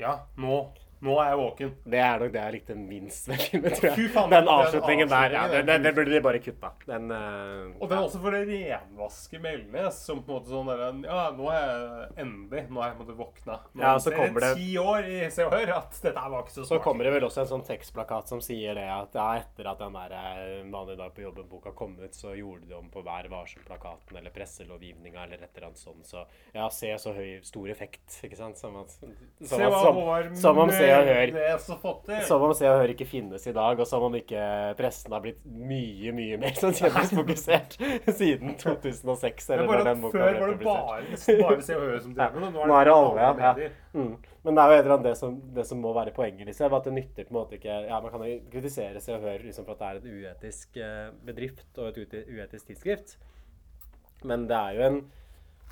Ja, 0.00 0.14
nå. 0.40 0.56
Nå 1.04 1.18
er 1.20 1.30
jeg 1.32 1.40
våken. 1.42 1.74
Det 1.94 2.00
er 2.00 2.22
nok 2.22 2.32
det 2.34 2.42
jeg 2.44 2.56
likte 2.56 2.76
minst 2.78 3.28
ved 3.28 3.42
filmen, 3.44 3.76
tror 3.76 3.90
jeg. 3.90 4.08
Faen, 4.14 4.30
den 4.30 4.44
den 4.44 4.52
avslutningen 4.54 5.08
der, 5.10 5.34
ja, 5.36 5.44
den, 5.48 5.66
den, 5.66 5.82
den 5.82 5.94
burde 5.96 6.14
de 6.14 6.20
bare 6.24 6.40
kutta. 6.44 6.70
Den 6.86 7.10
uh, 7.10 7.74
Og 7.80 7.88
det 7.90 7.96
er 7.96 8.02
også 8.04 8.20
for 8.22 8.36
å 8.36 8.42
renvaske 8.48 9.40
Melnes 9.42 10.00
som 10.06 10.22
på 10.24 10.32
en 10.32 10.38
måte 10.38 10.52
sånn 10.52 10.70
der, 10.70 10.84
Ja, 11.08 11.26
nå 11.36 11.50
er 11.52 11.60
jeg 11.64 12.08
endelig 12.24 12.64
Nå 12.70 12.82
er 12.82 12.90
jeg 12.90 12.96
på 12.98 13.04
en 13.04 13.04
måte 13.04 13.18
våkna. 13.18 13.58
Nå 13.74 13.84
Ja, 13.84 13.94
så 13.98 14.14
det- 14.14 14.54
ti 14.54 14.70
år 14.80 15.08
i 15.08 15.20
Se 15.34 15.44
og 15.44 15.54
Hør 15.54 15.74
at 15.78 16.00
dette 16.02 16.24
var 16.30 16.42
ikke 16.42 16.54
så 16.54 16.62
smart. 16.62 16.72
Så 16.72 16.80
kommer 16.84 17.04
det 17.04 17.14
vel 17.16 17.28
også 17.28 17.44
en 17.44 17.52
sånn 17.52 17.66
tekstplakat 17.66 18.28
som 18.28 18.40
sier 18.44 18.76
det 18.78 18.86
at 18.88 19.14
ja, 19.16 19.28
etter 19.40 19.70
at 19.70 19.78
den 19.82 19.96
der 19.98 20.14
vanlige 20.14 20.84
Vanlig 20.84 20.98
dag 20.98 21.14
på 21.14 21.22
jobben-boka 21.24 21.72
kom 21.74 21.94
ut, 21.98 22.14
så 22.14 22.34
gjorde 22.36 22.68
de 22.68 22.74
om 22.76 22.88
på 22.92 23.02
Vær 23.04 23.28
varsom-plakaten 23.32 24.18
eller 24.18 24.30
presselovgivninga 24.34 25.24
eller 25.24 25.42
et 25.42 25.56
eller 25.56 25.68
annet 25.68 25.80
sånt. 25.80 26.06
Så 26.06 26.24
ja, 26.54 26.68
se 26.70 26.92
så 27.00 27.14
høy, 27.16 27.40
stor 27.42 27.70
effekt, 27.72 28.20
ikke 28.26 28.36
sant? 28.36 28.58
Som, 28.60 28.76
at, 28.82 28.90
som, 28.90 29.14
Se 29.40 29.62
at, 29.64 29.72
som, 29.72 30.36
som 30.42 30.58
om 30.58 30.70
Se 30.70 30.90
og 30.98 31.08
Hør. 31.10 31.32
Som 32.28 32.42
om 32.46 32.52
Se 32.56 32.68
og 32.70 32.78
Hør 32.80 32.92
ikke 32.94 33.06
finnes 33.08 33.46
i 33.50 33.54
dag, 33.56 33.80
og 33.80 33.86
som 33.90 34.02
om 34.06 34.14
ikke 34.18 34.42
pressen 34.78 35.12
har 35.16 35.22
blitt 35.24 35.40
mye, 35.44 36.12
mye 36.16 36.38
mer 36.42 36.54
sånn 36.62 36.76
kjendisfokusert 36.78 37.76
siden 38.18 38.54
2006. 38.60 39.50
Er 39.50 39.62
Eller 39.62 39.72
når 39.72 39.88
den 39.90 40.04
boka 40.04 40.18
før 40.20 40.38
var 40.40 40.52
det 40.54 40.60
bare- 40.64 41.08
bare 41.42 41.60
Se 41.66 41.76
og 41.78 41.86
Hør 41.88 41.98
som 42.04 42.14
drev 42.14 42.38
med 42.38 42.46
det, 42.46 42.52
nå 42.54 42.78
er 42.78 42.88
det 42.88 42.94
er 42.94 42.94
alle, 42.98 43.26
ja. 43.64 43.74
Mm. 43.94 44.14
Men 44.44 44.56
det 44.58 44.62
er 44.62 44.68
jo 44.70 44.76
et 44.76 44.82
eller 44.84 44.94
annet 44.98 45.06
det 45.08 45.16
som, 45.16 45.36
det 45.56 45.66
som 45.66 45.78
må 45.80 45.92
være 45.96 46.12
poenget, 46.12 46.46
liksom. 46.50 46.74
At 46.76 46.84
det 46.84 46.92
nytter 46.92 47.24
på 47.24 47.32
en 47.32 47.38
måte 47.38 47.56
ikke 47.56 47.76
Ja, 47.88 48.00
man 48.04 48.10
kan 48.12 48.24
jo 48.28 48.38
kritisere 48.52 49.00
Se 49.00 49.14
og 49.16 49.22
Hør 49.24 49.38
liksom, 49.46 49.64
for 49.64 49.72
at 49.76 49.84
det 49.84 49.88
er 49.88 50.00
et 50.00 50.08
uetisk 50.34 50.76
eh, 50.76 51.06
bedrift 51.24 51.78
og 51.80 51.92
et 51.92 52.18
uetisk 52.28 52.66
tidsskrift. 52.68 53.16
Men 54.24 54.44
det 54.50 54.56
er 54.58 54.76
jo 54.76 54.88
en 54.90 55.04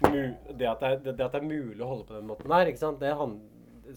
det, 0.03 0.67
at 0.67 0.81
det, 0.81 0.89
er, 0.89 0.97
det, 1.05 1.13
at 1.21 1.35
det 1.35 1.39
er 1.39 1.47
mulig 1.47 1.79
å 1.85 1.87
holde 1.93 2.07
på 2.09 2.17
den 2.17 2.27
måten 2.27 2.51
der, 2.51 2.67
ikke 2.71 2.81
sant? 2.81 2.99
Det 3.03 3.13
han, 3.15 3.37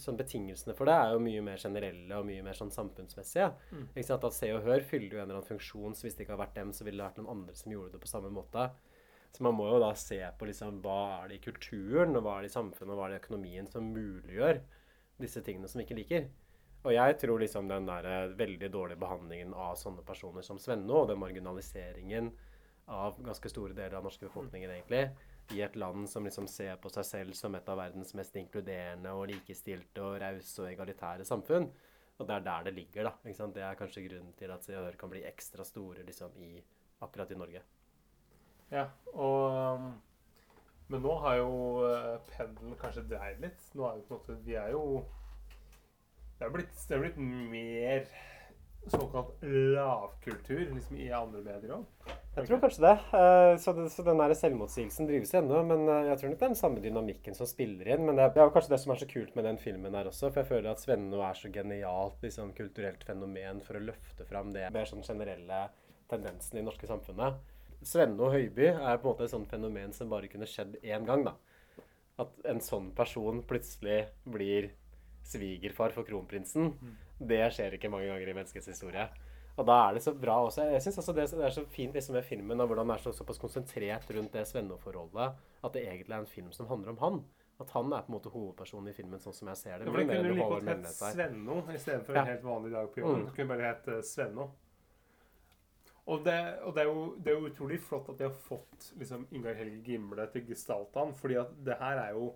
sånn 0.02 0.18
Betingelsene 0.20 0.76
for 0.78 0.90
det 0.90 0.96
er 0.96 1.14
jo 1.14 1.22
mye 1.24 1.44
mer 1.46 1.62
generelle 1.62 2.20
og 2.20 2.28
mye 2.28 2.44
mer 2.46 2.58
sånn 2.58 2.74
samfunnsmessige. 2.74 3.52
Mm. 3.72 3.86
Ikke 3.94 4.08
sant? 4.08 4.28
At 4.28 4.38
Se 4.38 4.52
og 4.56 4.66
Hør 4.66 4.86
fyller 4.88 5.18
jo 5.18 5.22
en 5.22 5.28
eller 5.28 5.40
annen 5.40 5.50
funksjon, 5.50 5.96
så 5.96 6.08
hvis 6.08 6.18
det 6.18 6.26
ikke 6.26 6.36
hadde 6.36 6.46
vært 6.46 6.60
dem, 6.60 6.74
så 6.76 6.88
ville 6.88 7.02
det 7.02 7.10
vært 7.10 7.22
noen 7.22 7.34
andre 7.36 7.58
som 7.60 7.74
gjorde 7.76 7.96
det 7.96 8.04
på 8.04 8.12
samme 8.12 8.32
måte. 8.34 8.70
Så 9.36 9.44
man 9.44 9.58
må 9.58 9.68
jo 9.68 9.82
da 9.84 9.92
se 10.00 10.22
på 10.40 10.48
liksom, 10.48 10.80
hva 10.84 11.00
er 11.20 11.30
det 11.32 11.42
i 11.42 11.44
kulturen, 11.44 12.16
og 12.16 12.24
hva 12.24 12.38
er 12.38 12.46
det 12.46 12.54
i 12.54 12.56
samfunnet, 12.56 12.94
og 12.94 13.00
hva 13.00 13.08
er 13.08 13.14
det 13.14 13.20
i 13.20 13.24
økonomien 13.26 13.68
som 13.68 13.92
muliggjør 13.92 14.62
disse 15.20 15.44
tingene 15.44 15.68
som 15.72 15.82
vi 15.82 15.88
ikke 15.88 16.00
liker. 16.00 16.28
Og 16.86 16.94
jeg 16.94 17.18
tror 17.20 17.42
liksom 17.42 17.68
den 17.68 17.88
der 17.90 18.08
eh, 18.08 18.34
veldig 18.38 18.70
dårlige 18.72 19.02
behandlingen 19.02 19.56
av 19.58 19.76
sånne 19.82 20.06
personer 20.08 20.46
som 20.46 20.60
Svenno, 20.62 21.02
og 21.02 21.10
den 21.10 21.20
marginaliseringen 21.20 22.30
av 22.94 23.18
ganske 23.26 23.50
store 23.50 23.74
deler 23.74 23.98
av 23.98 24.06
norske 24.06 24.28
befolkningen, 24.28 24.72
egentlig, 24.72 25.08
i 25.54 25.62
et 25.62 25.76
land 25.76 26.10
som 26.10 26.26
liksom 26.26 26.48
ser 26.50 26.78
på 26.82 26.90
seg 26.90 27.06
selv 27.06 27.38
som 27.38 27.56
et 27.56 27.68
av 27.70 27.78
verdens 27.78 28.16
mest 28.18 28.36
inkluderende 28.40 29.12
og 29.14 29.28
likestilte 29.30 30.02
og 30.02 30.18
rause 30.24 30.64
og 30.64 30.72
egalitære 30.72 31.28
samfunn. 31.28 31.70
Og 32.16 32.28
det 32.28 32.36
er 32.36 32.46
der 32.46 32.68
det 32.68 32.74
ligger, 32.74 33.10
da. 33.10 33.48
Det 33.54 33.64
er 33.64 33.78
kanskje 33.78 34.06
grunnen 34.08 34.34
til 34.40 34.52
at 34.52 34.64
Se 34.64 34.92
kan 35.00 35.12
bli 35.12 35.24
ekstra 35.28 35.64
store 35.68 36.04
liksom, 36.08 36.32
i, 36.42 36.64
akkurat 37.02 37.32
i 37.32 37.38
Norge. 37.38 37.62
Ja, 38.72 38.88
og 39.14 39.76
um, 39.76 39.92
Men 40.88 41.02
nå 41.02 41.18
har 41.20 41.36
jo 41.36 41.52
uh, 41.86 42.16
pendelen 42.30 42.78
kanskje 42.82 43.06
dreid 43.10 43.42
litt. 43.44 43.68
Nå 43.74 43.86
er 43.90 44.00
jo 44.00 44.06
på 44.08 44.16
en 44.16 44.22
måte 44.22 44.46
Vi 44.46 44.56
er 44.56 44.72
jo 44.74 45.04
Det 46.40 46.48
er 46.48 46.54
blitt, 46.54 46.74
det 46.90 46.96
er 46.96 47.04
blitt 47.04 47.20
mer 47.20 48.08
såkalt 48.92 49.44
lavkultur 49.44 50.64
liksom 50.76 50.98
i 51.02 51.08
andre 51.16 51.42
medier 51.46 51.74
òg. 51.78 51.86
Jeg 52.36 52.48
tror 52.50 52.60
kanskje 52.62 52.84
det. 52.84 52.94
Eh, 53.18 53.56
Så, 53.64 53.74
den 54.04 54.20
der 54.20 54.34
selvmotsigelsen 54.36 55.08
drives 55.08 55.34
ennå. 55.34 55.62
Men 55.66 55.88
eh, 55.88 56.10
jeg 56.10 56.20
tror 56.20 56.30
nok 56.32 56.40
det 56.40 56.46
er 56.46 56.54
den 56.54 56.60
samme 56.60 56.84
dynamikken 56.84 57.38
som 57.38 57.50
spiller 57.50 57.94
inn. 57.96 58.06
Men 58.06 58.20
det 58.20 58.26
er, 58.26 58.34
det 58.36 58.48
kanskje 58.54 58.76
det 58.76 58.82
som 58.84 58.94
er 58.94 59.02
så 59.02 59.10
kult 59.10 59.36
med 59.36 59.48
den 59.48 59.58
filmen 59.62 59.96
her 59.96 60.12
også. 60.12 60.30
For 60.30 60.44
jeg 60.44 60.52
føler 60.52 60.72
at 60.72 60.84
Svenno 60.84 61.24
er 61.26 61.40
så 61.40 61.52
genialt 61.54 62.22
liksom, 62.26 62.54
kulturelt 62.58 63.04
fenomen 63.08 63.64
for 63.66 63.80
å 63.80 63.84
løfte 63.88 64.28
fram 64.30 64.54
det 64.56 64.68
mer 64.76 64.90
sånn 64.90 65.06
generelle 65.08 65.66
tendensen 66.12 66.58
i 66.58 66.62
det 66.62 66.68
norske 66.70 66.90
samfunnet. 66.92 67.42
Svenno 67.86 68.32
Høiby 68.34 68.72
er 68.74 68.98
på 68.98 69.06
en 69.08 69.12
måte 69.12 69.26
et 69.28 69.34
sånt 69.34 69.50
fenomen 69.50 69.94
som 69.94 70.10
bare 70.10 70.30
kunne 70.32 70.48
skjedd 70.50 70.80
én 70.84 71.06
gang. 71.08 71.26
da. 71.26 71.36
At 72.22 72.32
en 72.48 72.62
sånn 72.64 72.92
person 72.96 73.42
plutselig 73.48 74.06
blir 74.24 74.70
svigerfar 75.26 75.94
for 75.96 76.08
kronprinsen. 76.08 76.74
Det 77.20 77.42
skjer 77.56 77.78
ikke 77.78 77.90
mange 77.92 78.10
ganger 78.12 78.32
i 78.32 78.36
menneskets 78.38 78.70
historie. 78.70 79.08
Og 79.56 79.64
da 79.70 79.76
er 79.86 79.96
det 79.96 80.04
så 80.04 80.12
bra 80.20 80.36
også. 80.44 80.66
Jeg 80.68 80.82
synes 80.84 80.98
også 81.00 81.14
det, 81.16 81.30
det 81.32 81.46
er 81.48 81.54
så 81.56 81.64
fint 81.72 81.96
liksom 81.96 82.18
med 82.18 82.26
filmen 82.28 82.60
og 82.60 82.68
hvordan 82.68 82.90
den 82.90 82.98
er 82.98 83.04
så, 83.04 83.14
såpass 83.16 83.40
konsentrert 83.40 84.10
rundt 84.12 84.34
det 84.36 84.44
Svenno-forholdet 84.50 85.38
at 85.64 85.74
det 85.74 85.86
egentlig 85.88 86.12
er 86.12 86.26
en 86.26 86.28
film 86.28 86.52
som 86.52 86.68
handler 86.68 86.92
om 86.92 87.00
han. 87.04 87.22
At 87.64 87.72
han 87.72 87.94
er 87.94 88.04
på 88.04 88.12
en 88.12 88.18
måte 88.18 88.32
hovedpersonen 88.34 88.92
i 88.92 88.94
filmen, 88.98 89.22
sånn 89.24 89.34
som 89.34 89.48
jeg 89.48 89.62
ser 89.62 89.78
det. 89.80 89.88
Ja, 89.88 89.94
for 89.94 90.02
det 90.02 90.10
kunne 90.10 90.28
du 90.28 90.36
like 90.36 90.48
godt 90.52 90.68
hett. 90.74 90.90
Svenno 91.00 91.62
istedenfor 91.72 92.18
Ja. 92.18 92.22
en 92.22 92.32
helt 92.34 92.44
vanlig 92.44 92.72
dag 92.74 92.90
på 92.92 93.00
jobben. 93.00 93.22
Mm. 93.22 93.30
Det 93.30 93.36
kunne 93.38 93.54
bare 93.54 93.70
hett 93.70 93.88
uh, 93.88 94.02
Svenno. 94.04 94.50
Og, 96.06 96.26
det, 96.26 96.36
og 96.62 96.76
det, 96.76 96.82
er 96.84 96.90
jo, 96.90 97.06
det 97.18 97.32
er 97.32 97.40
jo 97.40 97.48
utrolig 97.48 97.80
flott 97.82 98.10
at 98.12 98.20
de 98.20 98.28
har 98.28 98.36
fått 98.46 98.92
liksom, 99.00 99.24
Ingar 99.32 99.56
Helge 99.58 99.80
Gimle 99.88 100.28
til 100.34 100.44
gestalt 100.52 101.00
han, 101.00 101.16
fordi 101.18 101.40
at 101.42 101.56
det 101.66 101.80
her 101.80 102.02
er 102.04 102.12
jo 102.14 102.28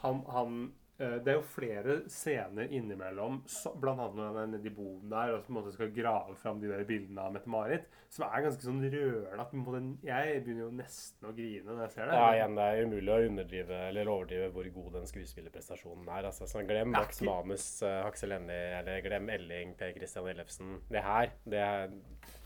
han, 0.00 0.22
han 0.32 0.54
eh, 0.62 0.83
Det 0.94 1.26
er 1.26 1.38
jo 1.40 1.42
flere 1.42 1.96
scener 2.10 2.70
innimellom, 2.70 3.40
bl.a. 3.82 3.94
når 3.94 4.28
han 4.28 4.36
er 4.44 4.50
nede 4.52 4.68
i 4.70 4.74
boden 4.74 5.10
der 5.10 5.32
og 5.34 5.40
på 5.42 5.50
en 5.50 5.56
måte 5.58 5.72
skal 5.74 5.90
grave 5.94 6.36
fram 6.38 6.60
de 6.62 6.70
der 6.70 6.84
bildene 6.86 7.24
av 7.24 7.34
Mette-Marit, 7.34 7.88
som 8.14 8.28
er 8.28 8.44
ganske 8.44 8.62
sånn 8.62 8.78
rørende. 8.92 9.82
Jeg 10.06 10.44
begynner 10.44 10.62
jo 10.62 10.70
nesten 10.78 11.28
å 11.28 11.34
grine 11.34 11.66
når 11.66 11.82
jeg 11.86 11.94
ser 11.96 12.10
det. 12.10 12.20
Ja, 12.20 12.28
igjen, 12.36 12.54
det 12.60 12.68
er 12.68 12.86
umulig 12.86 13.14
å 13.14 13.18
underdrive 13.26 13.80
eller 13.88 14.12
overdrive 14.12 14.52
hvor 14.54 14.70
god 14.78 15.00
den 15.00 15.10
skuespillerprestasjonen 15.10 16.06
er. 16.06 16.30
Altså, 16.30 16.48
sånn, 16.50 16.70
glem 16.70 16.94
Max 16.94 17.20
Manus, 17.26 17.66
uh, 17.82 18.04
Aksel 18.06 18.36
Hennie, 18.36 18.70
eller 18.78 19.02
glem 19.04 19.34
Elling, 19.34 19.74
Per 19.80 19.94
Christian 19.98 20.30
Ellefsen. 20.30 20.78
Det 20.94 21.02
her, 21.02 21.34
det 21.50 21.64
er 21.64 21.98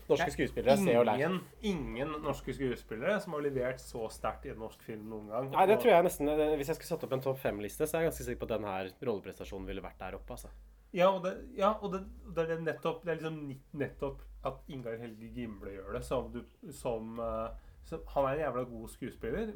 Norske 0.09 0.33
skuespillere, 0.33 0.75
se 0.79 0.95
og 0.99 1.05
lær. 1.07 1.19
Ingen, 1.19 1.37
ingen 1.61 2.15
norske 2.23 2.53
skuespillere 2.55 3.19
som 3.23 3.35
har 3.35 3.43
levert 3.45 3.81
så 3.83 4.09
sterkt 4.13 4.47
i 4.47 4.53
en 4.53 4.59
norsk 4.63 4.81
film 4.85 5.05
noen 5.11 5.29
gang. 5.31 5.51
Nei, 5.53 5.67
det 5.69 5.77
tror 5.83 5.93
jeg 5.93 6.07
nesten 6.07 6.31
eh, 6.33 6.55
Hvis 6.59 6.71
jeg 6.73 6.79
skulle 6.79 6.91
satt 6.93 7.05
opp 7.07 7.15
en 7.17 7.23
topp 7.25 7.39
fem-liste, 7.41 7.87
så 7.87 7.97
er 7.97 8.05
jeg 8.05 8.11
ganske 8.11 8.27
sikker 8.27 8.41
på 8.41 8.49
at 8.49 8.55
denne 8.57 8.75
rolleprestasjonen 9.09 9.69
ville 9.69 9.85
vært 9.85 10.01
der 10.01 10.17
oppe. 10.19 10.37
altså. 10.37 10.51
Ja, 10.95 11.11
og 11.13 11.21
det, 11.25 11.35
ja, 11.57 11.75
og 11.79 11.93
det, 11.93 12.01
det 12.33 12.47
er 12.49 12.61
nettopp 12.65 13.03
Det 13.05 13.11
er 13.13 13.19
liksom 13.19 13.53
nettopp 13.77 14.23
at 14.49 14.71
Ingar 14.71 14.95
Helge 14.97 15.29
Gimle 15.35 15.75
gjør 15.75 15.93
det. 15.97 16.03
Som 16.07 16.31
du, 16.33 16.41
som, 16.73 17.19
eh, 17.19 17.77
som, 17.85 18.03
han 18.15 18.29
er 18.29 18.33
en 18.33 18.43
jævla 18.47 18.65
god 18.71 18.89
skuespiller. 18.95 19.53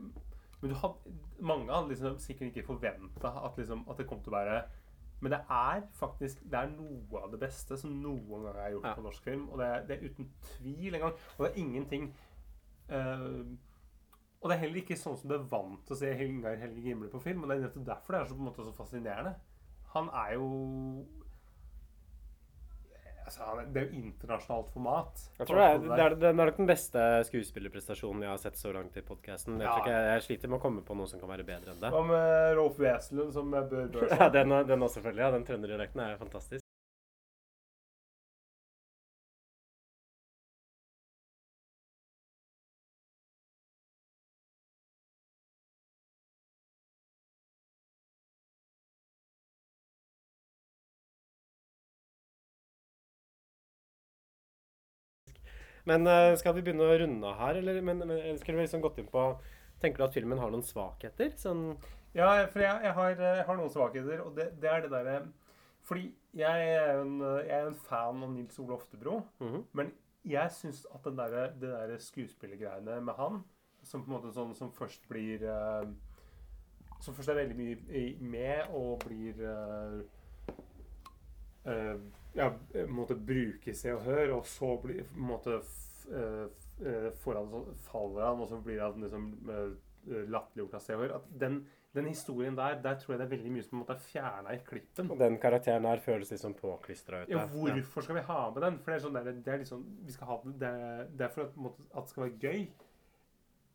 Men 0.62 0.72
du 0.72 0.78
had, 0.80 0.96
mange 1.40 1.74
hadde 1.74 1.92
liksom 1.92 2.20
sikkert 2.24 2.54
ikke 2.54 2.68
forventa 2.70 3.34
at, 3.44 3.58
liksom, 3.58 3.86
at 3.90 4.00
det 4.00 4.08
kom 4.08 4.22
til 4.24 4.32
å 4.32 4.38
være 4.38 4.62
Men 5.24 5.32
det 5.32 5.40
er 5.56 5.84
faktisk 5.96 6.42
det 6.52 6.60
er 6.60 6.72
noe 6.74 7.22
av 7.24 7.32
det 7.32 7.40
beste 7.40 7.78
som 7.80 7.94
noen 8.04 8.44
gang 8.44 8.58
er 8.60 8.74
gjort 8.76 8.90
Ja. 8.90 8.94
på 8.98 9.06
norsk 9.06 9.24
film. 9.24 9.46
Og 9.50 9.62
det 9.62 9.68
er, 9.72 9.86
det 9.88 9.96
er 9.96 10.10
uten 10.10 10.28
tvil 10.50 10.98
en 10.98 11.06
gang. 11.06 11.14
Og 11.38 11.46
det 11.46 11.52
er 11.54 11.62
ingenting 11.64 12.10
uh, 12.92 13.46
Og 14.44 14.50
det 14.52 14.58
er 14.58 14.62
heller 14.66 14.82
ikke 14.82 14.98
sånn 15.00 15.16
som 15.16 15.30
du 15.32 15.38
er 15.38 15.46
vant 15.48 15.86
til 15.88 15.96
å 15.96 16.00
se 16.02 16.10
Helge 16.20 16.82
Gimle 16.84 17.08
på 17.14 17.22
film. 17.24 17.46
Og 17.46 17.50
det 17.50 17.56
er 17.56 17.62
nettopp 17.70 17.86
derfor 17.88 18.14
det 18.18 18.22
er 18.22 18.26
så, 18.28 18.36
på 18.36 18.44
en 18.44 18.50
måte, 18.50 18.66
så 18.68 18.76
fascinerende. 18.76 19.36
Han 19.94 20.10
er 20.12 20.34
jo 20.36 20.50
altså, 23.26 23.48
Det 23.74 23.82
er 23.82 23.86
jo 23.90 24.02
internasjonalt 24.02 24.70
format. 24.74 25.24
Jeg 25.40 25.48
tror 25.50 25.60
det 25.62 25.68
er, 25.68 25.78
det, 25.84 26.00
er, 26.06 26.16
det 26.24 26.30
er 26.30 26.38
nok 26.40 26.58
den 26.58 26.70
beste 26.70 27.04
skuespillerprestasjonen 27.30 28.26
jeg 28.26 28.32
har 28.34 28.42
sett 28.42 28.58
så 28.60 28.74
langt 28.76 28.98
i 28.98 29.06
podkasten. 29.06 29.60
Jeg, 29.60 29.68
Ja. 29.70 29.78
jeg, 29.88 30.10
jeg 30.14 30.26
sliter 30.28 30.52
med 30.54 30.60
å 30.60 30.64
komme 30.64 30.82
på 30.86 30.96
noe 30.98 31.08
som 31.12 31.20
kan 31.22 31.30
være 31.30 31.46
bedre 31.48 31.76
enn 31.76 31.82
det. 31.84 31.92
Hva 31.94 32.04
med 32.08 32.56
Rolf 32.60 32.80
Wesenlund 32.80 33.34
som 33.36 33.52
Bør 33.54 33.68
Børson? 33.70 34.18
Ja, 34.24 34.30
den, 34.30 34.50
den 34.68 34.82
også, 34.88 35.00
selvfølgelig. 35.00 35.26
Ja, 35.28 35.32
den 35.38 35.46
trønderdialekten 35.48 36.06
er 36.08 36.18
fantastisk. 36.22 36.63
Men 55.90 56.08
eh, 56.08 56.36
skal 56.40 56.56
vi 56.56 56.64
begynne 56.66 56.86
å 56.88 56.98
runde 57.02 57.34
her, 57.40 57.60
eller 57.60 57.82
men, 57.82 58.04
men, 58.08 58.38
skulle 58.40 58.60
vi 58.60 58.68
liksom 58.68 58.84
gått 58.84 59.02
inn 59.02 59.12
på 59.12 59.28
Tenker 59.84 60.00
du 60.00 60.06
at 60.06 60.16
filmen 60.16 60.40
har 60.40 60.52
noen 60.54 60.64
svakheter? 60.64 61.34
Sånn 61.40 61.74
Ja, 62.16 62.46
for 62.48 62.64
jeg, 62.64 62.78
jeg, 62.86 62.94
har, 62.96 63.18
jeg 63.20 63.48
har 63.48 63.58
noen 63.60 63.74
svakheter, 63.74 64.22
og 64.24 64.38
det, 64.38 64.54
det 64.62 64.70
er 64.72 64.86
det 64.86 64.94
derre 64.94 65.18
Fordi 65.84 66.06
jeg 66.40 66.70
er 66.78 67.02
en, 67.02 67.18
jeg 67.20 67.58
er 67.58 67.68
en 67.68 67.82
fan 67.90 68.24
av 68.24 68.32
Nils 68.32 68.60
Ole 68.64 68.78
Oftebro, 68.78 69.20
Mhm. 69.44 69.66
men 69.74 69.92
jeg 70.24 70.52
syns 70.56 70.86
at 70.96 71.04
den 71.04 71.18
der, 71.20 71.52
det 71.60 72.02
skuespillergreiene 72.02 73.02
med 73.04 73.14
han, 73.18 73.44
som 73.84 74.06
på 74.06 74.08
en 74.08 74.16
måte 74.16 74.32
sånn 74.32 74.54
som 74.56 74.72
først 74.72 75.08
blir 75.10 75.44
eh, 75.44 75.88
Som 77.04 77.16
først 77.18 77.34
er 77.34 77.36
veldig 77.42 77.56
mye 77.60 78.04
med 78.24 78.70
og 78.72 79.02
blir 79.04 79.42
uh, 79.44 79.98
eh, 81.68 81.98
Ja, 82.36 82.50
måtte 82.50 82.84
en 82.84 82.94
måte 82.96 83.16
bruke 83.16 83.76
Se 83.78 83.92
og 83.94 84.02
Hør, 84.08 84.32
og 84.40 84.46
så 84.50 84.72
blir 84.82 85.04
måtte, 85.04 85.14
en 85.14 85.28
måte 85.30 85.58
f- 85.62 86.08
eh, 86.12 86.48
eh, 86.90 87.12
faller 87.22 88.26
han, 88.26 88.42
og 88.42 88.50
så 88.50 88.58
blir 88.66 88.82
han 88.82 89.02
liksom 89.06 89.28
eh, 89.50 89.76
eh, 90.10 90.24
latterliggjort 90.34 90.74
av 90.80 90.82
Se 90.82 90.96
og 90.98 91.04
Hør. 91.06 91.16
At 91.20 91.28
den, 91.44 91.60
den 91.94 92.08
historien 92.10 92.56
der, 92.58 92.80
der 92.82 92.98
tror 93.00 93.14
jeg 93.14 93.20
det 93.22 93.28
er 93.28 93.36
veldig 93.36 93.52
mye 93.54 93.66
som 93.68 93.80
måtte 93.84 93.94
er 93.94 94.02
fjerna 94.08 94.56
i 94.58 94.64
klippen. 94.66 95.12
Og 95.14 95.20
den 95.22 95.38
karakteren 95.44 95.86
her 95.86 96.02
føles 96.02 96.32
liksom 96.34 96.56
påklistra 96.58 97.22
ut. 97.24 97.30
Ja, 97.30 97.46
hvorfor 97.46 97.78
hvorfor 97.84 98.08
skal 98.08 98.16
vi 98.18 98.26
ha 98.32 98.40
med 98.56 98.62
den? 98.66 98.80
For 98.82 98.92
det 98.92 98.98
er 98.98 99.06
sånn 99.06 99.20
der, 99.20 99.30
det 99.46 99.54
er 99.54 99.62
liksom, 99.62 99.86
vi 100.08 100.16
skal 100.18 100.32
ha 100.34 100.40
det, 100.48 100.56
det, 100.64 100.74
er- 100.74 101.06
det 101.14 101.28
er 101.30 101.36
for 101.38 101.46
at, 101.46 101.78
at 101.94 102.02
det 102.10 102.16
skal 102.16 102.26
være 102.26 102.40
gøy. 102.48 102.66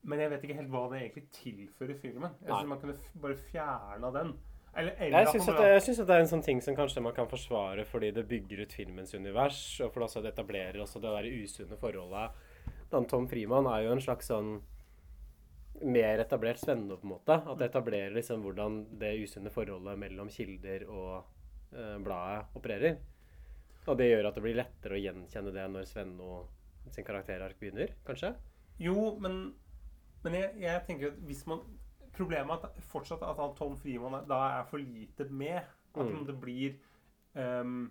Men 0.09 0.21
jeg 0.23 0.31
vet 0.31 0.45
ikke 0.47 0.55
helt 0.59 0.71
hva 0.73 0.85
det 0.91 0.99
egentlig 1.05 1.25
tilfører 1.35 1.97
filmen. 2.03 2.31
Jeg 2.43 2.51
Nei. 2.51 2.59
synes 2.59 2.69
Man 2.75 2.81
kunne 2.83 2.99
bare 3.23 3.39
fjerna 3.49 4.11
den. 4.15 4.35
Eller, 4.77 4.95
eller 4.99 5.25
Jeg 5.25 5.33
syns 5.33 5.49
at, 5.49 5.61
at 6.03 6.07
det 6.07 6.15
er 6.15 6.23
en 6.23 6.31
sånn 6.31 6.45
ting 6.45 6.61
som 6.63 6.77
kanskje 6.79 7.03
man 7.03 7.15
kan 7.17 7.29
forsvare 7.31 7.85
fordi 7.89 8.13
det 8.15 8.27
bygger 8.31 8.63
ut 8.63 8.75
filmens 8.77 9.15
univers, 9.15 9.61
og 9.85 9.95
for 9.95 10.07
det 10.23 10.33
etablerer 10.33 10.81
også 10.85 11.03
det 11.03 11.15
der 11.15 11.31
usunne 11.43 11.79
forholdet. 11.81 12.37
Dan 12.93 13.09
Tom 13.11 13.29
Frimann 13.29 13.69
er 13.71 13.87
jo 13.87 13.95
en 13.97 14.05
slags 14.05 14.31
sånn 14.31 14.59
mer 15.83 16.19
etablert 16.19 16.61
Svenne, 16.61 16.97
på 16.97 17.07
en 17.07 17.15
måte. 17.15 17.39
At 17.39 17.59
det 17.61 17.69
etablerer 17.71 18.15
liksom 18.15 18.43
hvordan 18.45 18.81
det 19.01 19.15
usunne 19.23 19.53
forholdet 19.55 19.99
mellom 20.01 20.31
kilder 20.33 20.87
og 20.89 21.13
eh, 21.73 21.97
bladet 22.03 22.59
opererer. 22.59 22.99
Og 23.89 23.97
det 23.99 24.11
gjør 24.11 24.29
at 24.29 24.37
det 24.37 24.45
blir 24.45 24.59
lettere 24.59 24.97
å 24.97 25.01
gjenkjenne 25.01 25.55
det 25.55 25.67
når 25.73 25.89
Svenno 25.89 26.43
sin 26.93 27.07
karakterark 27.07 27.59
begynner, 27.61 27.93
kanskje? 28.07 28.33
Jo, 28.81 29.15
men, 29.21 29.53
men 30.25 30.37
jeg, 30.39 30.55
jeg 30.63 30.85
tenker 30.87 31.13
at 31.13 31.23
hvis 31.29 31.45
man 31.49 31.63
Problemet 32.17 32.65
er 32.65 32.71
at 32.71 32.83
fortsatt 32.91 33.23
at 33.23 33.39
han 33.41 33.55
Tom 33.59 33.77
Frimann 33.79 34.27
da 34.29 34.41
er 34.59 34.67
for 34.69 34.83
lite 34.83 35.29
med. 35.31 35.63
At 35.95 36.07
Mm. 36.07 36.27
det 36.27 36.41
blir 36.41 36.75
um, 37.35 37.91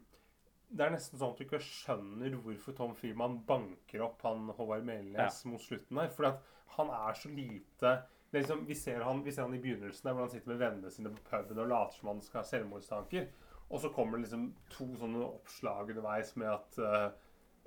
Det 0.70 0.84
er 0.84 0.92
nesten 0.92 1.20
sånn 1.20 1.32
at 1.32 1.40
du 1.40 1.44
ikke 1.46 1.64
skjønner 1.64 2.36
hvorfor 2.44 2.76
Tom 2.76 2.94
Frimann 2.96 3.40
banker 3.48 4.04
opp 4.04 4.22
han 4.28 4.50
Håvard 4.58 4.84
Melnes 4.84 5.46
mot 5.46 5.62
slutten 5.62 5.98
her. 5.98 6.10
For 6.10 6.28
at 6.28 6.42
han 6.76 6.90
er 6.92 7.14
så 7.14 7.30
lite 7.32 7.94
det 8.28 8.38
er 8.38 8.44
liksom, 8.44 8.66
vi, 8.68 8.76
ser 8.76 9.04
han, 9.08 9.24
vi 9.24 9.32
ser 9.32 9.48
han 9.48 9.56
i 9.56 9.62
begynnelsen 9.64 10.04
der 10.04 10.16
hvor 10.16 10.26
han 10.26 10.32
sitter 10.34 10.52
med 10.52 10.60
vennene 10.60 10.92
sine 10.92 11.14
på 11.16 11.24
puben 11.30 11.62
og 11.64 11.70
later 11.72 11.96
som 11.96 12.10
han 12.12 12.22
skal 12.22 12.42
ha 12.42 12.50
selvmordstanker. 12.50 13.30
Og 13.70 13.80
så 13.80 13.92
kommer 13.96 14.18
det 14.18 14.26
liksom 14.26 14.50
to 14.72 14.88
sånne 15.00 15.24
oppslag 15.24 15.94
underveis 15.94 16.34
med 16.40 16.52
at 16.52 16.80
uh, 16.84 17.08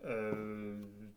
eh, 0.04 1.08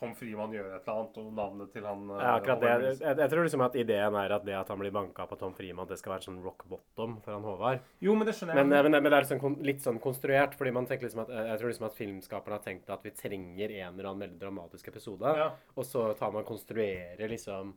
Tom 0.00 0.14
Frimann 0.16 0.52
gjør 0.56 0.70
et 0.72 0.86
eller 0.88 0.94
annet, 1.02 1.16
og 1.20 1.32
navnet 1.36 1.72
til 1.74 1.84
han 1.84 2.06
eh, 2.10 2.20
Ja, 2.24 2.30
akkurat 2.38 2.62
det. 2.62 2.70
Jeg, 2.70 2.96
Jeg, 3.04 3.16
jeg 3.20 3.30
tror 3.34 3.44
liksom 3.44 3.64
at 3.66 3.74
ideen 3.76 4.14
er 4.22 4.32
at 4.38 4.46
det 4.48 4.54
at 4.56 4.72
han 4.72 4.80
blir 4.80 4.94
banka 4.96 5.26
på 5.28 5.36
Tom 5.38 5.52
Frimann, 5.58 5.86
det 5.90 5.98
skal 6.00 6.14
være 6.14 6.24
sånn 6.24 6.38
rock 6.42 6.64
bottom 6.72 7.18
for 7.20 7.36
han 7.36 7.44
Håvard. 7.44 7.84
Jo, 8.00 8.14
men 8.16 8.26
det 8.30 8.34
skjønner 8.38 8.56
jeg. 8.56 8.70
Men, 8.70 8.86
men, 8.88 8.96
men 9.04 9.10
det 9.12 9.18
er 9.18 9.26
liksom 9.28 9.58
litt 9.68 9.84
sånn 9.84 10.00
konstruert, 10.00 10.56
fordi 10.56 10.72
man 10.72 10.88
tenker 10.88 11.04
liksom 11.06 11.22
at 11.26 11.34
jeg 11.36 11.60
tror 11.60 11.74
liksom 11.74 11.86
at 11.90 11.98
filmskaperne 12.00 12.56
har 12.58 12.64
tenkt 12.64 12.90
at 12.96 13.04
vi 13.04 13.12
trenger 13.20 13.76
en 13.76 13.92
eller 13.94 14.10
annen 14.10 14.24
veldig 14.26 14.40
dramatisk 14.40 14.88
episode, 14.88 15.36
Ja. 15.36 15.50
og 15.76 15.84
så 15.84 16.08
tar 16.18 16.32
man 16.32 16.48
konstruerer 16.48 17.28
liksom 17.28 17.74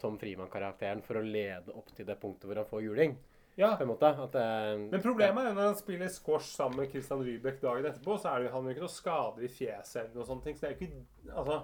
Tom 0.00 0.18
Frimann-karakteren 0.20 1.04
for 1.04 1.20
å 1.20 1.24
lede 1.24 1.72
opp 1.76 1.92
til 1.96 2.04
det 2.08 2.18
punktet 2.20 2.48
hvor 2.48 2.58
han 2.60 2.66
får 2.68 2.82
juling. 2.88 3.14
Ja. 3.56 3.70
På 3.76 3.82
en 3.86 3.88
måte. 3.88 4.10
At 4.26 4.32
det, 4.36 4.90
Men 4.92 5.02
problemet 5.04 5.44
er 5.44 5.48
jo 5.50 5.56
når 5.56 5.70
han 5.70 5.78
spiller 5.80 6.08
squash 6.12 6.50
sammen 6.56 6.76
med 6.82 6.90
Christian 6.92 7.22
Rybek 7.24 7.60
dagen 7.62 7.86
etterpå, 7.88 8.18
så 8.20 8.34
er 8.34 8.38
det 8.44 8.50
jo 8.50 8.54
han 8.58 8.64
jo 8.68 8.74
ikke 8.74 8.84
noe 8.84 8.92
skader 8.96 9.46
i 9.46 9.48
fjeset 9.48 10.02
eller 10.04 10.14
noe 10.20 10.28
sånt. 10.28 10.44
Så 10.50 10.60
det 10.60 10.68
er 10.68 10.76
jo 10.76 10.86
ikke 10.86 11.36
Altså, 11.40 11.58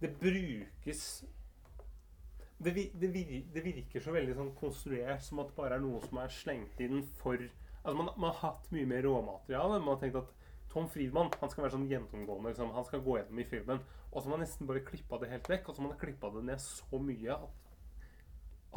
det 0.00 0.10
brukes 0.20 1.02
det, 2.60 2.74
det, 3.00 3.08
vir- 3.14 3.46
det 3.54 3.62
virker 3.64 4.02
så 4.04 4.12
veldig 4.12 4.34
sånn 4.36 4.50
konstruert, 4.58 5.22
som 5.24 5.40
at 5.40 5.48
det 5.48 5.56
bare 5.56 5.78
er 5.78 5.82
noe 5.84 6.00
som 6.04 6.18
er 6.20 6.28
slengt 6.34 6.80
inn 6.84 7.02
for 7.22 7.40
Altså, 7.80 7.94
man, 7.96 8.10
man 8.20 8.34
har 8.36 8.42
hatt 8.58 8.66
mye 8.76 8.84
mer 8.84 9.00
råmateriale. 9.06 9.78
Man 9.80 9.94
har 9.94 10.00
tenkt 10.02 10.18
at 10.20 10.34
Tom 10.70 10.84
Friedmann 10.92 11.30
han 11.40 11.48
skal 11.50 11.64
være 11.64 11.72
sånn 11.78 11.86
gjennomgående. 11.88 12.50
Liksom, 12.52 12.74
han 12.76 12.84
skal 12.84 13.00
gå 13.06 13.14
gjennom 13.16 13.40
i 13.40 13.46
filmen. 13.48 13.80
Og 14.10 14.18
så 14.20 14.26
har 14.28 14.34
man 14.34 14.42
nesten 14.44 14.68
bare 14.68 14.82
klippa 14.84 15.16
det 15.22 15.30
helt 15.32 15.48
vekk. 15.48 15.70
Og 15.70 15.74
så 15.78 15.80
har 15.80 15.88
man 15.88 15.98
klippa 16.02 16.28
det 16.34 16.42
ned 16.50 16.60
så 16.60 17.00
mye 17.00 17.38
at, 17.38 17.59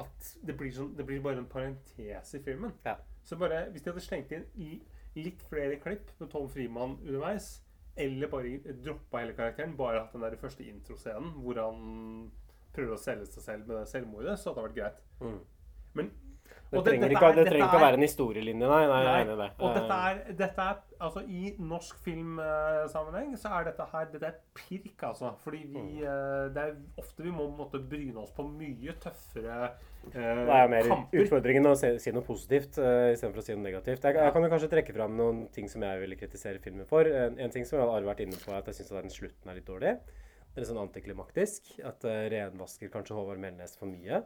at 0.01 0.29
det, 0.41 0.55
blir 0.57 0.71
sånn, 0.73 0.93
det 0.97 1.05
blir 1.05 1.21
bare 1.21 1.41
en 1.41 1.49
parentes 1.49 2.33
i 2.33 2.41
filmen. 2.43 2.73
Ja. 2.85 2.97
Så 3.23 3.37
bare, 3.39 3.67
hvis 3.71 3.83
de 3.85 3.91
hadde 3.91 4.03
slengt 4.03 4.33
inn 4.35 4.47
litt 5.13 5.43
flere 5.49 5.77
klipp 5.81 6.09
med 6.19 6.31
Tom 6.33 6.47
Frimann 6.49 6.97
underveis, 7.03 7.59
eller 7.95 8.29
bare 8.31 8.57
droppa 8.81 9.21
hele 9.21 9.35
karakteren, 9.37 9.77
bare 9.77 10.01
hatt 10.01 10.15
den 10.15 10.25
der 10.25 10.39
første 10.41 10.65
introscenen 10.65 11.35
hvor 11.43 11.59
han 11.61 12.31
prøver 12.73 12.95
å 12.95 13.01
selge 13.01 13.29
seg 13.29 13.45
selv 13.45 13.67
med 13.69 13.77
det 13.77 13.89
selvmordet, 13.91 14.39
så 14.41 14.49
hadde 14.49 14.63
det 14.63 14.69
vært 14.69 14.79
greit. 14.79 15.03
Mm. 15.21 15.41
Men 15.99 16.09
det 16.73 16.83
trenger, 16.87 17.11
ikke, 17.13 17.29
det 17.37 17.45
trenger 17.47 17.67
ikke 17.67 17.77
å 17.77 17.83
være 17.83 17.97
en 17.99 18.05
historielinje, 18.07 18.67
nei. 18.71 18.81
nei, 18.89 19.01
nei, 19.05 19.35
det. 19.43 19.49
og 19.59 19.73
dette 19.77 19.93
Eh, 19.93 20.05
er, 20.09 20.33
dette 20.39 20.61
er 20.71 20.79
altså 21.07 21.21
I 21.27 21.53
norsk 21.59 21.97
filmsammenheng 22.05 23.33
så 23.37 23.51
er 23.59 23.67
dette 23.69 23.85
her 23.91 24.05
Dette 24.13 24.29
er 24.31 24.37
pirk, 24.57 25.03
altså. 25.03 25.33
Fordi 25.43 25.63
vi 25.67 25.81
Mm. 25.83 26.03
eh, 26.03 26.49
Det 26.53 26.61
er 26.63 26.75
ofte 26.97 27.23
vi 27.23 27.31
må 27.31 27.47
måtte 27.57 27.79
bryne 27.79 28.17
oss 28.23 28.31
på 28.31 28.45
mye 28.47 28.93
tøffere 29.03 29.71
eh, 30.11 30.11
Det 30.13 30.55
er 30.57 30.67
mer 30.67 30.87
kamper. 30.89 31.23
utfordringen 31.25 31.65
å 31.69 31.75
si, 31.79 31.93
si 31.99 32.11
noe 32.11 32.23
positivt 32.25 32.77
uh, 32.79 33.11
istedenfor 33.13 33.39
å 33.39 33.45
si 33.45 33.55
noe 33.55 33.63
negativt. 33.63 34.03
Jeg, 34.03 34.15
jeg 34.15 34.33
kan 34.33 34.43
jo 34.43 34.49
kanskje 34.49 34.69
trekke 34.73 34.93
fram 34.95 35.15
noen 35.17 35.47
ting 35.53 35.69
som 35.69 35.81
jeg 35.85 35.99
ville 36.01 36.15
kritisere 36.19 36.59
filmen 36.59 36.85
for. 36.89 37.05
En, 37.07 37.37
en 37.39 37.49
ting 37.53 37.65
som 37.65 37.79
jeg 37.79 37.87
har 37.87 38.01
vært 38.09 38.19
inne 38.25 38.35
på, 38.41 38.51
er 38.51 38.59
at 38.59 38.67
jeg 38.67 38.75
syns 38.81 38.89
den 38.97 39.09
slutten 39.13 39.49
er 39.49 39.55
litt 39.61 39.67
dårlig. 39.69 39.95
Det 40.53 40.61
er 40.61 40.67
sånn 40.69 40.81
antiklimaktisk. 40.83 41.79
At 41.87 42.03
uh, 42.05 42.27
renvasker 42.29 42.91
kanskje 42.93 43.15
Håvard 43.17 43.39
Melnes 43.41 43.77
for 43.79 43.87
mye. 43.89 44.23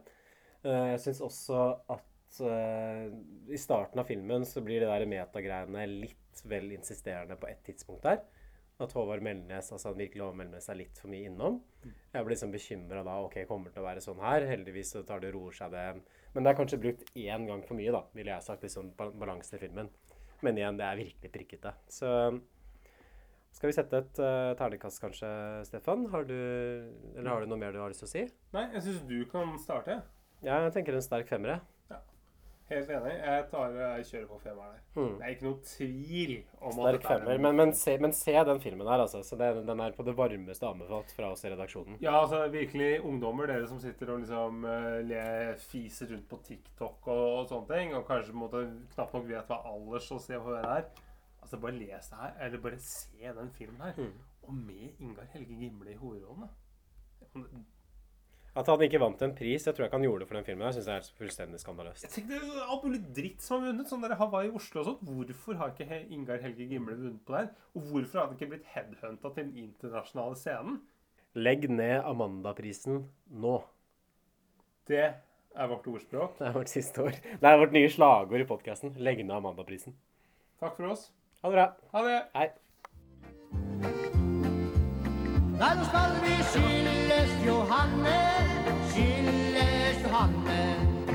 Uh, 0.65 0.89
jeg 0.95 0.99
syns 1.05 1.21
også 1.21 1.61
at 1.93 2.03
eh, 2.43 3.07
i 3.53 3.59
starten 3.59 4.01
av 4.01 4.07
filmen 4.09 4.45
så 4.45 4.61
blir 4.65 4.83
det 4.83 4.89
der 4.91 5.07
metagreiene 5.09 5.85
litt 5.87 6.41
vel 6.47 6.71
insisterende 6.75 7.37
på 7.39 7.49
ett 7.49 7.63
tidspunkt 7.65 8.03
der. 8.05 8.23
At 8.77 8.91
Håvard 8.93 9.23
Melnes 9.25 9.71
altså 9.73 9.89
han 9.89 9.97
virkelig 9.97 10.21
overmelder 10.21 10.61
er 10.61 10.77
litt 10.77 10.99
for 11.01 11.09
mye 11.09 11.31
innom. 11.31 11.55
Jeg 12.13 12.25
blir 12.25 12.35
liksom 12.35 12.51
bekymra 12.53 13.01
da. 13.07 13.15
Ok, 13.25 13.39
kommer 13.49 13.71
det 13.71 13.77
til 13.77 13.81
å 13.81 13.87
være 13.87 14.03
sånn 14.05 14.21
her? 14.21 14.45
Heldigvis 14.51 14.91
så 14.93 15.01
tar 15.07 15.23
det 15.23 15.31
roer 15.33 15.55
seg 15.57 15.71
det. 15.73 15.85
Men 16.35 16.45
det 16.45 16.51
er 16.51 16.59
kanskje 16.59 16.79
brukt 16.83 17.07
én 17.17 17.47
gang 17.49 17.63
for 17.65 17.79
mye, 17.79 17.95
da, 17.95 18.03
ville 18.13 18.35
jeg 18.35 18.45
sagt. 18.45 18.67
Liksom 18.67 18.91
ba- 18.99 19.09
balanse 19.17 19.57
i 19.57 19.63
filmen. 19.63 19.89
Men 20.45 20.59
igjen, 20.61 20.77
det 20.77 20.85
er 20.85 20.99
virkelig 21.01 21.31
prikkete. 21.33 21.73
Så 21.89 22.11
skal 23.57 23.71
vi 23.71 23.73
sette 23.79 24.03
et 24.03 24.19
uh, 24.21 24.51
terningkast, 24.59 25.01
kanskje, 25.01 25.31
Stefan? 25.65 26.05
Har 26.13 26.27
du, 26.29 26.35
eller 27.15 27.31
har 27.31 27.41
du 27.41 27.49
noe 27.49 27.57
mer 27.57 27.73
du 27.73 27.81
har 27.81 27.89
lyst 27.89 28.03
til 28.05 28.09
å 28.11 28.13
si? 28.13 28.23
Nei, 28.53 28.67
jeg 28.75 28.85
syns 28.85 29.01
du 29.09 29.17
kan 29.31 29.57
starte. 29.63 29.97
Ja, 30.45 30.59
jeg 30.67 30.75
tenker 30.75 30.93
en 30.93 31.01
sterk 31.01 31.25
femmer, 31.31 31.55
jeg. 31.55 31.65
Helt 32.67 32.89
enig. 32.91 33.11
Jeg, 33.23 33.43
tar, 33.51 33.69
jeg 33.79 34.05
kjører 34.09 34.25
på 34.27 34.37
femmeren 34.43 34.71
her. 34.73 34.79
Hmm. 34.97 35.13
Det 35.17 35.23
er 35.23 35.33
ikke 35.35 35.45
noe 35.47 35.59
tvil 35.63 36.33
om 36.57 36.67
at 36.67 36.73
Sterk 36.73 36.97
dette 36.97 37.07
er 37.07 37.19
femmer. 37.19 37.31
en- 37.37 37.41
Men, 37.45 37.55
men, 37.55 37.71
se, 37.73 37.93
men 38.03 38.13
se 38.13 38.33
den 38.49 38.59
filmen 38.59 38.87
her, 38.91 38.99
altså. 39.05 39.21
Så 39.23 39.37
den, 39.39 39.61
den 39.69 39.79
er 39.85 39.91
på 39.95 40.03
det 40.03 40.15
varmeste 40.17 40.67
anbefalt 40.67 41.13
fra 41.15 41.29
oss 41.31 41.45
i 41.45 41.49
redaksjonen. 41.53 41.95
Ja, 42.03 42.17
altså 42.21 42.41
virkelig 42.51 42.89
ungdommer, 43.07 43.47
dere 43.47 43.67
som 43.71 43.79
sitter 43.79 44.11
og 44.11 44.19
liksom 44.25 44.65
eh, 44.65 44.99
le, 45.07 45.23
fiser 45.63 46.11
rundt 46.11 46.27
på 46.27 46.41
TikTok 46.43 47.07
og, 47.07 47.23
og 47.39 47.47
sånne 47.53 47.67
ting, 47.71 47.95
og 47.95 48.03
kanskje 48.09 48.33
på 48.33 48.37
en 48.37 48.43
måte 48.43 48.65
knapt 48.95 49.13
nok 49.15 49.27
vet 49.31 49.47
hva 49.47 49.61
alders 49.71 50.11
og 50.11 50.21
se 50.27 50.33
hva 50.35 50.57
det 50.59 50.65
er. 50.75 50.89
Altså 51.41 51.57
bare 51.63 51.71
les 51.79 52.09
det 52.11 52.19
her, 52.19 52.33
eller 52.45 52.59
bare 52.67 52.79
se 52.83 53.33
den 53.39 53.51
filmen 53.55 53.81
her. 53.81 53.93
Mm. 53.95 54.13
Og 54.47 54.53
med 54.53 54.99
Ingar 54.99 55.27
Helge 55.31 55.55
Gimle 55.55 55.91
i 55.91 55.95
hovedrollen. 55.95 56.49
At 58.57 58.69
han 58.71 58.81
ikke 58.81 58.99
vant 59.01 59.21
en 59.21 59.35
pris, 59.37 59.65
jeg 59.67 59.75
tror 59.75 59.85
ikke 59.85 59.99
han 59.99 60.05
gjorde 60.07 60.23
det 60.23 60.27
for 60.31 60.39
den 60.39 60.45
filmen, 60.47 60.65
her, 60.65 60.73
synes 60.73 60.87
det 60.87 60.93
er 60.95 61.09
fullstendig 61.19 61.59
skandaløst. 61.61 62.07
Tenk 62.09 62.29
det 62.31 62.39
er 62.41 62.63
alt 62.65 62.85
mulig 62.87 63.01
dritt 63.13 63.43
som 63.45 63.59
har 63.59 63.69
vunnet. 63.69 63.89
Sånn 63.91 64.01
der 64.01 64.15
Hawaii 64.17 64.49
Oslo 64.57 64.81
og 64.81 64.87
sånt. 64.87 65.03
Hvorfor 65.05 65.59
har 65.59 65.75
ikke 65.75 65.99
Ingar 66.15 66.41
Helge 66.41 66.65
Gimle 66.65 66.97
vunnet 66.97 67.21
på 67.27 67.35
den? 67.35 67.51
Og 67.77 67.85
hvorfor 67.91 68.19
har 68.19 68.25
han 68.25 68.37
ikke 68.37 68.49
blitt 68.55 68.71
headhunta 68.73 69.29
til 69.29 69.43
den 69.43 69.53
internasjonale 69.61 70.39
scenen? 70.41 70.79
Legg 71.37 71.67
ned 71.69 72.01
Amanda-prisen 72.01 73.03
nå. 73.29 73.59
Det 74.89 75.03
er 75.05 75.69
vårt 75.69 75.85
ordspråk. 75.91 76.39
Det 76.39 76.47
er 76.49 76.55
vårt 76.57 76.73
siste 76.73 77.05
ord. 77.05 77.19
Det 77.21 77.51
er 77.51 77.61
vårt 77.61 77.77
nye 77.77 77.91
slagord 77.93 78.41
i 78.41 78.47
podkasten. 78.49 78.95
Legg 78.97 79.21
ned 79.21 79.35
Amanda-prisen. 79.37 79.93
Takk 80.63 80.73
for 80.79 80.95
oss. 80.95 81.11
Ha 81.43 81.53
det 81.53 81.59
bra. 81.59 81.67
Ha 81.93 82.03
det. 82.09 82.17
Hei. 82.33 82.49
Nei, 85.57 85.71
nå 85.77 85.85
skal 85.89 86.19
vi 86.25 86.35
skilles, 86.49 87.37
Johannes. 87.45 88.07
Johanne. 88.07 88.36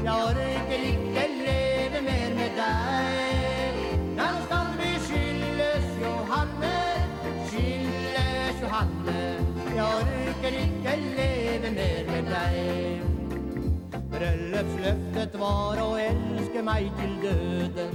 Jeg 0.03 0.13
orker 0.13 0.81
ikke 0.87 1.25
leve 1.47 2.01
mer 2.03 2.33
med 2.35 2.57
deg. 2.59 3.77
Da 4.19 4.25
skal 4.45 4.73
vi 4.81 4.89
skilles, 5.05 5.85
Johanne, 6.03 6.71
skilles, 7.51 8.57
Johanne. 8.65 9.21
Jeg 9.77 9.85
orker 9.85 10.57
ikke 10.63 10.97
leve 11.05 11.71
mer 11.77 12.11
med 12.11 12.33
deg. 12.33 13.07
Bryllupsløftet 14.17 15.39
var 15.45 15.85
å 15.85 15.87
elske 16.09 16.67
meg 16.67 16.91
til 16.99 17.15
døden. 17.23 17.95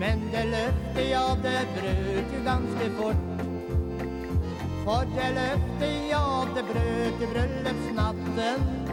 Men 0.00 0.24
det 0.32 0.46
løftet, 0.54 1.04
ja, 1.10 1.26
det 1.44 1.60
brøt 1.76 2.34
jo 2.38 2.42
ganske 2.48 2.90
fort. 2.96 3.28
For 4.88 5.12
det 5.12 5.30
løftet, 5.42 5.94
ja, 6.08 6.26
det 6.56 6.66
brøt 6.72 7.20
i 7.20 7.32
bryllupsnatten. 7.36 8.85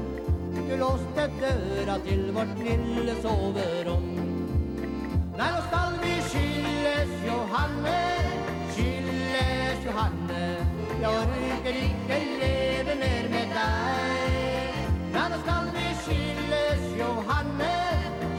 Du 0.74 0.80
låste 0.80 1.24
døra 1.42 2.00
til 2.06 2.32
vårt 2.34 2.58
lille 2.58 3.14
soverom. 3.22 4.06
Nei, 5.38 5.50
nå 5.54 5.60
skal 5.68 6.00
vi 6.02 6.14
skilles, 6.26 7.12
Johanne, 7.28 8.00
skilles, 8.74 9.84
Johanne. 9.86 10.40
Jeg 11.04 11.12
orker 11.12 11.78
ikke 11.82 12.18
leve 12.40 12.96
mer 13.04 13.30
med 13.36 13.54
deg. 13.54 14.80
Nei, 15.14 15.28
nå 15.36 15.38
skal 15.44 15.70
vi 15.76 15.86
skilles, 16.08 16.88
Johanne, 16.98 17.70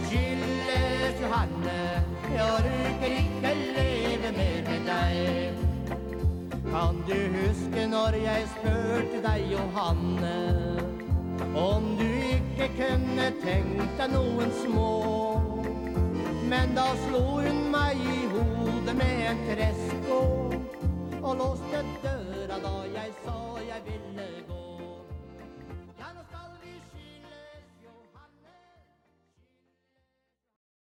skilles, 0.08 1.22
Johanne. 1.22 1.78
Jeg 2.32 2.48
orker 2.48 3.16
ikke 3.20 3.54
leve 3.60 4.34
mer 4.40 4.66
med 4.72 4.90
deg. 4.90 5.62
Kan 6.66 6.98
du 7.06 7.16
huske 7.38 7.86
når 7.94 8.18
jeg 8.26 8.50
spurte 8.56 9.22
deg, 9.28 9.48
Johanne? 9.54 10.93
Om 11.54 11.96
du 11.98 12.08
ikke 12.34 12.68
kunne 12.78 13.28
tenkt 13.42 13.98
deg 13.98 14.14
noen 14.14 14.52
små? 14.62 14.90
Men 16.48 16.74
da 16.76 16.86
slo 17.06 17.22
hun 17.40 17.62
meg 17.72 18.00
i 18.00 18.18
hodet 18.32 18.96
med 18.98 19.22
en 19.30 19.44
tresko 19.50 20.20
og 21.22 21.32
låste 21.40 21.84
døra 22.04 22.60
da 22.66 22.74
jeg 22.94 23.14
sa 23.24 23.38
jeg 23.64 23.86
ville 23.88 24.28
gå. 24.48 24.53